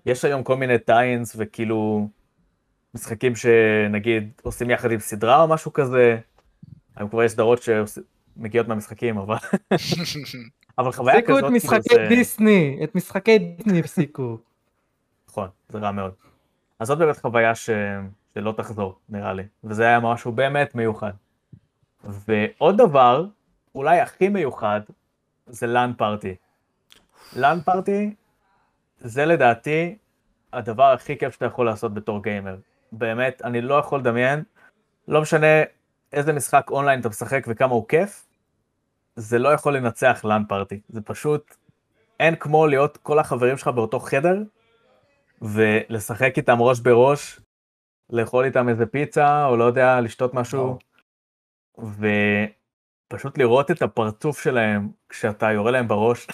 יש 0.06 0.24
היום 0.24 0.42
כל 0.42 0.56
מיני 0.56 0.78
טיינס 0.78 1.34
וכאילו 1.38 2.08
משחקים 2.94 3.36
שנגיד 3.36 4.30
עושים 4.42 4.70
יחד 4.70 4.90
עם 4.90 4.98
סדרה 4.98 5.42
או 5.42 5.48
משהו 5.48 5.72
כזה. 5.72 6.18
היום 6.96 7.08
כבר 7.08 7.22
יש 7.22 7.32
סדרות 7.32 7.60
שמגיעות 7.62 8.68
מהמשחקים, 8.68 9.18
אבל... 9.18 9.36
אבל 10.78 10.92
חוויה 10.92 11.14
הפסיקו 11.18 11.32
כזאת, 11.32 11.44
את 11.44 11.44
כאילו, 11.44 11.56
משחקי 11.56 11.94
זה- 11.94 12.06
דיסני, 12.08 12.80
את 12.84 12.94
משחקי 12.94 13.38
דיסני 13.38 13.80
הפסיקו. 13.80 14.38
נכון, 15.28 15.48
זה 15.68 15.78
רע 15.78 15.90
מאוד. 15.90 16.12
אז 16.78 16.88
זאת 16.88 16.98
באמת 16.98 17.18
חוויה 17.18 17.54
ש... 17.54 17.70
שלא 18.34 18.54
תחזור, 18.56 18.98
נראה 19.08 19.32
לי. 19.32 19.42
וזה 19.64 19.84
היה 19.86 20.00
משהו 20.00 20.32
באמת 20.32 20.74
מיוחד. 20.74 21.12
ועוד 22.04 22.76
דבר, 22.78 23.26
אולי 23.74 24.00
הכי 24.00 24.28
מיוחד, 24.28 24.80
זה 25.46 25.66
לאן 25.66 25.92
פארטי. 25.98 26.34
לאן 27.36 27.60
פארטי 27.64 28.14
זה 29.00 29.26
לדעתי 29.26 29.96
הדבר 30.52 30.84
הכי 30.92 31.18
כיף 31.18 31.34
שאתה 31.34 31.46
יכול 31.46 31.66
לעשות 31.66 31.94
בתור 31.94 32.22
גיימר. 32.22 32.56
באמת, 32.92 33.42
אני 33.44 33.60
לא 33.60 33.74
יכול 33.74 34.00
לדמיין, 34.00 34.42
לא 35.08 35.22
משנה 35.22 35.46
איזה 36.12 36.32
משחק 36.32 36.70
אונליין 36.70 37.00
אתה 37.00 37.08
משחק 37.08 37.44
וכמה 37.48 37.74
הוא 37.74 37.88
כיף, 37.88 38.26
זה 39.16 39.38
לא 39.38 39.48
יכול 39.48 39.76
לנצח 39.76 40.20
לאן 40.24 40.42
פארטי. 40.48 40.80
זה 40.88 41.00
פשוט, 41.00 41.56
אין 42.20 42.36
כמו 42.36 42.66
להיות 42.66 42.96
כל 42.96 43.18
החברים 43.18 43.56
שלך 43.56 43.68
באותו 43.68 44.00
חדר, 44.00 44.42
ולשחק 45.42 46.32
איתם 46.36 46.60
ראש 46.60 46.80
בראש, 46.80 47.40
לאכול 48.10 48.44
איתם 48.44 48.68
איזה 48.68 48.86
פיצה, 48.86 49.46
או 49.46 49.56
לא 49.56 49.64
יודע, 49.64 50.00
לשתות 50.00 50.34
משהו, 50.34 50.78
ופשוט 51.78 53.38
לראות 53.38 53.70
את 53.70 53.82
הפרצוף 53.82 54.42
שלהם 54.42 54.88
כשאתה 55.08 55.52
יורה 55.52 55.70
להם 55.70 55.88
בראש. 55.88 56.26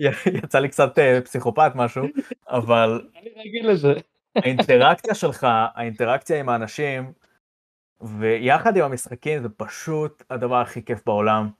יצא 0.44 0.58
לי 0.58 0.68
קצת 0.68 0.98
אה, 0.98 1.20
פסיכופת 1.24 1.72
משהו, 1.74 2.06
אבל 2.48 3.08
אני 3.20 3.30
רגיל 3.36 3.70
לזה. 3.70 3.94
האינטראקציה 4.36 5.14
שלך, 5.14 5.46
האינטראקציה 5.74 6.40
עם 6.40 6.48
האנשים, 6.48 7.12
ויחד 8.00 8.76
עם 8.76 8.84
המשחקים 8.84 9.42
זה 9.42 9.48
פשוט 9.48 10.22
הדבר 10.30 10.60
הכי 10.60 10.84
כיף 10.84 11.02
בעולם. 11.06 11.50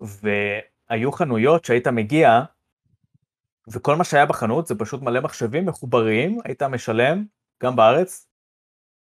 והיו 0.00 1.12
חנויות 1.12 1.64
שהיית 1.64 1.86
מגיע, 1.86 2.40
וכל 3.68 3.96
מה 3.96 4.04
שהיה 4.04 4.26
בחנות 4.26 4.66
זה 4.66 4.74
פשוט 4.78 5.02
מלא 5.02 5.20
מחשבים 5.20 5.66
מחוברים, 5.66 6.38
היית 6.44 6.62
משלם, 6.62 7.24
גם 7.62 7.76
בארץ, 7.76 8.28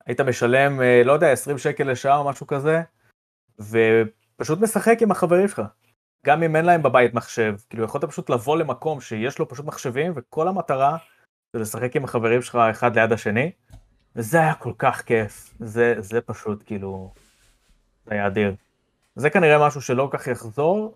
היית 0.05 0.21
משלם, 0.21 0.81
אה, 0.81 1.01
לא 1.05 1.11
יודע, 1.11 1.31
20 1.31 1.57
שקל 1.57 1.91
לשעה 1.91 2.17
או 2.17 2.29
משהו 2.29 2.47
כזה, 2.47 2.81
ופשוט 3.59 4.59
משחק 4.59 4.97
עם 5.01 5.11
החברים 5.11 5.47
שלך. 5.47 5.61
גם 6.25 6.43
אם 6.43 6.55
אין 6.55 6.65
להם 6.65 6.83
בבית 6.83 7.13
מחשב, 7.13 7.55
כאילו 7.69 7.83
יכולת 7.83 8.05
פשוט 8.05 8.29
לבוא 8.29 8.57
למקום 8.57 9.01
שיש 9.01 9.39
לו 9.39 9.49
פשוט 9.49 9.65
מחשבים, 9.65 10.13
וכל 10.15 10.47
המטרה 10.47 10.97
זה 11.53 11.59
לשחק 11.59 11.95
עם 11.95 12.03
החברים 12.03 12.41
שלך 12.41 12.55
אחד 12.55 12.97
ליד 12.97 13.11
השני, 13.11 13.51
וזה 14.15 14.39
היה 14.39 14.53
כל 14.53 14.73
כך 14.77 15.01
כיף, 15.01 15.53
זה, 15.59 15.95
זה 15.99 16.21
פשוט 16.21 16.63
כאילו, 16.65 17.13
זה 18.05 18.13
היה 18.13 18.27
אדיר. 18.27 18.55
זה 19.15 19.29
כנראה 19.29 19.67
משהו 19.67 19.81
שלא 19.81 20.07
כל 20.11 20.17
כך 20.17 20.27
יחזור, 20.27 20.95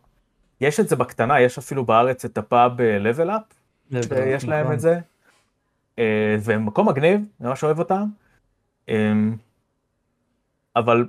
יש 0.62 0.80
את 0.80 0.90
זה 0.90 0.96
בקטנה, 0.96 1.42
יש 1.42 1.58
אפילו 1.58 1.86
בארץ 1.86 2.26
את 2.26 2.38
הפאב 2.38 2.82
לבל 2.82 3.30
אפ, 3.30 3.42
שיש 4.04 4.44
להם 4.46 4.72
את 4.72 4.80
זה, 4.80 5.00
אה, 6.00 6.36
ומקום 6.44 6.90
מגניב, 6.90 7.20
אני 7.42 7.50
ממש 7.50 7.64
אוהב 7.64 7.80
אותם, 7.80 8.04
אה, 8.90 9.14
אבל 10.76 11.06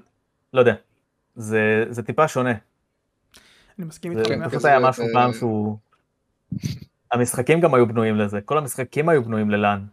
לא 0.53 0.61
יודע, 0.61 0.74
זה, 1.37 1.85
זה 1.91 2.03
טיפה 2.03 2.28
שונה, 2.28 2.53
אני 3.78 3.87
מסכים 3.87 4.15
זה 4.15 4.20
איתך. 4.20 4.31
במאה 4.31 4.49
פשוט. 4.51 4.65
היה 4.65 4.81
זה- 4.81 4.89
משהו 4.89 5.05
זה- 5.07 5.11
פעם 5.12 5.33
שהוא... 5.33 5.78
המשחקים 7.12 7.61
גם 7.61 7.74
היו 7.74 7.87
בנויים 7.87 8.16
לזה, 8.16 8.41
כל 8.41 8.59
המשחקים 8.59 9.09
היו 9.09 9.24
בנויים 9.24 9.51
ללאן. 9.51 9.85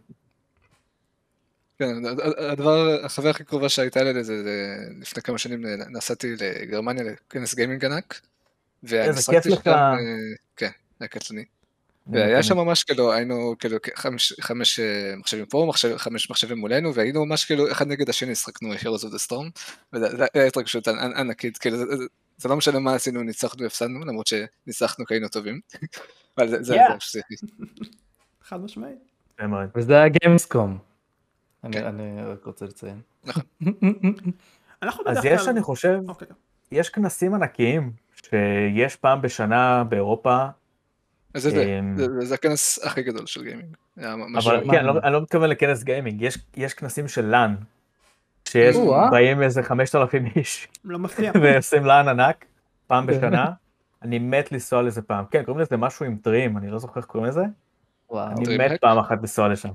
כן, 1.78 1.94
הדבר, 2.38 3.04
החוויה 3.04 3.30
הכי 3.30 3.44
קרובה 3.44 3.68
שהייתה 3.68 4.02
לי 4.02 4.12
לזה, 4.12 4.42
זה 4.42 4.76
לפני 5.00 5.22
כמה 5.22 5.38
שנים 5.38 5.62
נסעתי 5.90 6.34
לגרמניה 6.40 7.04
לכנס 7.04 7.54
גיימינג 7.54 7.84
ענק. 7.84 8.20
איזה 8.92 9.32
כיף 9.32 9.46
לך. 9.46 9.64
שם, 9.64 9.70
אה, 9.70 9.96
כן, 10.56 10.70
היה 11.00 11.08
קטלני. 11.08 11.44
והיה 12.06 12.42
שם 12.42 12.56
ממש 12.56 12.84
כאילו, 12.84 13.12
היינו 13.12 13.54
כאילו 13.58 13.76
חמש, 13.94 14.32
חמש 14.40 14.80
אה, 14.80 15.16
מחשבים 15.16 15.46
פה, 15.46 15.66
מחשב, 15.68 15.96
חמש 15.96 16.30
מחשבים 16.30 16.58
מולנו, 16.58 16.94
והיינו 16.94 17.26
ממש 17.26 17.44
כאילו 17.44 17.72
אחד 17.72 17.88
נגד 17.88 18.08
השני, 18.08 18.34
שחקנו 18.34 18.74
Heroes 18.74 19.04
of 19.04 19.14
the 19.14 19.28
Storm, 19.28 19.62
וזו 19.92 20.06
הייתה 20.06 20.42
התרגשות 20.46 20.88
ענקית, 20.88 21.58
כאילו 21.58 21.76
זה, 21.76 21.84
זה, 21.96 22.04
זה 22.36 22.48
לא 22.48 22.56
משנה 22.56 22.78
מה 22.78 22.94
עשינו, 22.94 23.22
ניצחנו 23.22 23.62
והפסדנו, 23.62 24.04
למרות 24.04 24.26
שניצחנו 24.26 25.06
כי 25.06 25.14
היינו 25.14 25.28
טובים, 25.28 25.60
אבל 26.38 26.62
זה, 26.62 26.74
Yeah. 26.74 26.78
זה, 27.12 27.20
חד 28.42 28.60
משמעית. 28.60 28.98
וזה 29.76 29.94
היה 29.94 30.08
גיימסקום. 30.08 30.78
אני 31.64 31.72
כן. 31.72 31.84
אני 31.86 32.22
רק 32.24 32.44
רוצה 32.44 32.64
לציין. 32.66 33.00
אנחנו 34.82 35.04
אז 35.06 35.24
יש, 35.24 35.40
כלל- 35.42 35.50
אני 35.50 35.62
חושב, 35.62 35.98
אוקיי. 36.08 36.28
יש 36.72 36.88
כנסים 36.88 37.34
ענקיים 37.34 37.92
שיש 38.22 38.96
פעם 38.96 39.22
בשנה 39.22 39.84
באירופה, 39.84 40.46
אז 41.34 41.42
זה, 41.42 41.50
זה, 41.50 41.64
אמ, 41.78 41.96
זה, 41.96 42.06
זה 42.20 42.34
הכנס 42.34 42.84
הכי 42.84 43.02
גדול 43.02 43.26
של 43.26 43.42
גיימינג. 43.42 43.76
אבל 44.36 44.64
כן, 44.70 44.78
אני 44.78 44.86
לא- 44.86 45.00
אני 45.04 45.12
לא 45.12 45.22
מתכוון 45.22 45.50
לכנס 45.50 45.82
גיימינג, 45.82 46.22
יש- 46.22 46.38
יש 46.56 46.74
כנסים 46.74 47.08
של 47.08 47.24
לאן, 47.24 47.54
שיש. 48.48 48.76
באים 49.10 49.42
איזה 49.42 49.62
5,000 49.62 50.26
איש 50.36 50.68
לא 50.84 50.98
מפתיע. 50.98 51.32
ועושים 51.42 51.84
לאן 51.84 52.08
ענק, 52.08 52.44
פעם 52.86 53.06
כן. 53.06 53.12
בשנה. 53.18 53.50
אני 54.02 54.18
מת 54.18 54.52
לנסוע 54.52 54.82
לזה 54.82 55.02
פעם. 55.02 55.24
כן, 55.30 55.42
קוראים 55.42 55.60
לזה 55.62 55.76
משהו 55.76 56.06
עם 56.06 56.16
טרים, 56.22 56.56
אני 56.58 56.70
לא 56.70 56.78
זוכר 56.78 57.00
איך 57.00 57.06
קוראים 57.06 57.28
לזה. 57.30 57.42
וואו. 58.10 58.28
אני 58.30 58.58
מת? 58.58 58.80
פעם 58.80 58.98
אחת 58.98 59.18
לנסוע 59.20 59.48
לשם. 59.48 59.68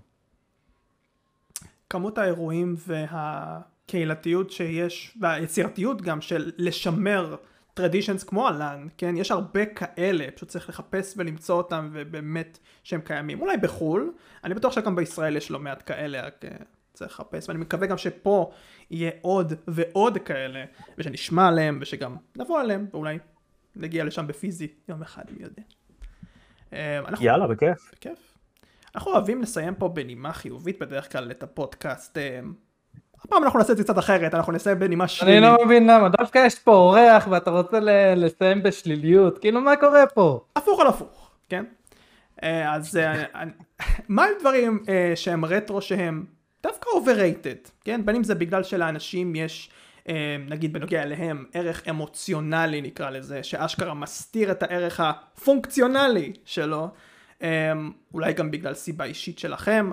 כמות 1.90 2.18
האירועים 2.18 2.76
והקהילתיות 2.88 4.52
שיש, 4.52 5.18
והיצירתיות 5.22 6.02
גם 6.02 6.22
של 6.22 6.52
לשמר 6.58 7.36
טרדישנס 7.74 8.24
כמו 8.24 8.48
הלאן, 8.48 8.88
כן? 8.98 9.18
יש 9.18 9.32
הרבה 9.32 9.66
כאלה, 9.66 10.26
פשוט 10.36 10.50
צריך 10.50 10.70
לחפש 10.70 11.14
ולמצוא 11.18 11.56
אותם 11.58 11.90
ובאמת 11.94 12.60
שהם 12.84 13.02
קיימים. 13.02 13.42
אולי 13.42 13.58
בחו"ל, 13.58 14.14
אני 14.44 14.54
בטוח 14.54 14.74
שגם 14.74 14.96
בישראל 14.96 15.38
יש 15.38 15.52
לא 15.52 15.60
מעט 15.60 15.84
כאלה, 15.86 16.22
רק 16.22 16.46
אה, 16.46 16.50
צריך 16.94 17.12
לחפש, 17.20 17.50
ואני 17.50 17.60
מקווה 17.60 17.88
גם 17.88 17.98
שפה 17.98 18.52
יהיה 18.92 19.12
עוד 19.22 19.54
ועוד 19.68 20.18
כאלה, 20.18 20.64
ושנשמע 20.98 21.48
עליהם, 21.48 21.78
ושגם 21.82 22.16
נבוא 22.36 22.60
עליהם, 22.60 22.88
ואולי 22.94 23.18
נגיע 23.76 24.04
לשם 24.04 24.28
בפיזי 24.28 24.68
יום 24.90 25.02
אחד, 25.02 25.24
מי 25.38 25.44
יודע. 25.44 25.64
אה, 26.74 27.00
אנחנו- 27.00 27.26
יאללה, 27.26 27.48
בכיף. 27.48 27.92
בכיף. 27.94 28.29
אנחנו 28.96 29.12
אוהבים 29.12 29.42
לסיים 29.42 29.76
פה 29.76 29.88
בנימה 29.88 30.34
חיובית 30.34 30.80
בדרך 30.80 31.12
כלל 31.12 31.32
את 31.32 31.44
הפודקאסט. 31.44 32.18
אה, 32.18 32.40
הפעם 33.24 33.44
אנחנו 33.44 33.60
נעשה 33.60 33.72
את 33.74 33.78
זה 33.78 33.84
קצת 33.84 34.00
אחרת, 34.00 34.34
אנחנו 34.34 34.54
נסיים 34.54 34.80
בנימה 34.80 35.04
אני 35.04 35.10
שלילית. 35.10 35.42
לא 35.44 35.66
מבין 35.66 35.88
למה, 35.90 36.10
דווקא 36.10 36.44
יש 36.46 36.60
פה 36.60 36.72
אורח 36.74 37.28
ואתה 37.32 37.50
רוצה 37.52 37.80
לסיים 38.16 38.64
בשליליות, 38.64 39.38
כאילו 39.38 39.62
מה 39.62 39.76
קורה 39.76 40.08
פה? 40.08 40.40
הפוך 40.56 40.80
על 40.80 40.88
הפוך, 40.88 41.32
כן? 41.50 41.66
אה, 42.44 42.76
אז 42.76 42.98
אה, 42.98 43.24
אני- 43.36 43.52
מה 44.10 44.24
הם 44.24 44.32
דברים 44.40 44.84
אה, 44.90 45.12
שהם 45.16 45.46
רטרו 45.46 45.82
שהם 45.82 46.26
דווקא 46.64 46.90
overrated, 46.90 47.70
כן? 47.86 48.02
בין 48.06 48.16
אם 48.16 48.24
זה 48.24 48.36
בגלל 48.36 48.64
שלאנשים 48.64 49.36
יש, 49.36 49.70
נגיד 50.50 50.74
בנוגע 50.74 51.04
אליהם, 51.04 51.46
ערך 51.54 51.84
אמוציונלי 51.90 52.82
נקרא 52.82 53.10
לזה, 53.10 53.44
שאשכרה 53.44 53.94
מסתיר 53.94 54.52
את 54.52 54.64
הערך 54.64 55.00
הפונקציונלי 55.00 56.34
שלו, 56.46 56.88
אולי 58.14 58.34
גם 58.34 58.52
בגלל 58.52 58.74
סיבה 58.74 59.06
אישית 59.06 59.40
שלכם. 59.40 59.92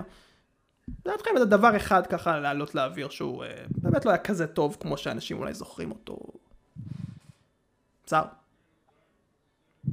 לדעתכם 1.05 1.29
זה 1.37 1.45
דבר 1.45 1.77
אחד 1.77 2.07
ככה 2.07 2.39
לעלות 2.39 2.75
לאוויר 2.75 3.09
שהוא 3.09 3.43
אה, 3.43 3.49
באמת 3.71 4.05
לא 4.05 4.11
היה 4.11 4.17
כזה 4.17 4.47
טוב 4.47 4.77
כמו 4.79 4.97
שאנשים 4.97 5.37
אולי 5.37 5.53
זוכרים 5.53 5.91
אותו. 5.91 6.17
צר. 8.05 8.23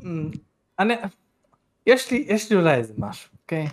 אמ, 0.03 0.31
אני, 0.79 0.95
יש 1.87 2.11
לי, 2.11 2.25
יש 2.29 2.51
לי 2.51 2.57
אולי 2.57 2.75
איזה 2.75 2.95
משהו, 2.99 3.31
אוקיי? 3.43 3.69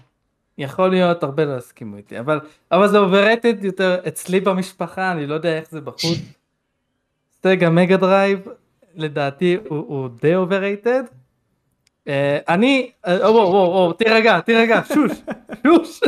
יכול 0.57 0.89
להיות 0.89 1.23
הרבה 1.23 1.45
לא 1.45 1.57
יסכימו 1.57 1.97
איתי, 1.97 2.19
אבל, 2.19 2.39
אבל 2.71 2.87
זה 2.87 2.97
overrated 2.97 3.65
יותר 3.65 4.01
אצלי 4.07 4.39
במשפחה, 4.39 5.11
אני 5.11 5.27
לא 5.27 5.33
יודע 5.33 5.57
איך 5.57 5.71
זה 5.71 5.81
בחוץ. 5.81 6.17
סגה 7.31 7.69
מגה 7.69 7.97
דרייב, 7.97 8.39
לדעתי 8.95 9.57
הוא, 9.69 9.77
הוא 9.77 10.09
די 10.21 10.33
overrated. 10.35 11.20
Uh, 12.07 12.11
אני, 12.47 12.91
וואו 13.07 13.33
וואו 13.33 13.69
וואו, 13.69 13.93
תירגע, 13.93 14.39
תירגע, 14.39 14.81
שוש, 14.93 15.11
שוש. 15.67 15.99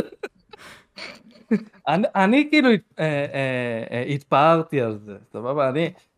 אני, 1.88 2.48
כאילו 2.50 2.68
uh, 2.72 3.00
התפארתי 4.14 4.80
על 4.80 4.98
זה, 5.04 5.16
סבבה? 5.32 5.72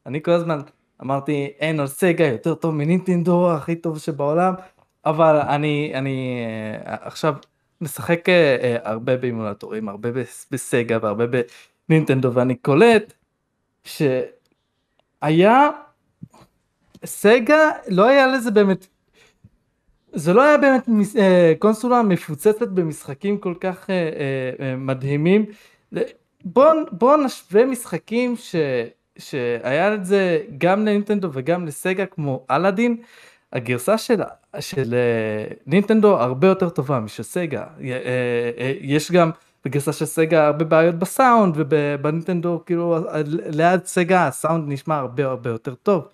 אני, 0.07 0.23
כל 0.23 0.31
הזמן 0.31 0.61
אמרתי 1.03 1.48
אין 1.59 1.81
על 1.81 1.86
סגה 1.86 2.27
יותר 2.27 2.55
טוב 2.55 2.74
מנינטנדו 2.74 3.53
הכי 3.53 3.77
טוב 3.77 3.98
שבעולם 3.98 4.55
אבל 5.07 5.40
אני 5.47 5.93
אה, 6.86 6.97
עכשיו 7.01 7.35
משחק 7.81 8.28
אה, 8.28 8.57
אה, 8.62 8.77
הרבה 8.82 9.16
באימולטורים 9.16 9.89
הרבה 9.89 10.12
בס- 10.12 10.47
בסגה 10.51 10.98
והרבה 11.03 11.24
בנינטנדו 11.89 12.35
ואני 12.35 12.55
קולט 12.55 13.12
שהיה 13.85 15.70
סגה 17.05 17.70
לא 17.89 18.07
היה 18.07 18.27
לזה 18.27 18.51
באמת 18.51 18.86
זה 20.17 20.33
לא 20.33 20.43
היה 20.43 20.59
באמת 20.59 20.89
אה, 21.19 21.53
קונסולה 21.59 22.03
מפוצצת 22.03 22.69
במשחקים 22.69 23.39
כל 23.39 23.55
כך 23.61 23.91
אה, 23.91 24.11
אה, 24.61 24.77
מדהימים. 24.77 25.45
בוא, 26.45 26.73
בוא 26.93 27.17
נשווה 27.17 27.65
משחקים 27.65 28.37
ש, 28.37 28.55
שהיה 29.19 29.95
את 29.95 30.05
זה 30.05 30.41
גם 30.59 30.81
לנינטנדו 30.81 31.29
וגם 31.33 31.67
לסגה 31.67 32.07
כמו 32.07 32.45
אלאדין. 32.51 32.97
הגרסה 33.53 33.99
של, 33.99 34.23
של 34.61 34.95
נינטנדו 35.67 36.17
הרבה 36.17 36.49
יותר 36.49 36.69
טובה 36.69 37.01
משל 37.01 37.23
סגה. 37.23 37.65
יש 38.81 39.13
גם 39.13 39.31
בגרסה 39.65 39.93
של 39.93 40.05
סגה 40.05 40.47
הרבה 40.47 40.65
בעיות 40.65 40.95
בסאונד 40.95 41.55
ובנינטנדו 41.57 42.63
כאילו 42.67 42.99
ליד 43.47 43.85
סגה 43.85 44.27
הסאונד 44.27 44.73
נשמע 44.73 44.97
הרבה 44.97 45.25
הרבה 45.25 45.51
יותר 45.51 45.75
טוב. 45.75 46.09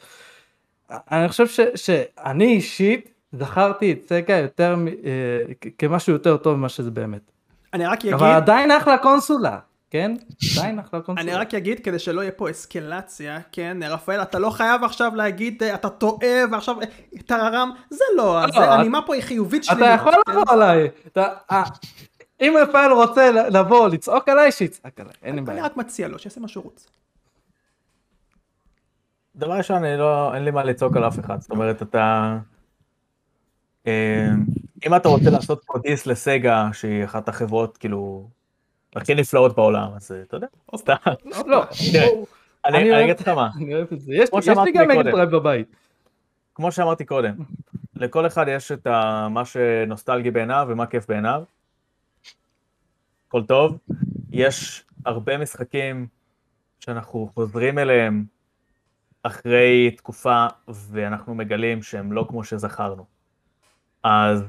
אני 0.90 1.28
חושב 1.28 1.46
ש, 1.46 1.60
שאני 1.74 2.44
אישית 2.44 3.11
זכרתי 3.32 3.92
את 3.92 4.08
סגה 4.08 4.36
יותר 4.36 4.76
אה, 5.04 5.54
כ- 5.60 5.66
כמשהו 5.78 6.12
יותר 6.12 6.36
טוב 6.36 6.56
ממה 6.56 6.68
שזה 6.68 6.90
באמת. 6.90 7.30
אני 7.74 7.86
רק 7.86 7.98
אגיד... 8.00 8.12
אבל 8.12 8.30
עדיין 8.30 8.70
אחלה 8.70 8.98
קונסולה, 8.98 9.58
כן? 9.90 10.14
עדיין 10.58 10.78
אחלה 10.78 11.00
קונסולה. 11.00 11.32
אני 11.32 11.40
רק 11.40 11.54
אגיד 11.54 11.80
כדי 11.80 11.98
שלא 11.98 12.20
יהיה 12.20 12.32
פה 12.32 12.50
אסקלציה, 12.50 13.38
כן, 13.52 13.76
רפאל, 13.82 14.22
אתה 14.22 14.38
לא 14.38 14.50
חייב 14.50 14.84
עכשיו 14.84 15.14
להגיד, 15.14 15.62
אה, 15.62 15.74
אתה 15.74 15.88
טועה 15.88 16.28
ועכשיו 16.52 16.80
אה, 16.80 16.86
טררם, 17.26 17.70
זה 17.90 18.04
לא, 18.16 18.40
לא, 18.54 18.60
הנימה 18.64 19.02
פה 19.06 19.14
היא 19.14 19.22
חיובית 19.22 19.64
שלילית. 19.64 19.84
אתה 19.84 19.94
יכול 19.94 20.12
כן? 20.26 20.32
לבוא 20.32 20.52
עליי. 20.52 20.88
אם 22.40 22.54
רפאל 22.62 22.92
רוצה 22.92 23.30
לבוא 23.30 23.88
לצעוק 23.88 24.28
עליי, 24.28 24.52
שיצעק 24.52 25.00
עליי, 25.00 25.12
אין 25.22 25.34
לי 25.34 25.38
אני 25.40 25.46
בעיה. 25.46 25.64
רק 25.64 25.76
מציע 25.76 26.08
לו, 26.08 26.18
שיעשה 26.18 26.40
מה 26.40 26.48
שהוא 26.48 26.64
רוצה. 26.64 26.88
דבר 29.36 29.52
ראשון, 29.52 29.84
אני 29.84 29.98
לא, 29.98 30.34
אין 30.34 30.44
לי 30.44 30.50
מה 30.50 30.64
לצעוק 30.64 30.96
על 30.96 31.06
אף 31.06 31.18
אחד, 31.18 31.40
זאת 31.40 31.50
אומרת, 31.50 31.82
אתה... 31.82 32.36
אה, 33.86 34.28
אם 34.86 34.94
אתה 34.96 35.08
רוצה 35.08 35.30
לעשות 35.30 35.62
פה 35.66 35.78
diss 35.78 36.06
לסגה, 36.06 36.68
שהיא 36.72 37.04
אחת 37.04 37.28
החברות, 37.28 37.76
כאילו, 37.76 38.28
הכי 38.96 39.14
נפלאות 39.14 39.56
בעולם, 39.56 39.90
אז 39.96 40.12
אה, 40.12 40.22
אתה 40.22 40.36
יודע, 40.36 40.46
סתם. 40.76 40.94
לא, 41.46 41.64
תראה, 41.92 42.08
אני 42.64 43.04
אגיד 43.04 43.20
לך 43.20 43.28
מה, 43.28 43.50
אני 43.56 43.74
אוהב 43.74 43.86
את 43.92 44.00
זה. 44.00 44.12
יש 44.14 44.30
לי- 44.32 44.40
גם 44.54 44.64
מגה 44.64 44.84
מקודם. 44.94 45.10
דרייב 45.10 45.30
בבית. 45.30 45.76
כמו 46.54 46.72
שאמרתי 46.72 47.04
קודם, 47.04 47.34
לכל 47.96 48.26
אחד 48.26 48.44
יש 48.48 48.72
את 48.72 48.86
מה 49.30 49.44
שנוסטלגי 49.44 50.30
בעיניו 50.30 50.66
ומה 50.70 50.86
כיף 50.86 51.06
בעיניו. 51.08 51.42
הכל 53.28 53.42
טוב. 53.42 53.78
יש 54.32 54.84
הרבה 55.06 55.38
משחקים 55.38 56.06
שאנחנו 56.80 57.30
חוזרים 57.34 57.78
אליהם 57.78 58.24
אחרי 59.22 59.90
תקופה 59.96 60.46
ואנחנו 60.68 61.34
מגלים 61.34 61.82
שהם 61.82 62.12
לא 62.12 62.26
כמו 62.28 62.44
שזכרנו. 62.44 63.04
אז 64.02 64.42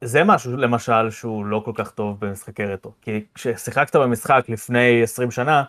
זה 0.00 0.24
משהו 0.24 0.56
למשל 0.56 1.10
שהוא 1.10 1.46
לא 1.46 1.62
כל 1.64 1.72
כך 1.74 1.90
טוב 1.90 2.20
במשחקי 2.20 2.64
רטרו. 2.64 2.92
כי 3.02 3.24
כששיחקת 3.34 3.96
במשחק 3.96 4.44
לפני 4.48 5.02
20 5.02 5.30
שנה 5.30 5.64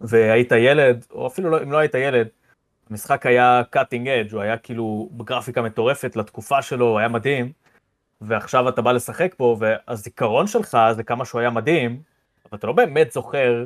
והיית 0.00 0.52
ילד, 0.52 1.06
או 1.10 1.26
אפילו 1.26 1.50
לא, 1.50 1.62
אם 1.62 1.72
לא 1.72 1.78
היית 1.78 1.94
ילד, 1.94 2.28
המשחק 2.90 3.26
היה 3.26 3.62
cutting 3.76 4.06
edge, 4.06 4.32
הוא 4.32 4.40
היה 4.40 4.56
כאילו 4.56 5.08
בגרפיקה 5.12 5.62
מטורפת 5.62 6.16
לתקופה 6.16 6.62
שלו, 6.62 6.86
הוא 6.86 6.98
היה 6.98 7.08
מדהים, 7.08 7.52
ועכשיו 8.20 8.68
אתה 8.68 8.82
בא 8.82 8.92
לשחק 8.92 9.34
בו, 9.38 9.56
והזיכרון 9.60 10.46
שלך 10.46 10.78
זה 10.96 11.02
כמה 11.02 11.24
שהוא 11.24 11.40
היה 11.40 11.50
מדהים, 11.50 12.02
אבל 12.50 12.58
אתה 12.58 12.66
לא 12.66 12.72
באמת 12.72 13.12
זוכר 13.12 13.64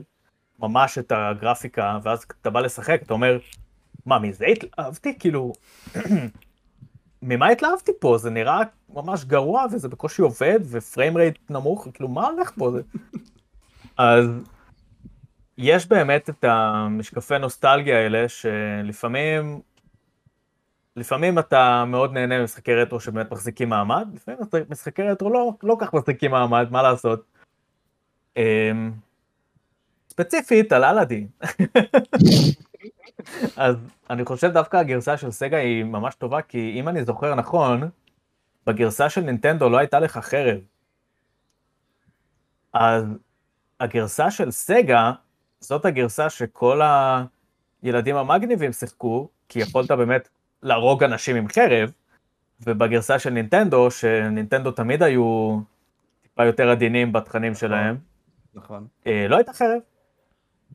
ממש 0.59 0.99
את 0.99 1.13
הגרפיקה, 1.17 1.99
ואז 2.03 2.27
אתה 2.41 2.51
בא 2.51 2.61
לשחק, 2.61 3.01
אתה 3.03 3.13
אומר, 3.13 3.39
מה, 4.07 4.19
מזה 4.19 4.47
התלהבתי? 4.47 5.19
כאילו, 5.19 5.53
ממה 7.23 7.49
התלהבתי 7.49 7.93
פה? 8.01 8.19
זה 8.19 8.31
נראה 8.31 8.61
ממש 8.95 9.24
גרוע, 9.24 9.65
וזה 9.73 9.89
בקושי 9.89 10.23
עובד, 10.23 10.61
ופריים 10.65 11.16
רייט 11.16 11.51
נמוך, 11.51 11.89
כאילו, 11.95 12.09
מה 12.09 12.27
הולך 12.27 12.53
פה? 12.59 12.70
זה... 12.70 12.82
אז 13.97 14.27
יש 15.59 15.86
באמת 15.86 16.31
את 16.31 16.45
המשקפי 16.45 17.39
נוסטלגיה 17.39 17.99
האלה, 17.99 18.28
שלפעמים 18.28 19.61
לפעמים 20.99 21.39
אתה 21.39 21.85
מאוד 21.85 22.12
נהנה 22.12 22.40
ממשחקי 22.40 22.74
רטרו 22.74 23.01
שבאמת 23.01 23.32
מחזיקים 23.32 23.69
מעמד, 23.69 24.09
לפעמים 24.15 24.40
משחקי 24.70 25.03
רטרו 25.03 25.31
לא, 25.31 25.53
לא 25.62 25.77
כך 25.81 25.95
מחזיקים 25.95 26.31
מעמד, 26.31 26.66
מה 26.70 26.82
לעשות. 26.82 27.24
אמ, 28.36 28.93
ספציפית 30.11 30.73
על 30.73 30.85
אלאדין. 30.85 31.27
אז 33.57 33.77
אני 34.11 34.24
חושב 34.24 34.53
דווקא 34.53 34.77
הגרסה 34.77 35.16
של 35.16 35.31
סגה 35.31 35.57
היא 35.57 35.85
ממש 35.85 36.15
טובה, 36.15 36.43
כי 36.43 36.73
אם 36.81 36.89
אני 36.89 37.05
זוכר 37.05 37.35
נכון, 37.35 37.90
בגרסה 38.66 39.11
של 39.11 39.20
נינטנדו 39.20 39.69
לא 39.69 39.78
הייתה 39.78 40.01
לך 40.01 40.19
חרב. 40.19 40.61
אז 42.73 43.05
הגרסה 43.81 44.31
של 44.31 44.51
סגה, 44.51 45.12
זאת 45.61 45.85
הגרסה 45.85 46.31
שכל 46.31 46.81
הילדים 47.82 48.16
המגניבים 48.16 48.73
שיחקו, 48.73 49.28
כי 49.49 49.59
יכולת 49.59 49.90
באמת 49.90 50.28
להרוג 50.62 51.05
אנשים 51.05 51.36
עם 51.36 51.49
חרב, 51.49 51.93
ובגרסה 52.61 53.19
של 53.19 53.31
נינטנדו, 53.31 53.90
שנינטנדו 53.90 54.70
תמיד 54.70 55.03
היו 55.03 55.59
טיפה 56.23 56.45
יותר 56.45 56.70
עדינים 56.70 57.12
בתכנים 57.12 57.53
נכון. 57.53 57.69
שלהם, 57.69 57.97
נכון. 58.55 58.86
אה, 59.07 59.27
לא 59.28 59.36
הייתה 59.36 59.53
חרב. 59.53 59.81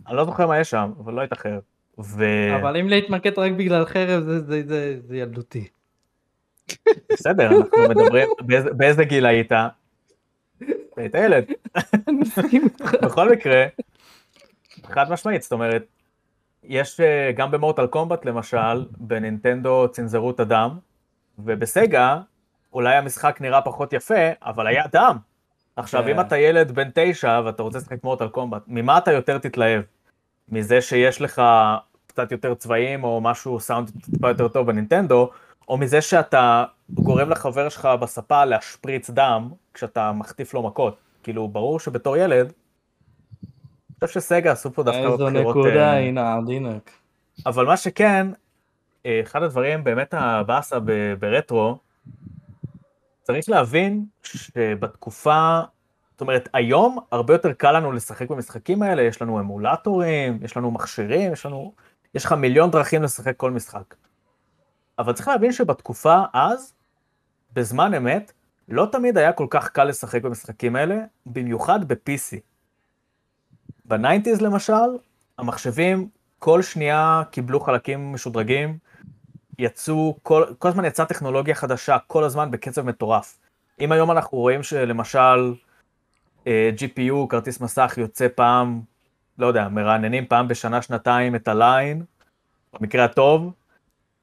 אני 0.07 0.15
לא 0.15 0.26
זוכר 0.26 0.48
מה 0.48 0.60
יש 0.60 0.70
שם, 0.70 0.91
אבל 0.99 1.14
לא 1.14 1.22
הייתה 1.22 1.36
חרב. 1.36 1.61
ו... 1.99 2.26
אבל 2.56 2.78
אם 2.78 2.90
להתמקד 2.90 3.40
רק 3.40 3.52
בגלל 3.52 3.86
חרב 3.86 4.24
זה, 4.24 4.40
זה, 4.40 4.61
זה, 4.68 4.98
זה 5.07 5.18
ילדותי. 5.18 5.68
בסדר, 7.11 7.49
אנחנו 7.52 7.78
מדברים, 7.90 8.30
באיזה, 8.40 8.74
באיזה 8.74 9.03
גיל 9.03 9.26
היית? 9.26 9.52
היית 10.98 11.15
ילד. 11.15 11.45
בכל 13.03 13.32
מקרה, 13.32 13.65
חד 14.84 15.11
משמעית, 15.11 15.41
זאת 15.41 15.52
אומרת, 15.52 15.86
יש 16.64 16.99
אה, 16.99 17.32
גם 17.32 17.52
במורטל 17.52 17.88
קומבט 17.88 18.26
למשל, 18.26 18.86
בנינטנדו 18.98 19.88
צנזרו 19.91 20.32
את 20.32 20.40
הדם, 20.40 20.78
ובסגה 21.40 22.20
אולי 22.74 22.95
המשחק 22.95 23.41
נראה 23.41 23.61
פחות 23.61 23.94
יפה, 23.94 24.30
אבל 24.41 24.68
היה 24.68 24.84
דם. 24.91 25.18
עכשיו, 25.76 26.07
אם 26.07 26.14
כן. 26.14 26.20
אתה 26.20 26.38
ילד 26.38 26.72
בן 26.72 26.90
תשע 26.94 27.41
ואתה 27.45 27.64
רוצה 27.64 27.78
לשחק 27.78 28.03
מורטל 28.03 28.28
קומבט, 28.28 28.61
ממה 28.68 28.98
אתה 28.98 29.11
יותר 29.11 29.38
תתלהב? 29.38 29.82
מזה 30.49 30.82
שיש 30.82 31.22
לך 31.22 31.41
קצת 32.07 32.32
יותר 32.32 32.53
צבעים 32.53 33.03
או 33.03 33.22
משהו 33.22 33.60
סאונד 33.60 33.91
טיפה 34.11 34.28
יותר 34.28 34.48
טוב 34.48 34.68
בנינטנדו, 34.68 35.30
או 35.70 35.78
מזה 35.78 36.02
שאתה 36.02 36.65
גורם 36.90 37.30
לחבר 37.30 37.70
שלך 37.70 37.86
בספה 38.02 38.45
להשפריץ 38.45 39.10
דם 39.10 39.49
כשאתה 39.74 40.11
מחטיף 40.11 40.53
לו 40.53 40.64
מכות. 40.64 40.98
כאילו, 41.24 41.48
ברור 41.48 41.80
שבתור 41.80 42.18
ילד, 42.18 42.53
אני 44.03 44.07
חושב 44.07 44.20
שסגה 44.20 44.52
עשו 44.52 44.74
פה 44.74 44.84
דווקא 44.84 45.10
בבחירות... 45.10 45.36
איזו 45.36 45.49
נקודה, 45.49 45.94
אה, 45.94 45.99
הנה 45.99 46.36
עדינק. 46.36 46.91
אבל 47.45 47.65
מה 47.65 47.78
שכן, 47.78 48.28
אה, 49.06 49.22
אחד 49.24 49.44
הדברים 49.44 49.84
באמת 49.84 50.14
הבאסה 50.18 50.78
ברטרו, 51.20 51.78
צריך 53.22 53.49
להבין 53.49 54.06
שבתקופה, 54.24 55.60
זאת 56.14 56.22
אומרת, 56.22 56.49
היום 56.53 56.99
הרבה 57.11 57.34
יותר 57.34 57.53
קל 57.53 57.72
לנו 57.72 57.91
לשחק 57.91 58.30
במשחקים 58.30 58.81
האלה, 58.81 59.02
יש 59.02 59.22
לנו 59.22 59.40
אמולטורים, 59.40 60.40
יש 60.41 60.57
לנו 60.57 60.72
מכשירים, 60.72 61.34
יש 61.34 61.45
לנו, 61.45 61.73
יש 62.15 62.26
לך 62.26 62.31
מיליון 62.31 62.72
דרכים 62.72 63.03
לשחק 63.03 63.38
כל 63.38 63.52
משחק. 63.52 63.95
אבל 64.99 65.14
צריך 65.14 65.27
להבין 65.27 65.52
שבתקופה 65.52 66.23
אז, 66.34 66.73
בזמן 67.53 67.94
אמת, 67.94 68.31
לא 68.69 68.88
תמיד 68.91 69.18
היה 69.18 69.34
כל 69.34 69.48
כך 69.49 69.69
קל 69.69 69.84
לשחק 69.84 70.22
במשחקים 70.22 70.76
האלה, 70.76 70.99
במיוחד 71.26 71.88
ב-PC. 71.88 72.38
בניינטיז 73.85 74.41
למשל, 74.41 74.73
המחשבים 75.38 76.07
כל 76.40 76.61
שנייה 76.61 77.23
קיבלו 77.31 77.60
חלקים 77.60 78.14
משודרגים, 78.14 78.77
יצאו, 79.60 80.18
כל, 80.23 80.45
כל 80.60 80.68
הזמן 80.68 80.85
יצאה 80.85 81.06
טכנולוגיה 81.06 81.56
חדשה, 81.56 81.98
כל 82.07 82.23
הזמן 82.23 82.52
בקצב 82.52 82.81
מטורף. 82.81 83.40
אם 83.80 83.91
היום 83.91 84.11
אנחנו 84.11 84.38
רואים 84.38 84.64
שלמשל 84.64 85.53
GPU, 86.78 87.28
כרטיס 87.30 87.61
מסך, 87.61 87.94
יוצא 87.98 88.28
פעם, 88.36 88.82
לא 89.38 89.48
יודע, 89.48 89.68
מרעננים 89.68 90.26
פעם 90.26 90.48
בשנה, 90.48 90.82
שנתיים 90.82 91.36
את 91.36 91.48
הליין, 91.48 92.06
במקרה 92.74 93.06
הטוב, 93.06 93.53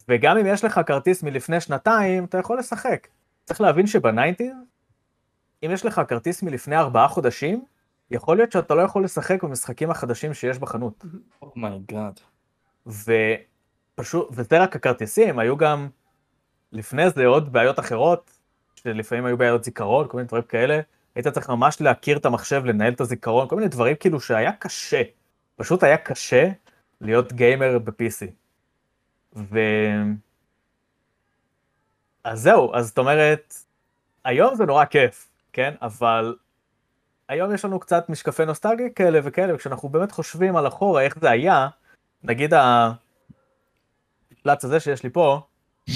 וגם 0.08 0.38
אם 0.38 0.46
יש 0.46 0.64
לך 0.64 0.80
כרטיס 0.86 1.22
מלפני 1.22 1.60
שנתיים, 1.60 2.24
אתה 2.24 2.38
יכול 2.38 2.58
לשחק. 2.58 3.08
צריך 3.44 3.60
להבין 3.60 3.86
שב 3.86 4.04
nineties, 4.04 4.56
אם 5.64 5.70
יש 5.72 5.86
לך 5.86 6.00
כרטיס 6.08 6.42
מלפני 6.42 6.76
ארבעה 6.76 7.08
חודשים, 7.08 7.64
יכול 8.10 8.36
להיות 8.36 8.52
שאתה 8.52 8.74
לא 8.74 8.82
יכול 8.82 9.04
לשחק 9.04 9.44
במשחקים 9.44 9.90
החדשים 9.90 10.34
שיש 10.34 10.58
בחנות. 10.58 11.04
Oh 11.42 11.81
my 11.81 12.20
god. 12.88 12.90
ופשוט, 13.96 14.28
וזה 14.32 14.62
רק 14.62 14.76
הכרטיסים, 14.76 15.38
היו 15.38 15.56
גם 15.56 15.88
לפני 16.72 17.10
זה 17.10 17.26
עוד 17.26 17.52
בעיות 17.52 17.78
אחרות, 17.78 18.30
שלפעמים 18.74 19.26
היו 19.26 19.38
בעיות 19.38 19.64
זיכרון, 19.64 20.08
כל 20.08 20.16
מיני 20.16 20.26
דברים 20.26 20.42
כאלה. 20.42 20.80
היית 21.14 21.28
צריך 21.28 21.50
ממש 21.50 21.80
להכיר 21.80 22.16
את 22.16 22.26
המחשב, 22.26 22.64
לנהל 22.64 22.92
את 22.92 23.00
הזיכרון, 23.00 23.48
כל 23.48 23.56
מיני 23.56 23.68
דברים 23.68 23.96
כאילו 23.96 24.20
שהיה 24.20 24.52
קשה. 24.52 25.02
פשוט 25.56 25.82
היה 25.82 25.96
קשה 25.96 26.50
להיות 27.00 27.32
גיימר 27.32 27.78
ב-PC. 27.78 28.26
ו... 29.36 29.58
אז 32.24 32.40
זהו, 32.40 32.74
אז 32.74 32.86
זאת 32.86 32.98
אומרת, 32.98 33.54
היום 34.24 34.54
זה 34.54 34.66
נורא 34.66 34.84
כיף, 34.84 35.28
כן? 35.52 35.74
אבל 35.82 36.36
היום 37.28 37.54
יש 37.54 37.64
לנו 37.64 37.80
קצת 37.80 38.08
משקפי 38.08 38.44
נוסטלגיה 38.44 38.90
כאלה 38.90 39.20
וכאלה, 39.24 39.54
וכשאנחנו 39.54 39.88
באמת 39.88 40.12
חושבים 40.12 40.56
על 40.56 40.66
אחורה, 40.66 41.02
איך 41.02 41.18
זה 41.18 41.30
היה, 41.30 41.68
נגיד 42.22 42.54
הפלץ 42.54 43.04
הזה 44.64 44.80
שיש 44.80 45.02
לי 45.02 45.10
פה, 45.10 45.40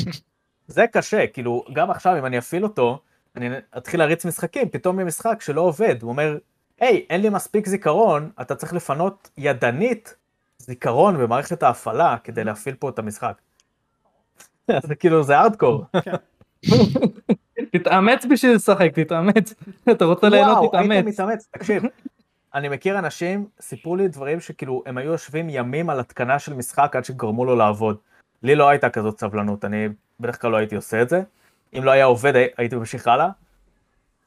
זה 0.66 0.84
קשה, 0.92 1.26
כאילו, 1.26 1.64
גם 1.72 1.90
עכשיו 1.90 2.18
אם 2.18 2.26
אני 2.26 2.38
אפעיל 2.38 2.64
אותו, 2.64 3.02
אני 3.36 3.48
אתחיל 3.76 4.00
להריץ 4.00 4.26
משחקים, 4.26 4.68
פתאום 4.68 4.98
יהיה 4.98 5.06
משחק 5.06 5.40
שלא 5.40 5.60
עובד, 5.60 6.02
הוא 6.02 6.10
אומר, 6.10 6.38
היי, 6.80 7.06
אין 7.10 7.20
לי 7.20 7.28
מספיק 7.28 7.66
זיכרון, 7.66 8.30
אתה 8.40 8.54
צריך 8.54 8.72
לפנות 8.72 9.30
ידנית 9.38 10.14
זיכרון 10.58 11.16
במערכת 11.16 11.62
ההפעלה 11.62 12.16
כדי 12.24 12.44
להפעיל 12.44 12.74
פה 12.74 12.88
את 12.88 12.98
המשחק. 12.98 13.40
זה 14.86 14.94
כאילו, 14.94 15.22
זה 15.22 15.38
ארדקור. 15.38 15.84
כן. 16.02 16.14
תתאמץ 17.72 18.26
בשביל 18.30 18.54
לשחק, 18.54 18.90
תתאמץ. 18.94 19.54
אתה 19.90 20.04
רוצה 20.04 20.28
ליהנות, 20.28 20.68
תתאמץ. 20.68 20.86
וואו, 20.86 20.92
היית 20.92 21.06
מתאמץ, 21.06 21.48
תקשיב. 21.50 21.82
אני 22.54 22.68
מכיר 22.68 22.98
אנשים, 22.98 23.46
סיפרו 23.60 23.96
לי 23.96 24.08
דברים 24.08 24.40
שכאילו, 24.40 24.82
הם 24.86 24.98
היו 24.98 25.12
יושבים 25.12 25.46
ימים 25.50 25.90
על 25.90 26.00
התקנה 26.00 26.38
של 26.38 26.54
משחק 26.54 26.96
עד 26.96 27.04
שגרמו 27.04 27.44
לו 27.44 27.56
לעבוד. 27.56 27.96
לי 28.42 28.54
לא 28.54 28.68
הייתה 28.68 28.90
כזאת 28.90 29.20
סבלנות, 29.20 29.64
אני 29.64 29.88
בדרך 30.20 30.40
כלל 30.40 30.50
לא 30.50 30.56
הייתי 30.56 30.76
עושה 30.76 31.02
את 31.02 31.08
זה. 31.08 31.22
אם 31.78 31.84
לא 31.84 31.90
היה 31.90 32.04
עובד, 32.04 32.32
הייתי 32.56 32.76
ממשיך 32.76 33.06
הלאה. 33.06 33.28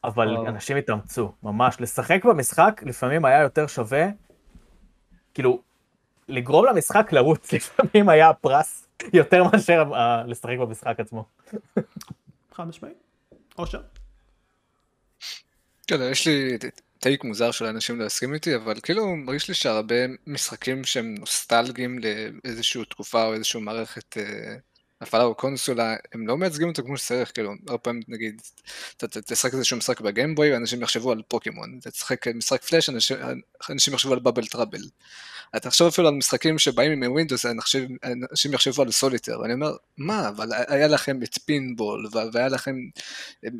אבל 0.04 0.28
וואו. 0.28 0.48
אנשים 0.48 0.78
התאמצו, 0.78 1.34
ממש. 1.44 1.76
לשחק 1.80 2.26
במשחק 2.26 2.82
לפעמים 2.86 3.26
היה 3.26 3.42
יותר 3.42 3.68
שווה, 3.68 4.08
כאילו, 5.34 5.62
לגרום 6.28 6.66
למשחק 6.66 7.12
לרוץ 7.12 7.52
לפעמים 7.54 8.10
היה 8.10 8.34
פרס 8.34 8.88
יותר 9.14 9.44
מאשר 9.44 9.84
uh, 9.92 10.28
לשחק 10.28 10.58
במשחק 10.60 11.00
עצמו. 11.00 11.26
חד 12.54 12.68
משמעי. 12.68 12.92
אושר. 13.58 13.82
כן, 15.88 15.96
יש 16.12 16.28
לי 16.28 16.58
טייק 17.00 17.24
מוזר 17.24 17.52
של 17.52 17.66
אנשים 17.66 18.00
להסכים 18.00 18.34
איתי, 18.34 18.56
אבל 18.56 18.80
כאילו 18.84 19.16
מרגיש 19.16 19.48
לי 19.48 19.54
שהרבה 19.54 19.96
משחקים 20.28 20.84
שהם 20.84 21.16
נוסטלגיים 21.20 22.00
לאיזושהי 22.00 22.86
תקופה 22.86 23.26
או 23.26 23.34
איזושהי 23.34 23.62
מערכת 23.62 24.18
אה, 24.18 24.56
הפעלה 25.02 25.24
או 25.24 25.36
קונסולה, 25.36 25.96
הם 26.14 26.28
לא 26.28 26.38
מייצגים 26.38 26.68
אותו 26.68 26.84
כמו 26.84 26.98
שצריך, 26.98 27.32
כאילו, 27.34 27.52
הרבה 27.68 27.78
פעמים 27.78 28.02
נגיד, 28.08 28.42
אתה 28.98 29.22
תשחק 29.22 29.54
איזשהו 29.54 29.78
משחק 29.78 30.02
בגיימבוי, 30.02 30.54
ואנשים 30.54 30.82
יחשבו 30.82 31.12
על 31.12 31.22
פוקימון, 31.28 31.78
אתה 31.82 31.92
תשחק 31.92 32.28
משחק 32.28 32.64
פלאש, 32.64 32.90
אנשים, 32.90 33.18
אנשים 33.70 33.94
יחשבו 33.94 34.14
על 34.14 34.20
Bubble 34.20 34.48
Trouble. 34.48 34.82
אתה 35.56 35.70
תחשוב 35.70 35.88
אפילו 35.88 36.08
על 36.08 36.14
משחקים 36.14 36.60
שבאים 36.60 37.04
עם 37.04 37.12
ווינדוס, 37.12 37.46
אנשים 37.46 38.54
יחשבו 38.54 38.82
על 38.82 38.92
סוליטר, 38.92 39.40
ואני 39.40 39.54
אומר, 39.54 39.72
מה, 39.98 40.30
אבל 40.30 40.50
היה 40.68 40.88
לכם 40.88 41.24
את 41.24 41.38
פינבול, 41.46 42.08
והיה 42.34 42.48
לכם 42.48 42.76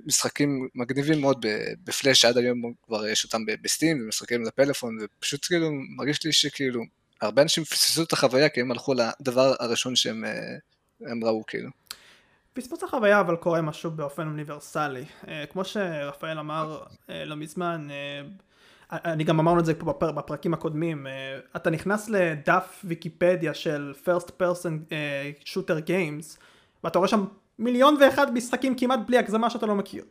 משחקים 0.06 0.68
מגניבים 0.76 1.22
מאוד 1.22 1.46
בפלאש, 1.84 2.26
עד 2.26 2.38
היום 2.38 2.62
כבר 2.86 3.08
יש 3.08 3.26
אותם 3.26 3.42
בסטים, 3.62 4.02
ומשחקים 4.04 4.44
לפלאפון, 4.44 4.98
ופשוט 5.02 5.46
כאילו, 5.46 5.70
מרגיש 5.98 6.24
לי 6.24 6.32
שכאילו, 6.32 6.82
הרבה 7.22 7.42
אנשים 7.42 7.64
פספסו 7.64 8.04
את 8.04 8.14
החוויה, 8.14 8.50
כי 8.50 8.62
הם 8.62 8.72
הלכו 8.72 8.94
לדבר 8.94 9.54
הראשון 9.60 9.96
שהם 9.96 10.26
הם 11.02 11.24
ראו 11.24 11.44
כאילו. 11.48 11.70
פספוס 12.54 12.84
החוויה 12.84 13.20
אבל 13.20 13.36
קורה 13.36 13.62
משהו 13.62 13.92
באופן 13.92 14.28
אוניברסלי. 14.28 15.06
אה, 15.28 15.46
כמו 15.46 15.66
שרפאל 15.66 16.40
אמר 16.40 16.84
אה, 17.10 17.26
לא 17.26 17.36
מזמן, 17.36 17.88
אה, 17.92 18.22
אני 18.92 19.24
גם 19.24 19.40
אמרנו 19.40 19.60
את 19.60 19.66
זה 19.66 19.74
פה 19.74 19.86
בפר, 19.86 20.12
בפרקים 20.12 20.54
הקודמים, 20.54 21.08
אתה 21.56 21.70
נכנס 21.70 22.10
לדף 22.10 22.82
ויקיפדיה 22.84 23.54
של 23.54 23.94
first 24.06 24.28
person 24.42 24.94
shooter 25.44 25.88
games 25.88 26.38
ואתה 26.84 27.00
רואה 27.00 27.10
שם 27.10 27.26
מיליון 27.60 27.98
ואחד 28.02 28.34
משחקים 28.34 28.76
כמעט 28.78 29.00
בלי 29.08 29.18
הגזמה 29.18 29.50
שאתה 29.50 29.66
לא 29.66 29.76
מכיר. 29.76 30.04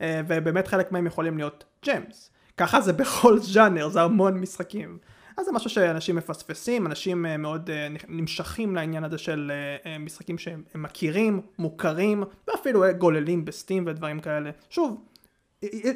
ובאמת 0.00 0.68
חלק 0.68 0.92
מהם 0.92 1.06
יכולים 1.06 1.36
להיות 1.36 1.64
ג'יימס. 1.84 2.30
ככה 2.56 2.80
זה 2.80 2.92
בכל 2.92 3.38
ז'אנר, 3.52 3.88
זה 3.88 4.02
המון 4.02 4.40
משחקים. 4.40 4.98
אז 5.36 5.46
זה 5.46 5.52
משהו 5.52 5.70
שאנשים 5.70 6.16
מפספסים, 6.16 6.86
אנשים 6.86 7.26
אה, 7.26 7.36
מאוד 7.36 7.70
אה, 7.70 7.88
נמשכים 8.08 8.76
לעניין 8.76 9.04
הזה 9.04 9.18
של 9.18 9.52
אה, 9.86 9.98
משחקים 9.98 10.38
שהם 10.38 10.62
הם 10.74 10.82
מכירים, 10.82 11.40
מוכרים, 11.58 12.24
ואפילו 12.48 12.84
גוללים 12.98 13.44
בסטים 13.44 13.84
ודברים 13.86 14.20
כאלה. 14.20 14.50
שוב, 14.70 15.04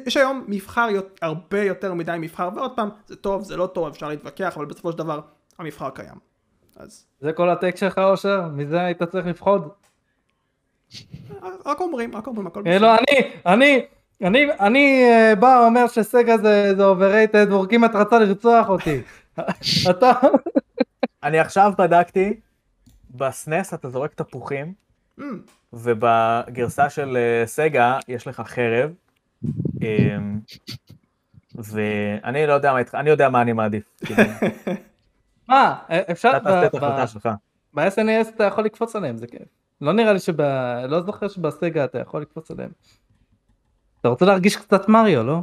יש 0.05 0.17
היום 0.17 0.45
מבחר 0.47 0.87
הרבה 1.21 1.63
יותר 1.63 1.93
מדי 1.93 2.15
מבחר, 2.19 2.49
ועוד 2.55 2.75
פעם, 2.75 2.89
זה 3.07 3.15
טוב, 3.15 3.43
זה 3.43 3.57
לא 3.57 3.67
טוב, 3.67 3.87
אפשר 3.87 4.09
להתווכח, 4.09 4.53
אבל 4.57 4.65
בסופו 4.65 4.91
של 4.91 4.97
דבר, 4.97 5.21
המבחר 5.59 5.89
קיים. 5.89 6.15
אז 6.75 7.05
זה 7.19 7.33
כל 7.33 7.49
הטק 7.49 7.75
שלך 7.75 7.97
אושר? 7.97 8.47
מזה 8.53 8.81
היית 8.81 9.03
צריך 9.03 9.25
לפחוד? 9.25 9.69
רק 11.65 11.81
אומרים, 11.81 12.15
רק 12.15 12.27
אומרים, 12.27 12.47
הכל 12.47 12.63
אה, 12.67 12.79
לא, 12.79 12.95
אני, 12.95 13.31
אני, 13.45 13.85
אני, 14.21 14.45
אני 14.59 15.05
בא 15.39 15.59
ואומר 15.61 15.87
שסגה 15.87 16.37
זה 16.37 16.73
overrated, 16.77 17.49
והוא 17.49 17.65
כמעט 17.69 17.95
רצה 17.95 18.19
לרצוח 18.19 18.69
אותי. 18.69 19.01
אתה, 19.89 20.11
אני 21.23 21.39
עכשיו 21.39 21.73
בדקתי, 21.77 22.39
בסנס 23.09 23.73
אתה 23.73 23.89
זורק 23.89 24.13
תפוחים, 24.13 24.73
ובגרסה 25.73 26.89
של 26.89 27.17
אה, 27.17 27.47
סגה 27.47 27.99
יש 28.07 28.27
לך 28.27 28.41
חרב. 28.45 28.91
אמ, 29.81 30.39
ואני 31.55 32.47
לא 32.47 32.53
יודע 32.53 32.73
מה 32.73 32.79
איתך, 32.79 32.95
אני 32.95 33.09
יודע 33.09 33.29
מה 33.29 33.41
אני 33.41 33.53
מעדיף. 33.53 33.83
כאילו, 34.05 34.23
מה, 35.49 35.79
אפשר. 36.11 36.31
ב-SNES 37.73 38.29
אתה 38.35 38.43
יכול 38.43 38.63
לקפוץ 38.63 38.95
עליהם, 38.95 39.17
זה 39.17 39.27
כיף. 39.27 39.47
לא 39.81 39.93
נראה 39.93 40.13
לי 40.13 40.19
שב... 40.19 40.41
לא 40.87 41.01
זוכר 41.01 41.27
שבסגה 41.27 41.85
אתה 41.85 41.99
יכול 41.99 42.21
לקפוץ 42.21 42.51
עליהם. 42.51 42.71
אתה 44.01 44.09
רוצה 44.09 44.25
להרגיש 44.25 44.55
קצת 44.55 44.89
מריו, 44.89 45.23
לא? 45.23 45.41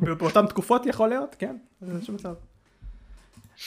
באותן 0.00 0.46
תקופות 0.46 0.86
יכול 0.86 1.08
להיות, 1.08 1.36
כן, 1.38 1.56
אין 1.88 2.02
שום 2.02 2.14
מצב. 2.14 2.34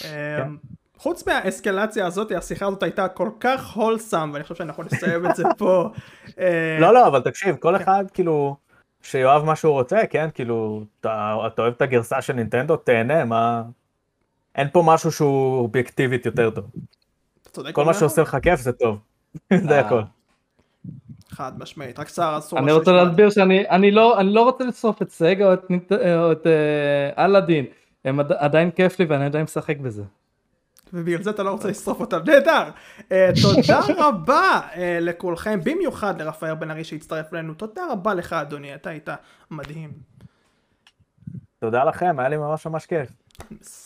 אמ, 0.03 0.57
חוץ 0.97 1.27
מהאסקלציה 1.27 2.07
הזאת, 2.07 2.31
השיחה 2.31 2.65
הזאת 2.65 2.83
הייתה 2.83 3.07
כל 3.07 3.29
כך 3.39 3.71
הולסם, 3.73 4.29
ואני 4.33 4.43
חושב 4.43 4.55
שאני 4.55 4.69
יכול 4.69 4.85
לסיים 4.85 5.25
את 5.25 5.35
זה 5.35 5.43
פה. 5.57 5.89
אה, 6.39 6.77
לא, 6.79 6.93
לא, 6.93 7.07
אבל 7.07 7.21
תקשיב, 7.21 7.55
כל 7.55 7.75
אחד 7.75 8.05
כאילו, 8.13 8.55
שיאהב 9.01 9.43
מה 9.43 9.55
שהוא 9.55 9.73
רוצה, 9.73 9.99
כן? 10.09 10.29
כאילו, 10.33 10.83
אתה 10.99 11.37
אתה 11.47 11.61
אוהב 11.61 11.73
את 11.73 11.81
הגרסה 11.81 12.21
של 12.21 12.33
נינטנדו, 12.33 12.75
תהנה, 12.75 13.25
מה... 13.25 13.63
אין 14.55 14.67
פה 14.73 14.83
משהו 14.85 15.11
שהוא 15.11 15.59
אובייקטיבית 15.59 16.25
יותר 16.25 16.49
טוב. 16.49 16.65
כל 17.53 17.61
מה 17.61 17.81
אומר? 17.81 17.93
שעושה 17.93 18.21
לך 18.21 18.37
כיף 18.43 18.59
זה 18.59 18.71
טוב. 18.71 18.99
זה 19.67 19.71
אה. 19.71 19.79
הכל. 19.79 20.01
חד 21.29 21.59
משמעית, 21.59 21.99
רק 21.99 22.09
שר 22.09 22.35
אסור. 22.37 22.59
אני 22.59 22.71
רוצה. 22.71 22.91
להסביר 22.91 23.29
שאני 23.29 23.69
אני 23.69 23.91
לא 23.91 24.19
אני 24.19 24.33
לא 24.33 24.41
רוצה 24.43 24.63
לשרוף 24.63 25.01
את 25.01 25.09
סגה 25.11 25.45
או 25.47 25.53
את 25.53 25.59
או 25.91 26.31
את 26.31 26.47
אה, 26.47 27.25
אלאדין. 27.25 27.65
הם 28.05 28.19
עד- 28.19 28.31
עדיין 28.31 28.71
כיף 28.71 28.99
לי 28.99 29.05
ואני 29.05 29.25
עדיין 29.25 29.43
משחק 29.43 29.77
בזה. 29.77 30.03
ובגלל 30.93 31.23
זה 31.23 31.29
אתה 31.29 31.43
לא 31.43 31.51
רוצה 31.51 31.67
לשרוף 31.67 31.99
אותם, 31.99 32.19
נהדר. 32.25 32.63
אה, 33.11 33.29
תודה 33.41 33.79
רבה 34.07 34.61
אה, 34.75 34.97
לכולכם, 35.01 35.59
במיוחד 35.63 36.21
לרפאל 36.21 36.53
בן 36.53 36.71
ארי 36.71 36.83
שהצטרף 36.83 37.33
אלינו, 37.33 37.53
תודה 37.53 37.81
רבה 37.91 38.13
לך 38.13 38.33
אדוני, 38.33 38.75
אתה 38.75 38.89
היית 38.89 39.09
מדהים. 39.51 39.91
תודה 41.59 41.83
לכם, 41.83 42.15
היה 42.19 42.29
לי 42.29 42.37
ממש 42.37 42.67
ממש 42.67 42.85
כיף. 42.85 43.09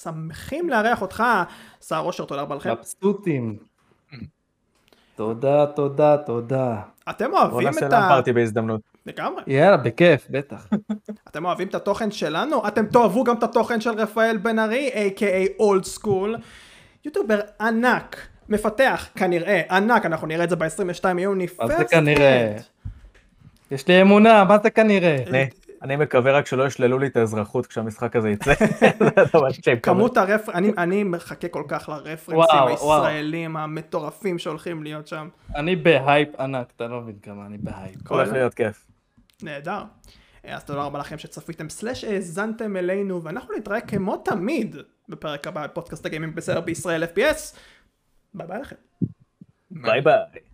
שמחים 0.01 0.69
לארח 0.69 1.01
אותך, 1.01 1.23
שר 1.87 1.97
אושר, 1.99 2.25
תודה 2.25 2.41
רבה 2.41 2.55
לכם. 2.55 2.71
מבסוטים. 2.71 3.57
תודה 5.17 5.65
תודה 5.65 6.17
תודה. 6.17 6.75
אתם 7.09 7.31
בוא 7.31 7.39
אוהבים 7.39 7.67
נעשה 7.67 7.87
את 7.87 7.91
להם 7.91 8.03
ה... 8.03 8.09
פארטי 8.09 8.33
בהזדמנות. 8.33 8.81
לגמרי. 9.05 9.43
יאללה 9.47 9.77
בכיף 9.77 10.27
בטח. 10.29 10.67
אתם 11.29 11.45
אוהבים 11.45 11.67
את 11.67 11.75
התוכן 11.75 12.11
שלנו? 12.11 12.67
אתם 12.67 12.85
תאהבו 12.85 13.23
גם 13.23 13.35
את 13.37 13.43
התוכן 13.43 13.81
של 13.81 13.89
רפאל 13.89 14.37
בן 14.37 14.59
ארי, 14.59 14.89
a.k.a. 14.93 15.59
אולד 15.59 15.83
סקול. 15.83 16.35
יוטובר 17.05 17.39
ענק, 17.61 18.27
מפתח 18.49 19.07
כנראה, 19.15 19.61
ענק, 19.71 20.05
אנחנו 20.05 20.27
נראה 20.27 20.43
את 20.43 20.49
זה 20.49 20.55
ב-22 20.55 21.19
יוני. 21.19 21.47
מה 21.59 21.77
זה 21.77 21.85
כנראה? 21.85 22.55
יש 23.71 23.87
לי 23.87 24.01
אמונה 24.01 24.43
מה 24.43 24.57
זה 24.63 24.69
כנראה. 24.69 25.23
אני, 25.81 25.95
מקווה 25.95 26.31
רק 26.31 26.45
שלא 26.45 26.67
ישללו 26.67 26.99
לי 26.99 27.07
את 27.07 27.17
האזרחות 27.17 27.67
כשהמשחק 27.67 28.15
הזה 28.15 28.29
יצא. 28.29 28.53
כמות 29.83 30.17
הרפר... 30.17 30.51
אני, 30.51 30.71
אני 30.77 31.03
מחכה 31.03 31.47
כל 31.47 31.63
כך 31.67 31.89
לרפרנסים 31.89 32.67
הישראלים 32.67 33.57
המטורפים 33.57 34.39
שהולכים 34.39 34.83
להיות 34.83 35.07
שם. 35.07 35.29
אני 35.55 35.75
בהייפ 35.75 36.39
ענק 36.39 36.71
אתה 36.75 36.87
לא 36.87 37.01
מבין 37.01 37.15
כמה 37.21 37.45
אני 37.45 37.57
בהייפ. 37.57 37.95
הולך 38.09 38.31
להיות 38.31 38.53
כיף. 38.53 38.85
נהדר. 39.43 39.83
אז 40.43 40.63
תודה 40.63 40.83
רבה 40.83 40.99
לכם 40.99 41.17
שצפיתם 41.17 41.69
slash 41.69 42.03
האזנתם 42.03 42.77
אלינו 42.77 43.23
ואנחנו 43.23 43.55
נתראה 43.57 43.81
כמו 43.81 44.17
תמיד 44.17 44.75
בפרק 45.09 45.47
הבא 45.47 45.67
בפודקאסט 45.67 46.05
הגיימינג 46.05 46.35
בסדר 46.35 46.61
בישראל 46.61 47.03
FPS. 47.03 47.57
ביי 48.33 48.47
ביי 48.47 48.59
לכם. 48.59 48.75
ביי 49.71 50.01
ביי. 50.01 50.46